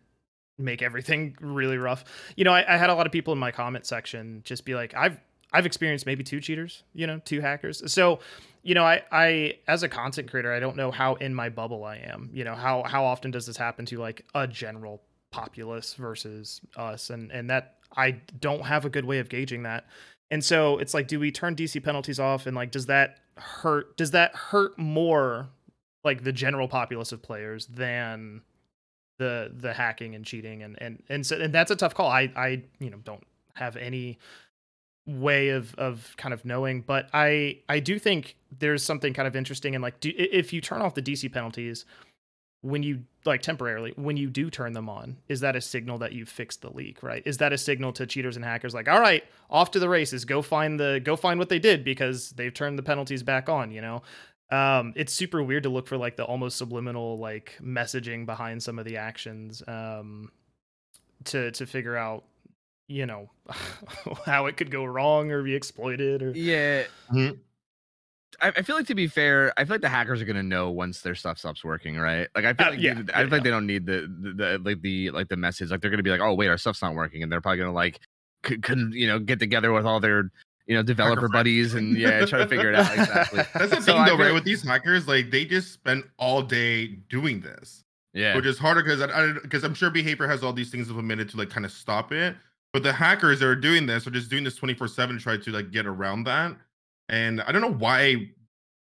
make 0.59 0.83
everything 0.83 1.37
really 1.41 1.79
rough. 1.79 2.05
You 2.37 2.45
know, 2.45 2.53
I, 2.53 2.75
I 2.75 2.77
had 2.77 2.91
a 2.91 2.95
lot 2.95 3.07
of 3.07 3.13
people 3.13 3.33
in 3.33 3.39
my 3.39 3.51
comment 3.51 3.87
section 3.87 4.43
just 4.45 4.65
be 4.65 4.75
like, 4.75 4.95
I've 4.95 5.21
I've 5.53 5.67
experienced 5.67 6.07
maybe 6.07 6.25
two 6.25 6.41
cheaters, 6.41 6.83
you 6.93 7.07
know, 7.07 7.21
two 7.25 7.41
hackers. 7.41 7.91
So, 7.93 8.21
you 8.63 8.75
know, 8.75 8.85
I 8.85 9.03
I 9.13 9.59
as 9.69 9.83
a 9.83 9.89
content 9.89 10.31
creator, 10.31 10.53
I 10.53 10.61
don't 10.61 10.77
know 10.77 10.91
how 10.91 11.15
in 11.15 11.35
my 11.35 11.49
bubble 11.49 11.85
I 11.85 11.97
am. 11.97 12.31
You 12.33 12.45
know, 12.45 12.55
how 12.55 12.83
how 12.83 13.05
often 13.05 13.31
does 13.31 13.47
this 13.47 13.57
happen 13.57 13.87
to 13.87 13.99
like 13.99 14.25
a 14.35 14.47
general 14.47 15.03
populace 15.31 15.95
versus 15.95 16.61
us 16.77 17.11
and 17.11 17.31
and 17.31 17.51
that 17.51 17.77
I 17.97 18.13
don't 18.41 18.63
have 18.63 18.85
a 18.85 18.91
good 18.91 19.05
way 19.05 19.19
of 19.19 19.29
gauging 19.29 19.63
that. 19.63 19.87
And 20.31 20.45
so 20.45 20.79
it's 20.79 20.95
like 20.95 21.09
do 21.09 21.21
we 21.21 21.31
turn 21.31 21.55
DC 21.55 21.83
penalties 21.83 22.19
off 22.19 22.47
and 22.47 22.57
like 22.57 22.71
does 22.71 22.87
that 22.87 23.19
hurt 23.37 23.97
does 23.97 24.13
that 24.13 24.35
hurt 24.35 24.79
more 24.79 25.49
like 26.05 26.25
the 26.25 26.33
general 26.33 26.69
populace 26.69 27.13
of 27.13 27.23
players 27.23 27.67
than 27.67 28.43
the 29.19 29.53
the 29.55 29.73
hacking 29.73 30.15
and 30.15 30.25
cheating 30.25 30.63
and 30.63 30.81
and 30.81 31.03
and 31.09 31.27
so 31.27 31.41
and 31.41 31.55
that's 31.55 31.71
a 31.71 31.77
tough 31.77 31.95
call. 31.95 32.09
I 32.09 32.31
I 32.37 32.63
you 32.79 32.91
know 32.91 32.99
don't 32.99 33.25
have 33.55 33.77
any 33.77 34.19
way 35.07 35.51
of 35.51 35.75
of 35.77 36.15
kind 36.17 36.35
of 36.35 36.45
knowing 36.45 36.81
but 36.81 37.09
i 37.15 37.57
i 37.69 37.79
do 37.79 37.97
think 37.97 38.37
there's 38.59 38.83
something 38.83 39.15
kind 39.15 39.29
of 39.29 39.37
interesting 39.37 39.75
in 39.75 39.81
like 39.81 40.01
do, 40.01 40.13
if 40.17 40.53
you 40.53 40.61
turn 40.61 40.83
off 40.83 40.95
the 40.95 41.03
dc 41.03 41.33
penalties 41.33 41.85
when 42.63 42.83
you 42.83 43.05
like 43.25 43.43
temporarily 43.43 43.93
when 43.97 44.17
you 44.17 44.29
do 44.29 44.51
turn 44.51 44.73
them 44.73 44.89
on 44.89 45.17
is 45.29 45.41
that 45.41 45.55
a 45.57 45.61
signal 45.61 45.99
that 45.99 46.13
you've 46.13 46.29
fixed 46.29 46.63
the 46.63 46.71
leak 46.71 47.03
right 47.03 47.23
is 47.27 47.39
that 47.39 47.53
a 47.53 47.59
signal 47.59 47.93
to 47.93 48.07
cheaters 48.07 48.37
and 48.37 48.45
hackers 48.45 48.73
like 48.75 48.89
all 48.89 49.01
right 49.01 49.25
off 49.51 49.71
to 49.71 49.79
the 49.79 49.89
races 49.89 50.25
go 50.25 50.41
find 50.43 50.79
the 50.81 51.01
go 51.05 51.17
find 51.17 51.39
what 51.39 51.49
they 51.49 51.59
did 51.59 51.85
because 51.85 52.31
they've 52.31 52.55
turned 52.55 52.79
the 52.79 52.83
penalties 52.83 53.23
back 53.23 53.49
on 53.49 53.71
you 53.71 53.81
know 53.81 54.03
um 54.51 54.93
it's 54.97 55.13
super 55.13 55.43
weird 55.43 55.65
to 55.65 55.69
look 55.69 55.87
for 55.87 55.97
like 55.97 56.17
the 56.17 56.25
almost 56.25 56.57
subliminal 56.57 57.19
like 57.19 57.53
messaging 57.61 58.25
behind 58.27 58.63
some 58.63 58.79
of 58.79 58.85
the 58.85 58.97
actions 58.97 59.63
um 59.69 60.31
to 61.25 61.51
to 61.53 61.67
figure 61.67 61.97
out 61.97 62.25
you 62.89 63.07
know 63.07 63.29
how 64.27 64.47
it 64.47 64.57
could 64.57 64.71
go 64.71 64.85
wrong 64.85 65.31
or 65.33 65.43
be 65.43 65.55
exploited 65.55 66.23
or 66.23 66.31
Yeah. 66.31 66.85
Mhm. 67.13 67.39
I, 68.41 68.49
I 68.49 68.63
feel 68.63 68.77
like 68.77 68.87
to 68.89 68.95
be 68.95 69.07
fair, 69.07 69.53
I 69.57 69.65
feel 69.65 69.75
like 69.75 69.81
the 69.81 69.89
hackers 69.89 70.21
are 70.23 70.25
gonna 70.25 70.43
know 70.43 70.71
once 70.71 71.01
their 71.03 71.15
stuff 71.15 71.39
stops 71.39 71.65
working, 71.65 71.97
right? 71.97 72.29
Like 72.35 72.45
I 72.45 72.53
feel 72.55 72.67
Uh, 72.67 72.71
like 72.71 72.81
yeah, 72.81 73.03
I 73.15 73.23
yeah, 73.23 73.23
feel 73.23 73.29
like 73.31 73.43
they 73.45 73.51
don't 73.51 73.67
need 73.67 73.87
the, 73.87 74.03
the, 74.23 74.33
the 74.33 74.59
like 74.65 74.81
the 74.83 75.11
like 75.11 75.29
the 75.29 75.37
message. 75.37 75.71
Like 75.71 75.81
they're 75.81 75.91
gonna 75.91 76.03
be 76.03 76.11
like, 76.11 76.21
oh 76.21 76.35
wait, 76.35 76.49
our 76.49 76.59
stuff's 76.59 76.83
not 76.83 76.95
working, 76.95 77.23
and 77.23 77.31
they're 77.31 77.41
probably 77.41 77.59
gonna 77.59 77.73
like 77.73 78.01
could, 78.43 78.63
could 78.63 78.93
you 78.93 79.07
know 79.07 79.19
get 79.19 79.39
together 79.39 79.73
with 79.73 79.87
all 79.87 80.01
their 80.01 80.31
you 80.67 80.75
know 80.77 80.83
developer 80.83 81.29
buddies 81.29 81.75
and 81.75 81.97
yeah 81.97 82.25
try 82.27 82.39
to 82.41 82.49
figure 82.49 82.69
it 82.73 82.75
out 82.75 82.93
exactly. 82.93 83.43
That's 83.55 83.71
the 83.71 83.81
So 83.81 83.93
thing, 83.93 83.97
I 83.97 84.09
though, 84.09 84.17
right? 84.19 84.35
With 84.35 84.45
these 84.45 84.63
hackers, 84.63 85.07
like 85.09 85.31
they 85.31 85.45
just 85.45 85.73
spend 85.73 86.05
all 86.19 86.43
day 86.43 86.87
doing 87.09 87.41
this, 87.41 87.85
Yeah. 88.15 88.35
which 88.37 88.47
is 88.47 88.59
harder 88.59 88.83
because 88.83 89.01
I 89.01 89.33
because 89.43 89.65
I'm 89.65 89.75
sure 89.75 89.91
behavior 89.91 90.27
has 90.27 90.43
all 90.43 90.53
these 90.53 90.71
things 90.71 90.89
implemented 90.89 91.29
to 91.31 91.37
like 91.37 91.51
kind 91.51 91.65
of 91.65 91.73
stop 91.73 92.13
it. 92.13 92.37
But 92.73 92.83
the 92.83 92.93
hackers 92.93 93.41
that 93.41 93.47
are 93.47 93.57
doing 93.57 93.87
this 93.87 94.07
are 94.07 94.11
just 94.11 94.29
doing 94.29 94.45
this 94.45 94.57
24 94.57 94.89
seven, 94.89 95.19
try 95.19 95.37
to 95.39 95.51
like 95.51 95.71
get 95.71 95.87
around 95.87 96.25
that. 96.25 96.57
And 97.09 97.41
I 97.43 97.53
don't 97.53 97.63
know 97.63 97.73
why 97.73 98.31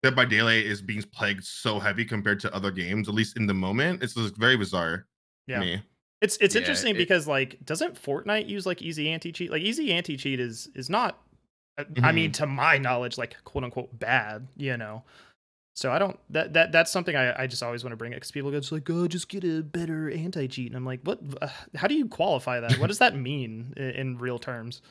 Dead 0.03 0.17
by 0.17 0.25
Daylight 0.25 0.65
is 0.65 0.81
being 0.83 1.03
plagued 1.03 1.45
so 1.45 1.79
heavy 1.79 2.05
compared 2.05 2.41
to 2.41 2.55
other 2.55 2.71
games, 2.71 3.09
at 3.09 3.15
least 3.15 3.37
in 3.37 3.47
the 3.47 3.55
moment. 3.55 4.03
It's 4.03 4.15
just 4.15 4.37
very 4.37 4.57
bizarre 4.57 5.07
yeah 5.47 5.61
me. 5.61 5.83
It's 6.21 6.37
it's 6.41 6.55
Yeah, 6.55 6.61
interesting 6.61 6.95
it- 6.95 6.99
because 6.99 7.27
like 7.27 7.65
doesn't 7.65 8.01
Fortnite 8.03 8.49
use 8.49 8.67
like 8.67 8.83
easy 8.83 9.09
anti 9.11 9.33
cheat? 9.33 9.51
Like 9.51 9.63
easy 9.63 9.93
anti 9.93 10.17
cheat 10.17 10.41
is 10.41 10.69
is 10.75 10.89
not 10.91 11.19
uh, 11.79 11.85
I 12.03 12.13
mean 12.13 12.33
to 12.33 12.47
my 12.47 12.79
knowledge 12.79 13.17
like 13.19 13.37
quote 13.45 13.65
unquote 13.65 13.99
bad, 13.99 14.49
you 14.57 14.77
know. 14.77 15.05
So 15.77 15.91
I 15.93 15.99
don't 15.99 16.19
that 16.31 16.53
that 16.55 16.73
that's 16.73 16.91
something 16.91 17.15
I, 17.17 17.45
I 17.45 17.47
just 17.47 17.63
always 17.63 17.85
want 17.85 17.93
to 17.93 17.97
bring 17.97 18.13
it 18.13 18.17
because 18.17 18.31
people 18.33 18.51
go 18.51 18.59
just 18.61 18.73
like 18.73 18.89
oh 18.91 19.07
just 19.09 19.29
get 19.29 19.45
a 19.45 19.63
better 19.63 20.11
anti 20.11 20.47
cheat 20.49 20.67
and 20.67 20.77
I'm 20.77 20.85
like 20.85 21.01
what 21.05 21.21
uh, 21.41 21.49
how 21.75 21.87
do 21.89 21.95
you 21.95 22.07
qualify 22.09 22.61
that? 22.61 22.79
what 22.79 22.89
does 22.89 22.99
that 22.99 23.17
mean 23.17 23.73
in, 23.77 23.91
in 23.91 24.19
real 24.19 24.39
terms? 24.39 24.83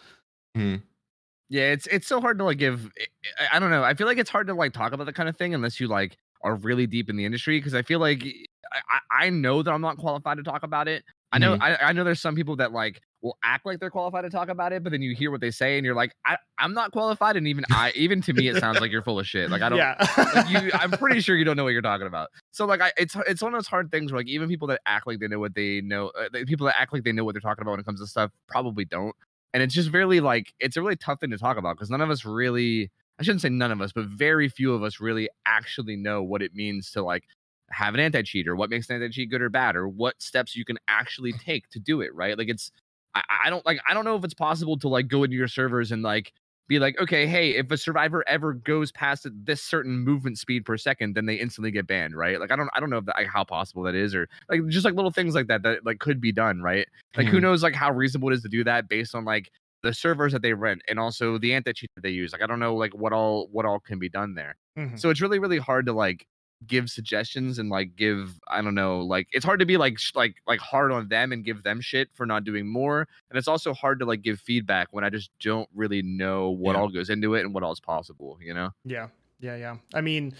Yeah, 1.49 1.71
it's 1.71 1.87
it's 1.87 2.07
so 2.07 2.21
hard 2.21 2.37
to 2.39 2.43
like 2.43 2.57
give. 2.57 2.85
Eh, 2.85 3.03
eh, 3.03 3.45
I, 3.51 3.57
I 3.57 3.59
don't 3.59 3.71
know. 3.71 3.83
I 3.83 3.93
feel 3.95 4.07
like 4.07 4.17
it's 4.17 4.29
hard 4.29 4.47
to 4.47 4.53
like 4.53 4.73
talk 4.73 4.93
about 4.93 5.05
that 5.05 5.15
kind 5.15 5.27
of 5.27 5.35
thing 5.37 5.53
unless 5.53 5.79
you 5.79 5.87
like 5.87 6.17
are 6.43 6.55
really 6.55 6.87
deep 6.87 7.09
in 7.09 7.15
the 7.15 7.25
industry. 7.25 7.57
Because 7.57 7.73
I 7.73 7.81
feel 7.81 7.99
like 7.99 8.25
eh, 8.25 8.31
I, 8.71 8.79
I 8.91 9.25
I 9.25 9.29
know 9.29 9.63
that 9.63 9.71
I'm 9.71 9.81
not 9.81 9.97
qualified 9.97 10.37
to 10.37 10.43
talk 10.43 10.63
about 10.63 10.87
it. 10.87 11.03
I 11.31 11.37
know 11.37 11.53
mm-hmm. 11.53 11.63
I, 11.63 11.89
I 11.89 11.93
know 11.93 12.03
there's 12.03 12.21
some 12.21 12.35
people 12.35 12.55
that 12.57 12.71
like 12.71 13.01
will 13.21 13.37
act 13.43 13.65
like 13.65 13.79
they're 13.79 13.89
qualified 13.89 14.23
to 14.23 14.29
talk 14.29 14.49
about 14.49 14.73
it, 14.73 14.83
but 14.83 14.91
then 14.91 15.01
you 15.01 15.13
hear 15.13 15.29
what 15.29 15.41
they 15.41 15.51
say 15.51 15.77
and 15.77 15.85
you're 15.85 15.95
like, 15.95 16.13
I, 16.25 16.37
I'm 16.57 16.73
not 16.73 16.91
qualified. 16.91 17.35
And 17.35 17.47
even 17.47 17.65
I 17.71 17.91
even 17.95 18.21
to 18.23 18.33
me 18.33 18.47
it 18.47 18.57
sounds 18.57 18.79
like 18.79 18.91
you're 18.91 19.03
full 19.03 19.19
of 19.19 19.27
shit. 19.27 19.49
Like 19.49 19.61
I 19.61 19.69
don't 19.69 19.77
yeah. 19.77 19.95
like 20.33 20.49
you 20.49 20.71
I'm 20.73 20.91
pretty 20.91 21.21
sure 21.21 21.35
you 21.35 21.45
don't 21.45 21.55
know 21.55 21.63
what 21.63 21.73
you're 21.73 21.81
talking 21.81 22.07
about. 22.07 22.29
So 22.51 22.65
like 22.65 22.81
I 22.81 22.91
it's 22.97 23.15
it's 23.27 23.41
one 23.41 23.53
of 23.53 23.57
those 23.57 23.67
hard 23.67 23.91
things 23.91 24.11
where 24.11 24.19
like 24.19 24.27
even 24.27 24.49
people 24.49 24.67
that 24.69 24.81
act 24.85 25.05
like 25.05 25.19
they 25.19 25.27
know 25.27 25.39
what 25.39 25.53
they 25.53 25.81
know 25.81 26.11
uh, 26.19 26.29
people 26.47 26.65
that 26.67 26.79
act 26.79 26.93
like 26.93 27.03
they 27.03 27.11
know 27.11 27.23
what 27.23 27.33
they're 27.33 27.41
talking 27.41 27.61
about 27.61 27.71
when 27.71 27.79
it 27.79 27.85
comes 27.85 27.99
to 28.01 28.07
stuff 28.07 28.31
probably 28.47 28.85
don't. 28.85 29.15
And 29.53 29.63
it's 29.63 29.73
just 29.73 29.91
really 29.91 30.19
like 30.19 30.53
it's 30.59 30.77
a 30.77 30.81
really 30.81 30.95
tough 30.95 31.19
thing 31.19 31.31
to 31.31 31.37
talk 31.37 31.57
about 31.57 31.75
because 31.75 31.89
none 31.89 32.01
of 32.01 32.09
us 32.09 32.25
really 32.25 32.91
I 33.19 33.23
shouldn't 33.23 33.41
say 33.41 33.49
none 33.49 33.71
of 33.71 33.81
us, 33.81 33.91
but 33.91 34.05
very 34.05 34.47
few 34.47 34.73
of 34.73 34.83
us 34.83 34.99
really 34.99 35.29
actually 35.45 35.95
know 35.97 36.23
what 36.23 36.41
it 36.41 36.53
means 36.53 36.91
to 36.91 37.03
like 37.03 37.25
have 37.71 37.93
an 37.93 37.99
anti-cheat 37.99 38.47
or 38.47 38.55
what 38.55 38.69
makes 38.69 38.89
an 38.89 38.95
anti-cheat 38.95 39.29
good 39.29 39.41
or 39.41 39.49
bad 39.49 39.75
or 39.75 39.87
what 39.87 40.21
steps 40.21 40.55
you 40.55 40.65
can 40.65 40.77
actually 40.87 41.33
take 41.33 41.69
to 41.69 41.79
do 41.79 42.01
it, 42.01 42.13
right? 42.15 42.37
Like 42.37 42.49
it's 42.49 42.71
I, 43.15 43.23
I 43.45 43.49
don't 43.49 43.65
like 43.65 43.79
I 43.87 43.93
don't 43.93 44.05
know 44.05 44.15
if 44.15 44.23
it's 44.23 44.33
possible 44.33 44.77
to 44.79 44.87
like 44.87 45.07
go 45.07 45.23
into 45.23 45.35
your 45.35 45.47
servers 45.47 45.91
and 45.91 46.01
like 46.03 46.31
be 46.69 46.79
like, 46.79 46.97
okay, 46.99 47.27
hey, 47.27 47.51
if 47.57 47.69
a 47.71 47.77
survivor 47.77 48.23
ever 48.29 48.53
goes 48.53 48.93
past 48.93 49.27
this 49.33 49.61
certain 49.61 49.99
movement 49.99 50.37
speed 50.39 50.65
per 50.65 50.77
second, 50.77 51.15
then 51.15 51.25
they 51.25 51.35
instantly 51.35 51.71
get 51.71 51.87
banned, 51.87 52.15
right? 52.17 52.39
Like 52.39 52.51
I 52.51 52.55
don't 52.55 52.69
I 52.73 52.79
don't 52.79 52.89
know 52.91 52.99
if 52.99 53.05
that, 53.05 53.17
like, 53.17 53.27
how 53.27 53.43
possible 53.43 53.83
that 53.83 53.95
is, 53.95 54.15
or 54.15 54.29
like 54.49 54.61
just 54.69 54.85
like 54.85 54.93
little 54.95 55.11
things 55.11 55.35
like 55.35 55.47
that 55.47 55.63
that 55.63 55.85
like 55.85 55.99
could 55.99 56.21
be 56.21 56.31
done, 56.31 56.61
right? 56.61 56.87
Like 57.17 57.27
who 57.29 57.39
Mhm. 57.39 57.41
knows 57.41 57.63
like 57.63 57.75
how 57.75 57.91
reasonable 57.91 58.29
it 58.31 58.35
is 58.35 58.43
to 58.43 58.49
do 58.49 58.63
that 58.65 58.87
based 58.89 59.15
on 59.15 59.25
like 59.25 59.51
the 59.83 59.93
servers 59.93 60.33
that 60.33 60.41
they 60.41 60.53
rent 60.53 60.81
and 60.87 60.99
also 60.99 61.37
the 61.37 61.53
anti 61.53 61.73
cheat 61.73 61.89
that 61.95 62.01
they 62.01 62.09
use. 62.11 62.31
Like 62.33 62.41
I 62.41 62.47
don't 62.47 62.59
know 62.59 62.75
like 62.75 62.93
what 62.95 63.13
all 63.13 63.47
what 63.51 63.65
all 63.65 63.79
can 63.79 63.99
be 63.99 64.09
done 64.09 64.35
there. 64.35 64.55
Mhm. 64.75 64.99
So 64.99 65.09
it's 65.09 65.21
really 65.21 65.39
really 65.39 65.57
hard 65.59 65.85
to 65.87 65.93
like 65.93 66.27
give 66.67 66.89
suggestions 66.89 67.57
and 67.57 67.69
like 67.69 67.95
give 67.95 68.37
I 68.47 68.61
don't 68.61 68.75
know 68.75 68.99
like 68.99 69.27
it's 69.31 69.45
hard 69.45 69.59
to 69.61 69.65
be 69.65 69.77
like 69.77 69.97
sh- 69.97 70.13
like 70.15 70.35
like 70.45 70.59
hard 70.59 70.91
on 70.91 71.07
them 71.07 71.31
and 71.31 71.43
give 71.45 71.63
them 71.63 71.79
shit 71.79 72.09
for 72.13 72.25
not 72.25 72.43
doing 72.43 72.67
more 72.67 73.07
and 73.29 73.37
it's 73.39 73.47
also 73.47 73.73
hard 73.73 73.99
to 73.99 74.05
like 74.05 74.21
give 74.21 74.39
feedback 74.41 74.89
when 74.91 75.03
I 75.05 75.09
just 75.09 75.31
don't 75.39 75.69
really 75.73 76.01
know 76.01 76.49
what 76.49 76.73
Yeah. 76.73 76.81
all 76.81 76.89
goes 76.89 77.09
into 77.09 77.33
it 77.35 77.41
and 77.45 77.53
what 77.53 77.63
all 77.63 77.71
is 77.71 77.79
possible 77.79 78.37
you 78.41 78.53
know 78.53 78.71
Yeah, 78.83 79.07
yeah, 79.39 79.55
yeah. 79.55 79.77
I 79.93 80.01
mean, 80.01 80.33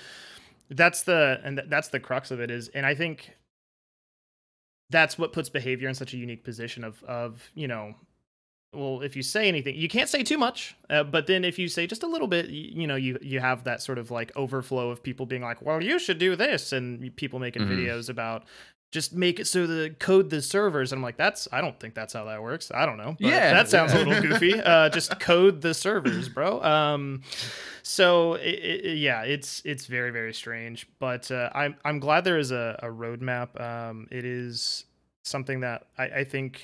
that's 0.70 1.04
the 1.04 1.40
and 1.44 1.58
th- 1.58 1.70
that's 1.70 1.88
the 1.88 2.00
crux 2.02 2.32
of 2.32 2.40
it 2.42 2.52
is, 2.52 2.68
and 2.70 2.86
I 2.86 2.94
think 2.96 3.36
that's 4.90 5.18
what 5.18 5.34
puts 5.34 5.50
behavior 5.50 5.88
in 5.88 5.96
such 5.96 6.14
a 6.14 6.18
unique 6.18 6.44
position 6.44 6.84
of 6.84 7.02
of 7.06 7.50
you 7.56 7.68
know, 7.68 7.96
well, 8.74 9.02
if 9.02 9.16
you 9.16 9.24
say 9.24 9.48
anything, 9.48 9.76
you 9.76 9.88
can't 9.90 10.10
say 10.10 10.22
too 10.24 10.38
much, 10.38 10.76
uh, 10.90 11.04
but 11.04 11.26
then 11.28 11.44
if 11.44 11.58
you 11.58 11.68
say 11.68 11.88
just 11.88 12.04
a 12.04 12.08
little 12.08 12.28
bit, 12.28 12.50
you, 12.50 12.82
you 12.82 12.88
know, 12.88 12.96
you 12.96 13.18
you 13.22 13.40
have 13.40 13.64
that 13.64 13.82
sort 13.82 13.98
of 13.98 14.12
like 14.12 14.32
overflow 14.36 14.90
of 14.92 15.02
people 15.02 15.26
being 15.26 15.42
like, 15.42 15.62
well, 15.62 15.82
you 15.84 15.98
should 16.00 16.20
do 16.20 16.36
this, 16.36 16.72
and 16.72 17.16
people 17.16 17.40
making 17.40 17.64
Mhm. 17.64 17.72
videos 17.72 18.10
about. 18.10 18.44
Just 18.92 19.14
make 19.14 19.40
it 19.40 19.46
so 19.46 19.68
the 19.68 19.92
code 20.00 20.32
the 20.32 20.42
servers. 20.42 20.92
And 20.92 20.98
I'm 20.98 21.04
like, 21.04 21.16
that's 21.16 21.48
I 21.52 21.62
don't 21.62 21.80
think 21.80 21.94
that's 21.94 22.12
how 22.14 22.26
that 22.26 22.42
works. 22.42 22.72
I 22.74 22.88
don't 22.88 22.98
know. 22.98 23.16
but 23.20 23.28
Yeah, 23.30 23.54
that 23.54 23.70
sounds 23.70 23.94
yeah. 23.94 24.00
a 24.00 24.04
little 24.04 24.22
goofy. 24.30 24.60
Uh, 24.60 24.90
just 24.90 25.20
code 25.20 25.62
the 25.62 25.76
servers, 25.76 26.28
bro. 26.28 26.60
Um, 26.64 27.22
so 27.84 28.34
i 28.36 28.40
i 28.40 28.42
yeah, 28.88 29.22
it's 29.24 29.62
it's 29.64 29.86
very 29.86 30.10
very 30.10 30.34
strange, 30.34 30.88
but 30.98 31.30
uh, 31.30 31.52
I'm 31.54 31.76
I'm 31.86 32.00
glad 32.00 32.24
there 32.24 32.40
is 32.40 32.50
a, 32.52 32.80
a 32.82 32.88
roadmap. 32.88 33.62
Um, 33.62 34.08
it 34.10 34.26
is 34.26 34.86
something 35.24 35.60
that 35.60 35.86
I, 35.98 36.04
I 36.06 36.24
think. 36.24 36.62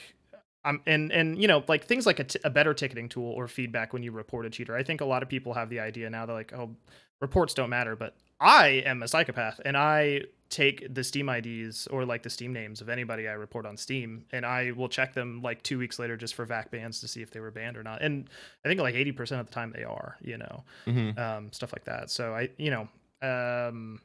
Um, 0.66 0.82
and 0.88 1.12
and 1.12 1.40
you 1.42 1.48
know 1.48 1.64
like 1.68 1.86
things 1.86 2.06
like 2.06 2.20
a, 2.20 2.24
t- 2.26 2.40
a 2.44 2.50
better 2.50 2.74
ticketing 2.74 3.08
tool 3.08 3.32
or 3.32 3.48
feedback 3.48 3.94
when 3.94 4.02
you 4.04 4.12
report 4.12 4.46
a 4.46 4.50
cheater. 4.50 4.76
I 4.76 4.84
think 4.84 5.00
a 5.02 5.06
lot 5.06 5.22
of 5.24 5.30
people 5.30 5.54
have 5.54 5.70
the 5.70 5.80
idea 5.80 6.10
now. 6.10 6.26
They're 6.26 6.36
like, 6.36 6.54
oh, 6.54 6.76
reports 7.22 7.54
don't 7.54 7.70
matter, 7.70 7.96
but 7.96 8.16
I 8.42 8.84
am 8.86 9.04
a 9.04 9.08
psychopath 9.08 9.62
and 9.64 9.78
I 9.78 10.24
take 10.50 10.94
the 10.94 11.04
Steam 11.04 11.30
IDs 11.30 11.88
or 11.88 12.04
like 12.06 12.24
the 12.24 12.30
Steam 12.30 12.52
names 12.54 12.82
of 12.82 12.90
anybody 12.90 13.28
I 13.28 13.34
report 13.34 13.66
on 13.66 13.78
Steam 13.78 14.26
and 14.32 14.46
I 14.46 14.72
will 14.72 14.90
check 14.90 15.14
them 15.14 15.42
like 15.42 15.62
two 15.64 15.78
weeks 15.80 15.98
later 16.00 16.18
just 16.18 16.36
for 16.36 16.46
VAC 16.46 16.70
bans 16.72 17.00
to 17.02 17.08
see 17.08 17.22
if 17.22 17.32
they 17.32 17.40
were 17.40 17.52
banned 17.52 17.78
or 17.78 17.84
not. 17.84 18.02
And 18.02 18.30
I 18.64 18.68
think 18.68 18.80
like 18.82 18.96
80% 18.96 19.40
of 19.40 19.48
the 19.48 19.54
time 19.54 19.72
they 19.76 19.84
are, 19.84 20.18
you 20.22 20.38
know, 20.38 20.64
Mhm. 20.88 21.18
um, 21.18 21.52
stuff 21.54 21.74
like 21.74 21.84
that. 21.86 22.10
So 22.12 22.34
I, 22.36 22.50
you 22.58 22.70
know, 22.72 22.88
um, 23.28 24.02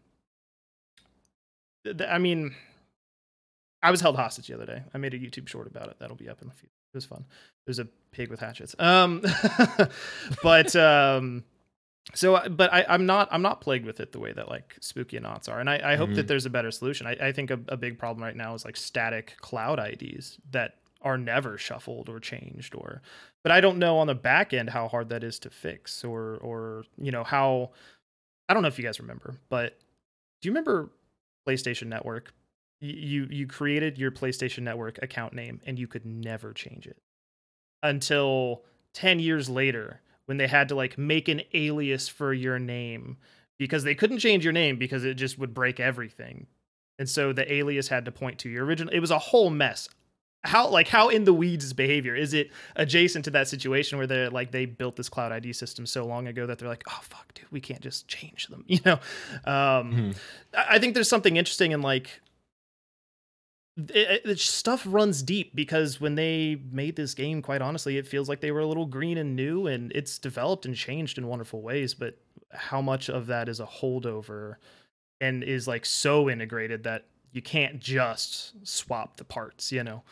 th- 1.84 2.00
I 2.08 2.18
mean, 2.18 2.54
I 3.82 3.90
was 3.90 4.00
held 4.00 4.16
hostage 4.16 4.48
the 4.48 4.54
other 4.54 4.66
day. 4.66 4.82
I 4.92 4.98
made 4.98 5.14
a 5.14 5.18
YouTube 5.18 5.48
short 5.48 5.66
about 5.66 5.88
it. 5.88 5.96
That'll 5.98 6.16
be 6.16 6.28
up 6.28 6.42
in 6.42 6.48
a 6.48 6.52
few. 6.52 6.68
It 6.92 6.96
was 6.96 7.04
fun. 7.04 7.24
It 7.66 7.70
was 7.70 7.78
a 7.78 7.86
pig 8.12 8.30
with 8.30 8.40
hatchets. 8.40 8.74
Um, 8.78 9.22
but 10.42 10.74
um, 10.76 11.44
so 12.14 12.36
I- 12.36 12.48
but 12.48 12.72
I, 12.72 12.84
I'm 12.88 13.06
not 13.06 13.28
I'm 13.30 13.42
not 13.42 13.60
plagued 13.60 13.86
with 13.86 14.00
it 14.00 14.12
the 14.12 14.18
way 14.18 14.32
that 14.32 14.48
like 14.48 14.76
spooky 14.80 15.16
and 15.16 15.26
Otz 15.26 15.48
are, 15.48 15.60
and 15.60 15.70
I, 15.70 15.92
I 15.92 15.96
hope 15.96 16.10
that 16.14 16.24
Mhm. 16.24 16.28
there's 16.28 16.46
a 16.46 16.50
better 16.50 16.70
solution. 16.70 17.06
I, 17.06 17.12
I 17.28 17.32
think 17.32 17.50
a, 17.50 17.60
a 17.68 17.76
big 17.76 17.98
problem 17.98 18.22
right 18.24 18.36
now 18.36 18.54
is 18.54 18.64
like 18.64 18.76
static 18.76 19.36
cloud 19.40 19.78
IDs 19.78 20.38
that 20.50 20.76
are 21.02 21.16
never 21.16 21.56
shuffled 21.56 22.08
or 22.10 22.20
changed 22.20 22.74
or 22.74 23.00
but 23.42 23.50
I 23.52 23.62
don't 23.62 23.78
know 23.78 23.96
on 23.98 24.06
the 24.06 24.14
back 24.14 24.52
end 24.52 24.68
how 24.68 24.86
hard 24.88 25.08
that 25.08 25.24
is 25.24 25.38
to 25.40 25.50
fix 25.50 26.04
or 26.04 26.36
or 26.42 26.84
you 27.00 27.10
know 27.12 27.24
how 27.24 27.70
I 28.48 28.52
don't 28.54 28.62
know 28.62 28.68
if 28.68 28.78
you 28.78 28.84
guys 28.84 29.00
remember, 29.00 29.36
but 29.48 29.78
do 30.42 30.48
you 30.48 30.50
remember 30.52 30.90
PlayStation 31.48 31.86
Network? 31.86 32.34
You 32.80 33.26
you 33.30 33.46
created 33.46 33.98
your 33.98 34.10
PlayStation 34.10 34.60
Network 34.62 34.98
account 35.02 35.34
name 35.34 35.60
and 35.66 35.78
you 35.78 35.86
could 35.86 36.06
never 36.06 36.52
change 36.52 36.86
it 36.86 36.96
until 37.82 38.62
10 38.94 39.20
years 39.20 39.48
later 39.48 40.00
when 40.26 40.36
they 40.36 40.46
had 40.46 40.68
to 40.68 40.74
like 40.74 40.98
make 40.98 41.28
an 41.28 41.42
alias 41.54 42.08
for 42.08 42.32
your 42.32 42.58
name 42.58 43.16
because 43.58 43.84
they 43.84 43.94
couldn't 43.94 44.18
change 44.18 44.44
your 44.44 44.52
name 44.52 44.76
because 44.76 45.04
it 45.04 45.14
just 45.14 45.38
would 45.38 45.52
break 45.54 45.80
everything. 45.80 46.46
And 46.98 47.08
so 47.08 47.32
the 47.32 47.50
alias 47.52 47.88
had 47.88 48.04
to 48.04 48.12
point 48.12 48.38
to 48.40 48.48
your 48.48 48.64
original. 48.64 48.92
It 48.92 49.00
was 49.00 49.10
a 49.10 49.18
whole 49.18 49.50
mess. 49.50 49.88
How 50.44 50.68
like 50.68 50.88
how 50.88 51.10
in 51.10 51.24
the 51.24 51.34
weeds 51.34 51.66
is 51.66 51.72
behavior? 51.74 52.14
Is 52.14 52.32
it 52.32 52.50
adjacent 52.76 53.26
to 53.26 53.30
that 53.32 53.46
situation 53.48 53.98
where 53.98 54.06
they're 54.06 54.30
like 54.30 54.52
they 54.52 54.64
built 54.64 54.96
this 54.96 55.10
cloud 55.10 55.32
ID 55.32 55.52
system 55.52 55.84
so 55.84 56.06
long 56.06 56.28
ago 56.28 56.46
that 56.46 56.58
they're 56.58 56.68
like, 56.68 56.84
oh 56.88 57.00
fuck, 57.02 57.34
dude, 57.34 57.44
we 57.50 57.60
can't 57.60 57.82
just 57.82 58.08
change 58.08 58.46
them, 58.48 58.64
you 58.68 58.80
know? 58.86 58.94
Um, 59.44 59.92
Mhm. 59.92 60.16
I 60.54 60.76
I 60.76 60.78
think 60.78 60.94
there's 60.94 61.10
something 61.10 61.36
interesting 61.36 61.72
in 61.72 61.82
like 61.82 62.22
it, 63.94 64.22
it- 64.24 64.40
stuff 64.40 64.84
runs 64.86 65.22
deep 65.22 65.54
because 65.54 66.00
when 66.00 66.14
they 66.14 66.60
made 66.70 66.96
this 66.96 67.14
game, 67.14 67.42
quite 67.42 67.62
honestly, 67.62 67.96
it 67.98 68.06
feels 68.06 68.28
like 68.28 68.40
they 68.40 68.50
were 68.50 68.60
a 68.60 68.66
little 68.66 68.86
green 68.86 69.18
and 69.18 69.34
new, 69.36 69.66
and 69.66 69.92
it's 69.94 70.18
developed 70.18 70.66
and 70.66 70.74
changed 70.74 71.18
in 71.18 71.26
wonderful 71.26 71.62
ways. 71.62 71.94
But 71.94 72.18
how 72.52 72.80
much 72.80 73.08
of 73.08 73.26
that 73.26 73.48
is 73.48 73.60
a 73.60 73.66
holdover 73.66 74.56
and 75.20 75.44
is 75.44 75.68
like 75.68 75.84
so 75.86 76.28
integrated 76.30 76.82
that 76.84 77.06
you 77.32 77.42
can't 77.42 77.78
just 77.78 78.54
swap 78.66 79.16
the 79.16 79.24
parts, 79.24 79.70
you 79.70 79.84
know? 79.84 80.02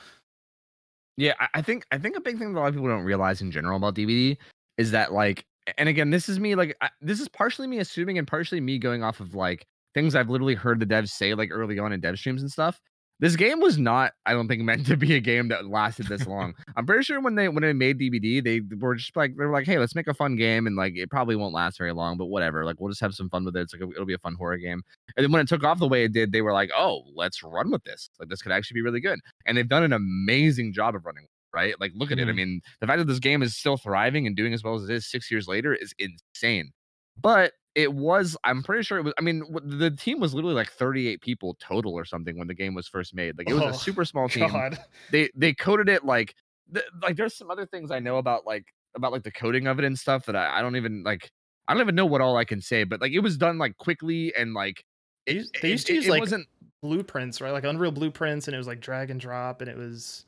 Yeah, 1.16 1.35
I, 1.53 1.62
think 1.62 1.85
I 1.91 1.99
think 1.99 2.16
a 2.16 2.21
big 2.21 2.39
thing 2.39 2.53
that 2.53 2.59
a 2.59 2.61
lot 2.61 2.69
of 2.69 2.75
people 2.75 2.89
don't 2.89 3.03
realize 3.03 3.41
in 3.41 3.51
general 3.51 3.77
about 3.77 3.97
DBD 3.97 4.37
is 4.77 4.93
that 4.93 5.12
like, 5.12 5.45
and 5.77 5.89
again, 5.89 6.11
this 6.11 6.29
is 6.29 6.39
me 6.39 6.55
like 6.55 6.77
I, 6.81 6.91
this 7.01 7.19
is 7.21 7.29
partially 7.29 7.66
me 7.66 7.79
assuming 7.81 8.19
and 8.19 8.27
partially 8.27 8.61
me 8.61 8.79
going 8.79 9.03
off 9.03 9.19
of 9.19 9.35
like 9.35 9.66
things 9.95 10.14
I've 10.14 10.31
literally 10.31 10.55
heard 10.55 10.79
the 10.79 10.87
devs 10.87 11.09
say 11.09 11.35
like 11.35 11.51
early 11.53 11.79
on 11.81 11.93
in 11.93 12.01
dev 12.01 12.19
streams 12.19 12.43
and 12.43 12.51
stuff. 12.51 12.81
This 13.21 13.35
game 13.37 13.61
was 13.61 13.79
not, 13.79 14.12
I 14.27 14.33
don't 14.33 14.47
think, 14.49 14.62
meant 14.62 14.87
to 14.87 14.97
be 14.97 15.14
a 15.14 15.21
game 15.21 15.49
that 15.49 15.66
lasted 15.66 16.07
this 16.07 16.27
long. 16.27 16.55
I'm 16.77 16.87
pretty 16.87 17.03
sure 17.03 17.21
when 17.21 17.35
they 17.35 17.49
when 17.49 17.62
they 17.62 17.73
made 17.73 17.99
DBD, 17.99 18.43
they 18.45 18.61
were 18.77 18.95
just 18.95 19.16
like 19.16 19.37
they 19.37 19.45
were 19.45 19.53
like, 19.53 19.66
hey, 19.66 19.79
let's 19.79 19.95
make 19.95 20.07
a 20.07 20.14
fun 20.14 20.37
game, 20.37 20.66
and 20.66 20.77
like 20.77 20.97
it 20.97 21.11
probably 21.11 21.37
won't 21.37 21.55
last 21.55 21.79
very 21.79 21.93
long, 21.93 22.16
but 22.16 22.27
whatever. 22.27 22.64
Like 22.64 22.77
we'll 22.79 22.91
just 22.91 23.01
have 23.01 23.14
some 23.14 23.29
fun 23.29 23.45
with 23.45 23.57
it. 23.57 23.61
It's 23.61 23.75
like 23.75 23.83
it'll 23.83 24.07
be 24.07 24.14
a 24.14 24.19
fun 24.19 24.35
horror 24.35 24.57
game. 24.59 24.83
And 25.16 25.25
then 25.25 25.33
when 25.33 25.41
it 25.43 25.49
took 25.49 25.64
off 25.64 25.79
the 25.79 25.89
way 25.89 26.05
it 26.05 26.12
did, 26.12 26.33
they 26.33 26.43
were 26.43 26.53
like, 26.53 26.71
oh, 26.77 27.03
let's 27.14 27.43
run 27.43 27.71
with 27.71 27.83
this. 27.85 28.11
Like 28.21 28.29
this 28.29 28.43
could 28.43 28.53
actually 28.53 28.77
be 28.77 28.83
really 28.83 29.01
good. 29.01 29.19
And 29.47 29.57
they've 29.57 29.69
done 29.69 29.83
an 29.83 29.93
amazing 29.93 30.73
job 30.73 30.95
of 30.95 31.05
running. 31.05 31.27
Right, 31.55 31.75
like 31.81 31.93
look 31.95 32.12
at 32.12 32.19
it. 32.19 32.29
I 32.29 32.33
Mhm. 32.33 32.37
mean, 32.37 32.61
the 32.81 32.87
fact 32.87 32.99
that 32.99 33.07
this 33.07 33.19
game 33.21 33.43
is 33.43 33.57
still 33.57 33.79
thriving 33.79 34.27
and 34.27 34.37
doing 34.37 34.53
as 34.53 34.62
well 34.62 34.75
as 34.75 34.85
it 34.85 34.91
is 34.95 35.11
six 35.11 35.31
years 35.31 35.49
later 35.49 35.75
is 35.75 35.95
insane. 35.99 36.73
But 37.21 37.53
it 37.79 37.93
was, 37.95 38.37
I'm 38.43 38.64
pretty 38.64 38.83
sure 38.83 38.99
it 38.99 39.05
was. 39.05 39.14
I 39.18 39.22
mean, 39.22 39.45
the 39.62 39.91
team 39.93 40.18
was 40.18 40.35
literally 40.35 40.57
like 40.57 40.70
38 40.72 41.20
people 41.20 41.57
total 41.61 41.95
or 41.95 42.05
something 42.05 42.37
when 42.37 42.49
the 42.49 42.55
game 42.55 42.74
was 42.74 42.89
first 42.89 43.14
made. 43.14 43.39
Like 43.39 43.49
it 43.49 43.55
was 43.55 43.62
Oh, 43.62 43.68
a 43.68 43.74
super 43.74 44.05
small 44.05 44.29
team 44.29 44.49
God. 44.49 44.76
they 45.12 45.31
they 45.37 45.55
coded 45.55 45.89
it 45.89 46.05
like 46.05 46.35
th- 46.74 46.85
like 47.01 47.14
there's 47.16 47.37
some 47.37 47.51
other 47.51 47.66
things 47.66 47.93
I 47.93 48.01
know 48.01 48.16
about 48.18 48.45
like 48.45 48.64
about 48.97 49.12
like 49.12 49.22
the 49.22 49.31
coding 49.31 49.68
of 49.68 49.79
it 49.79 49.85
and 49.85 49.97
stuff 49.97 50.26
that 50.26 50.35
I, 50.35 50.59
I 50.59 50.62
don't 50.62 50.74
even 50.74 51.05
like 51.05 51.31
I 51.68 51.74
don't 51.74 51.83
even 51.83 51.95
know 51.95 52.07
what 52.07 52.20
all 52.20 52.37
I 52.37 52.45
can 52.45 52.61
say, 52.61 52.83
but 52.83 53.01
like 53.01 53.12
it 53.12 53.20
was 53.20 53.37
done 53.37 53.59
like 53.59 53.76
quickly 53.76 54.35
and 54.37 54.55
like 54.55 54.85
They 55.26 55.33
it, 55.33 55.37
used- 55.37 55.57
they 55.62 55.70
used 55.70 55.87
to 55.87 55.93
it- 55.93 55.97
use, 55.97 56.07
it 56.07 56.11
like, 56.11 56.20
wasn't 56.20 56.49
Blueprints, 56.83 57.41
right? 57.41 57.53
Like 57.53 57.64
Unreal 57.64 57.93
Blueprints, 57.93 58.49
and 58.49 58.55
it 58.55 58.59
was 58.59 58.66
like 58.66 58.81
drag 58.81 59.11
and 59.11 59.20
drop, 59.20 59.61
and 59.61 59.70
it 59.70 59.76
was. 59.76 60.24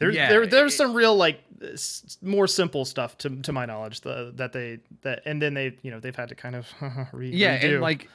There, 0.00 0.10
Yeah, 0.10 0.28
there, 0.28 0.46
there's 0.46 0.74
it- 0.74 0.76
some 0.76 0.94
real 0.94 1.16
like 1.16 1.40
s- 1.62 2.18
more 2.22 2.46
simple 2.46 2.84
stuff 2.84 3.18
to 3.18 3.30
to 3.42 3.52
my 3.52 3.66
knowledge 3.66 4.00
the, 4.02 4.32
that 4.36 4.52
they 4.52 4.78
that 5.02 5.22
and 5.24 5.42
then 5.42 5.54
they 5.54 5.76
you 5.82 5.90
know 5.90 5.98
they've 6.00 6.14
had 6.14 6.28
to 6.28 6.34
kind 6.34 6.54
of 6.56 6.66
re- 7.12 7.30
yeah 7.30 7.58
redo. 7.58 7.72
and 7.74 7.80
like 7.82 8.08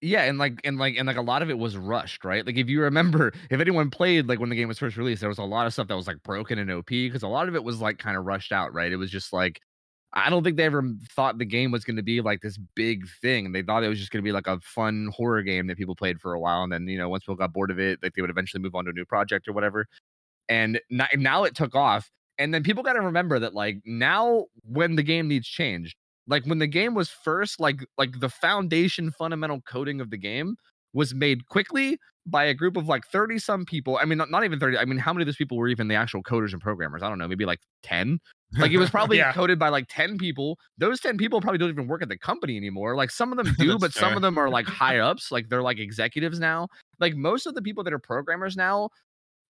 yeah 0.00 0.22
and 0.24 0.38
like 0.38 0.60
and 0.64 0.78
like 0.78 0.94
and 0.96 1.06
like 1.06 1.16
a 1.16 1.22
lot 1.22 1.42
of 1.42 1.50
it 1.50 1.58
was 1.58 1.76
rushed 1.76 2.24
right 2.24 2.46
like 2.46 2.56
if 2.56 2.68
you 2.68 2.82
remember 2.82 3.32
if 3.50 3.60
anyone 3.60 3.90
played 3.90 4.28
like 4.28 4.38
when 4.38 4.48
the 4.50 4.54
game 4.56 4.68
was 4.68 4.78
first 4.78 4.96
released 4.96 5.20
there 5.20 5.28
was 5.28 5.38
a 5.38 5.42
lot 5.42 5.66
of 5.66 5.72
stuff 5.72 5.88
that 5.88 5.96
was 5.96 6.06
like 6.06 6.22
broken 6.22 6.58
and 6.58 6.70
op 6.70 6.86
because 6.86 7.22
a 7.22 7.28
lot 7.28 7.48
of 7.48 7.54
it 7.56 7.64
was 7.64 7.80
like 7.80 7.98
kind 7.98 8.16
of 8.16 8.24
rushed 8.26 8.52
out 8.52 8.72
right 8.74 8.92
it 8.92 8.96
was 8.96 9.10
just 9.10 9.32
like 9.32 9.60
I 10.16 10.30
don't 10.30 10.44
think 10.44 10.56
they 10.56 10.62
ever 10.62 10.84
thought 11.16 11.38
the 11.38 11.44
game 11.44 11.72
was 11.72 11.84
going 11.84 11.96
to 11.96 12.02
be 12.04 12.20
like 12.20 12.40
this 12.40 12.56
big 12.76 13.04
thing. 13.20 13.50
They 13.50 13.62
thought 13.62 13.82
it 13.82 13.88
was 13.88 13.98
just 13.98 14.12
going 14.12 14.22
to 14.22 14.24
be 14.24 14.30
like 14.30 14.46
a 14.46 14.60
fun 14.60 15.10
horror 15.12 15.42
game 15.42 15.66
that 15.66 15.76
people 15.76 15.96
played 15.96 16.20
for 16.20 16.34
a 16.34 16.38
while, 16.38 16.62
and 16.62 16.72
then 16.72 16.86
you 16.86 16.96
know 16.96 17.08
once 17.08 17.24
people 17.24 17.34
got 17.34 17.52
bored 17.52 17.72
of 17.72 17.80
it, 17.80 17.98
like 18.00 18.14
they 18.14 18.20
would 18.22 18.30
eventually 18.30 18.62
move 18.62 18.76
on 18.76 18.84
to 18.84 18.90
a 18.90 18.92
new 18.92 19.04
project 19.04 19.48
or 19.48 19.52
whatever. 19.52 19.88
And 20.48 20.80
now, 20.90 21.44
it 21.44 21.54
took 21.54 21.74
off, 21.74 22.10
and 22.38 22.52
then 22.52 22.62
people 22.62 22.82
got 22.82 22.94
to 22.94 23.00
remember 23.00 23.38
that 23.38 23.54
like 23.54 23.78
now 23.86 24.46
when 24.62 24.96
the 24.96 25.02
game 25.02 25.28
needs 25.28 25.46
changed, 25.46 25.96
like 26.26 26.44
when 26.44 26.58
the 26.58 26.66
game 26.66 26.94
was 26.94 27.08
first, 27.08 27.60
like 27.60 27.84
like 27.96 28.20
the 28.20 28.28
foundation 28.28 29.10
fundamental 29.10 29.60
coding 29.62 30.00
of 30.00 30.10
the 30.10 30.18
game 30.18 30.56
was 30.92 31.14
made 31.14 31.46
quickly 31.48 31.98
by 32.26 32.44
a 32.44 32.54
group 32.54 32.76
of 32.76 32.88
like 32.88 33.04
30 33.06 33.38
some 33.38 33.64
people. 33.64 33.98
I 34.00 34.04
mean, 34.04 34.18
not, 34.18 34.30
not 34.30 34.44
even 34.44 34.58
30. 34.58 34.78
I 34.78 34.84
mean, 34.84 34.98
how 34.98 35.12
many 35.12 35.22
of 35.22 35.26
those 35.26 35.36
people 35.36 35.58
were 35.58 35.68
even 35.68 35.88
the 35.88 35.94
actual 35.94 36.22
coders 36.22 36.52
and 36.52 36.60
programmers? 36.60 37.02
I 37.02 37.08
don't 37.08 37.18
know, 37.18 37.28
maybe 37.28 37.44
like 37.44 37.60
10. 37.82 38.18
Like 38.58 38.70
it 38.72 38.78
was 38.78 38.90
probably 38.90 39.18
Yeah. 39.18 39.32
coded 39.32 39.58
by 39.58 39.68
like 39.68 39.86
10 39.90 40.16
people. 40.16 40.58
Those 40.78 41.00
10 41.00 41.18
people 41.18 41.40
probably 41.40 41.58
don't 41.58 41.68
even 41.68 41.86
work 41.86 42.02
at 42.02 42.08
the 42.08 42.16
company 42.16 42.56
anymore. 42.56 42.96
Like 42.96 43.10
some 43.10 43.32
of 43.32 43.36
them 43.36 43.54
do, 43.58 43.78
but 43.78 43.92
some 43.92 44.16
of 44.16 44.22
them 44.22 44.38
are 44.38 44.48
like 44.48 44.66
high 44.82 44.98
ups, 44.98 45.30
like 45.30 45.48
they're 45.48 45.62
like 45.62 45.78
executives 45.78 46.38
now. 46.38 46.68
Like 47.00 47.14
most 47.14 47.46
of 47.46 47.54
the 47.54 47.62
people 47.62 47.84
that 47.84 47.92
are 47.92 47.98
programmers 47.98 48.56
now, 48.56 48.88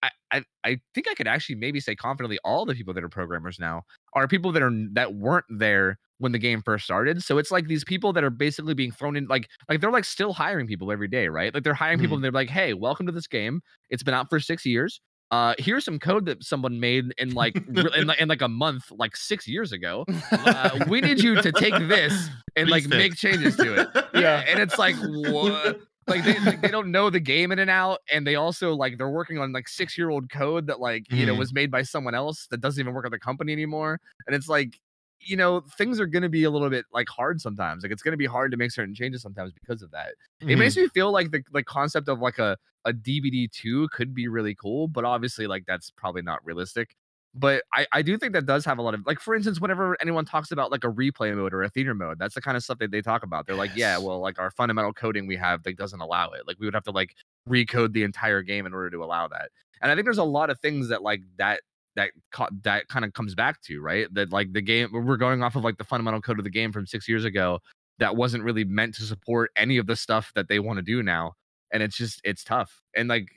I, 0.05 0.11
I 0.39 0.43
I 0.65 0.79
think 0.95 1.09
I 1.11 1.15
could 1.15 1.27
actually 1.27 1.57
maybe 1.57 1.81
say 1.81 1.95
confidently 1.97 2.39
all 2.45 2.65
the 2.67 2.75
people 2.75 2.95
that 2.95 3.03
are 3.05 3.09
programmers 3.09 3.59
now 3.59 3.83
are 4.15 4.29
people 4.29 4.53
that 4.53 4.63
are 4.63 4.73
that 4.93 5.15
weren't 5.15 5.47
there 5.49 5.99
when 6.19 6.33
the 6.33 6.39
game 6.39 6.63
first 6.63 6.85
started. 6.85 7.23
So 7.23 7.39
it's 7.39 7.51
like 7.51 7.67
these 7.67 7.85
people 7.85 8.13
that 8.13 8.23
are 8.25 8.31
basically 8.31 8.75
being 8.75 8.93
thrown 8.93 9.17
in 9.17 9.27
like 9.27 9.49
like 9.69 9.81
they're 9.81 9.91
like 9.91 10.05
still 10.05 10.33
hiring 10.33 10.67
people 10.67 10.93
every 10.93 11.09
day, 11.09 11.29
right? 11.29 11.53
Like 11.53 11.65
they're 11.65 11.75
hiring 11.75 11.99
people 11.99 12.17
and 12.17 12.25
they're 12.25 12.31
like, 12.33 12.51
"Hey, 12.51 12.73
welcome 12.75 13.07
to 13.07 13.13
this 13.13 13.27
game. 13.27 13.61
It's 13.91 14.03
been 14.03 14.15
out 14.15 14.29
for 14.31 14.39
6 14.41 14.65
years. 14.67 15.01
Uh 15.31 15.55
here's 15.59 15.85
some 15.85 15.99
code 15.99 16.27
that 16.27 16.45
someone 16.45 16.79
made 16.79 17.07
in 17.19 17.33
like 17.35 17.57
in, 17.97 18.07
like- 18.07 18.21
in 18.21 18.29
like 18.29 18.43
a 18.43 18.49
month 18.49 18.85
like 18.93 19.17
6 19.17 19.49
years 19.49 19.73
ago. 19.73 20.05
Uh, 20.31 20.85
we 20.89 21.01
need 21.01 21.23
you 21.23 21.41
to 21.41 21.51
take 21.51 21.75
this 21.89 22.29
and 22.57 22.69
like 22.69 22.87
make 22.87 23.15
changes 23.17 23.57
to 23.57 23.75
it." 23.81 23.89
Yeah. 24.15 24.45
and 24.49 24.61
it's 24.61 24.79
like 24.79 24.95
what 25.01 25.81
like 26.07 26.25
they 26.25 26.39
like, 26.41 26.61
they 26.61 26.71
don't 26.71 26.91
know 26.91 27.11
the 27.11 27.21
game 27.21 27.53
in 27.53 27.59
and 27.59 27.71
out 27.71 28.01
and 28.13 28.27
they 28.27 28.35
also 28.35 28.75
like 28.75 28.99
they're 28.99 29.09
working 29.09 29.39
on 29.39 29.53
like 29.53 29.69
six 29.69 29.97
year 29.97 30.11
old 30.11 30.31
code 30.31 30.67
that 30.67 30.81
like 30.81 31.07
you 31.13 31.27
know 31.27 31.35
Mhm. 31.35 31.39
was 31.39 31.53
made 31.53 31.71
by 31.71 31.83
someone 31.83 32.15
else 32.15 32.47
that 32.49 32.61
doesn't 32.61 32.81
even 32.81 32.95
work 32.95 33.07
at 33.07 33.13
the 33.13 33.19
company 33.19 33.53
anymore 33.53 34.01
and 34.27 34.37
it's 34.37 34.49
like 34.49 34.81
you 35.21 35.37
know 35.37 35.61
things 35.79 35.99
are 36.01 36.07
going 36.07 36.23
to 36.23 36.29
be 36.29 36.45
a 36.45 36.51
little 36.51 36.69
bit 36.71 36.85
like 36.93 37.09
hard 37.09 37.41
sometimes 37.41 37.83
like 37.83 37.93
it's 37.93 38.03
going 38.03 38.13
to 38.13 38.19
be 38.19 38.27
hard 38.27 38.51
to 38.51 38.57
make 38.57 38.71
certain 38.71 38.95
changes 38.95 39.23
sometimes 39.23 39.53
because 39.53 39.83
of 39.83 39.91
that 39.91 40.15
it 40.49 40.59
makes 40.59 40.77
me 40.77 40.87
feel 40.89 41.11
like 41.11 41.31
the 41.31 41.43
like 41.53 41.65
concept 41.67 42.09
of 42.09 42.21
like 42.21 42.39
a 42.39 42.57
a 42.85 42.93
DBD 42.93 43.49
2 43.51 43.89
could 43.93 44.15
be 44.15 44.29
really 44.29 44.55
cool 44.55 44.89
but 44.89 45.05
obviously 45.05 45.47
like 45.47 45.65
that's 45.67 45.91
probably 45.91 46.21
not 46.23 46.45
realistic 46.45 46.97
but 47.35 47.65
I, 47.73 47.87
I 47.93 48.03
do 48.03 48.17
think 48.17 48.33
that 48.35 48.47
does 48.47 48.65
have 48.65 48.79
a 48.79 48.83
lot 48.83 48.95
of 48.95 49.05
like 49.07 49.21
for 49.21 49.35
instance 49.35 49.61
whenever 49.61 49.97
anyone 50.01 50.25
talks 50.25 50.53
about 50.53 50.71
like 50.71 50.85
a 50.85 50.89
replay 50.89 51.35
mode 51.35 51.53
or 51.53 51.63
a 51.63 51.69
theater 51.69 51.95
mode 51.95 52.19
that's 52.19 52.35
the 52.35 52.41
kind 52.41 52.57
of 52.57 52.63
stuff 52.63 52.79
that 52.79 52.91
they 52.91 53.03
talk 53.03 53.23
about. 53.23 53.47
They're 53.47 53.57
like 53.57 53.73
yeah 53.75 53.99
well 53.99 54.21
like 54.21 54.39
our 54.39 54.51
fundamental 54.51 54.93
coding 54.93 55.27
we 55.27 55.37
have 55.37 55.61
like 55.67 55.77
doesn't 55.77 56.01
allow 56.01 56.31
it. 56.31 56.43
Like 56.47 56.59
we 56.61 56.67
would 56.67 56.75
have 56.75 56.85
to 56.85 56.93
like 56.93 57.15
recode 57.49 57.93
the 57.93 58.05
entire 58.05 58.43
game 58.43 58.67
in 58.67 58.75
order 58.75 58.91
to 58.91 59.03
allow 59.03 59.29
that. 59.29 59.51
And 59.83 59.91
i 59.91 59.95
think 59.95 60.07
there's 60.07 60.19
a 60.19 60.25
lot 60.25 60.51
of 60.51 60.59
things 60.61 60.89
that 60.89 61.03
like 61.03 61.23
that 61.39 61.61
that 61.97 62.11
co- 62.33 62.49
that 62.63 62.89
kind 62.89 63.05
of 63.05 63.13
comes 63.13 63.35
back 63.35 63.61
to 63.63 63.81
right? 63.81 64.13
That 64.15 64.33
like 64.33 64.53
the 64.53 64.63
game 64.63 64.91
we're 64.93 65.17
going 65.17 65.43
off 65.43 65.57
of 65.57 65.65
like 65.65 65.79
the 65.79 65.85
fundamental 65.85 66.21
code 66.21 66.39
of 66.39 66.45
the 66.45 66.51
game 66.51 66.73
from 66.73 66.87
six 66.87 67.09
years 67.09 67.25
ago 67.25 67.61
that 67.99 68.17
wasn't 68.17 68.43
really 68.43 68.65
meant 68.65 68.95
to 68.97 69.03
support 69.03 69.51
any 69.57 69.77
of 69.77 69.87
the 69.87 69.95
stuff 69.95 70.33
that 70.35 70.49
they 70.49 70.59
want 70.59 70.79
to 70.79 70.83
do 70.83 71.03
now 71.03 71.35
and 71.75 71.83
it's 71.83 71.97
just 71.97 72.21
it's 72.25 72.45
tough. 72.45 72.81
And 72.97 73.09
like 73.09 73.29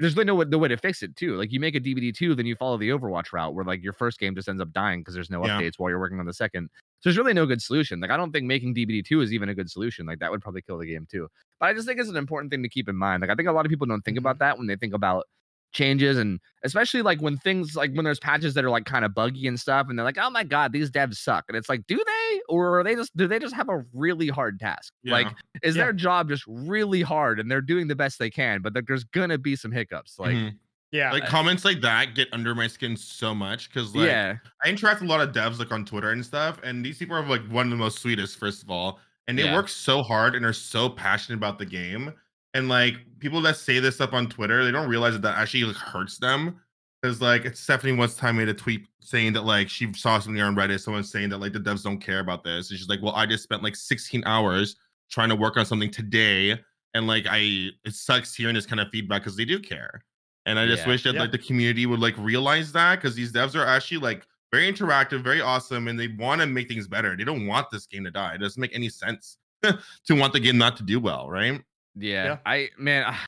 there's 0.00 0.16
really 0.16 0.26
no 0.26 0.34
way, 0.34 0.46
no 0.48 0.58
way 0.58 0.68
to 0.68 0.76
fix 0.76 1.02
it 1.02 1.14
too 1.16 1.36
like 1.36 1.52
you 1.52 1.60
make 1.60 1.74
a 1.74 1.80
DBD 1.80 2.14
2 2.14 2.34
then 2.34 2.46
you 2.46 2.56
follow 2.56 2.76
the 2.76 2.88
overwatch 2.90 3.32
route 3.32 3.54
where 3.54 3.64
like 3.64 3.82
your 3.82 3.92
first 3.92 4.18
game 4.18 4.34
just 4.34 4.48
ends 4.48 4.60
up 4.60 4.72
dying 4.72 5.00
because 5.00 5.14
there's 5.14 5.30
no 5.30 5.44
Yeah. 5.44 5.60
updates 5.60 5.74
while 5.78 5.90
you're 5.90 5.98
working 5.98 6.20
on 6.20 6.26
the 6.26 6.34
second. 6.34 6.68
So 7.00 7.08
there's 7.08 7.18
really 7.18 7.34
no 7.34 7.46
good 7.46 7.60
solution 7.60 8.00
like 8.00 8.10
i 8.10 8.16
don't 8.16 8.32
think 8.32 8.46
making 8.46 8.74
DBD 8.74 9.04
2 9.04 9.20
is 9.20 9.32
even 9.32 9.48
a 9.48 9.54
good 9.54 9.70
solution 9.70 10.06
like 10.06 10.18
that 10.20 10.30
would 10.30 10.40
probably 10.40 10.62
kill 10.62 10.78
the 10.78 10.86
game 10.86 11.06
too. 11.10 11.28
But 11.60 11.66
i 11.66 11.74
just 11.74 11.86
think 11.86 12.00
it's 12.00 12.08
an 12.10 12.16
important 12.16 12.50
thing 12.50 12.62
to 12.62 12.68
keep 12.68 12.88
in 12.88 12.96
mind 12.96 13.20
like 13.20 13.30
i 13.30 13.34
think 13.34 13.48
a 13.48 13.52
lot 13.52 13.66
of 13.66 13.70
people 13.70 13.86
don't 13.86 14.02
think 14.02 14.18
about 14.18 14.36
mm-hmm. 14.36 14.44
that 14.44 14.58
when 14.58 14.66
they 14.66 14.76
think 14.76 14.94
about 14.94 15.26
changes 15.72 16.18
and 16.18 16.38
especially 16.64 17.02
like 17.02 17.20
when 17.20 17.36
things 17.38 17.74
like 17.76 17.92
when 17.94 18.04
there's 18.04 18.18
patches 18.20 18.54
that 18.54 18.64
are 18.64 18.70
like 18.70 18.84
kind 18.84 19.04
of 19.04 19.14
buggy 19.14 19.46
and 19.46 19.58
stuff 19.58 19.86
and 19.88 19.98
they're 19.98 20.04
like 20.04 20.18
oh 20.18 20.30
my 20.30 20.44
god 20.44 20.72
these 20.72 20.90
devs 20.90 21.16
suck 21.16 21.44
and 21.48 21.56
it's 21.56 21.68
like 21.68 21.86
do 21.86 21.96
they 21.96 22.40
or 22.48 22.78
are 22.78 22.84
they 22.84 22.94
just 22.94 23.16
do 23.16 23.26
they 23.26 23.38
just 23.38 23.54
have 23.54 23.68
a 23.68 23.82
really 23.92 24.28
hard 24.28 24.58
task 24.60 24.92
like 25.08 25.34
is 25.62 25.76
Yeah. 25.76 25.84
their 25.84 25.92
job 25.92 26.28
just 26.28 26.44
really 26.46 27.02
hard 27.02 27.40
and 27.40 27.50
they're 27.50 27.60
doing 27.62 27.88
the 27.88 27.96
best 27.96 28.18
they 28.18 28.30
can 28.30 28.62
but 28.62 28.74
there's 28.86 29.04
gonna 29.04 29.38
be 29.38 29.56
some 29.56 29.72
hiccups 29.72 30.18
like 30.18 30.38
Mhm. 30.38 30.58
yeah, 30.92 31.10
like 31.10 31.26
comments 31.26 31.64
like 31.64 31.80
that 31.82 32.14
get 32.14 32.28
under 32.32 32.54
my 32.54 32.66
skin 32.66 32.96
so 32.96 33.34
much 33.34 33.68
because 33.68 33.94
like 33.94 34.18
yeah 34.18 34.38
I 34.64 34.68
interact 34.68 35.00
with 35.00 35.10
a 35.10 35.12
lot 35.12 35.20
of 35.26 35.34
devs 35.34 35.58
like 35.58 35.72
on 35.72 35.84
Twitter 35.84 36.10
and 36.10 36.24
stuff, 36.24 36.60
and 36.62 36.84
these 36.84 36.98
people 36.98 37.16
are 37.16 37.26
like 37.26 37.46
one 37.48 37.66
of 37.66 37.70
the 37.70 37.76
most 37.76 37.98
sweetest, 38.00 38.38
first 38.38 38.62
of 38.62 38.70
all. 38.70 39.00
And 39.28 39.38
they 39.38 39.44
Yeah. 39.44 39.52
work 39.52 39.68
so 39.68 40.02
hard 40.02 40.34
and 40.34 40.44
are 40.44 40.52
so 40.52 40.88
passionate 40.90 41.36
about 41.36 41.58
the 41.58 41.66
game. 41.66 42.12
And 42.54 42.68
like 42.68 42.94
people 43.18 43.40
that 43.42 43.56
say 43.56 43.78
this 43.78 43.94
stuff 43.96 44.12
on 44.12 44.28
Twitter, 44.28 44.64
they 44.64 44.70
don't 44.70 44.88
realize 44.88 45.14
that 45.14 45.22
that 45.22 45.38
actually 45.38 45.64
like 45.64 45.76
hurts 45.76 46.18
them. 46.18 46.60
Because 47.00 47.20
like 47.20 47.44
it's 47.44 47.58
Stephanie 47.60 47.94
once 47.94 48.14
time 48.16 48.36
made 48.36 48.48
a 48.48 48.54
tweet 48.54 48.86
saying 49.00 49.32
that 49.32 49.42
like 49.42 49.68
she 49.68 49.92
saw 49.94 50.18
something 50.20 50.40
on 50.40 50.54
Reddit, 50.54 50.80
someone 50.80 51.02
saying 51.02 51.30
that 51.30 51.38
like 51.38 51.52
the 51.52 51.58
devs 51.58 51.82
don't 51.82 51.98
care 51.98 52.20
about 52.20 52.44
this. 52.44 52.70
And 52.70 52.78
she's 52.78 52.88
like, 52.88 53.02
Well, 53.02 53.14
I 53.14 53.26
just 53.26 53.42
spent 53.42 53.62
like 53.62 53.74
16 53.74 54.22
hours 54.24 54.76
trying 55.10 55.28
to 55.30 55.36
work 55.36 55.56
on 55.56 55.66
something 55.66 55.90
today. 55.90 56.60
And 56.94 57.06
like 57.06 57.24
I 57.28 57.70
it 57.84 57.94
sucks 57.94 58.34
hearing 58.34 58.54
this 58.54 58.66
kind 58.66 58.80
of 58.80 58.88
feedback 58.90 59.22
because 59.22 59.36
they 59.36 59.44
do 59.44 59.58
care. 59.58 60.04
And 60.46 60.58
I 60.58 60.66
just 60.66 60.82
Yeah. 60.84 60.88
wish 60.92 61.02
that 61.04 61.14
Yeah. 61.14 61.22
like 61.22 61.32
the 61.32 61.38
community 61.38 61.86
would 61.86 62.00
like 62.00 62.16
realize 62.18 62.70
that 62.72 62.96
because 62.96 63.16
these 63.16 63.32
devs 63.32 63.54
are 63.58 63.66
actually 63.66 63.98
like 63.98 64.26
very 64.52 64.70
interactive, 64.70 65.24
very 65.24 65.40
awesome, 65.40 65.88
and 65.88 65.98
they 65.98 66.08
want 66.08 66.40
to 66.42 66.46
make 66.46 66.68
things 66.68 66.86
better. 66.86 67.16
They 67.16 67.24
don't 67.24 67.46
want 67.46 67.70
this 67.70 67.86
game 67.86 68.04
to 68.04 68.10
die. 68.10 68.34
It 68.34 68.38
doesn't 68.38 68.60
make 68.60 68.74
any 68.74 68.90
sense 68.90 69.38
to 69.62 70.14
want 70.14 70.34
the 70.34 70.40
game 70.40 70.58
not 70.58 70.76
to 70.76 70.82
do 70.82 71.00
well, 71.00 71.28
right? 71.30 71.60
Yeah, 71.94 72.24
Yeah. 72.24 72.38
I 72.46 72.70
man, 72.78 73.04
I- 73.04 73.26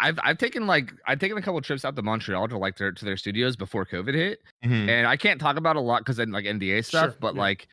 I've 0.00 0.18
I've 0.22 0.38
taken 0.38 0.66
like 0.66 0.92
I've 1.06 1.18
taken 1.18 1.36
a 1.38 1.42
couple 1.42 1.60
trips 1.62 1.84
out 1.84 1.96
to 1.96 2.02
Montreal 2.02 2.48
to 2.48 2.58
like 2.58 2.78
their 2.78 2.92
to 2.92 3.04
their 3.04 3.16
studios 3.16 3.56
before 3.56 3.84
COVID 3.86 4.14
hit, 4.14 4.40
Mhm. 4.64 4.88
and 4.88 5.06
I 5.06 5.16
can't 5.16 5.40
talk 5.40 5.56
about 5.56 5.76
a 5.76 5.80
lot 5.80 6.00
because 6.00 6.16
then 6.16 6.30
like 6.32 6.46
NDA 6.46 6.82
stuff. 6.82 7.12
Sure, 7.12 7.16
but 7.20 7.34
yeah. 7.34 7.40
like, 7.42 7.68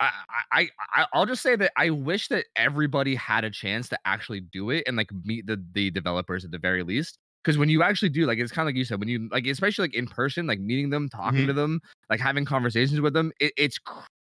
I, 0.00 0.12
I 0.52 0.68
I 0.94 1.06
I'll 1.14 1.26
just 1.26 1.42
say 1.42 1.56
that 1.56 1.72
I 1.76 1.90
wish 1.90 2.28
that 2.28 2.46
everybody 2.56 3.14
had 3.16 3.44
a 3.44 3.50
chance 3.50 3.88
to 3.90 3.98
actually 4.06 4.40
do 4.40 4.70
it 4.70 4.84
and 4.86 4.96
like 4.96 5.10
meet 5.24 5.46
the 5.46 5.64
the 5.72 5.90
developers 5.90 6.44
at 6.44 6.50
the 6.52 6.58
very 6.58 6.82
least. 6.84 7.18
Because 7.44 7.58
when 7.58 7.68
you 7.70 7.82
actually 7.82 8.10
do, 8.10 8.26
like, 8.26 8.38
it's 8.38 8.52
kind 8.52 8.64
of 8.68 8.72
like 8.74 8.76
you 8.76 8.84
said, 8.84 9.00
when 9.00 9.08
you 9.08 9.28
like, 9.32 9.46
especially 9.46 9.84
like 9.84 9.94
in 9.94 10.06
person, 10.08 10.46
like 10.46 10.60
meeting 10.60 10.90
them, 10.90 11.08
talking 11.08 11.44
Mhm. 11.44 11.46
to 11.46 11.52
them, 11.54 11.80
like 12.10 12.20
having 12.20 12.44
conversations 12.44 13.00
with 13.00 13.14
them, 13.14 13.32
it, 13.40 13.52
it's 13.56 13.78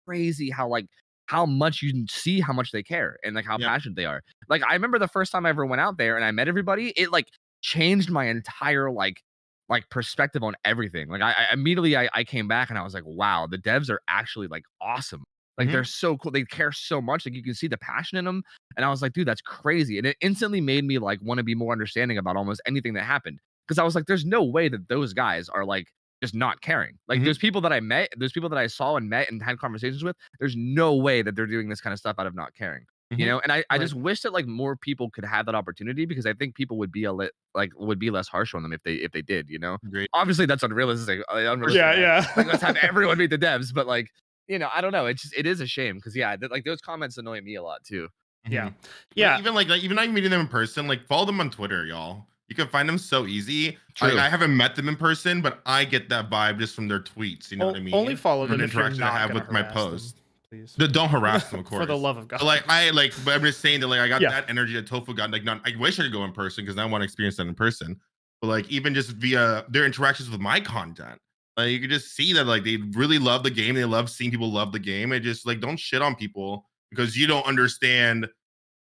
crazy 0.06 0.50
how 0.50 0.68
like 0.68 0.86
how 1.30 1.46
much 1.46 1.80
you 1.82 1.92
can 1.92 2.06
see 2.08 2.40
how 2.40 2.52
much 2.52 2.72
they 2.72 2.82
care 2.82 3.16
and 3.24 3.34
like 3.36 3.44
how 3.44 3.56
Yeah. 3.56 3.68
passionate 3.68 3.94
they 3.96 4.04
are. 4.04 4.22
Like 4.48 4.62
I 4.68 4.72
remember 4.74 4.98
the 4.98 5.08
first 5.08 5.30
time 5.32 5.46
I 5.46 5.50
ever 5.50 5.64
went 5.64 5.80
out 5.80 5.96
there 5.96 6.16
and 6.16 6.24
I 6.24 6.30
met 6.32 6.48
everybody, 6.48 6.92
it 6.96 7.12
like 7.12 7.28
changed 7.62 8.10
my 8.10 8.24
entire 8.26 8.90
like 8.90 9.22
like 9.68 9.88
perspective 9.90 10.42
on 10.42 10.54
everything. 10.64 11.08
Like 11.08 11.22
I, 11.22 11.30
I 11.32 11.52
immediately 11.52 11.96
I, 11.96 12.08
I 12.12 12.24
came 12.24 12.48
back 12.48 12.70
and 12.70 12.78
I 12.78 12.82
was 12.82 12.94
like, 12.94 13.04
wow, 13.06 13.46
the 13.48 13.58
devs 13.58 13.88
are 13.90 14.00
actually 14.08 14.48
like 14.48 14.64
awesome. 14.80 15.22
Like 15.56 15.68
Mhm. 15.68 15.72
they're 15.72 15.84
so 15.84 16.16
cool. 16.16 16.32
They 16.32 16.42
care 16.44 16.72
so 16.72 17.00
much. 17.00 17.24
Like 17.26 17.34
you 17.34 17.42
can 17.44 17.54
see 17.54 17.68
the 17.68 17.78
passion 17.78 18.18
in 18.18 18.24
them. 18.24 18.42
And 18.76 18.84
I 18.84 18.90
was 18.90 19.00
like, 19.02 19.12
dude, 19.12 19.28
that's 19.28 19.42
crazy. 19.42 19.98
And 19.98 20.06
it 20.06 20.16
instantly 20.20 20.60
made 20.60 20.84
me 20.84 20.98
like 20.98 21.20
want 21.22 21.38
to 21.38 21.44
be 21.44 21.54
more 21.54 21.70
understanding 21.72 22.18
about 22.18 22.36
almost 22.36 22.60
anything 22.66 22.94
that 22.94 23.04
happened. 23.04 23.38
Because 23.68 23.78
I 23.78 23.84
was 23.84 23.94
like, 23.94 24.06
there's 24.06 24.24
no 24.24 24.42
way 24.42 24.68
that 24.68 24.88
those 24.88 25.12
guys 25.12 25.48
are 25.48 25.64
like 25.64 25.86
just 26.22 26.34
not 26.34 26.60
caring. 26.60 26.98
Like 27.08 27.20
Mhm. 27.20 27.24
there's 27.24 27.38
people 27.38 27.60
that 27.62 27.72
I 27.72 27.80
met, 27.80 28.10
there's 28.16 28.32
people 28.32 28.48
that 28.50 28.58
I 28.58 28.66
saw 28.66 28.96
and 28.96 29.08
met 29.08 29.30
and 29.30 29.42
had 29.42 29.58
conversations 29.58 30.04
with. 30.04 30.16
There's 30.38 30.54
no 30.56 30.94
way 30.94 31.22
that 31.22 31.34
they're 31.36 31.46
doing 31.46 31.68
this 31.68 31.80
kind 31.80 31.92
of 31.92 31.98
stuff 31.98 32.16
out 32.18 32.26
of 32.26 32.34
not 32.34 32.54
caring. 32.54 32.84
You 33.10 33.24
Mhm. 33.24 33.26
know, 33.26 33.40
and 33.40 33.50
I, 33.50 33.56
I 33.70 33.74
Right. 33.74 33.80
just 33.80 33.94
wish 33.94 34.20
that 34.20 34.32
like 34.32 34.46
more 34.46 34.76
people 34.76 35.10
could 35.10 35.24
have 35.24 35.46
that 35.46 35.54
opportunity 35.56 36.06
because 36.06 36.26
I 36.26 36.32
think 36.32 36.54
people 36.54 36.78
would 36.78 36.92
be 36.92 37.04
a 37.04 37.12
lit 37.12 37.32
like 37.54 37.70
would 37.76 37.98
be 37.98 38.10
less 38.10 38.28
harsh 38.28 38.54
on 38.54 38.62
them 38.62 38.72
if 38.72 38.82
they 38.84 38.94
if 38.94 39.10
they 39.12 39.22
did, 39.22 39.48
you 39.48 39.58
know. 39.58 39.78
Great. 39.90 40.08
Obviously 40.12 40.46
that's 40.46 40.62
unrealistic. 40.62 41.20
uh, 41.32 41.36
unrealistic. 41.38 41.74
yeah, 41.80 41.94
yeah. 41.98 42.26
Like 42.36 42.46
let's 42.46 42.62
have 42.62 42.76
everyone 42.82 43.18
meet 43.18 43.30
the 43.30 43.38
devs, 43.38 43.74
but 43.74 43.86
like 43.88 44.08
you 44.46 44.58
know, 44.58 44.68
I 44.74 44.80
don't 44.80 44.92
know. 44.92 45.06
It's 45.06 45.22
just 45.22 45.34
it 45.36 45.46
is 45.46 45.60
a 45.60 45.66
shame 45.66 45.96
because 45.96 46.14
yeah, 46.16 46.36
th- 46.36 46.50
like 46.52 46.64
those 46.64 46.80
comments 46.80 47.18
annoy 47.18 47.40
me 47.40 47.54
a 47.56 47.62
lot 47.62 47.82
too. 47.84 48.08
Yeah. 48.48 48.62
Mhm. 48.62 48.64
Like, 48.66 48.74
Yeah. 49.16 49.38
even 49.38 49.54
like, 49.54 49.68
like 49.68 49.82
even 49.82 49.96
not 49.96 50.08
meeting 50.10 50.30
them 50.30 50.40
in 50.40 50.48
person, 50.48 50.86
like 50.86 51.06
follow 51.06 51.24
them 51.26 51.40
on 51.40 51.50
Twitter, 51.50 51.84
y'all. 51.86 52.26
You 52.50 52.56
can 52.56 52.66
find 52.66 52.88
them 52.88 52.98
so 52.98 53.26
easy. 53.26 53.78
Like, 54.02 54.14
I 54.14 54.28
haven't 54.28 54.54
met 54.56 54.74
them 54.74 54.88
in 54.88 54.96
person, 54.96 55.40
but 55.40 55.60
I 55.66 55.84
get 55.84 56.08
that 56.08 56.28
vibe 56.30 56.58
just 56.58 56.74
from 56.74 56.88
their 56.88 56.98
tweets. 56.98 57.50
You 57.52 57.58
know 57.58 57.66
O- 57.66 57.68
what 57.68 57.76
I 57.76 57.80
mean? 57.80 57.94
Only 57.94 58.16
follow 58.16 58.46
From 58.46 58.58
them 58.58 58.58
the 58.58 58.64
if 58.64 58.74
you're 58.74 58.82
interaction 58.82 59.04
I 59.04 59.06
not 59.06 59.18
have 59.20 59.28
gonna 59.30 59.40
with 59.40 59.50
my 59.52 59.60
harass 59.60 59.74
them, 59.74 59.90
post. 59.90 60.16
please. 60.50 60.74
D- 60.76 60.88
Don't 60.88 61.08
harass 61.10 61.48
them, 61.48 61.60
of 61.60 61.66
course. 61.66 61.80
For 61.82 61.86
the 61.86 61.96
love 61.96 62.16
of 62.16 62.26
God. 62.26 62.38
But 62.40 62.46
like 62.46 62.64
I 62.68 62.90
like, 62.90 63.12
but 63.24 63.34
I'm 63.34 63.42
just 63.42 63.60
saying 63.60 63.78
that 63.80 63.86
like 63.86 64.00
I 64.00 64.08
got 64.08 64.20
Yeah. 64.20 64.30
that 64.30 64.50
energy 64.50 64.74
that 64.74 64.88
Tofu 64.88 65.14
got. 65.14 65.30
Like, 65.30 65.44
not 65.44 65.60
I 65.64 65.76
wish 65.78 66.00
I 66.00 66.02
could 66.02 66.12
go 66.12 66.24
in 66.24 66.32
person 66.32 66.64
because 66.64 66.76
I 66.76 66.84
want 66.86 67.02
to 67.02 67.04
experience 67.04 67.36
that 67.36 67.46
in 67.46 67.54
person. 67.54 68.00
But 68.42 68.48
like 68.48 68.68
even 68.68 68.94
just 68.94 69.10
via 69.10 69.64
their 69.68 69.84
interactions 69.86 70.28
with 70.28 70.40
my 70.40 70.58
content, 70.58 71.20
like 71.56 71.70
you 71.70 71.78
can 71.78 71.88
just 71.90 72.16
see 72.16 72.32
that 72.32 72.46
like 72.48 72.64
they 72.64 72.78
really 72.94 73.18
love 73.20 73.44
the 73.44 73.50
game. 73.50 73.76
They 73.76 73.84
love 73.84 74.10
seeing 74.10 74.32
people 74.32 74.50
love 74.50 74.72
the 74.72 74.78
game. 74.80 75.12
And 75.12 75.22
just 75.22 75.46
like 75.46 75.60
don't 75.60 75.78
shit 75.78 76.02
on 76.02 76.16
people 76.16 76.66
because 76.90 77.16
you 77.16 77.28
don't 77.28 77.46
understand 77.46 78.26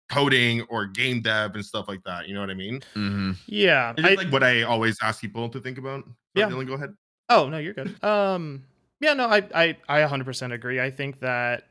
coding 0.10 0.62
or 0.70 0.86
game 0.86 1.22
dev 1.22 1.56
and 1.56 1.66
stuff 1.66 1.88
like 1.88 2.03
that. 2.06 2.28
You 2.28 2.34
know 2.36 2.41
what 2.41 2.49
I 2.49 2.53
mean? 2.56 2.82
Mm-hmm. 2.95 3.32
yeah. 3.47 3.93
It's 3.97 4.08
I- 4.08 4.14
like 4.24 4.32
what 4.32 4.43
I 4.43 4.64
always 4.64 4.97
ask 5.01 5.22
people 5.22 5.49
to 5.49 5.60
think 5.60 5.78
about. 5.78 6.03
Yeah. 6.36 6.49
Dylan, 6.49 6.68
go 6.68 6.74
ahead. 6.74 6.93
Oh 7.30 7.49
no, 7.49 7.58
you're 7.58 7.74
good. 7.74 8.01
Um, 8.03 8.64
yeah, 8.99 9.14
no, 9.14 9.28
I 9.28 9.38
I 9.53 9.78
I 9.89 10.01
100% 10.08 10.53
agree. 10.53 10.80
I 10.80 10.91
think 10.91 11.20
that 11.22 11.68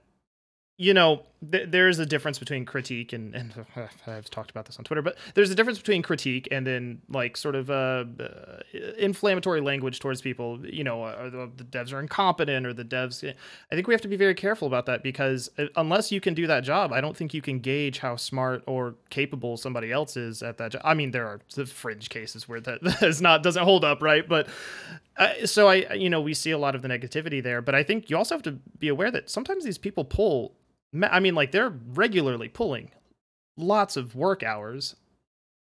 you 0.78 0.94
know 0.94 1.22
th- 1.50 1.70
there 1.70 1.88
is 1.88 1.98
a 1.98 2.06
difference 2.06 2.38
between 2.38 2.64
critique 2.64 3.12
and 3.12 3.34
and 3.34 3.66
I've 4.06 4.30
talked 4.30 4.50
about 4.50 4.66
this 4.66 4.78
on 4.78 4.84
Twitter, 4.84 5.02
but 5.02 5.16
there's 5.34 5.50
a 5.50 5.54
difference 5.54 5.78
between 5.78 6.02
critique 6.02 6.48
and 6.50 6.66
then 6.66 7.00
like 7.08 7.36
sort 7.36 7.54
of 7.54 7.70
uh, 7.70 8.04
uh 8.20 8.60
inflammatory 8.98 9.60
language 9.60 10.00
towards 10.00 10.20
people. 10.20 10.64
You 10.64 10.84
know, 10.84 11.04
or 11.04 11.30
the, 11.30 11.50
the 11.56 11.64
devs 11.64 11.92
are 11.92 12.00
incompetent 12.00 12.66
or 12.66 12.72
the 12.72 12.84
devs. 12.84 13.24
I 13.24 13.74
think 13.74 13.86
we 13.86 13.94
have 13.94 14.00
to 14.02 14.08
be 14.08 14.16
very 14.16 14.34
careful 14.34 14.66
about 14.66 14.86
that 14.86 15.02
because 15.02 15.50
uh, 15.58 15.66
unless 15.76 16.12
you 16.12 16.20
can 16.20 16.34
do 16.34 16.46
that 16.46 16.64
job, 16.64 16.92
I 16.92 17.00
don't 17.00 17.16
think 17.16 17.34
you 17.34 17.42
can 17.42 17.58
gauge 17.60 17.98
how 17.98 18.16
smart 18.16 18.62
or 18.66 18.94
capable 19.10 19.56
somebody 19.56 19.92
else 19.92 20.16
is 20.16 20.42
at 20.42 20.58
that 20.58 20.72
job. 20.72 20.82
I 20.84 20.94
mean, 20.94 21.10
there 21.10 21.26
are 21.26 21.40
the 21.54 21.66
fringe 21.66 22.08
cases 22.08 22.48
where 22.48 22.60
that 22.60 23.02
is 23.02 23.20
not 23.20 23.42
doesn't 23.42 23.64
hold 23.64 23.84
up, 23.84 24.02
right? 24.02 24.28
But 24.28 24.48
uh, 25.16 25.46
so 25.46 25.68
I, 25.68 25.94
you 25.94 26.10
know, 26.10 26.20
we 26.20 26.34
see 26.34 26.50
a 26.50 26.58
lot 26.58 26.74
of 26.74 26.82
the 26.82 26.88
negativity 26.88 27.42
there, 27.42 27.62
but 27.62 27.74
I 27.74 27.82
think 27.82 28.10
you 28.10 28.16
also 28.16 28.34
have 28.34 28.42
to 28.42 28.52
be 28.52 28.88
aware 28.88 29.10
that 29.10 29.30
sometimes 29.30 29.64
these 29.64 29.78
people 29.78 30.04
pull. 30.04 30.54
I 31.02 31.20
mean, 31.20 31.34
like 31.34 31.50
they're 31.52 31.70
regularly 31.94 32.48
pulling 32.48 32.90
lots 33.56 33.96
of 33.96 34.14
work 34.14 34.42
hours, 34.42 34.96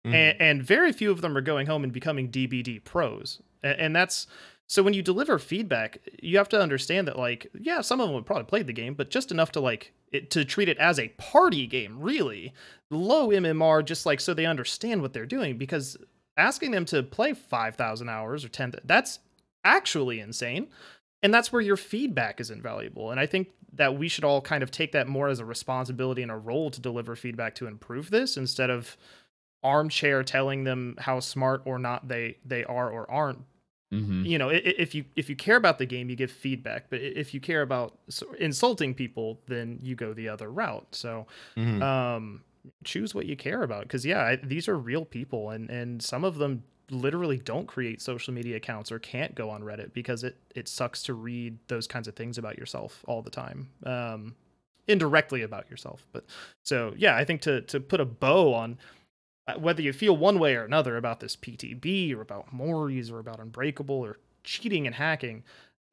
Mhm. 0.06 0.14
and, 0.14 0.40
and 0.40 0.62
very 0.62 0.92
few 0.92 1.10
of 1.10 1.20
them 1.22 1.36
are 1.36 1.40
going 1.40 1.66
home 1.66 1.82
and 1.82 1.92
becoming 1.92 2.28
DBD 2.30 2.78
pros. 2.84 3.40
And, 3.62 3.78
and 3.80 3.96
that's 3.96 4.26
so 4.66 4.82
when 4.82 4.94
you 4.94 5.02
deliver 5.02 5.38
feedback, 5.38 5.98
you 6.22 6.38
have 6.38 6.48
to 6.50 6.60
understand 6.60 7.06
that, 7.08 7.18
like, 7.18 7.48
yeah, 7.58 7.80
some 7.82 8.00
of 8.00 8.06
them 8.08 8.14
would 8.14 8.24
probably 8.26 8.44
played 8.44 8.66
the 8.66 8.72
game, 8.72 8.94
but 8.94 9.10
just 9.10 9.30
enough 9.30 9.52
to 9.52 9.60
like 9.60 9.92
it, 10.12 10.30
to 10.30 10.44
treat 10.44 10.68
it 10.68 10.78
as 10.78 10.98
a 10.98 11.08
party 11.18 11.66
game, 11.66 12.00
really 12.00 12.52
low 12.90 13.28
MMR, 13.28 13.82
just 13.84 14.06
like 14.06 14.20
so 14.20 14.32
they 14.34 14.46
understand 14.46 15.02
what 15.02 15.12
they're 15.12 15.26
doing. 15.26 15.58
Because 15.58 15.96
asking 16.36 16.70
them 16.70 16.84
to 16.86 17.02
play 17.02 17.32
five 17.34 17.74
thousand 17.76 18.08
hours 18.08 18.44
or 18.44 18.48
ten, 18.48 18.72
that's 18.84 19.18
actually 19.64 20.20
insane. 20.20 20.68
And 21.22 21.32
that's 21.32 21.50
where 21.52 21.62
your 21.62 21.76
feedback 21.78 22.40
is 22.40 22.50
invaluable. 22.50 23.10
And 23.10 23.18
I 23.18 23.24
think 23.26 23.48
that 23.76 23.96
we 23.98 24.08
should 24.08 24.24
all 24.24 24.40
kind 24.40 24.62
of 24.62 24.70
take 24.70 24.92
that 24.92 25.08
more 25.08 25.28
as 25.28 25.40
a 25.40 25.44
responsibility 25.44 26.22
and 26.22 26.30
a 26.30 26.36
role 26.36 26.70
to 26.70 26.80
deliver 26.80 27.16
feedback 27.16 27.54
to 27.56 27.66
improve 27.66 28.10
this 28.10 28.36
instead 28.36 28.70
of 28.70 28.96
armchair 29.62 30.22
telling 30.22 30.64
them 30.64 30.94
how 30.98 31.20
smart 31.20 31.62
or 31.64 31.78
not 31.78 32.06
they 32.08 32.36
they 32.44 32.64
are 32.64 32.90
or 32.90 33.10
aren't 33.10 33.38
Mm-hmm. 33.92 34.24
you 34.24 34.38
know 34.38 34.48
if 34.48 34.92
you 34.92 35.04
if 35.14 35.28
you 35.30 35.36
care 35.36 35.54
about 35.56 35.78
the 35.78 35.86
game 35.86 36.10
you 36.10 36.16
give 36.16 36.30
feedback 36.32 36.86
but 36.90 37.00
if 37.00 37.32
you 37.32 37.38
care 37.40 37.62
about 37.62 37.96
insulting 38.40 38.92
people 38.92 39.38
then 39.46 39.78
you 39.82 39.94
go 39.94 40.12
the 40.12 40.28
other 40.28 40.50
route 40.50 40.88
so 40.92 41.26
Mhm. 41.56 41.80
um 41.80 42.42
choose 42.82 43.14
what 43.14 43.26
you 43.26 43.36
care 43.36 43.62
about 43.62 43.82
because 43.84 44.04
yeah 44.04 44.20
I, 44.22 44.36
these 44.36 44.66
are 44.68 44.76
real 44.76 45.04
people 45.04 45.50
and 45.50 45.70
and 45.70 46.02
some 46.02 46.24
of 46.24 46.36
them 46.38 46.64
literally 46.90 47.38
don't 47.38 47.66
create 47.66 48.00
social 48.02 48.32
media 48.32 48.56
accounts 48.56 48.92
or 48.92 48.98
can't 48.98 49.34
go 49.34 49.50
on 49.50 49.62
reddit 49.62 49.92
because 49.92 50.24
it 50.24 50.36
it 50.54 50.68
sucks 50.68 51.02
to 51.02 51.14
read 51.14 51.58
those 51.68 51.86
kinds 51.86 52.08
of 52.08 52.14
things 52.14 52.38
about 52.38 52.58
yourself 52.58 53.04
all 53.06 53.22
the 53.22 53.30
time 53.30 53.68
um 53.86 54.34
indirectly 54.86 55.40
about 55.42 55.68
yourself. 55.70 56.06
But 56.12 56.24
so 56.62 56.92
yeah 56.96 57.16
i 57.16 57.24
think 57.24 57.40
to 57.42 57.62
to 57.62 57.80
put 57.80 58.00
a 58.00 58.04
bow 58.04 58.52
on 58.52 58.78
uh, 59.46 59.54
whether 59.54 59.82
you 59.82 59.92
feel 59.92 60.16
one 60.16 60.38
way 60.38 60.56
or 60.56 60.64
another 60.64 60.96
about 60.96 61.20
this 61.20 61.36
ptb 61.36 62.14
or 62.14 62.20
about 62.20 62.54
Moris 62.54 63.10
or 63.10 63.18
about 63.18 63.40
unbreakable 63.40 63.96
or 63.96 64.18
cheating 64.42 64.86
and 64.86 64.94
hacking 64.96 65.42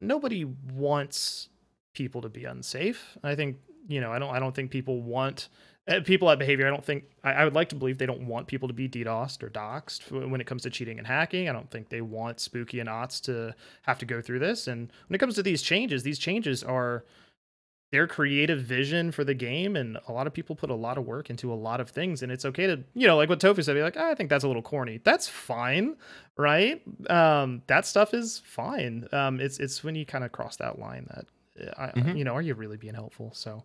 nobody 0.00 0.44
wants 0.44 1.48
people 1.94 2.22
to 2.22 2.28
be 2.28 2.44
unsafe. 2.44 3.16
I 3.22 3.34
think 3.34 3.56
you 3.88 4.00
know 4.00 4.12
i 4.12 4.18
don't 4.18 4.34
i 4.34 4.38
don't 4.38 4.54
think 4.54 4.70
people 4.70 5.02
want 5.02 5.48
people 6.04 6.30
at 6.30 6.38
behavior 6.38 6.66
i 6.66 6.70
don't 6.70 6.84
think 6.84 7.04
I, 7.24 7.32
I 7.32 7.44
would 7.44 7.54
like 7.54 7.68
to 7.70 7.74
believe 7.74 7.98
they 7.98 8.06
don't 8.06 8.26
want 8.26 8.46
people 8.46 8.68
to 8.68 8.74
be 8.74 8.88
DDoSed 8.88 9.42
or 9.42 9.50
doxxed 9.50 10.10
when 10.28 10.40
it 10.40 10.46
comes 10.46 10.62
to 10.62 10.70
cheating 10.70 10.98
and 10.98 11.06
hacking. 11.06 11.48
I 11.48 11.52
don't 11.52 11.70
think 11.70 11.88
they 11.88 12.00
want 12.00 12.40
spooky 12.40 12.80
and 12.80 12.88
Otz 12.88 13.20
to 13.22 13.54
have 13.82 13.98
to 13.98 14.06
go 14.06 14.20
through 14.22 14.38
this. 14.40 14.66
And 14.68 14.92
when 15.08 15.14
it 15.14 15.18
comes 15.18 15.34
to 15.36 15.42
these 15.42 15.62
changes 15.62 16.02
these 16.02 16.18
changes 16.18 16.62
are 16.64 17.04
their 17.90 18.06
creative 18.06 18.62
vision 18.62 19.12
for 19.12 19.22
the 19.22 19.34
game 19.34 19.76
and 19.76 19.98
a 20.08 20.12
lot 20.12 20.26
of 20.26 20.32
people 20.32 20.56
put 20.56 20.70
a 20.70 20.74
lot 20.74 20.96
of 20.98 21.04
work 21.04 21.28
into 21.30 21.52
a 21.52 21.54
lot 21.54 21.78
of 21.80 21.90
things. 21.90 22.22
And 22.22 22.32
it's 22.32 22.44
okay 22.46 22.66
to 22.66 22.82
you 22.94 23.06
know 23.06 23.16
like 23.16 23.28
what 23.28 23.38
tofu 23.40 23.62
said 23.62 23.74
be 23.74 23.82
like 23.82 23.96
"Ah, 23.98 24.10
i 24.10 24.14
think 24.14 24.30
that's 24.30 24.44
a 24.44 24.48
little 24.48 24.62
corny. 24.62 25.00
That's 25.04 25.28
fine 25.28 25.96
right? 26.36 26.80
Um 27.10 27.62
that 27.66 27.84
stuff 27.86 28.14
is 28.14 28.40
fine. 28.44 29.06
Um 29.12 29.40
it's 29.40 29.58
it's 29.58 29.84
when 29.84 29.94
you 29.94 30.06
kind 30.06 30.24
of 30.24 30.32
cross 30.32 30.56
that 30.56 30.78
line 30.78 31.06
that 31.14 31.26
uh, 31.68 31.82
I, 31.82 31.98
Mhm. 31.98 32.16
you 32.16 32.24
know 32.24 32.34
are 32.34 32.42
you 32.42 32.54
really 32.54 32.78
being 32.78 32.94
helpful? 32.94 33.30
So 33.34 33.64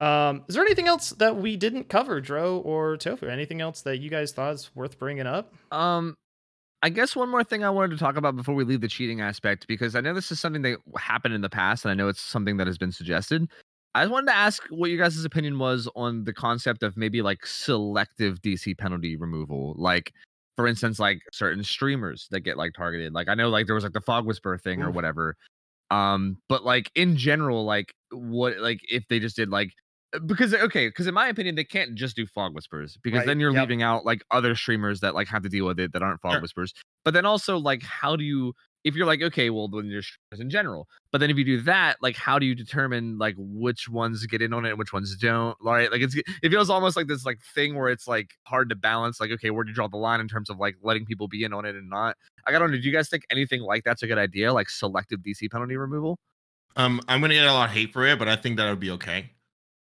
um 0.00 0.44
is 0.48 0.54
there 0.54 0.64
anything 0.64 0.88
else 0.88 1.10
that 1.10 1.36
we 1.36 1.56
didn't 1.56 1.88
cover 1.88 2.20
dro 2.20 2.58
or 2.58 2.96
tofu 2.96 3.26
anything 3.28 3.60
else 3.60 3.82
that 3.82 3.98
you 3.98 4.10
guys 4.10 4.32
thought 4.32 4.54
is 4.54 4.70
worth 4.74 4.98
bringing 4.98 5.26
up 5.26 5.54
Um, 5.70 6.16
I 6.84 6.90
guess 6.90 7.16
one 7.16 7.30
more 7.30 7.42
thing 7.42 7.64
I 7.64 7.70
wanted 7.70 7.92
to 7.92 7.96
talk 7.96 8.16
about 8.18 8.36
before 8.36 8.54
we 8.54 8.62
leave 8.62 8.82
the 8.82 8.88
cheating 8.88 9.22
aspect, 9.22 9.66
because 9.66 9.94
I 9.96 10.02
know 10.02 10.12
this 10.12 10.30
is 10.30 10.38
something 10.38 10.60
that 10.62 10.80
happened 10.98 11.32
in 11.32 11.40
the 11.40 11.48
past, 11.48 11.82
and 11.86 11.90
I 11.90 11.94
know 11.94 12.08
it's 12.08 12.20
something 12.20 12.58
that 12.58 12.66
has 12.66 12.76
been 12.76 12.92
suggested. 12.92 13.48
I 13.94 14.02
just 14.02 14.12
wanted 14.12 14.26
to 14.26 14.36
ask 14.36 14.62
what 14.68 14.90
your 14.90 14.98
guys' 14.98 15.24
opinion 15.24 15.58
was 15.58 15.88
on 15.96 16.24
the 16.24 16.34
concept 16.34 16.82
of 16.82 16.94
maybe 16.94 17.22
like 17.22 17.46
selective 17.46 18.42
DC 18.42 18.76
penalty 18.76 19.16
removal. 19.16 19.74
Like, 19.78 20.12
for 20.56 20.66
instance, 20.66 20.98
like 20.98 21.20
certain 21.32 21.64
streamers 21.64 22.28
that 22.32 22.40
get 22.40 22.58
like 22.58 22.74
targeted. 22.74 23.14
Like 23.14 23.28
I 23.28 23.34
know 23.34 23.48
like 23.48 23.64
there 23.64 23.74
was 23.74 23.84
like 23.84 23.94
the 23.94 24.02
Fog 24.02 24.26
Whisper 24.26 24.58
thing 24.58 24.82
or 24.82 24.90
whatever. 24.90 25.36
Um, 25.90 26.36
but 26.50 26.64
like 26.64 26.90
in 26.94 27.16
general, 27.16 27.64
like 27.64 27.94
what 28.10 28.58
like 28.58 28.80
if 28.90 29.08
they 29.08 29.20
just 29.20 29.36
did 29.36 29.48
like 29.48 29.70
because 30.26 30.54
okay, 30.54 30.88
because 30.88 31.06
in 31.06 31.14
my 31.14 31.28
opinion, 31.28 31.54
they 31.54 31.64
can't 31.64 31.94
just 31.94 32.16
do 32.16 32.26
fog 32.26 32.54
whispers 32.54 32.96
because 33.02 33.18
Right, 33.18 33.26
then 33.26 33.40
you're 33.40 33.52
yep. 33.52 33.62
leaving 33.62 33.82
out 33.82 34.04
like 34.04 34.22
other 34.30 34.54
streamers 34.54 35.00
that 35.00 35.14
like 35.14 35.28
have 35.28 35.42
to 35.42 35.48
deal 35.48 35.66
with 35.66 35.78
it 35.80 35.92
that 35.92 36.02
aren't 36.02 36.20
fog 36.20 36.32
Sure. 36.32 36.40
whispers. 36.40 36.72
But 37.04 37.14
then 37.14 37.26
also 37.26 37.58
like 37.58 37.82
how 37.82 38.16
do 38.16 38.24
you 38.24 38.54
if 38.84 38.94
you're 38.94 39.06
like, 39.06 39.22
okay, 39.22 39.48
well, 39.48 39.66
then 39.66 39.88
there's 39.88 40.06
streamers 40.06 40.40
in 40.40 40.50
general. 40.50 40.86
But 41.10 41.18
then 41.18 41.30
if 41.30 41.38
you 41.38 41.44
do 41.44 41.60
that, 41.62 41.96
like, 42.02 42.16
how 42.16 42.38
do 42.38 42.44
you 42.44 42.54
determine 42.54 43.16
like 43.16 43.34
which 43.38 43.88
ones 43.88 44.24
get 44.26 44.42
in 44.42 44.52
on 44.52 44.66
it 44.66 44.70
and 44.70 44.78
which 44.78 44.92
ones 44.92 45.16
don't? 45.16 45.56
Right? 45.62 45.90
Like, 45.90 46.02
it's 46.02 46.14
it 46.14 46.50
feels 46.50 46.68
almost 46.68 46.94
like 46.96 47.06
this 47.06 47.24
like 47.24 47.40
thing 47.54 47.74
where 47.76 47.88
it's 47.88 48.06
like 48.06 48.32
hard 48.46 48.68
to 48.68 48.76
balance. 48.76 49.20
Like, 49.20 49.30
okay, 49.30 49.50
where 49.50 49.64
do 49.64 49.70
you 49.70 49.74
draw 49.74 49.88
the 49.88 49.96
line 49.96 50.20
in 50.20 50.28
terms 50.28 50.50
of 50.50 50.58
like 50.58 50.76
letting 50.82 51.06
people 51.06 51.28
be 51.28 51.44
in 51.44 51.54
on 51.54 51.64
it 51.64 51.74
and 51.74 51.88
not? 51.88 52.16
I 52.46 52.52
don't 52.52 52.70
know. 52.70 52.76
Do 52.76 52.82
you 52.82 52.92
guys 52.92 53.08
think 53.08 53.24
anything 53.30 53.62
like 53.62 53.84
that's 53.84 54.02
a 54.02 54.06
good 54.06 54.18
idea? 54.18 54.52
Like 54.52 54.68
selective 54.68 55.20
DC 55.20 55.50
penalty 55.50 55.76
removal? 55.78 56.18
Um, 56.76 57.00
I'm 57.08 57.20
gonna 57.20 57.34
get 57.34 57.46
a 57.46 57.52
lot 57.52 57.70
of 57.70 57.74
hate 57.74 57.92
for 57.92 58.04
it, 58.04 58.18
but 58.18 58.28
I 58.28 58.36
think 58.36 58.56
that 58.56 58.68
would 58.68 58.80
be 58.80 58.90
okay. 58.92 59.30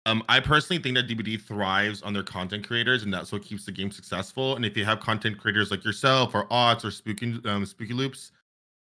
Um, 0.06 0.22
I 0.28 0.40
personally 0.40 0.82
think 0.82 0.96
that 0.96 1.08
DBD 1.08 1.40
thrives 1.40 2.02
on 2.02 2.12
their 2.12 2.22
content 2.22 2.66
creators, 2.66 3.04
and 3.04 3.12
that's 3.12 3.32
what 3.32 3.42
keeps 3.42 3.64
the 3.64 3.72
game 3.72 3.90
successful. 3.90 4.54
And 4.54 4.64
if 4.64 4.76
you 4.76 4.84
have 4.84 5.00
content 5.00 5.38
creators 5.38 5.70
like 5.70 5.84
yourself, 5.84 6.34
or 6.34 6.46
Otz, 6.52 6.84
or 6.84 6.90
Spooky 6.90 7.26
um, 7.46 7.64
SpookyLoopz, 7.64 8.30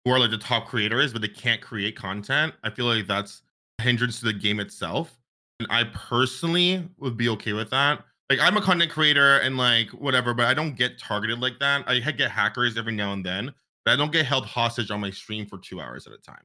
who 0.04 0.12
are 0.12 0.20
like 0.20 0.32
the 0.32 0.38
top 0.38 0.68
creators, 0.68 1.14
but 1.14 1.22
they 1.22 1.30
can't 1.30 1.62
create 1.62 1.96
content, 1.96 2.54
I 2.64 2.70
feel 2.70 2.86
like 2.86 3.08
that's 3.08 3.42
a 3.80 3.84
hindrance 3.84 4.20
to 4.20 4.26
the 4.26 4.34
game 4.34 4.60
itself. 4.60 5.18
And 5.60 5.68
I 5.72 5.86
personally 5.86 6.90
would 6.98 7.16
be 7.16 7.30
okay 7.30 7.54
with 7.54 7.70
that. 7.70 8.04
Like 8.30 8.40
I'm 8.42 8.58
a 8.58 8.62
content 8.62 8.92
creator 8.92 9.38
and 9.38 9.58
like 9.58 9.90
whatever, 9.92 10.34
but 10.34 10.48
I 10.48 10.54
don't 10.54 10.76
get 10.76 11.00
targeted 11.00 11.40
like 11.40 11.60
that. 11.60 11.84
I 11.88 12.00
get 12.00 12.32
hackers 12.32 12.78
every 12.78 12.94
now 12.94 13.14
and 13.14 13.26
then, 13.26 13.54
but 13.86 13.92
I 13.94 13.96
don't 13.96 14.12
get 14.12 14.26
held 14.26 14.46
hostage 14.46 14.92
on 14.92 15.00
my 15.00 15.12
stream 15.12 15.46
for 15.46 15.58
two 15.58 15.80
hours 15.80 16.06
at 16.06 16.14
a 16.14 16.18
time. 16.18 16.44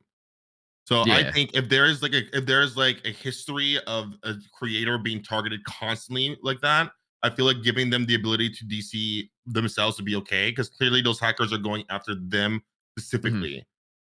So 0.88 1.04
yeah. 1.04 1.16
I 1.16 1.30
think 1.30 1.50
if 1.52 1.68
there 1.68 1.84
is 1.84 2.02
like 2.02 2.14
a 2.14 2.22
if 2.34 2.46
there's 2.46 2.74
like 2.74 3.02
a 3.04 3.10
history 3.10 3.78
of 3.86 4.14
a 4.22 4.36
creator 4.58 4.96
being 4.96 5.22
targeted 5.22 5.62
constantly 5.64 6.38
like 6.42 6.62
that, 6.62 6.92
I 7.22 7.28
feel 7.28 7.44
like 7.44 7.62
giving 7.62 7.90
them 7.90 8.06
the 8.06 8.14
ability 8.14 8.48
to 8.54 8.64
DC 8.64 9.28
themselves 9.44 9.98
to 9.98 10.02
be 10.02 10.16
okay 10.16 10.48
because 10.48 10.70
clearly 10.70 11.02
those 11.02 11.20
hackers 11.20 11.52
are 11.52 11.58
going 11.58 11.84
after 11.90 12.14
them 12.14 12.52
mm-hmm. 12.52 12.98
specifically, 12.98 13.56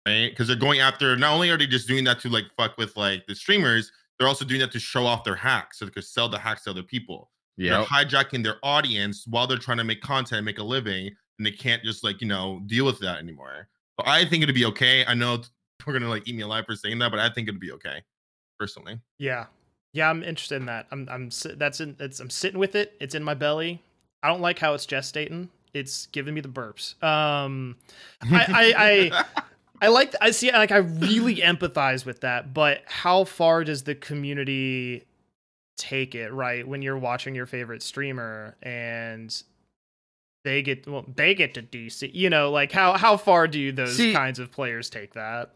mm-hmm. 0.08 0.10
right? 0.10 0.30
Because 0.30 0.48
they're 0.48 0.56
going 0.56 0.80
after 0.80 1.18
not 1.18 1.34
only 1.34 1.50
are 1.50 1.58
they 1.58 1.68
just 1.68 1.86
doing 1.86 2.06
that 2.06 2.22
to 2.22 2.30
like 2.30 2.46
fuck 2.56 2.78
with 2.78 2.96
like 2.96 3.28
the 3.28 3.36
streamers, 3.36 3.92
they're 4.18 4.30
also 4.30 4.46
doing 4.46 4.62
that 4.62 4.72
to 4.72 4.80
show 4.80 5.06
off 5.06 5.26
their 5.26 5.36
hacks 5.36 5.80
so 5.80 5.86
they 5.86 5.92
could 5.92 6.06
sell 6.06 6.30
the 6.30 6.40
hacks 6.40 6.64
to 6.64 6.70
other 6.70 6.84
people. 6.84 7.30
Yeah, 7.58 7.72
they're 7.72 7.84
hijacking 7.88 8.42
their 8.42 8.56
audience 8.64 9.26
while 9.28 9.48
they're 9.48 9.58
trying 9.58 9.80
to 9.80 9.84
make 9.84 10.00
content, 10.00 10.46
make 10.46 10.60
a 10.60 10.64
living, 10.64 11.08
and 11.40 11.46
they 11.46 11.52
can't 11.52 11.84
just 11.84 12.06
like 12.06 12.22
you 12.22 12.28
know 12.30 12.62
deal 12.68 12.86
with 12.86 13.00
that 13.00 13.18
anymore. 13.18 13.68
So 14.00 14.08
I 14.08 14.24
think 14.24 14.44
it'd 14.44 14.56
be 14.56 14.64
okay. 14.64 15.04
I 15.06 15.14
know 15.14 15.44
we're 15.86 15.94
gonna 15.94 16.10
like 16.10 16.28
eat 16.28 16.36
me 16.36 16.44
alive 16.44 16.66
for 16.66 16.76
saying 16.76 17.00
that, 17.00 17.12
but 17.12 17.20
I 17.20 17.30
think 17.30 17.48
it'd 17.48 17.60
be 17.60 17.72
okay, 17.74 18.04
personally. 18.60 19.00
Yeah, 19.18 19.46
yeah, 19.94 20.10
I'm 20.10 20.24
interested 20.24 20.56
in 20.56 20.66
that. 20.66 20.88
I'm 20.92 21.08
I'm 21.10 21.30
that's 21.58 21.80
in 21.80 21.96
it's 22.00 22.20
I'm 22.20 22.30
sitting 22.30 22.60
with 22.60 22.76
it. 22.76 22.96
It's 23.00 23.16
in 23.16 23.24
my 23.24 23.34
belly. 23.34 23.82
I 24.22 24.28
don't 24.28 24.42
like 24.42 24.60
how 24.60 24.74
it's 24.74 24.86
gestating. 24.86 25.50
It's 25.74 26.08
giving 26.08 26.34
me 26.34 26.42
the 26.42 26.50
burps. 26.50 27.02
Um, 27.04 27.78
I 28.22 28.46
I. 28.50 29.14
I 29.18 29.26
I 29.82 29.88
like 29.88 30.14
I 30.20 30.32
see 30.32 30.52
like 30.52 30.72
I 30.72 30.78
really 30.80 31.38
empathize 31.38 32.06
with 32.06 32.20
that, 32.22 32.54
but 32.54 32.82
how 32.86 33.24
far 33.24 33.64
does 33.64 33.84
the 33.84 33.96
community 33.96 35.06
take 35.78 36.16
it, 36.16 36.34
right? 36.34 36.68
When 36.68 36.82
you're 36.82 36.98
watching 36.98 37.34
your 37.34 37.46
favorite 37.46 37.82
streamer 37.82 38.56
and 38.62 39.42
they 40.50 40.62
get 40.62 40.88
well 40.88 41.06
they 41.16 41.34
get 41.36 41.54
to 41.54 41.62
DC. 41.62 42.10
You 42.14 42.30
know, 42.30 42.52
like 42.52 42.72
how 42.72 42.94
how 42.94 43.18
far 43.18 43.48
do 43.48 43.72
those 43.72 43.96
see, 43.96 44.14
kinds 44.14 44.40
of 44.40 44.52
players 44.52 44.90
take 44.90 45.14
that? 45.14 45.54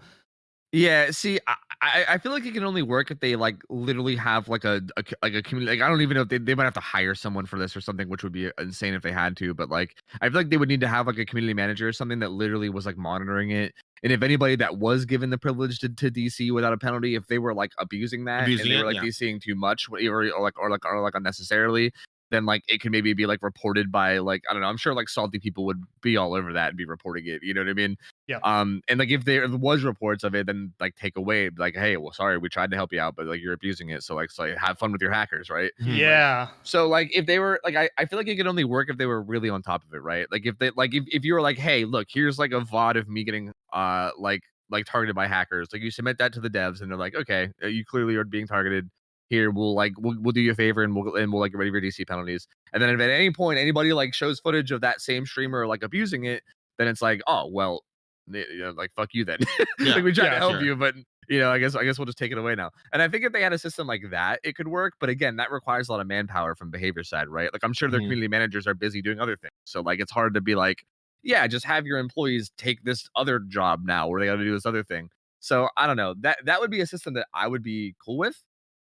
Yeah, 0.71 1.11
see, 1.11 1.39
I, 1.83 2.05
I 2.09 2.17
feel 2.17 2.31
like 2.31 2.47
it 2.47 2.53
can 2.55 2.63
only 2.63 2.81
work 2.81 3.11
if 3.11 3.19
they 3.19 3.35
like 3.35 3.57
literally 3.69 4.15
have 4.15 4.49
like 4.49 4.63
a, 4.63 4.81
a 4.97 5.03
like 5.21 5.35
a 5.35 5.43
community. 5.43 5.77
Like 5.77 5.85
I 5.85 5.89
don't 5.89 6.01
even 6.01 6.15
know 6.15 6.21
if 6.21 6.29
they, 6.29 6.39
they 6.39 6.55
might 6.55 6.63
have 6.63 6.73
to 6.73 6.79
hire 6.79 7.13
someone 7.13 7.45
for 7.45 7.59
this 7.59 7.77
or 7.77 7.81
something, 7.81 8.09
which 8.09 8.23
would 8.23 8.31
be 8.31 8.49
insane 8.59 8.95
if 8.95 9.03
they 9.03 9.11
had 9.11 9.37
to. 9.37 9.53
But 9.53 9.69
like 9.69 9.95
I 10.21 10.29
feel 10.29 10.39
like 10.39 10.49
they 10.49 10.57
would 10.57 10.69
need 10.69 10.81
to 10.81 10.87
have 10.87 11.05
like 11.05 11.19
a 11.19 11.25
community 11.25 11.53
manager 11.53 11.87
or 11.87 11.93
something 11.93 12.17
that 12.19 12.31
literally 12.31 12.69
was 12.69 12.87
like 12.87 12.97
monitoring 12.97 13.51
it. 13.51 13.73
And 14.01 14.11
if 14.11 14.23
anybody 14.23 14.55
that 14.55 14.79
was 14.79 15.05
given 15.05 15.29
the 15.29 15.37
privilege 15.37 15.77
to, 15.79 15.89
to 15.89 16.09
DC 16.09 16.51
without 16.51 16.73
a 16.73 16.77
penalty, 16.77 17.13
if 17.13 17.27
they 17.27 17.37
were 17.37 17.53
like 17.53 17.71
abusing 17.77 18.25
that 18.25 18.43
abusing 18.43 18.65
and 18.65 18.71
they 18.71 18.83
were 18.83 18.91
like 18.91 19.03
it, 19.03 19.03
yeah. 19.03 19.27
DCing 19.27 19.41
too 19.41 19.55
much 19.55 19.87
or, 19.91 19.99
or 19.99 20.41
like 20.41 20.57
or 20.57 20.71
like 20.71 20.85
or 20.85 21.01
like 21.01 21.13
unnecessarily, 21.13 21.93
then 22.33 22.45
like 22.45 22.63
it 22.67 22.81
can 22.81 22.91
maybe 22.91 23.13
be 23.13 23.25
like 23.25 23.43
reported 23.43 23.91
by 23.91 24.17
like 24.17 24.43
I 24.49 24.53
don't 24.53 24.61
know. 24.61 24.67
I'm 24.67 24.77
sure 24.77 24.93
like 24.93 25.09
salty 25.09 25.39
people 25.39 25.65
would 25.65 25.81
be 26.01 26.17
all 26.17 26.33
over 26.33 26.53
that 26.53 26.69
and 26.69 26.77
be 26.77 26.85
reporting 26.85 27.27
it. 27.27 27.43
You 27.43 27.53
know 27.53 27.61
what 27.61 27.69
I 27.69 27.73
mean? 27.73 27.97
Yeah. 28.27 28.39
Um, 28.43 28.81
and 28.87 28.99
like 28.99 29.09
if 29.09 29.25
there 29.25 29.47
was 29.47 29.83
reports 29.83 30.23
of 30.23 30.33
it, 30.35 30.47
then 30.47 30.73
like 30.79 30.95
take 30.95 31.17
away 31.17 31.49
like, 31.57 31.75
hey, 31.75 31.97
well, 31.97 32.13
sorry, 32.13 32.37
we 32.37 32.49
tried 32.49 32.71
to 32.71 32.77
help 32.77 32.91
you 32.93 32.99
out, 32.99 33.15
but 33.15 33.25
like 33.25 33.41
you're 33.41 33.53
abusing 33.53 33.89
it. 33.89 34.03
So 34.03 34.15
like, 34.15 34.31
so 34.31 34.43
like 34.43 34.57
have 34.57 34.79
fun 34.79 34.91
with 34.91 35.01
your 35.01 35.11
hackers, 35.11 35.49
right? 35.49 35.71
Hmm. 35.79 35.95
Yeah. 35.95 36.47
Like, 36.49 36.55
so 36.63 36.87
like 36.87 37.15
if 37.15 37.25
they 37.25 37.39
were 37.39 37.59
like, 37.63 37.75
I, 37.75 37.89
I 37.97 38.05
feel 38.05 38.17
like 38.17 38.27
it 38.27 38.35
could 38.35 38.47
only 38.47 38.63
work 38.63 38.89
if 38.89 38.97
they 38.97 39.05
were 39.05 39.21
really 39.21 39.49
on 39.49 39.61
top 39.61 39.83
of 39.83 39.93
it, 39.93 40.01
right? 40.01 40.25
Like 40.31 40.45
if 40.45 40.57
they 40.57 40.71
like 40.75 40.93
if, 40.93 41.03
if 41.07 41.23
you 41.23 41.33
were 41.33 41.41
like, 41.41 41.57
hey, 41.57 41.85
look, 41.85 42.07
here's 42.09 42.39
like 42.39 42.51
a 42.51 42.61
VOD 42.61 42.97
of 42.97 43.07
me 43.07 43.23
getting 43.23 43.53
uh 43.71 44.09
like 44.17 44.41
like 44.69 44.85
targeted 44.85 45.15
by 45.15 45.27
hackers. 45.27 45.69
Like 45.71 45.81
you 45.81 45.91
submit 45.91 46.17
that 46.17 46.33
to 46.33 46.41
the 46.41 46.49
devs, 46.49 46.81
and 46.81 46.89
they're 46.89 46.97
like, 46.97 47.15
okay, 47.15 47.49
uh, 47.63 47.67
you 47.67 47.85
clearly 47.85 48.15
are 48.15 48.23
being 48.23 48.47
targeted 48.47 48.89
here 49.33 49.49
we'll 49.49 49.73
like 49.73 49.93
we'll, 49.97 50.15
we'll 50.19 50.31
do 50.31 50.41
you 50.41 50.51
a 50.51 50.55
favor 50.55 50.83
and 50.83 50.95
we'll 50.95 51.15
and 51.15 51.31
we'll 51.31 51.41
like 51.41 51.51
get 51.51 51.57
ready 51.57 51.71
for 51.71 51.81
DC 51.81 52.07
penalties. 52.07 52.47
And 52.71 52.81
then 52.81 52.89
if 52.89 52.99
at 52.99 53.09
any 53.09 53.31
point 53.31 53.59
anybody 53.59 53.91
like 53.93 54.13
shows 54.13 54.39
footage 54.39 54.71
of 54.71 54.81
that 54.81 55.01
same 55.01 55.25
streamer 55.25 55.65
like 55.65 55.83
abusing 55.83 56.25
it, 56.25 56.43
then 56.77 56.87
it's 56.87 57.01
like, 57.01 57.21
oh 57.27 57.49
well, 57.51 57.83
you 58.27 58.45
know, 58.59 58.71
like 58.71 58.91
fuck 58.95 59.09
you 59.13 59.25
then. 59.25 59.39
Yeah, 59.79 59.95
like 59.95 60.03
we 60.03 60.13
tried 60.13 60.25
yeah, 60.25 60.33
to 60.33 60.37
help 60.37 60.53
sure. 60.53 60.63
you, 60.63 60.75
but 60.75 60.93
you 61.27 61.39
know, 61.39 61.51
I 61.51 61.57
guess 61.57 61.75
I 61.75 61.83
guess 61.83 61.97
we'll 61.97 62.05
just 62.05 62.17
take 62.17 62.31
it 62.31 62.37
away 62.37 62.55
now. 62.55 62.69
And 62.91 63.01
I 63.01 63.07
think 63.07 63.25
if 63.25 63.33
they 63.33 63.41
had 63.41 63.53
a 63.53 63.57
system 63.57 63.87
like 63.87 64.03
that, 64.11 64.39
it 64.43 64.55
could 64.55 64.67
work. 64.67 64.93
But 64.99 65.09
again, 65.09 65.37
that 65.37 65.51
requires 65.51 65.89
a 65.89 65.91
lot 65.91 66.01
of 66.01 66.07
manpower 66.07 66.55
from 66.55 66.69
behavior 66.69 67.03
side, 67.03 67.27
right? 67.27 67.51
Like 67.51 67.63
I'm 67.63 67.73
sure 67.73 67.89
their 67.89 67.99
mm-hmm. 67.99 68.05
community 68.05 68.27
managers 68.27 68.67
are 68.67 68.75
busy 68.75 69.01
doing 69.01 69.19
other 69.19 69.35
things. 69.35 69.51
So 69.65 69.81
like 69.81 69.99
it's 69.99 70.11
hard 70.11 70.35
to 70.35 70.41
be 70.41 70.55
like, 70.55 70.85
yeah, 71.23 71.47
just 71.47 71.65
have 71.65 71.85
your 71.85 71.97
employees 71.97 72.51
take 72.57 72.83
this 72.83 73.09
other 73.15 73.39
job 73.39 73.81
now 73.83 74.07
where 74.07 74.19
they 74.19 74.27
got 74.27 74.35
to 74.35 74.43
do 74.43 74.53
this 74.53 74.65
other 74.65 74.83
thing. 74.83 75.09
So 75.39 75.69
I 75.75 75.87
don't 75.87 75.97
know. 75.97 76.13
That 76.19 76.37
that 76.45 76.61
would 76.61 76.71
be 76.71 76.81
a 76.81 76.87
system 76.87 77.15
that 77.15 77.27
I 77.33 77.47
would 77.47 77.63
be 77.63 77.95
cool 78.05 78.17
with 78.17 78.41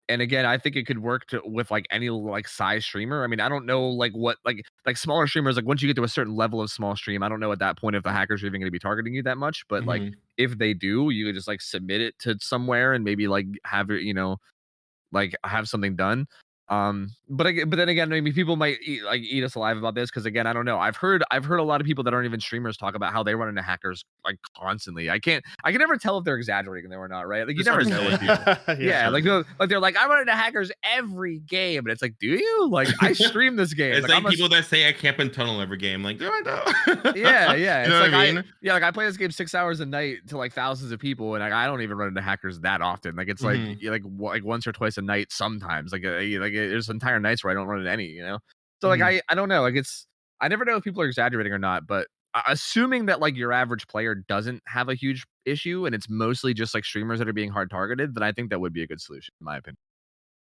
and 0.08 0.22
again 0.22 0.46
i 0.46 0.56
think 0.56 0.76
it 0.76 0.86
could 0.86 0.98
work 0.98 1.26
to, 1.26 1.40
with 1.44 1.70
like 1.70 1.86
any 1.90 2.10
like 2.10 2.48
size 2.48 2.84
streamer 2.84 3.22
i 3.22 3.26
mean 3.26 3.40
i 3.40 3.48
don't 3.48 3.66
know 3.66 3.86
like 3.88 4.12
what 4.12 4.38
like 4.44 4.62
like 4.86 4.96
smaller 4.96 5.26
streamers 5.26 5.56
like 5.56 5.66
once 5.66 5.82
you 5.82 5.88
get 5.88 5.96
to 5.96 6.04
a 6.04 6.08
certain 6.08 6.34
level 6.34 6.60
of 6.60 6.70
small 6.70 6.96
stream 6.96 7.22
i 7.22 7.28
don't 7.28 7.40
know 7.40 7.52
at 7.52 7.58
that 7.58 7.78
point 7.78 7.96
if 7.96 8.02
the 8.02 8.12
hackers 8.12 8.42
are 8.42 8.46
even 8.46 8.60
going 8.60 8.66
to 8.66 8.72
be 8.72 8.78
targeting 8.78 9.14
you 9.14 9.22
that 9.22 9.38
much 9.38 9.64
but 9.68 9.80
mm-hmm. 9.80 9.88
like 9.88 10.02
if 10.36 10.56
they 10.58 10.72
do 10.72 11.10
you 11.10 11.26
could 11.26 11.34
just 11.34 11.48
like 11.48 11.60
submit 11.60 12.00
it 12.00 12.18
to 12.18 12.36
somewhere 12.40 12.92
and 12.92 13.04
maybe 13.04 13.28
like 13.28 13.46
have 13.64 13.90
it 13.90 14.02
you 14.02 14.14
know 14.14 14.36
like 15.12 15.34
have 15.44 15.68
something 15.68 15.96
done 15.96 16.26
um, 16.70 17.10
but 17.30 17.46
but 17.66 17.76
then 17.76 17.88
again, 17.88 18.10
maybe 18.10 18.32
people 18.32 18.56
might 18.56 18.78
eat, 18.84 19.02
like 19.02 19.22
eat 19.22 19.42
us 19.42 19.54
alive 19.54 19.78
about 19.78 19.94
this 19.94 20.10
because 20.10 20.26
again, 20.26 20.46
I 20.46 20.52
don't 20.52 20.66
know. 20.66 20.78
I've 20.78 20.96
heard 20.96 21.24
I've 21.30 21.44
heard 21.44 21.60
a 21.60 21.62
lot 21.62 21.80
of 21.80 21.86
people 21.86 22.04
that 22.04 22.12
aren't 22.12 22.26
even 22.26 22.40
streamers 22.40 22.76
talk 22.76 22.94
about 22.94 23.12
how 23.12 23.22
they 23.22 23.34
run 23.34 23.48
into 23.48 23.62
hackers 23.62 24.04
like 24.24 24.36
constantly. 24.56 25.08
I 25.08 25.18
can't 25.18 25.42
I 25.64 25.72
can 25.72 25.78
never 25.78 25.96
tell 25.96 26.18
if 26.18 26.24
they're 26.24 26.36
exaggerating 26.36 26.92
or 26.92 27.08
not, 27.08 27.26
right? 27.26 27.46
Like 27.46 27.56
you 27.56 27.64
never 27.64 27.84
know 27.84 28.00
yeah, 28.22 28.58
yeah 28.78 29.08
like 29.08 29.24
they're, 29.24 29.44
like 29.58 29.68
they're 29.70 29.80
like 29.80 29.96
I 29.96 30.06
run 30.06 30.20
into 30.20 30.32
hackers 30.32 30.70
every 30.82 31.38
game, 31.40 31.80
and 31.86 31.88
it's 31.88 32.02
like, 32.02 32.18
do 32.18 32.26
you? 32.26 32.68
Like 32.68 32.88
I 33.00 33.12
stream 33.14 33.56
this 33.56 33.72
game. 33.74 33.94
it's 33.94 34.08
like, 34.08 34.22
like 34.22 34.34
people 34.34 34.48
that 34.50 34.66
say 34.66 34.88
I 34.88 34.92
camp 34.92 35.20
in 35.20 35.30
tunnel 35.30 35.60
every 35.62 35.78
game. 35.78 36.02
Like, 36.02 36.18
do 36.18 36.30
I 36.30 36.40
know? 36.40 37.12
yeah, 37.16 37.54
yeah. 37.54 37.80
It's 37.80 37.88
you 37.88 37.94
know 37.94 38.00
like 38.00 38.12
I, 38.12 38.26
mean? 38.26 38.38
I, 38.38 38.44
yeah, 38.60 38.74
like 38.74 38.82
I 38.82 38.90
play 38.90 39.06
this 39.06 39.16
game 39.16 39.30
six 39.30 39.54
hours 39.54 39.80
a 39.80 39.86
night 39.86 40.18
to 40.28 40.36
like 40.36 40.52
thousands 40.52 40.92
of 40.92 41.00
people, 41.00 41.34
and 41.34 41.42
like, 41.42 41.52
I 41.52 41.66
don't 41.66 41.80
even 41.80 41.96
run 41.96 42.08
into 42.08 42.20
hackers 42.20 42.60
that 42.60 42.82
often. 42.82 43.16
Like 43.16 43.28
it's 43.28 43.42
like 43.42 43.58
mm-hmm. 43.58 43.88
like 43.88 44.02
like 44.18 44.44
once 44.44 44.66
or 44.66 44.72
twice 44.72 44.98
a 44.98 45.02
night 45.02 45.28
sometimes. 45.30 45.92
Like 45.92 46.04
a, 46.04 46.38
like 46.38 46.52
there's 46.66 46.88
entire 46.88 47.20
nights 47.20 47.44
where 47.44 47.50
I 47.50 47.54
don't 47.54 47.66
run 47.66 47.78
into 47.80 47.90
any, 47.90 48.06
you 48.06 48.22
know? 48.22 48.38
So 48.80 48.88
like 48.88 49.00
mm-hmm. 49.00 49.20
I 49.28 49.32
I 49.32 49.34
don't 49.34 49.48
know. 49.48 49.62
Like 49.62 49.74
it's 49.74 50.06
I 50.40 50.48
never 50.48 50.64
know 50.64 50.76
if 50.76 50.84
people 50.84 51.02
are 51.02 51.06
exaggerating 51.06 51.52
or 51.52 51.58
not, 51.58 51.86
but 51.86 52.06
assuming 52.46 53.06
that 53.06 53.20
like 53.20 53.36
your 53.36 53.52
average 53.52 53.86
player 53.88 54.14
doesn't 54.14 54.62
have 54.66 54.88
a 54.88 54.94
huge 54.94 55.26
issue 55.44 55.86
and 55.86 55.94
it's 55.94 56.08
mostly 56.08 56.54
just 56.54 56.74
like 56.74 56.84
streamers 56.84 57.18
that 57.18 57.28
are 57.28 57.32
being 57.32 57.50
hard 57.50 57.70
targeted, 57.70 58.14
then 58.14 58.22
I 58.22 58.32
think 58.32 58.50
that 58.50 58.60
would 58.60 58.72
be 58.72 58.82
a 58.82 58.86
good 58.86 59.00
solution 59.00 59.32
in 59.40 59.44
my 59.44 59.56
opinion. 59.56 59.78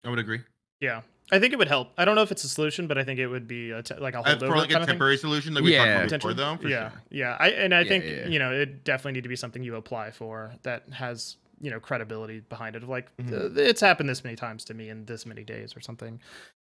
I 0.05 0.09
would 0.09 0.19
agree. 0.19 0.41
Yeah. 0.79 1.01
I 1.31 1.39
think 1.39 1.51
it 1.51 1.57
would 1.57 1.67
help. 1.67 1.91
I 1.97 2.05
don't 2.05 2.15
know 2.15 2.21
if 2.21 2.31
it's 2.31 2.43
a 2.45 2.49
solution, 2.49 2.87
but 2.87 2.97
I 2.97 3.03
think 3.03 3.19
it 3.19 3.27
would 3.27 3.47
be 3.47 3.71
a 3.71 3.83
te- 3.83 3.95
like 3.95 4.13
a 4.13 4.23
holdover 4.23 4.47
for 4.47 4.55
like 4.55 4.71
a 4.71 4.85
temporary 4.85 5.17
solution 5.17 5.53
that 5.55 5.63
we 5.63 5.73
yeah. 5.73 6.07
talked 6.07 6.07
about 6.07 6.19
before, 6.19 6.33
though. 6.33 6.69
yeah, 6.69 6.91
sure. 6.91 7.01
yeah. 7.09 7.37
I 7.37 7.49
and 7.49 7.75
I 7.75 7.81
yeah, 7.81 7.87
think 7.89 8.05
yeah, 8.05 8.27
you 8.27 8.39
know 8.39 8.53
it 8.53 8.85
definitely 8.85 9.13
need 9.13 9.23
to 9.23 9.29
be 9.29 9.35
something 9.35 9.61
you 9.61 9.75
apply 9.75 10.11
for 10.11 10.53
that 10.63 10.83
has 10.93 11.35
you 11.59 11.71
know 11.71 11.79
credibility 11.79 12.41
behind 12.41 12.75
it. 12.75 12.83
Of 12.83 12.89
like 12.89 13.15
mm-hmm. 13.17 13.57
it's 13.57 13.81
happened 13.81 14.09
this 14.09 14.23
many 14.23 14.35
times 14.35 14.63
to 14.65 14.73
me 14.73 14.89
in 14.89 15.05
this 15.05 15.25
many 15.25 15.43
days 15.43 15.75
or 15.75 15.81
something. 15.81 16.19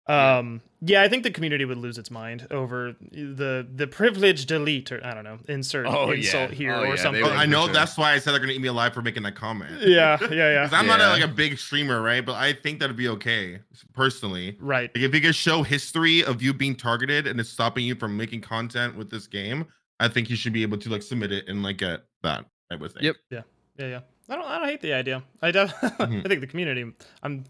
Um, 0.08 0.62
yeah, 0.82 1.02
I 1.02 1.08
think 1.08 1.24
the 1.24 1.32
community 1.32 1.66
would 1.66 1.78
lose 1.78 1.98
its 1.98 2.12
mind 2.12 2.48
over 2.52 2.96
the 3.12 3.68
the 3.74 3.88
privileged 3.88 4.52
elite, 4.52 4.92
or 4.92 5.06
I 5.06 5.14
don't 5.14 5.24
know, 5.24 5.38
insert 5.48 5.88
oh, 5.88 6.12
insult 6.12 6.52
yeah. 6.52 6.56
here 6.56 6.74
oh, 6.74 6.84
or 6.84 6.88
yeah, 6.88 6.96
something. 6.96 7.24
I 7.24 7.46
know 7.46 7.66
sure. 7.66 7.74
that's 7.74 7.98
why 7.98 8.14
I 8.14 8.20
said 8.20 8.32
they're 8.34 8.40
gonna 8.40 8.54
eat 8.54 8.62
me 8.62 8.68
alive 8.68 8.94
for 8.94 9.02
making 9.02 9.24
that 9.24 9.36
comment. 9.36 9.82
Yeah, 9.82 10.18
yeah, 10.22 10.30
yeah. 10.32 10.64
Because 10.64 10.74
I'm 10.74 10.88
yeah. 10.88 10.98
not 10.98 11.02
a, 11.02 11.10
like 11.10 11.24
a 11.24 11.34
big 11.34 11.58
streamer, 11.58 12.02
right? 12.02 12.26
But 12.26 12.36
I 12.36 12.54
think 12.54 12.80
that'd 12.80 12.96
be 12.96 13.10
okay 13.10 13.60
personally. 13.94 14.58
Right. 14.60 14.92
Like, 14.96 15.04
if 15.04 15.16
you 15.16 15.22
could 15.22 15.36
show 15.36 15.64
history 15.64 16.24
of 16.24 16.42
you 16.42 16.54
being 16.54 16.76
targeted 16.76 17.28
and 17.28 17.40
it's 17.40 17.50
stopping 17.50 17.86
you 17.86 17.96
from 17.96 18.18
making 18.18 18.42
content 18.42 18.98
with 18.98 19.10
this 19.10 19.28
game, 19.28 19.66
I 20.00 20.08
think 20.08 20.30
you 20.30 20.36
should 20.36 20.54
be 20.54 20.64
able 20.64 20.78
to 20.80 20.90
like 20.90 21.02
submit 21.02 21.32
it 21.32 21.48
and 21.48 21.64
like 21.64 21.78
get 21.78 22.02
that 22.24 22.46
i 22.72 22.76
would 22.76 22.92
think 22.92 23.04
Yep. 23.04 23.16
Yeah. 23.30 23.42
Yeah. 23.78 23.88
Yeah. 23.88 24.00
I 24.30 24.36
don't. 24.36 24.46
I 24.46 24.60
don't 24.60 24.68
hate 24.68 24.82
the 24.82 24.94
idea. 24.94 25.24
I 25.42 25.52
def- 25.52 25.72
mm-hmm. 25.82 26.20
I 26.26 26.28
think 26.30 26.42
the 26.42 26.48
community. 26.48 26.92
I'm 27.22 27.44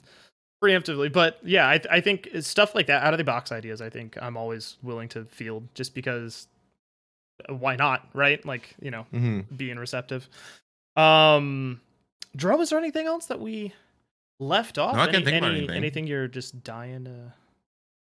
preemptively 0.63 1.11
but 1.11 1.39
yeah 1.43 1.67
I, 1.67 1.81
I 1.91 1.99
think 1.99 2.29
stuff 2.39 2.73
like 2.73 2.87
that 2.87 3.03
out 3.03 3.13
of 3.13 3.17
the 3.17 3.25
box 3.25 3.51
ideas 3.51 3.81
i 3.81 3.89
think 3.89 4.17
i'm 4.21 4.37
always 4.37 4.77
willing 4.81 5.09
to 5.09 5.25
field 5.25 5.67
just 5.73 5.93
because 5.93 6.47
why 7.49 7.75
not, 7.75 8.07
right? 8.13 8.43
Like 8.45 8.75
you 8.81 8.91
know, 8.91 9.03
hmm 9.11 9.41
being 9.55 9.77
receptive. 9.77 10.29
Um, 10.95 11.81
Dro, 12.35 12.59
is 12.61 12.69
there 12.69 12.79
anything 12.79 13.07
else 13.07 13.25
that 13.27 13.39
we 13.39 13.73
left 14.39 14.77
off? 14.77 14.95
No, 14.95 15.01
I 15.01 15.05
can't 15.05 15.15
Any- 15.17 15.25
think 15.25 15.37
about 15.37 15.51
anything. 15.51 15.75
anything 15.75 16.07
you're 16.07 16.27
just 16.27 16.63
dying 16.63 17.05
to? 17.05 17.33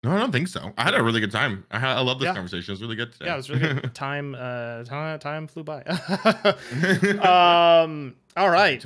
No, 0.03 0.11
I 0.11 0.19
don't 0.19 0.31
think 0.33 0.49
so. 0.49 0.73
I 0.77 0.83
had 0.83 0.95
a 0.95 1.01
really 1.03 1.21
good 1.21 1.31
time. 1.31 1.65
I, 1.71 1.77
I 1.93 1.99
love 2.01 2.19
this 2.19 2.25
Yeah. 2.27 2.33
conversation. 2.33 2.71
It 2.71 2.73
was 2.73 2.81
really 2.81 2.95
good 2.97 3.13
today. 3.13 3.25
Yeah, 3.25 3.33
it 3.35 3.37
was 3.37 3.49
really 3.49 3.73
good. 3.81 3.95
time, 3.95 4.35
uh, 4.37 4.83
time, 4.83 5.17
time 5.19 5.47
flew 5.47 5.63
by. 5.63 5.81
um, 7.21 8.15
all 8.35 8.49
right. 8.49 8.83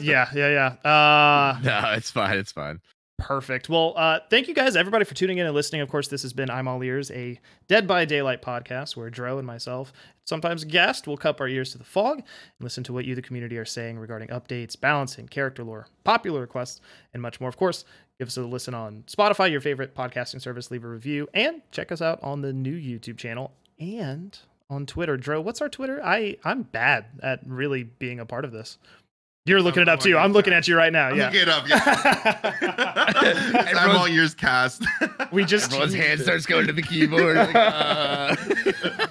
Yeah, 0.00 0.28
yeah, 0.34 0.74
yeah. 0.84 0.88
Uh, 0.90 1.58
No, 1.62 1.92
it's 1.96 2.10
fine. 2.10 2.38
It's 2.38 2.52
fine. 2.52 2.80
Perfect. 3.18 3.70
Well, 3.70 3.94
uh, 3.96 4.20
thank 4.28 4.46
you 4.46 4.52
guys, 4.54 4.76
everybody, 4.76 5.06
for 5.06 5.14
tuning 5.14 5.38
in 5.38 5.46
and 5.46 5.54
listening. 5.54 5.80
Of 5.80 5.88
course, 5.88 6.08
this 6.08 6.20
has 6.20 6.34
been 6.34 6.50
I'm 6.50 6.68
All 6.68 6.82
Ears, 6.84 7.10
a 7.12 7.40
Dead 7.66 7.86
by 7.86 8.04
Daylight 8.04 8.42
podcast 8.42 8.94
where 8.94 9.08
Dro 9.08 9.38
and 9.38 9.46
myself, 9.46 9.90
sometimes 10.24 10.64
guest, 10.64 11.06
will 11.06 11.16
cup 11.16 11.40
our 11.40 11.48
ears 11.48 11.72
to 11.72 11.78
the 11.78 11.84
fog 11.84 12.18
and 12.18 12.26
listen 12.60 12.84
to 12.84 12.92
what 12.92 13.06
you, 13.06 13.14
the 13.14 13.22
community, 13.22 13.56
are 13.56 13.64
saying 13.64 13.98
regarding 13.98 14.28
updates, 14.28 14.78
balancing, 14.78 15.28
character 15.28 15.64
lore, 15.64 15.86
popular 16.04 16.42
requests, 16.42 16.82
and 17.14 17.22
much 17.22 17.40
more. 17.40 17.48
Of 17.48 17.56
course, 17.56 17.86
give 18.18 18.28
us 18.28 18.36
a 18.36 18.42
listen 18.42 18.74
on 18.74 19.04
Spotify, 19.06 19.50
your 19.50 19.60
favorite 19.60 19.94
podcasting 19.94 20.40
service, 20.40 20.70
leave 20.70 20.84
a 20.84 20.88
review, 20.88 21.28
and 21.34 21.62
check 21.70 21.92
us 21.92 22.00
out 22.00 22.22
on 22.22 22.42
the 22.42 22.52
new 22.52 22.74
YouTube 22.74 23.18
channel 23.18 23.52
and 23.78 24.38
on 24.68 24.86
Twitter. 24.86 25.16
Dro, 25.16 25.40
what's 25.40 25.60
our 25.60 25.68
Twitter? 25.68 26.00
I 26.02 26.36
I'm 26.44 26.62
bad 26.62 27.06
at 27.22 27.40
really 27.46 27.84
being 27.84 28.20
a 28.20 28.26
part 28.26 28.44
of 28.44 28.52
this. 28.52 28.78
You're 29.46 29.62
looking 29.62 29.82
it 29.82 29.88
I'm 29.88 29.94
up 29.94 30.00
too. 30.00 30.18
I'm 30.18 30.32
looking 30.32 30.52
YouTube. 30.52 30.56
at 30.56 30.68
you 30.68 30.76
right 30.76 30.92
now. 30.92 31.08
I'm 31.08 31.16
yeah. 31.16 31.26
looking 31.26 31.40
it 31.42 31.48
up. 31.48 31.68
Yeah. 31.68 33.74
I'm 33.76 33.96
all 33.96 34.08
ears 34.08 34.34
cast. 34.34 34.84
We 35.32 35.44
just 35.44 35.66
Everyone's 35.66 35.92
hand 35.92 36.20
it. 36.20 36.22
starts 36.22 36.46
going 36.46 36.68
to 36.68 36.72
the 36.72 36.82
keyboard. 36.82 37.36
like, 37.36 37.50
uh. 37.54 38.36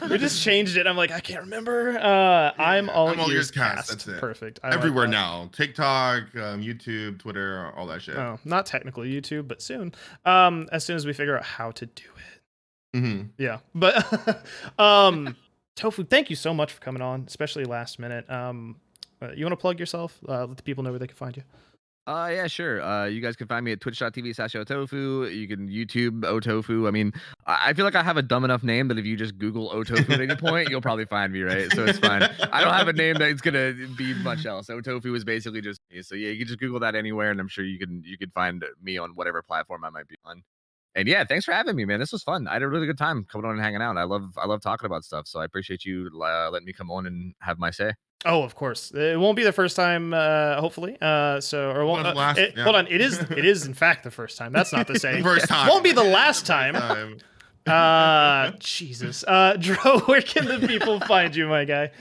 we 0.10 0.18
just 0.18 0.42
changed 0.42 0.78
it. 0.78 0.88
I'm 0.88 0.96
like, 0.96 1.12
I 1.12 1.20
can't 1.20 1.42
remember. 1.42 2.00
Uh, 2.00 2.52
I'm 2.58 2.90
all, 2.90 3.10
I'm 3.10 3.20
all 3.20 3.28
ears 3.28 3.36
ears 3.36 3.52
cast, 3.52 3.76
cast. 3.76 3.90
that's 3.90 4.08
it. 4.08 4.20
Perfect. 4.20 4.60
I 4.64 4.74
Everywhere 4.74 5.06
that. 5.08 5.12
now. 5.12 5.50
TikTok, 5.52 6.24
um, 6.36 6.62
YouTube, 6.62 7.20
Twitter, 7.20 7.72
all 7.76 7.86
that 7.88 8.02
shit. 8.02 8.16
Oh, 8.16 8.40
not 8.46 8.66
technically 8.66 9.12
YouTube, 9.12 9.48
but 9.48 9.62
soon. 9.62 9.94
Um, 10.26 10.68
as 10.72 10.86
soon 10.86 10.96
as 10.96 11.06
we 11.06 11.14
figure 11.14 11.38
out 11.38 11.44
how 11.44 11.72
to 11.72 11.86
do 11.86 12.04
it. 12.04 12.98
Mm-hmm. 12.98 13.24
Yeah, 13.38 13.60
but 13.76 14.46
um, 14.80 15.36
Tofu, 15.76 16.06
thank 16.06 16.30
you 16.30 16.38
so 16.38 16.54
much 16.54 16.72
for 16.72 16.80
coming 16.82 17.02
on, 17.02 17.26
especially 17.28 17.66
last 17.66 18.00
minute. 18.00 18.28
Um, 18.30 18.78
you 19.36 19.46
want 19.46 19.54
to 19.54 19.58
plug 19.58 19.80
yourself? 19.80 20.20
Uh, 20.28 20.46
let 20.46 20.58
the 20.58 20.64
people 20.64 20.84
know 20.84 20.92
where 20.92 21.00
they 21.00 21.08
can 21.08 21.16
find 21.16 21.36
you. 21.36 21.44
Uh 22.08 22.30
yeah, 22.32 22.46
sure. 22.46 22.84
Uh 22.84 23.06
you 23.06 23.20
guys 23.20 23.36
can 23.36 23.48
find 23.48 23.66
me 23.66 23.72
at 23.72 23.82
twitch.tv 23.82 24.36
slash 24.36 24.54
otofu. 24.54 25.36
You 25.36 25.48
can 25.48 25.68
YouTube 25.68 26.22
otofu. 26.22 26.88
I 26.88 26.92
mean, 26.92 27.12
I 27.48 27.70
I 27.70 27.74
feel 27.74 27.84
like 27.84 27.96
I 27.96 28.04
have 28.04 28.18
a 28.18 28.22
dumb 28.22 28.46
enough 28.46 28.62
name 28.62 28.90
that 28.90 29.00
if 29.00 29.06
you 29.06 29.18
just 29.18 29.40
Google 29.40 29.72
otofu 29.72 30.12
at 30.12 30.22
any 30.22 30.36
point, 30.36 30.70
you'll 30.70 30.82
probably 30.82 31.06
find 31.06 31.34
me, 31.34 31.42
right? 31.42 31.72
So 31.74 31.84
it's 31.84 31.98
fine. 31.98 32.22
I 32.22 32.64
don't 32.64 32.74
have 32.74 32.88
a 32.88 32.94
name 32.94 33.16
that's 33.16 33.42
gonna 33.42 33.74
be 33.98 34.14
much 34.14 34.46
else. 34.46 34.68
Otofu 34.68 35.16
is 35.16 35.24
basically 35.24 35.62
just 35.62 35.82
me. 35.92 36.04
So 36.04 36.14
yeah, 36.14 36.30
you 36.30 36.38
can 36.38 36.48
just 36.48 36.60
Google 36.60 36.80
that 36.82 36.94
anywhere 36.94 37.32
and 37.32 37.40
I'm 37.40 37.48
sure 37.48 37.66
you 37.66 37.80
can 37.80 38.04
you 38.06 38.20
can 38.20 38.30
find 38.30 38.64
me 38.84 39.00
on 39.00 39.16
whatever 39.16 39.42
platform 39.42 39.84
I 39.84 39.90
might 39.90 40.08
be 40.08 40.16
on. 40.26 40.44
And 40.94 41.08
yeah, 41.08 41.24
thanks 41.26 41.44
for 41.44 41.54
having 41.54 41.76
me, 41.76 41.86
man. 41.86 42.00
This 42.00 42.12
was 42.12 42.22
fun. 42.22 42.48
I 42.48 42.54
had 42.54 42.62
a 42.62 42.70
really 42.70 42.86
good 42.86 43.00
time 43.00 43.26
coming 43.26 43.46
on 43.46 43.54
and 43.54 43.62
hanging 43.62 43.82
out. 43.82 43.98
I 43.98 44.04
love 44.04 44.30
I 44.38 44.46
love 44.46 44.62
talking 44.62 44.86
about 44.86 45.04
stuff. 45.04 45.28
So 45.28 45.40
I 45.40 45.46
appreciate 45.46 45.86
you 45.86 46.12
uh, 46.24 46.52
letting 46.52 46.68
me 46.68 46.74
come 46.74 46.92
on 46.92 47.08
and 47.08 47.34
have 47.42 47.58
my 47.58 47.72
say. 47.72 47.94
Oh, 48.24 48.44
of 48.44 48.56
course. 48.56 48.92
It 48.92 49.20
won't 49.20 49.36
be 49.36 49.44
the 49.44 49.52
first 49.52 49.76
time, 49.76 50.14
uh, 50.14 50.60
hopefully. 50.62 50.98
Uh, 51.02 51.40
so, 51.42 51.72
or 51.72 51.86
won't, 51.86 52.08
uh, 52.08 52.14
last- 52.14 52.38
it- 52.40 52.54
yeah. 52.58 52.64
hold 52.64 52.76
on. 52.76 52.88
It 52.88 53.02
is. 53.02 53.20
It 53.32 53.46
is 53.46 53.66
in 53.66 53.74
fact 53.74 54.04
the 54.04 54.12
first 54.12 54.38
time. 54.38 54.52
That's 54.52 54.72
not 54.74 54.88
the 54.88 55.00
same. 55.00 55.24
First 55.34 55.48
time. 55.48 55.68
Won't 55.68 55.84
be 55.84 55.92
the 55.92 56.04
last 56.04 56.46
time. 56.46 56.76
Um, 56.76 57.18
Uh, 57.68 58.52
Jesus. 58.60 59.24
Uh, 59.28 59.58
Dro, 59.60 60.00
where 60.06 60.22
can 60.22 60.46
the 60.46 60.66
people 60.68 61.00
find 61.00 61.36
you, 61.36 61.48
my 61.48 61.66
guy? 61.66 61.92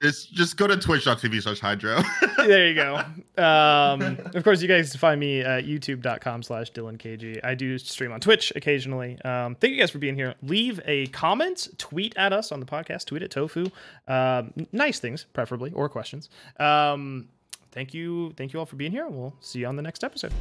It's 0.00 0.24
just 0.26 0.56
go 0.56 0.66
to 0.66 0.76
twitch.tv 0.76 1.42
slash 1.42 1.60
hydro. 1.60 2.02
There 2.38 2.68
you 2.68 2.74
go. 2.74 2.94
Um, 3.36 4.16
of 4.34 4.42
course, 4.42 4.62
you 4.62 4.68
guys 4.68 4.92
can 4.92 5.00
find 5.00 5.20
me 5.20 5.40
at 5.40 5.64
youtube.com 5.64 6.42
slash 6.42 6.72
dylankg. 6.72 7.40
I 7.44 7.54
do 7.54 7.76
stream 7.76 8.12
on 8.12 8.20
Twitch 8.20 8.52
occasionally. 8.56 9.20
Um, 9.22 9.54
thank 9.56 9.74
you 9.74 9.78
guys 9.80 9.90
for 9.90 9.98
being 9.98 10.14
here. 10.14 10.34
Leave 10.42 10.80
a 10.86 11.08
comment, 11.08 11.68
tweet 11.76 12.16
at 12.16 12.32
us 12.32 12.52
on 12.52 12.60
the 12.60 12.66
podcast, 12.66 13.04
tweet 13.06 13.22
at 13.22 13.30
Tofu. 13.30 13.66
Um, 14.06 14.54
nice 14.72 14.98
things, 14.98 15.26
preferably, 15.34 15.72
or 15.72 15.88
questions. 15.90 16.30
Um, 16.58 17.28
thank 17.72 17.92
you. 17.92 18.32
Thank 18.36 18.52
you 18.54 18.60
all 18.60 18.66
for 18.66 18.76
being 18.76 18.92
here. 18.92 19.08
We'll 19.08 19.34
see 19.40 19.58
you 19.58 19.66
on 19.66 19.76
the 19.76 19.82
next 19.82 20.04
episode. 20.04 20.32